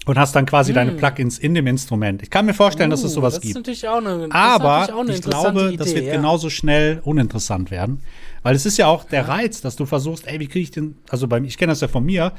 und 0.05 0.19
hast 0.19 0.35
dann 0.35 0.47
quasi 0.47 0.73
deine 0.73 0.93
Plugins 0.93 1.39
in 1.39 1.55
dem 1.55 1.67
Instrument. 1.69 2.23
Ich 2.23 2.31
kann 2.31 2.45
mir 2.47 2.55
vorstellen, 2.55 2.91
dass 2.91 3.05
es 3.05 3.13
Uh, 3.13 3.15
sowas 3.17 3.35
das 3.35 3.43
gibt. 3.43 3.51
Ist 3.53 3.57
natürlich 3.57 3.89
auch 3.89 3.99
eine, 3.99 4.19
das 4.19 4.27
ist 4.27 4.35
Aber 4.35 4.69
natürlich 4.81 4.91
auch 4.95 5.01
eine 5.01 5.13
ich 5.15 5.21
glaube, 5.23 5.61
Idee, 5.69 5.77
das 5.77 5.95
wird 5.95 6.05
ja. 6.07 6.13
genauso 6.17 6.51
schnell 6.51 7.01
uninteressant 7.05 7.71
werden. 7.71 8.01
Weil 8.43 8.57
es 8.57 8.67
ist 8.67 8.77
ja 8.77 8.87
auch 8.87 9.05
der 9.05 9.29
Reiz, 9.29 9.61
dass 9.61 9.77
du 9.77 9.87
versuchst, 9.87 10.27
ey, 10.27 10.41
wie 10.41 10.49
kriege 10.49 10.63
ich 10.65 10.71
den, 10.71 10.97
also 11.09 11.29
bei 11.29 11.41
mir, 11.41 11.47
ich 11.47 11.59
kenne 11.59 11.73
das 11.73 11.81
ja 11.81 11.89
von 11.89 12.05
mir, 12.05 12.33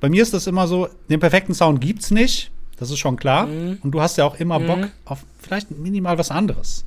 bei 0.00 0.08
mir 0.08 0.22
ist 0.22 0.34
das 0.34 0.46
immer 0.46 0.66
so, 0.66 0.88
den 1.08 1.20
perfekten 1.20 1.54
Sound 1.54 1.80
gibt's 1.80 2.10
nicht, 2.10 2.50
das 2.78 2.90
ist 2.90 2.98
schon 2.98 3.16
klar. 3.16 3.46
Mhm. 3.46 3.78
Und 3.82 3.92
du 3.92 4.00
hast 4.00 4.18
ja 4.18 4.24
auch 4.24 4.38
immer 4.38 4.60
Bock 4.60 4.88
auf 5.04 5.24
vielleicht 5.40 5.70
minimal 5.70 6.18
was 6.18 6.30
anderes. 6.30 6.84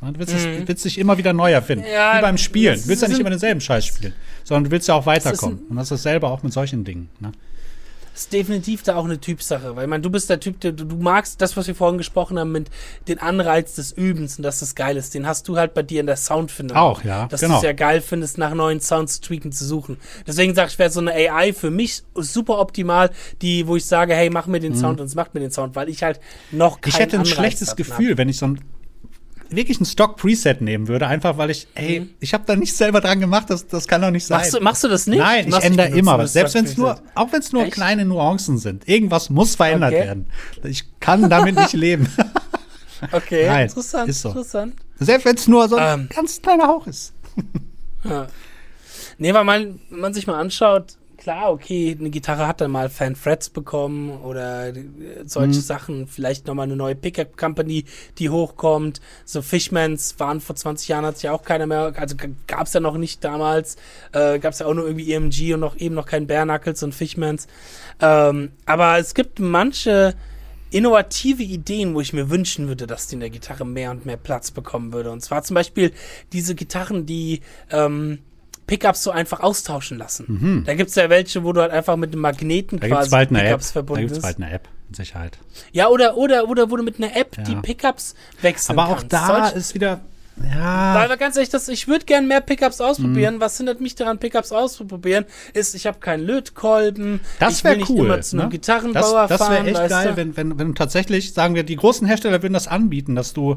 Du 0.00 0.18
willst, 0.18 0.34
es, 0.34 0.46
willst 0.68 0.84
dich 0.84 0.98
immer 0.98 1.18
wieder 1.18 1.32
neu 1.32 1.50
erfinden. 1.52 1.84
Mhm. 1.86 1.92
Ja, 1.92 2.18
Wie 2.18 2.22
beim 2.22 2.38
Spielen. 2.38 2.80
Du 2.80 2.88
willst 2.88 3.02
ja 3.02 3.08
nicht 3.08 3.18
immer 3.18 3.30
denselben 3.30 3.60
Scheiß 3.60 3.86
spielen, 3.86 4.12
sondern 4.44 4.64
du 4.64 4.70
willst 4.70 4.88
ja 4.88 4.94
auch 4.94 5.06
weiterkommen. 5.06 5.60
Und 5.68 5.76
das 5.76 5.90
ist 5.90 6.02
selber 6.02 6.30
auch 6.30 6.42
mit 6.42 6.52
solchen 6.52 6.84
Dingen. 6.84 7.08
Ne? 7.18 7.32
Ist 8.16 8.32
definitiv 8.32 8.82
da 8.82 8.96
auch 8.96 9.04
eine 9.04 9.20
Typsache, 9.20 9.76
weil 9.76 9.86
meine, 9.86 10.02
du 10.02 10.10
bist 10.10 10.28
der 10.30 10.40
Typ, 10.40 10.60
der, 10.60 10.72
du, 10.72 10.84
du 10.84 10.96
magst 10.96 11.40
das, 11.40 11.56
was 11.56 11.66
wir 11.66 11.74
vorhin 11.74 11.98
gesprochen 11.98 12.38
haben, 12.38 12.50
mit 12.50 12.70
den 13.08 13.18
Anreiz 13.18 13.74
des 13.74 13.92
Übens 13.92 14.38
und 14.38 14.42
dass 14.42 14.60
das 14.60 14.74
geil 14.74 14.96
ist. 14.96 15.14
Den 15.14 15.26
hast 15.26 15.46
du 15.48 15.56
halt 15.56 15.74
bei 15.74 15.82
dir 15.82 16.00
in 16.00 16.06
der 16.06 16.16
Soundfindung. 16.16 16.76
Auch, 16.76 17.04
ja, 17.04 17.26
Dass 17.26 17.40
genau. 17.40 17.54
du 17.54 17.58
es 17.58 17.64
ja 17.64 17.72
geil 17.72 18.00
findest, 18.00 18.38
nach 18.38 18.54
neuen 18.54 18.80
Sounds 18.80 19.20
zu 19.20 19.28
tweaken 19.28 19.52
zu 19.52 19.64
suchen. 19.64 19.98
Deswegen 20.26 20.54
sag 20.54 20.70
ich, 20.70 20.78
wäre 20.78 20.90
so 20.90 21.00
eine 21.00 21.12
AI 21.12 21.52
für 21.52 21.70
mich 21.70 22.02
super 22.14 22.58
optimal, 22.58 23.10
die, 23.42 23.66
wo 23.66 23.76
ich 23.76 23.84
sage, 23.84 24.14
hey, 24.14 24.30
mach 24.30 24.46
mir 24.46 24.60
den 24.60 24.74
Sound 24.74 25.00
und 25.00 25.06
es 25.06 25.14
macht 25.14 25.34
mir 25.34 25.40
den 25.40 25.50
Sound, 25.50 25.76
weil 25.76 25.88
ich 25.88 26.02
halt 26.02 26.18
noch 26.50 26.80
keinen 26.80 26.86
Mhm. 26.86 26.88
Ich 26.88 26.98
hätte 27.00 27.16
ein 27.16 27.20
Anreiz 27.20 27.34
schlechtes 27.34 27.68
davon 27.68 27.84
Gefühl, 27.84 28.18
wenn 28.18 28.28
ich 28.28 28.38
so 28.38 28.46
ein 28.46 28.60
wirklich 29.50 29.80
ein 29.80 29.84
Stock-Preset 29.84 30.60
nehmen 30.60 30.88
würde, 30.88 31.06
einfach 31.06 31.38
weil 31.38 31.50
ich, 31.50 31.66
ey, 31.74 32.00
Mhm. 32.00 32.10
ich 32.20 32.34
habe 32.34 32.44
da 32.46 32.56
nicht 32.56 32.74
selber 32.76 33.00
dran 33.00 33.20
gemacht, 33.20 33.48
das, 33.50 33.66
das 33.66 33.86
kann 33.88 34.02
doch 34.02 34.10
nicht 34.10 34.24
sein. 34.26 34.38
Machst 34.38 34.54
du, 34.54 34.60
machst 34.60 34.84
du 34.84 34.88
das 34.88 35.06
nicht? 35.06 35.18
Nein, 35.18 35.48
ich 35.48 35.54
ändere 35.62 35.88
immer 35.88 36.18
was. 36.18 36.32
Selbst 36.32 36.54
wenn 36.54 36.64
es 36.64 36.76
nur, 36.76 37.00
auch 37.14 37.32
wenn 37.32 37.40
es 37.40 37.52
nur 37.52 37.62
Echt? 37.64 37.72
kleine 37.74 38.04
Nuancen 38.04 38.58
sind. 38.58 38.88
Irgendwas 38.88 39.30
muss 39.30 39.54
verändert 39.56 39.92
Okay. 39.92 40.04
werden. 40.04 40.26
Ich 40.64 40.84
kann 41.00 41.28
damit 41.30 41.56
nicht 41.56 41.72
leben. 41.72 42.08
Okay, 43.12 43.46
Nein, 43.46 43.66
interessant, 43.68 44.08
ist 44.08 44.22
so. 44.22 44.30
interessant. 44.30 44.74
Selbst 44.98 45.26
wenn 45.26 45.36
es 45.36 45.46
nur 45.46 45.68
so 45.68 45.76
ein 45.76 46.00
Ähm. 46.00 46.08
ganz 46.08 46.40
kleiner 46.40 46.66
Hauch 46.66 46.86
ist. 46.86 47.12
Ja. 48.04 48.26
Nee, 49.18 49.34
weil 49.34 49.44
man, 49.44 49.80
man 49.90 50.14
sich 50.14 50.26
mal 50.26 50.40
anschaut, 50.40 50.94
klar, 51.26 51.50
okay, 51.50 51.96
eine 51.98 52.10
Gitarre 52.10 52.46
hat 52.46 52.60
dann 52.60 52.70
mal 52.70 52.88
Fan 52.88 53.16
Frets 53.16 53.50
bekommen 53.50 54.10
oder 54.10 54.68
äh, 54.68 54.84
solche 55.24 55.60
Sachen, 55.60 56.06
vielleicht 56.06 56.46
nochmal 56.46 56.66
eine 56.66 56.76
neue 56.76 56.94
Pickup 56.94 57.36
Company, 57.36 57.84
die 58.18 58.30
hochkommt. 58.30 59.00
So 59.24 59.42
Fishmans 59.42 60.20
waren 60.20 60.40
vor 60.40 60.54
20 60.54 60.86
Jahren, 60.86 61.04
hat 61.04 61.16
sich 61.16 61.24
ja 61.24 61.32
auch 61.32 61.42
keiner 61.42 61.66
mehr, 61.66 61.92
also 61.96 62.14
gab 62.46 62.68
es 62.68 62.74
ja 62.74 62.78
noch 62.78 62.96
nicht 62.96 63.24
damals, 63.24 63.74
äh, 64.12 64.38
gab 64.38 64.52
es 64.52 64.60
ja 64.60 64.66
auch 64.66 64.74
nur 64.74 64.86
irgendwie 64.86 65.12
EMG 65.12 65.54
und 65.54 65.60
noch 65.60 65.76
eben 65.76 65.96
noch 65.96 66.06
kein 66.06 66.28
Bare 66.28 66.44
Knuckles 66.44 66.84
und 66.84 66.94
Fishmans. 66.94 67.48
Ähm, 68.00 68.52
aber 68.64 68.98
es 68.98 69.12
gibt 69.12 69.40
manche 69.40 70.14
innovative 70.70 71.42
Ideen, 71.42 71.96
wo 71.96 72.00
ich 72.00 72.12
mir 72.12 72.30
wünschen 72.30 72.68
würde, 72.68 72.86
dass 72.86 73.08
die 73.08 73.14
in 73.14 73.20
der 73.20 73.30
Gitarre 73.30 73.66
mehr 73.66 73.90
und 73.90 74.06
mehr 74.06 74.16
Platz 74.16 74.52
bekommen 74.52 74.92
würde. 74.92 75.10
Und 75.10 75.22
zwar 75.22 75.42
zum 75.42 75.54
Beispiel 75.54 75.90
diese 76.32 76.54
Gitarren, 76.54 77.04
die 77.04 77.40
ähm, 77.72 78.20
Pickups 78.66 79.02
so 79.02 79.10
einfach 79.10 79.40
austauschen 79.40 79.96
lassen. 79.98 80.62
Da 80.66 80.74
gibt's 80.74 80.94
ja 80.96 81.08
welche, 81.08 81.44
wo 81.44 81.52
du 81.52 81.60
halt 81.60 81.70
einfach 81.72 81.96
mit 81.96 82.12
einem 82.12 82.22
Magneten 82.22 82.76
Mhm. 82.76 82.80
Da 82.80 82.86
gibt 82.88 83.00
es 83.00 83.08
quasi 83.08 83.10
bald 83.10 83.28
eine 83.30 83.38
App. 83.40 83.46
Pickups 83.48 83.66
Da 83.68 83.72
verbunden 83.72 84.00
gibt 84.02 84.12
es 84.16 84.22
bald 84.22 84.36
eine 84.38 84.50
App, 84.50 84.68
mit 84.88 84.96
Sicherheit. 84.96 85.38
Ja, 85.72 85.88
oder, 85.88 86.16
oder, 86.16 86.48
oder 86.48 86.70
wo 86.70 86.76
du 86.76 86.82
mit 86.82 86.98
einer 87.02 87.16
App 87.16 87.36
die 87.44 87.52
Ja. 87.52 87.60
Pickups 87.60 88.14
wechseln 88.42 88.78
Aber 88.78 88.88
auch 88.90 88.96
kannst. 88.98 89.12
da 89.12 89.26
Solche- 89.26 89.56
ist 89.58 89.74
wieder, 89.74 90.00
weil 90.38 90.50
ja, 90.50 91.08
wir 91.08 91.16
ganz 91.16 91.36
ehrlich, 91.36 91.48
das, 91.48 91.66
ich 91.68 91.88
würde 91.88 92.04
gern 92.04 92.28
mehr 92.28 92.40
Pickups 92.42 92.78
Mhm. 92.80 92.84
ausprobieren. 92.84 93.40
Was 93.40 93.56
hindert 93.56 93.80
mich 93.80 93.94
daran, 93.94 94.18
Pickups 94.18 94.52
auszuprobieren? 94.52 95.24
Ist, 95.54 95.74
ich 95.74 95.86
habe 95.86 95.98
keinen 96.00 96.24
Lötkolben. 96.26 97.20
das 97.38 97.64
wäre 97.64 97.76
nicht 97.76 97.88
cool. 97.88 98.04
immer 98.06 98.20
zu 98.20 98.36
einem 98.36 98.46
ne? 98.46 98.50
Gitarrenbauer 98.50 99.28
das 99.28 99.38
das 99.38 99.48
wäre 99.50 99.64
echt 99.64 99.88
geil, 99.88 100.08
du? 100.10 100.16
wenn, 100.16 100.36
wenn, 100.36 100.58
wenn 100.58 100.74
tatsächlich, 100.74 101.32
sagen 101.32 101.54
wir, 101.54 101.62
die 101.62 101.76
großen 101.76 102.06
Hersteller 102.06 102.42
würden 102.42 102.52
das 102.52 102.68
anbieten, 102.68 103.14
dass 103.14 103.32
du, 103.32 103.56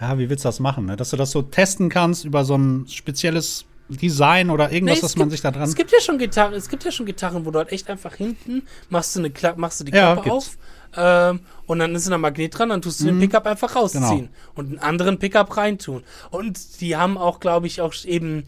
ja, 0.00 0.18
wie 0.18 0.30
willst 0.30 0.44
du 0.44 0.48
das 0.48 0.60
machen? 0.60 0.86
Ne? 0.86 0.96
Dass 0.96 1.10
du 1.10 1.16
das 1.16 1.30
so 1.32 1.42
testen 1.42 1.88
kannst 1.88 2.24
über 2.24 2.44
so 2.44 2.56
ein 2.56 2.86
spezielles 2.88 3.64
Design 3.96 4.50
oder 4.50 4.70
irgendwas, 4.72 4.98
Nee, 4.98 5.02
was 5.02 5.16
man 5.16 5.28
gibt- 5.28 5.32
sich 5.32 5.40
da 5.42 5.50
dran. 5.50 5.62
Es 5.62 5.74
gibt 5.74 5.90
ja 5.92 6.00
schon 6.00 6.18
Gitarren, 6.18 6.54
es 6.54 6.68
gibt 6.68 6.84
ja 6.84 6.90
schon 6.92 7.06
Gitarren, 7.06 7.44
wo 7.44 7.50
du 7.50 7.58
halt 7.58 7.72
echt 7.72 7.88
einfach 7.90 8.14
hinten 8.14 8.62
machst 8.88 9.14
du 9.16 9.20
eine 9.20 9.30
Kla 9.30 9.54
machst 9.56 9.80
du 9.80 9.84
die 9.84 9.92
Ja, 9.92 10.14
Klappe 10.14 10.30
gibt's. 10.30 10.46
auf 10.48 10.58
ähm, 10.96 11.40
und 11.66 11.78
dann 11.78 11.94
ist 11.94 12.10
ein 12.10 12.20
Magnet 12.20 12.58
dran, 12.58 12.68
dann 12.70 12.82
tust 12.82 13.00
du 13.00 13.04
den 13.06 13.18
Pickup 13.20 13.46
einfach 13.46 13.76
rausziehen 13.76 14.02
Genau. 14.02 14.28
und 14.54 14.66
einen 14.66 14.78
anderen 14.80 15.18
Pickup 15.18 15.56
reintun. 15.56 16.02
Und 16.30 16.80
die 16.80 16.96
haben 16.96 17.16
auch, 17.18 17.38
glaube 17.40 17.66
ich, 17.68 17.80
auch 17.80 17.94
eben, 18.04 18.44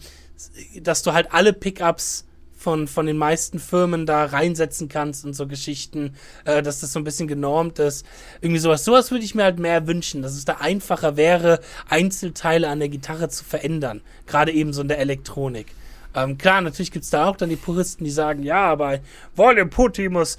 dass 0.80 1.02
du 1.02 1.12
halt 1.12 1.32
alle 1.32 1.52
Pickups 1.52 2.24
von, 2.62 2.86
von 2.86 3.06
den 3.06 3.16
meisten 3.16 3.58
Firmen 3.58 4.06
da 4.06 4.24
reinsetzen 4.24 4.88
kannst 4.88 5.24
und 5.24 5.34
so 5.34 5.46
Geschichten, 5.46 6.14
äh, 6.44 6.62
dass 6.62 6.80
das 6.80 6.92
so 6.92 7.00
ein 7.00 7.04
bisschen 7.04 7.28
genormt 7.28 7.78
ist. 7.78 8.06
Irgendwie 8.40 8.60
sowas. 8.60 8.84
Sowas 8.84 9.10
würde 9.10 9.24
ich 9.24 9.34
mir 9.34 9.44
halt 9.44 9.58
mehr 9.58 9.86
wünschen, 9.86 10.22
dass 10.22 10.32
es 10.32 10.44
da 10.44 10.58
einfacher 10.60 11.16
wäre, 11.16 11.60
Einzelteile 11.88 12.68
an 12.68 12.78
der 12.78 12.88
Gitarre 12.88 13.28
zu 13.28 13.44
verändern. 13.44 14.00
Gerade 14.26 14.52
eben 14.52 14.72
so 14.72 14.82
in 14.82 14.88
der 14.88 14.98
Elektronik. 14.98 15.66
Ähm, 16.14 16.38
klar, 16.38 16.60
natürlich 16.60 16.92
gibt's 16.92 17.10
da 17.10 17.26
auch 17.26 17.36
dann 17.36 17.48
die 17.48 17.56
Puristen, 17.56 18.04
die 18.04 18.10
sagen, 18.10 18.42
ja, 18.42 18.70
aber 18.70 19.00
Volume 19.34 19.70
Putty 19.70 20.08
muss 20.08 20.36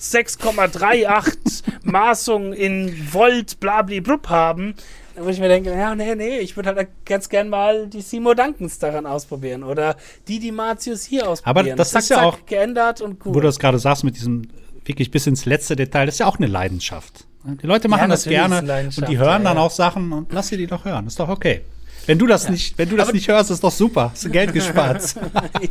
6,38 0.00 1.62
Maßung 1.84 2.52
in 2.52 3.12
Volt 3.12 3.60
blabli-blub 3.60 4.28
haben. 4.28 4.74
Wo 5.16 5.28
ich 5.28 5.40
mir 5.40 5.48
denke, 5.48 5.70
ja, 5.70 5.94
nee, 5.94 6.14
nee, 6.14 6.38
ich 6.38 6.56
würde 6.56 6.74
halt 6.74 6.88
ganz 7.04 7.28
gern 7.28 7.48
mal 7.48 7.86
die 7.86 8.00
Seymour 8.00 8.34
Duncans 8.34 8.78
daran 8.78 9.06
ausprobieren 9.06 9.62
oder 9.62 9.96
die, 10.28 10.38
die 10.38 10.52
Martius 10.52 11.04
hier 11.04 11.28
ausprobieren. 11.28 11.76
das 11.76 11.90
Zack, 11.90 12.02
ist 12.02 12.08
ja 12.10 12.22
auch- 12.22 12.46
geändert 12.46 13.00
und 13.00 13.20
gut. 13.20 13.34
Wo 13.34 13.40
du 13.40 13.46
das 13.46 13.58
gerade 13.58 13.78
sagst 13.78 14.04
mit 14.04 14.16
diesem 14.16 14.48
wirklich 14.84 15.10
bis 15.10 15.26
ins 15.26 15.44
letzte 15.44 15.76
Detail, 15.76 16.06
das 16.06 16.16
ist 16.16 16.18
ja 16.20 16.26
auch 16.26 16.38
eine 16.38 16.46
Leidenschaft. 16.46 17.26
Die 17.44 17.66
Leute 17.66 17.88
machen 17.88 18.08
das 18.08 18.24
natürlich 18.24 18.38
ist 18.40 18.66
gerne 18.66 18.90
und 18.96 19.08
die 19.08 19.18
hören 19.18 19.42
ja, 19.42 19.48
dann 19.48 19.56
ja. 19.56 19.62
auch 19.62 19.70
Sachen 19.70 20.12
und 20.12 20.32
lass 20.32 20.48
sie 20.48 20.56
die 20.56 20.66
doch 20.68 20.84
hören. 20.84 21.06
Ist 21.06 21.18
doch 21.18 21.28
okay. 21.28 21.62
Wenn 22.06 22.18
du 22.18 22.26
das 22.26 22.48
nicht, 22.48 22.76
wenn 22.78 22.88
du 22.88 22.96
das 22.96 23.12
nicht 23.12 23.28
hörst, 23.28 23.50
ist 23.50 23.62
doch 23.62 23.70
super. 23.72 24.10
Hast 24.12 24.24
du 24.24 24.30
Geld 24.30 24.52
gespart. 24.54 25.14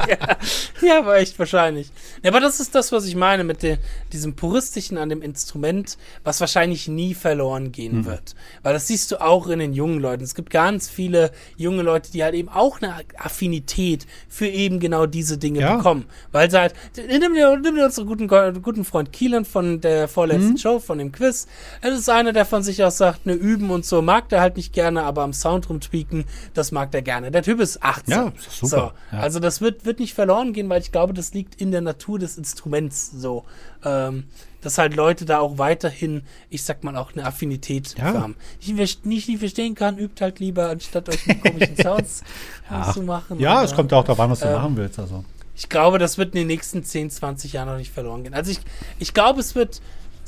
ja, 0.08 0.38
ja, 0.82 1.00
aber 1.00 1.18
echt 1.18 1.38
wahrscheinlich. 1.40 1.92
Ja, 2.24 2.32
aber 2.32 2.40
das 2.40 2.60
ist 2.60 2.74
das, 2.76 2.92
was 2.92 3.06
ich 3.06 3.16
meine 3.16 3.44
mit 3.44 3.64
dem, 3.64 3.78
diesem 4.14 4.36
puristischen 4.36 4.98
an 4.98 5.10
dem 5.10 5.22
Instrument, 5.22 5.98
was 6.24 6.40
wahrscheinlich 6.40 6.88
nie 6.88 7.14
verloren 7.14 7.72
gehen 7.72 8.00
Mhm. 8.00 8.06
wird. 8.06 8.36
Weil 8.64 8.74
das 8.74 8.88
siehst 8.88 9.12
du 9.12 9.22
auch 9.22 9.48
in 9.48 9.60
den 9.60 9.74
jungen 9.74 10.00
Leuten. 10.00 10.24
Es 10.24 10.36
gibt 10.36 10.50
ganz 10.52 10.90
viele 10.90 11.32
junge 11.58 11.82
Leute, 11.84 12.12
die 12.12 12.24
halt 12.24 12.34
eben 12.36 12.50
auch 12.50 12.82
eine 12.82 12.96
Affinität 13.18 14.06
für 14.30 14.48
eben 14.48 14.80
genau 14.80 15.06
diese 15.06 15.38
Dinge 15.38 15.60
Ja. 15.62 15.78
bekommen. 15.78 16.06
Weil 16.32 16.50
sie 16.52 16.60
halt, 16.60 16.74
nimm 16.96 17.34
dir, 17.34 17.58
nimm 17.58 17.76
dir 17.76 17.86
unseren 17.86 18.08
guten, 18.08 18.28
guten 18.62 18.86
Freund 18.86 19.12
Keelan 19.12 19.46
von 19.46 19.82
der 19.82 20.08
vorletzten 20.08 20.52
Mhm. 20.54 20.58
Show, 20.58 20.80
von 20.80 20.98
dem 20.98 21.12
Quiz. 21.12 21.48
Es 21.82 21.98
ist 22.00 22.10
einer, 22.10 22.34
der 22.34 22.46
von 22.46 22.64
sich 22.64 22.84
aus 22.84 22.98
sagt, 22.98 23.26
ne, 23.26 23.34
üben 23.34 23.70
und 23.70 23.86
so 23.86 24.02
mag 24.02 24.30
der 24.30 24.42
halt 24.42 24.58
nicht 24.58 24.74
gerne, 24.74 25.04
aber 25.04 25.24
am 25.24 25.34
Sound 25.34 25.70
rumtweaken, 25.70 26.21
das 26.54 26.72
mag 26.72 26.92
der 26.92 27.02
gerne. 27.02 27.32
Der 27.32 27.44
Typ 27.44 27.60
ist 27.60 27.82
18. 27.84 28.12
Ja, 28.14 28.28
ist 28.36 28.52
super. 28.52 28.94
So, 29.12 29.16
Ja. 29.16 29.22
Also 29.22 29.40
das 29.40 29.62
wird, 29.62 29.86
wird 29.86 30.00
nicht 30.00 30.14
verloren 30.14 30.54
gehen, 30.54 30.70
weil 30.70 30.82
ich 30.82 30.92
glaube, 30.92 31.14
das 31.14 31.34
liegt 31.34 31.60
in 31.62 31.72
der 31.72 31.82
Natur 31.82 32.20
des 32.20 32.38
Instruments 32.38 33.12
so. 33.12 33.44
Ähm, 33.84 34.26
dass 34.62 34.78
halt 34.78 34.96
Leute 34.96 35.26
da 35.26 35.40
auch 35.40 35.58
weiterhin, 35.58 36.22
ich 36.52 36.64
sag 36.64 36.84
mal, 36.84 36.96
auch 36.96 37.14
eine 37.14 37.26
Affinität 37.26 37.96
Ja. 37.98 38.14
haben. 38.14 38.36
Ich 38.60 38.68
nicht, 38.72 39.06
nicht 39.08 39.40
verstehen 39.40 39.74
kann, 39.74 39.98
übt 39.98 40.24
halt 40.24 40.40
lieber, 40.40 40.70
anstatt 40.70 41.10
euch 41.10 41.26
mit 41.26 41.42
komischen 41.42 41.76
Sounds 41.78 42.22
Ja. 42.70 42.94
zu 42.94 43.02
machen. 43.02 43.40
Ja, 43.40 43.54
Aber 43.56 43.64
es 43.64 43.74
kommt 43.74 43.92
auch 43.92 44.04
darauf 44.04 44.20
an, 44.20 44.30
was 44.30 44.42
du 44.42 44.46
ähm, 44.46 44.54
machen 44.54 44.78
willst. 44.78 45.00
Also. 45.00 45.26
Ich 45.56 45.68
glaube, 45.68 45.98
das 45.98 46.20
wird 46.20 46.36
in 46.36 46.42
den 46.42 46.48
nächsten 46.48 46.84
10, 46.84 47.10
20 47.10 47.54
Jahren 47.54 47.70
noch 47.70 47.78
nicht 47.78 47.92
verloren 47.92 48.22
gehen. 48.24 48.36
Also 48.36 48.52
ich, 48.52 48.60
ich 49.00 49.14
glaube, 49.16 49.40
es 49.40 49.56
wird 49.56 49.82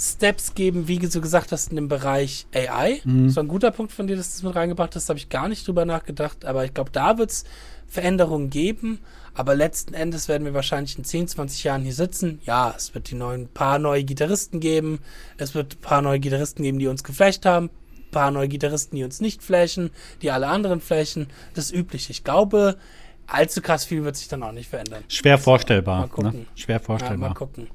Steps 0.03 0.53
geben, 0.53 0.89
wie 0.89 0.99
du 0.99 1.21
gesagt 1.21 1.53
hast, 1.53 1.69
in 1.69 1.77
dem 1.77 1.87
Bereich 1.87 2.45
AI. 2.53 2.99
Mhm. 3.05 3.27
Das 3.27 3.37
war 3.37 3.43
ein 3.43 3.47
guter 3.47 3.71
Punkt 3.71 3.93
von 3.93 4.05
dir, 4.05 4.17
dass 4.17 4.29
du 4.31 4.33
das 4.33 4.43
mit 4.43 4.55
reingebracht 4.55 4.95
hast. 4.95 5.07
Da 5.07 5.11
habe 5.11 5.19
ich 5.19 5.29
gar 5.29 5.47
nicht 5.47 5.65
drüber 5.65 5.85
nachgedacht. 5.85 6.43
Aber 6.43 6.65
ich 6.65 6.73
glaube, 6.73 6.91
da 6.91 7.17
wird 7.17 7.31
es 7.31 7.45
Veränderungen 7.87 8.49
geben. 8.49 8.99
Aber 9.33 9.55
letzten 9.55 9.93
Endes 9.93 10.27
werden 10.27 10.43
wir 10.43 10.53
wahrscheinlich 10.53 10.97
in 10.97 11.05
10, 11.05 11.29
20 11.29 11.63
Jahren 11.63 11.83
hier 11.83 11.93
sitzen. 11.93 12.41
Ja, 12.43 12.73
es 12.75 12.93
wird 12.93 13.09
die 13.11 13.15
neuen 13.15 13.47
paar 13.47 13.79
neue 13.79 14.03
Gitarristen 14.03 14.59
geben. 14.59 14.99
Es 15.37 15.55
wird 15.55 15.75
ein 15.75 15.81
paar 15.81 16.01
neue 16.01 16.19
Gitarristen 16.19 16.63
geben, 16.63 16.79
die 16.79 16.87
uns 16.87 17.03
geflasht 17.03 17.45
haben. 17.45 17.69
Ein 17.95 18.11
paar 18.11 18.31
neue 18.31 18.49
Gitarristen, 18.49 18.97
die 18.97 19.05
uns 19.05 19.21
nicht 19.21 19.41
flashen, 19.41 19.89
die 20.21 20.31
alle 20.31 20.47
anderen 20.47 20.81
flashen. 20.81 21.27
Das 21.53 21.71
Übliche. 21.71 22.11
Ich 22.11 22.25
glaube, 22.25 22.77
allzu 23.25 23.61
krass 23.61 23.85
viel 23.85 24.03
wird 24.03 24.17
sich 24.17 24.27
dann 24.27 24.43
auch 24.43 24.51
nicht 24.51 24.69
verändern. 24.69 25.03
Schwer 25.07 25.37
vorstellbar. 25.37 26.01
Mal 26.01 26.07
gucken. 26.09 26.39
Ne? 26.41 26.45
Schwer 26.55 26.75
Ja, 26.75 26.81
mal 26.81 26.85
vorstellbar. 26.85 27.33
gucken. 27.35 27.67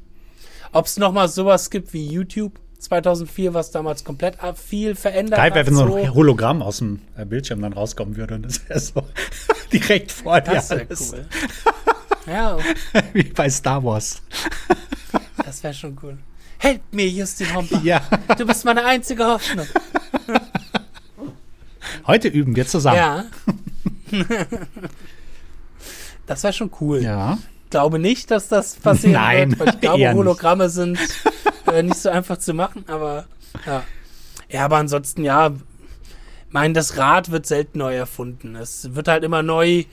Ob 0.73 0.87
es 0.87 0.97
nochmal 0.97 1.29
sowas 1.29 1.71
gibt 1.71 1.93
wie 1.93 2.07
YouTube 2.07 2.59
2004, 2.79 3.55
was 3.55 3.71
damals 3.71 4.05
komplett 4.05 4.39
viel 4.57 4.95
verändert 4.95 5.39
Geil 5.39 5.51
wäre, 5.51 5.61
hat. 5.61 5.67
wenn 5.67 5.75
so 5.75 5.95
ein 5.95 6.15
Hologramm 6.15 6.63
aus 6.63 6.79
dem 6.79 7.01
äh, 7.17 7.25
Bildschirm 7.25 7.61
dann 7.61 7.73
rauskommen 7.73 8.17
würde 8.17 8.37
und 8.37 8.43
das 8.43 8.69
wäre 8.69 8.79
so 8.81 9.03
direkt 9.73 10.13
vor 10.13 10.41
dir. 10.41 10.55
Das 10.55 10.71
wäre 10.71 10.87
cool. 10.91 11.27
ja, 12.27 12.59
Wie 13.13 13.25
bei 13.25 13.51
Star 13.51 13.83
Wars. 13.83 14.23
das 15.45 15.63
wäre 15.63 15.75
schon 15.75 15.99
cool. 16.03 16.19
Help 16.59 16.83
mir, 16.93 17.09
Justin 17.09 17.55
Homper. 17.55 17.81
Ja. 17.83 18.01
Du 18.37 18.45
bist 18.45 18.65
meine 18.65 18.85
einzige 18.85 19.25
Hoffnung. 19.25 19.67
Heute 22.07 22.29
üben 22.29 22.57
wir 22.57 22.67
zusammen. 22.67 22.97
Ja. 22.97 23.25
das 26.27 26.43
wäre 26.43 26.53
schon 26.53 26.71
cool. 26.81 27.03
Ja. 27.03 27.39
Ich 27.69 27.71
glaube 27.71 27.99
nicht, 27.99 28.31
dass 28.31 28.49
das 28.49 28.77
passieren 28.77 29.13
Nein, 29.13 29.59
wird, 29.59 29.75
ich 29.75 29.81
glaube, 29.83 30.01
eher 30.01 30.13
nicht. 30.13 30.19
Hologramme 30.19 30.71
sind 30.71 30.99
äh, 31.71 31.83
nicht 31.83 31.99
so 31.99 32.09
einfach 32.09 32.39
zu 32.39 32.55
machen, 32.55 32.87
aber 32.89 33.27
ja. 33.67 33.83
Ja, 34.49 34.65
aber 34.65 34.79
ansonsten, 34.79 35.23
ja, 35.23 35.51
mein, 36.49 36.73
das 36.73 36.97
Rad 36.97 37.31
wird 37.31 37.45
selten 37.45 37.81
neu 37.81 37.95
erfunden. 37.95 38.57
Es 38.57 38.95
wird 38.95 39.07
halt 39.07 39.23
immer 39.23 39.43
neu 39.43 39.85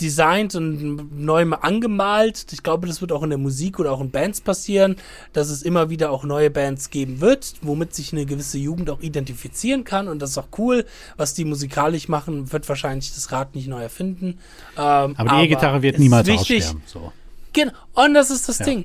designt 0.00 0.54
und 0.54 1.18
neu 1.18 1.44
angemalt. 1.52 2.46
Ich 2.52 2.62
glaube, 2.62 2.86
das 2.86 3.00
wird 3.00 3.12
auch 3.12 3.22
in 3.22 3.30
der 3.30 3.38
Musik 3.38 3.78
oder 3.78 3.92
auch 3.92 4.00
in 4.00 4.10
Bands 4.10 4.40
passieren, 4.40 4.96
dass 5.32 5.50
es 5.50 5.62
immer 5.62 5.90
wieder 5.90 6.10
auch 6.10 6.24
neue 6.24 6.50
Bands 6.50 6.90
geben 6.90 7.20
wird, 7.20 7.54
womit 7.62 7.94
sich 7.94 8.12
eine 8.12 8.26
gewisse 8.26 8.58
Jugend 8.58 8.90
auch 8.90 9.00
identifizieren 9.00 9.84
kann. 9.84 10.08
Und 10.08 10.20
das 10.20 10.30
ist 10.30 10.38
auch 10.38 10.48
cool. 10.58 10.84
Was 11.16 11.34
die 11.34 11.44
musikalisch 11.44 12.08
machen, 12.08 12.52
wird 12.52 12.68
wahrscheinlich 12.68 13.12
das 13.14 13.30
Rad 13.32 13.54
nicht 13.54 13.68
neu 13.68 13.82
erfinden. 13.82 14.38
Ähm, 14.76 15.14
Aber 15.16 15.36
die 15.36 15.44
E-Gitarre 15.44 15.82
wird 15.82 15.98
niemals 15.98 16.26
wichtig, 16.26 16.58
aussterben. 16.64 16.82
So. 16.86 17.12
Genau. 17.52 17.72
Und 17.94 18.14
das 18.14 18.30
ist 18.30 18.48
das 18.48 18.58
Ja. 18.58 18.66
Ding. 18.66 18.84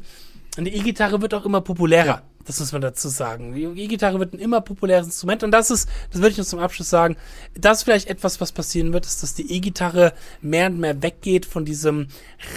Und 0.58 0.66
die 0.66 0.76
E-Gitarre 0.76 1.22
wird 1.22 1.34
auch 1.34 1.46
immer 1.46 1.62
populärer. 1.62 2.06
Ja. 2.06 2.22
Das 2.50 2.60
muss 2.60 2.72
man 2.72 2.82
dazu 2.82 3.10
sagen. 3.10 3.54
Die 3.54 3.62
E-Gitarre 3.64 4.18
wird 4.18 4.34
ein 4.34 4.40
immer 4.40 4.60
populäres 4.62 5.06
Instrument. 5.06 5.44
Und 5.44 5.52
das 5.52 5.70
ist, 5.70 5.88
das 6.10 6.20
würde 6.20 6.32
ich 6.32 6.40
noch 6.40 6.46
zum 6.46 6.58
Abschluss 6.58 6.90
sagen, 6.90 7.16
das 7.54 7.78
ist 7.78 7.84
vielleicht 7.84 8.08
etwas, 8.08 8.42
was 8.42 8.52
passieren 8.52 8.92
wird, 8.92 9.06
ist, 9.06 9.22
dass 9.22 9.36
die 9.36 9.54
E-Gitarre 9.54 10.14
mehr 10.42 10.66
und 10.66 10.80
mehr 10.80 11.04
weggeht 11.04 11.46
von 11.46 11.64
diesem 11.64 12.08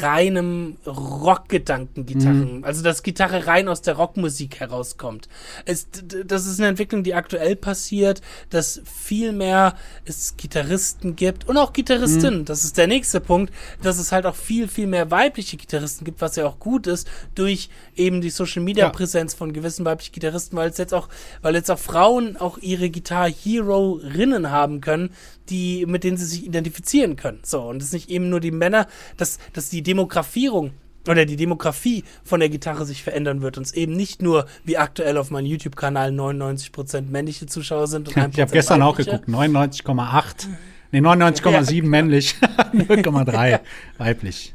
reinen 0.00 0.78
Rock-Gedanken-Gitarren. 0.86 2.64
Also, 2.64 2.82
dass 2.82 3.02
Gitarre 3.02 3.46
rein 3.46 3.68
aus 3.68 3.82
der 3.82 3.96
Rockmusik 3.96 4.60
herauskommt. 4.60 5.28
Es, 5.66 5.88
das 6.24 6.46
ist 6.46 6.58
eine 6.58 6.68
Entwicklung, 6.68 7.02
die 7.02 7.12
aktuell 7.12 7.54
passiert, 7.54 8.22
dass 8.48 8.80
viel 8.86 9.32
mehr 9.32 9.76
es 10.06 10.38
Gitarristen 10.38 11.16
gibt 11.16 11.46
und 11.46 11.58
auch 11.58 11.74
Gitarristinnen. 11.74 12.46
Das 12.46 12.64
ist 12.64 12.78
der 12.78 12.86
nächste 12.86 13.20
Punkt, 13.20 13.52
dass 13.82 13.98
es 13.98 14.10
halt 14.10 14.24
auch 14.24 14.36
viel, 14.36 14.68
viel 14.68 14.86
mehr 14.86 15.10
weibliche 15.10 15.58
Gitarristen 15.58 16.06
gibt, 16.06 16.22
was 16.22 16.36
ja 16.36 16.46
auch 16.46 16.58
gut 16.58 16.86
ist, 16.86 17.06
durch 17.34 17.68
eben 17.94 18.22
die 18.22 18.30
Social 18.30 18.62
Media 18.62 18.86
Ja. 18.86 19.28
Von 19.36 19.52
gewissen 19.52 19.81
weiblichen 19.84 20.12
Gitarristen, 20.12 20.56
weil 20.56 20.70
es 20.70 20.78
jetzt 20.78 20.94
auch, 20.94 21.08
weil 21.42 21.54
jetzt 21.54 21.70
auch 21.70 21.78
Frauen 21.78 22.36
auch 22.36 22.58
ihre 22.58 22.90
Gitarre-Hero-Rinnen 22.90 24.50
haben 24.50 24.80
können, 24.80 25.10
die, 25.48 25.86
mit 25.86 26.04
denen 26.04 26.16
sie 26.16 26.26
sich 26.26 26.44
identifizieren 26.46 27.16
können. 27.16 27.40
So, 27.42 27.62
und 27.62 27.82
es 27.82 27.92
nicht 27.92 28.10
eben 28.10 28.28
nur 28.28 28.40
die 28.40 28.50
Männer, 28.50 28.86
dass, 29.16 29.38
dass 29.52 29.68
die 29.68 29.82
Demografierung 29.82 30.72
oder 31.08 31.24
die 31.24 31.36
Demografie 31.36 32.04
von 32.24 32.40
der 32.40 32.48
Gitarre 32.48 32.84
sich 32.84 33.02
verändern 33.02 33.42
wird 33.42 33.58
und 33.58 33.66
es 33.66 33.72
eben 33.72 33.92
nicht 33.92 34.22
nur 34.22 34.46
wie 34.64 34.76
aktuell 34.76 35.16
auf 35.16 35.30
meinem 35.30 35.46
YouTube-Kanal 35.46 36.10
99% 36.10 37.02
männliche 37.10 37.46
Zuschauer 37.46 37.88
sind 37.88 38.08
und 38.08 38.16
1% 38.16 38.30
Ich 38.34 38.40
habe 38.40 38.52
gestern 38.52 38.82
auch 38.82 38.98
weibliche. 38.98 39.18
geguckt. 39.18 39.28
99,8. 39.28 40.46
Nee, 40.92 41.00
99,7 41.00 41.84
männlich. 41.84 42.36
0,3 42.72 43.60
weiblich. 43.98 44.54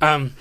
Ähm, 0.00 0.32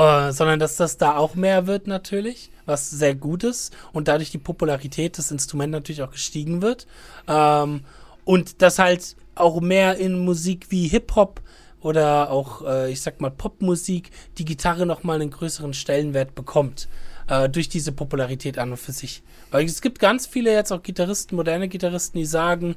äh, 0.00 0.32
sondern 0.32 0.58
dass 0.58 0.76
das 0.76 0.96
da 0.96 1.16
auch 1.16 1.34
mehr 1.34 1.66
wird 1.66 1.86
natürlich, 1.86 2.50
was 2.64 2.88
sehr 2.88 3.14
gut 3.14 3.44
ist 3.44 3.76
und 3.92 4.08
dadurch 4.08 4.30
die 4.30 4.38
Popularität 4.38 5.18
des 5.18 5.30
Instruments 5.30 5.72
natürlich 5.72 6.02
auch 6.02 6.12
gestiegen 6.12 6.62
wird. 6.62 6.86
Ähm, 7.28 7.82
und 8.24 8.62
dass 8.62 8.78
halt 8.78 9.16
auch 9.34 9.60
mehr 9.60 9.98
in 9.98 10.24
Musik 10.24 10.70
wie 10.70 10.88
Hip-Hop 10.88 11.42
oder 11.82 12.30
auch, 12.30 12.66
äh, 12.66 12.90
ich 12.90 13.02
sag 13.02 13.20
mal, 13.20 13.30
Popmusik 13.30 14.10
die 14.38 14.46
Gitarre 14.46 14.86
nochmal 14.86 15.20
einen 15.20 15.30
größeren 15.30 15.74
Stellenwert 15.74 16.34
bekommt. 16.34 16.88
Äh, 17.28 17.48
durch 17.50 17.68
diese 17.68 17.92
Popularität 17.92 18.58
an 18.58 18.72
und 18.72 18.76
für 18.78 18.92
sich. 18.92 19.22
Weil 19.50 19.64
es 19.66 19.82
gibt 19.82 19.98
ganz 19.98 20.26
viele 20.26 20.52
jetzt 20.52 20.72
auch 20.72 20.82
Gitarristen, 20.82 21.36
moderne 21.36 21.68
Gitarristen, 21.68 22.18
die 22.18 22.24
sagen, 22.24 22.74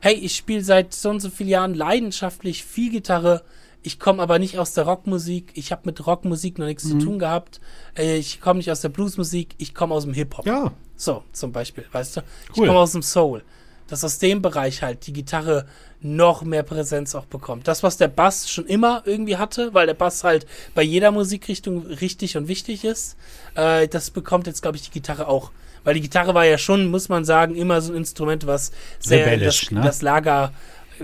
hey, 0.00 0.14
ich 0.14 0.36
spiele 0.36 0.62
seit 0.62 0.92
so 0.92 1.08
und 1.08 1.20
so 1.20 1.30
vielen 1.30 1.48
Jahren 1.48 1.74
leidenschaftlich 1.74 2.64
viel 2.64 2.90
Gitarre, 2.90 3.44
ich 3.84 4.00
komme 4.00 4.22
aber 4.22 4.38
nicht 4.38 4.58
aus 4.58 4.72
der 4.72 4.84
Rockmusik, 4.84 5.52
ich 5.54 5.70
habe 5.70 5.82
mit 5.84 6.04
Rockmusik 6.06 6.58
noch 6.58 6.66
nichts 6.66 6.88
zu 6.88 6.98
tun 6.98 7.18
gehabt, 7.18 7.60
äh, 7.96 8.16
ich 8.16 8.40
komme 8.40 8.56
nicht 8.56 8.70
aus 8.70 8.80
der 8.80 8.88
Bluesmusik, 8.88 9.54
ich 9.58 9.74
komme 9.74 9.94
aus 9.94 10.04
dem 10.04 10.14
Hip-Hop. 10.14 10.46
Ja. 10.46 10.72
So, 10.96 11.22
zum 11.32 11.52
Beispiel, 11.52 11.84
weißt 11.92 12.16
du? 12.16 12.20
Ich 12.50 12.58
Cool. 12.58 12.66
komme 12.68 12.78
aus 12.78 12.92
dem 12.92 13.02
Soul. 13.02 13.44
Dass 13.86 14.02
aus 14.02 14.18
dem 14.18 14.40
Bereich 14.40 14.82
halt 14.82 15.06
die 15.06 15.12
Gitarre 15.12 15.66
noch 16.00 16.42
mehr 16.42 16.62
Präsenz 16.62 17.14
auch 17.14 17.26
bekommt. 17.26 17.68
Das, 17.68 17.82
was 17.82 17.98
der 17.98 18.08
Bass 18.08 18.48
schon 18.48 18.64
immer 18.64 19.02
irgendwie 19.04 19.36
hatte, 19.36 19.74
weil 19.74 19.86
der 19.86 19.94
Bass 19.94 20.24
halt 20.24 20.46
bei 20.74 20.82
jeder 20.82 21.10
Musikrichtung 21.10 21.84
richtig 21.86 22.38
und 22.38 22.48
wichtig 22.48 22.84
ist, 22.84 23.16
äh, 23.54 23.86
das 23.86 24.10
bekommt 24.10 24.46
jetzt, 24.46 24.62
glaube 24.62 24.78
ich, 24.78 24.84
die 24.84 24.90
Gitarre 24.92 25.28
auch. 25.28 25.50
Weil 25.84 25.92
die 25.92 26.00
Gitarre 26.00 26.32
war 26.32 26.46
ja 26.46 26.56
schon, 26.56 26.90
muss 26.90 27.10
man 27.10 27.26
sagen, 27.26 27.54
immer 27.54 27.82
so 27.82 27.92
ein 27.92 27.98
Instrument, 27.98 28.46
was 28.46 28.72
sehr 28.98 29.24
in 29.24 29.24
Rebellisch, 29.34 29.60
das, 29.66 29.70
ne? 29.72 29.80
das 29.82 30.00
Lager, 30.00 30.52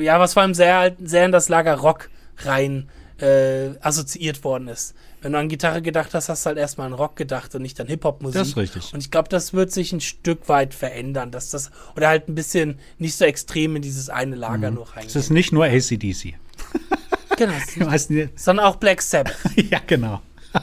ja, 0.00 0.18
was 0.18 0.32
vor 0.32 0.42
allem 0.42 0.54
sehr, 0.54 0.96
sehr 1.04 1.26
in 1.26 1.32
das 1.32 1.50
Lager 1.50 1.74
Rock 1.74 2.08
rein 2.46 2.88
äh, 3.20 3.70
assoziiert 3.80 4.44
worden 4.44 4.68
ist. 4.68 4.94
Wenn 5.20 5.32
du 5.32 5.38
an 5.38 5.48
Gitarre 5.48 5.82
gedacht 5.82 6.14
hast, 6.14 6.28
hast 6.30 6.44
du 6.44 6.48
halt 6.48 6.58
erstmal 6.58 6.86
an 6.86 6.94
Rock 6.94 7.16
gedacht 7.16 7.54
und 7.54 7.62
nicht 7.62 7.78
an 7.80 7.86
Hip-Hop-Musik. 7.86 8.38
Das 8.40 8.48
ist 8.48 8.56
richtig. 8.56 8.94
Und 8.94 9.00
ich 9.00 9.10
glaube, 9.10 9.28
das 9.28 9.52
wird 9.52 9.70
sich 9.70 9.92
ein 9.92 10.00
Stück 10.00 10.48
weit 10.48 10.72
verändern, 10.72 11.30
dass 11.30 11.50
das, 11.50 11.70
oder 11.96 12.08
halt 12.08 12.28
ein 12.28 12.34
bisschen 12.34 12.78
nicht 12.98 13.14
so 13.16 13.26
extrem 13.26 13.76
in 13.76 13.82
dieses 13.82 14.08
eine 14.08 14.36
Lager 14.36 14.70
nur 14.70 14.84
Es 14.84 14.96
reingeht. 14.96 15.16
ist 15.16 15.30
nicht 15.30 15.52
nur 15.52 15.66
ACDC. 15.66 16.34
Genau, 17.36 17.54
es 17.94 18.08
sondern 18.36 18.66
auch 18.66 18.76
Black 18.76 19.00
Sabbath. 19.00 19.34
ja, 19.56 19.80
genau. 19.86 20.20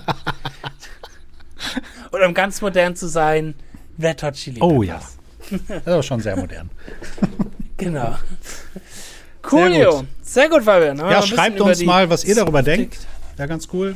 Oder 2.11 2.28
um 2.28 2.36
ganz 2.36 2.61
modern 2.61 2.95
zu 2.95 3.07
sein, 3.07 3.55
Red 3.99 4.21
Hot 4.21 4.36
Chili 4.36 4.61
Oh 4.61 4.84
ja. 4.84 5.01
Das 5.49 5.80
ist 5.80 5.88
auch 5.88 6.03
schon 6.03 6.19
sehr 6.19 6.36
modern. 6.38 6.69
Genau. 7.78 8.15
Coolio. 9.41 10.05
Sehr 10.28 10.49
gut, 10.49 10.63
Fabian. 10.63 10.97
Ja, 10.97 11.21
schreibt 11.21 11.59
uns 11.61 11.82
mal, 11.84 12.09
was 12.09 12.25
ihr 12.25 12.36
darüber 12.36 12.61
denkt. 12.61 12.97
Wäre 13.38 13.47
ganz 13.47 13.67
cool. 13.71 13.95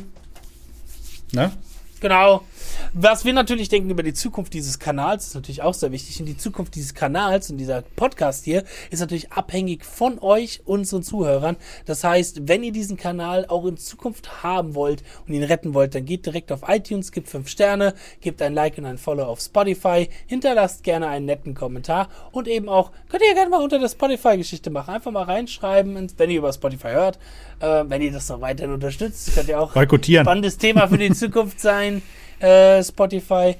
Ne? 1.32 1.52
Genau. 2.00 2.44
Was 2.92 3.24
wir 3.24 3.32
natürlich 3.32 3.68
denken 3.68 3.90
über 3.90 4.02
die 4.02 4.14
Zukunft 4.14 4.52
dieses 4.52 4.78
Kanals, 4.78 5.28
ist 5.28 5.34
natürlich 5.34 5.62
auch 5.62 5.74
sehr 5.74 5.92
wichtig. 5.92 6.20
Und 6.20 6.26
die 6.26 6.36
Zukunft 6.36 6.74
dieses 6.74 6.94
Kanals 6.94 7.50
und 7.50 7.58
dieser 7.58 7.82
Podcast 7.82 8.44
hier 8.44 8.64
ist 8.90 9.00
natürlich 9.00 9.32
abhängig 9.32 9.84
von 9.84 10.18
euch, 10.20 10.60
unseren 10.64 11.02
Zuhörern. 11.02 11.56
Das 11.86 12.04
heißt, 12.04 12.48
wenn 12.48 12.62
ihr 12.62 12.72
diesen 12.72 12.96
Kanal 12.96 13.46
auch 13.46 13.66
in 13.66 13.76
Zukunft 13.76 14.42
haben 14.42 14.74
wollt 14.74 15.02
und 15.26 15.34
ihn 15.34 15.42
retten 15.42 15.74
wollt, 15.74 15.94
dann 15.94 16.04
geht 16.04 16.26
direkt 16.26 16.52
auf 16.52 16.60
iTunes, 16.66 17.12
gebt 17.12 17.28
5 17.28 17.48
Sterne, 17.48 17.94
gebt 18.20 18.42
ein 18.42 18.54
Like 18.54 18.78
und 18.78 18.86
ein 18.86 18.98
Follow 18.98 19.24
auf 19.24 19.40
Spotify, 19.40 20.08
hinterlasst 20.26 20.82
gerne 20.82 21.08
einen 21.08 21.26
netten 21.26 21.54
Kommentar 21.54 22.08
und 22.30 22.48
eben 22.48 22.68
auch, 22.68 22.90
könnt 23.08 23.22
ihr 23.22 23.34
gerne 23.34 23.50
mal 23.50 23.62
unter 23.62 23.78
der 23.78 23.88
Spotify-Geschichte 23.88 24.70
machen. 24.70 24.94
Einfach 24.94 25.10
mal 25.10 25.24
reinschreiben, 25.24 26.10
wenn 26.16 26.30
ihr 26.30 26.38
über 26.38 26.52
Spotify 26.52 26.88
hört. 26.88 27.18
Äh, 27.60 27.84
wenn 27.86 28.02
ihr 28.02 28.12
das 28.12 28.28
noch 28.28 28.40
weiterhin 28.40 28.72
unterstützt, 28.74 29.34
könnt 29.34 29.48
ihr 29.48 29.60
auch 29.60 29.72
Boykottieren. 29.72 30.24
spannendes 30.24 30.58
Thema 30.58 30.88
für 30.88 30.98
die 30.98 31.12
Zukunft 31.12 31.60
sein, 31.60 32.02
äh, 32.42 32.82
Spotify. 32.82 33.56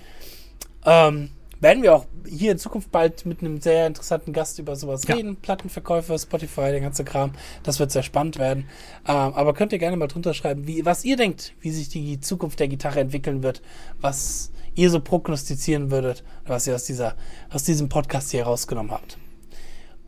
Ähm, 0.84 1.30
werden 1.60 1.82
wir 1.84 1.94
auch 1.94 2.06
hier 2.28 2.52
in 2.52 2.58
Zukunft 2.58 2.90
bald 2.90 3.24
mit 3.24 3.40
einem 3.40 3.60
sehr 3.60 3.86
interessanten 3.86 4.32
Gast 4.32 4.58
über 4.58 4.74
sowas 4.74 5.02
Ja. 5.06 5.14
reden. 5.14 5.36
Plattenverkäufer, 5.36 6.18
Spotify, 6.18 6.70
der 6.72 6.80
ganze 6.80 7.04
Kram. 7.04 7.32
Das 7.62 7.78
wird 7.78 7.92
sehr 7.92 8.02
spannend 8.02 8.38
werden. 8.38 8.66
Ähm, 9.06 9.14
aber 9.34 9.54
könnt 9.54 9.72
ihr 9.72 9.78
gerne 9.78 9.96
mal 9.96 10.08
drunter 10.08 10.34
schreiben, 10.34 10.66
wie, 10.66 10.84
was 10.84 11.04
ihr 11.04 11.16
denkt, 11.16 11.52
wie 11.60 11.70
sich 11.70 11.88
die 11.88 12.18
Zukunft 12.20 12.58
der 12.58 12.66
Gitarre 12.68 12.98
entwickeln 13.00 13.44
wird, 13.44 13.62
was 14.00 14.50
ihr 14.74 14.90
so 14.90 14.98
prognostizieren 15.00 15.90
würdet, 15.92 16.24
was 16.46 16.66
ihr 16.66 16.74
aus, 16.74 16.84
dieser, 16.84 17.14
aus 17.50 17.62
diesem 17.62 17.88
Podcast 17.88 18.32
hier 18.32 18.42
rausgenommen 18.44 18.90
habt. 18.90 19.18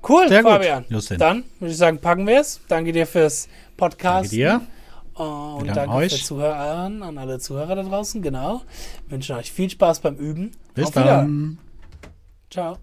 Cool, 0.07 0.29
Sehr 0.29 0.43
Fabian. 0.43 0.85
Dann 1.19 1.45
würde 1.61 1.71
ich 1.73 1.79
sagen, 1.79 1.99
packen 1.99 2.27
wir 2.27 2.41
es. 2.41 2.61
Danke 2.69 2.93
dir 2.93 3.07
fürs 3.07 3.49
Podcast. 3.77 4.25
Danke 4.33 4.37
dir. 4.37 4.61
Oh, 5.17 5.59
und 5.61 5.69
danke 5.69 5.95
euch. 5.95 6.25
Zuhören 6.25 7.03
an 7.03 7.19
alle 7.19 7.39
Zuhörer 7.39 7.77
da 7.77 7.83
draußen, 7.83 8.23
genau. 8.23 8.63
Wünschen 9.09 9.37
euch 9.37 9.53
viel 9.53 9.71
Spaß 9.71 10.01
beim 10.01 10.17
Üben. 10.17 10.53
Bis 10.75 10.87
Auf 10.87 10.95
dann. 10.95 11.59
Ciao. 12.51 12.79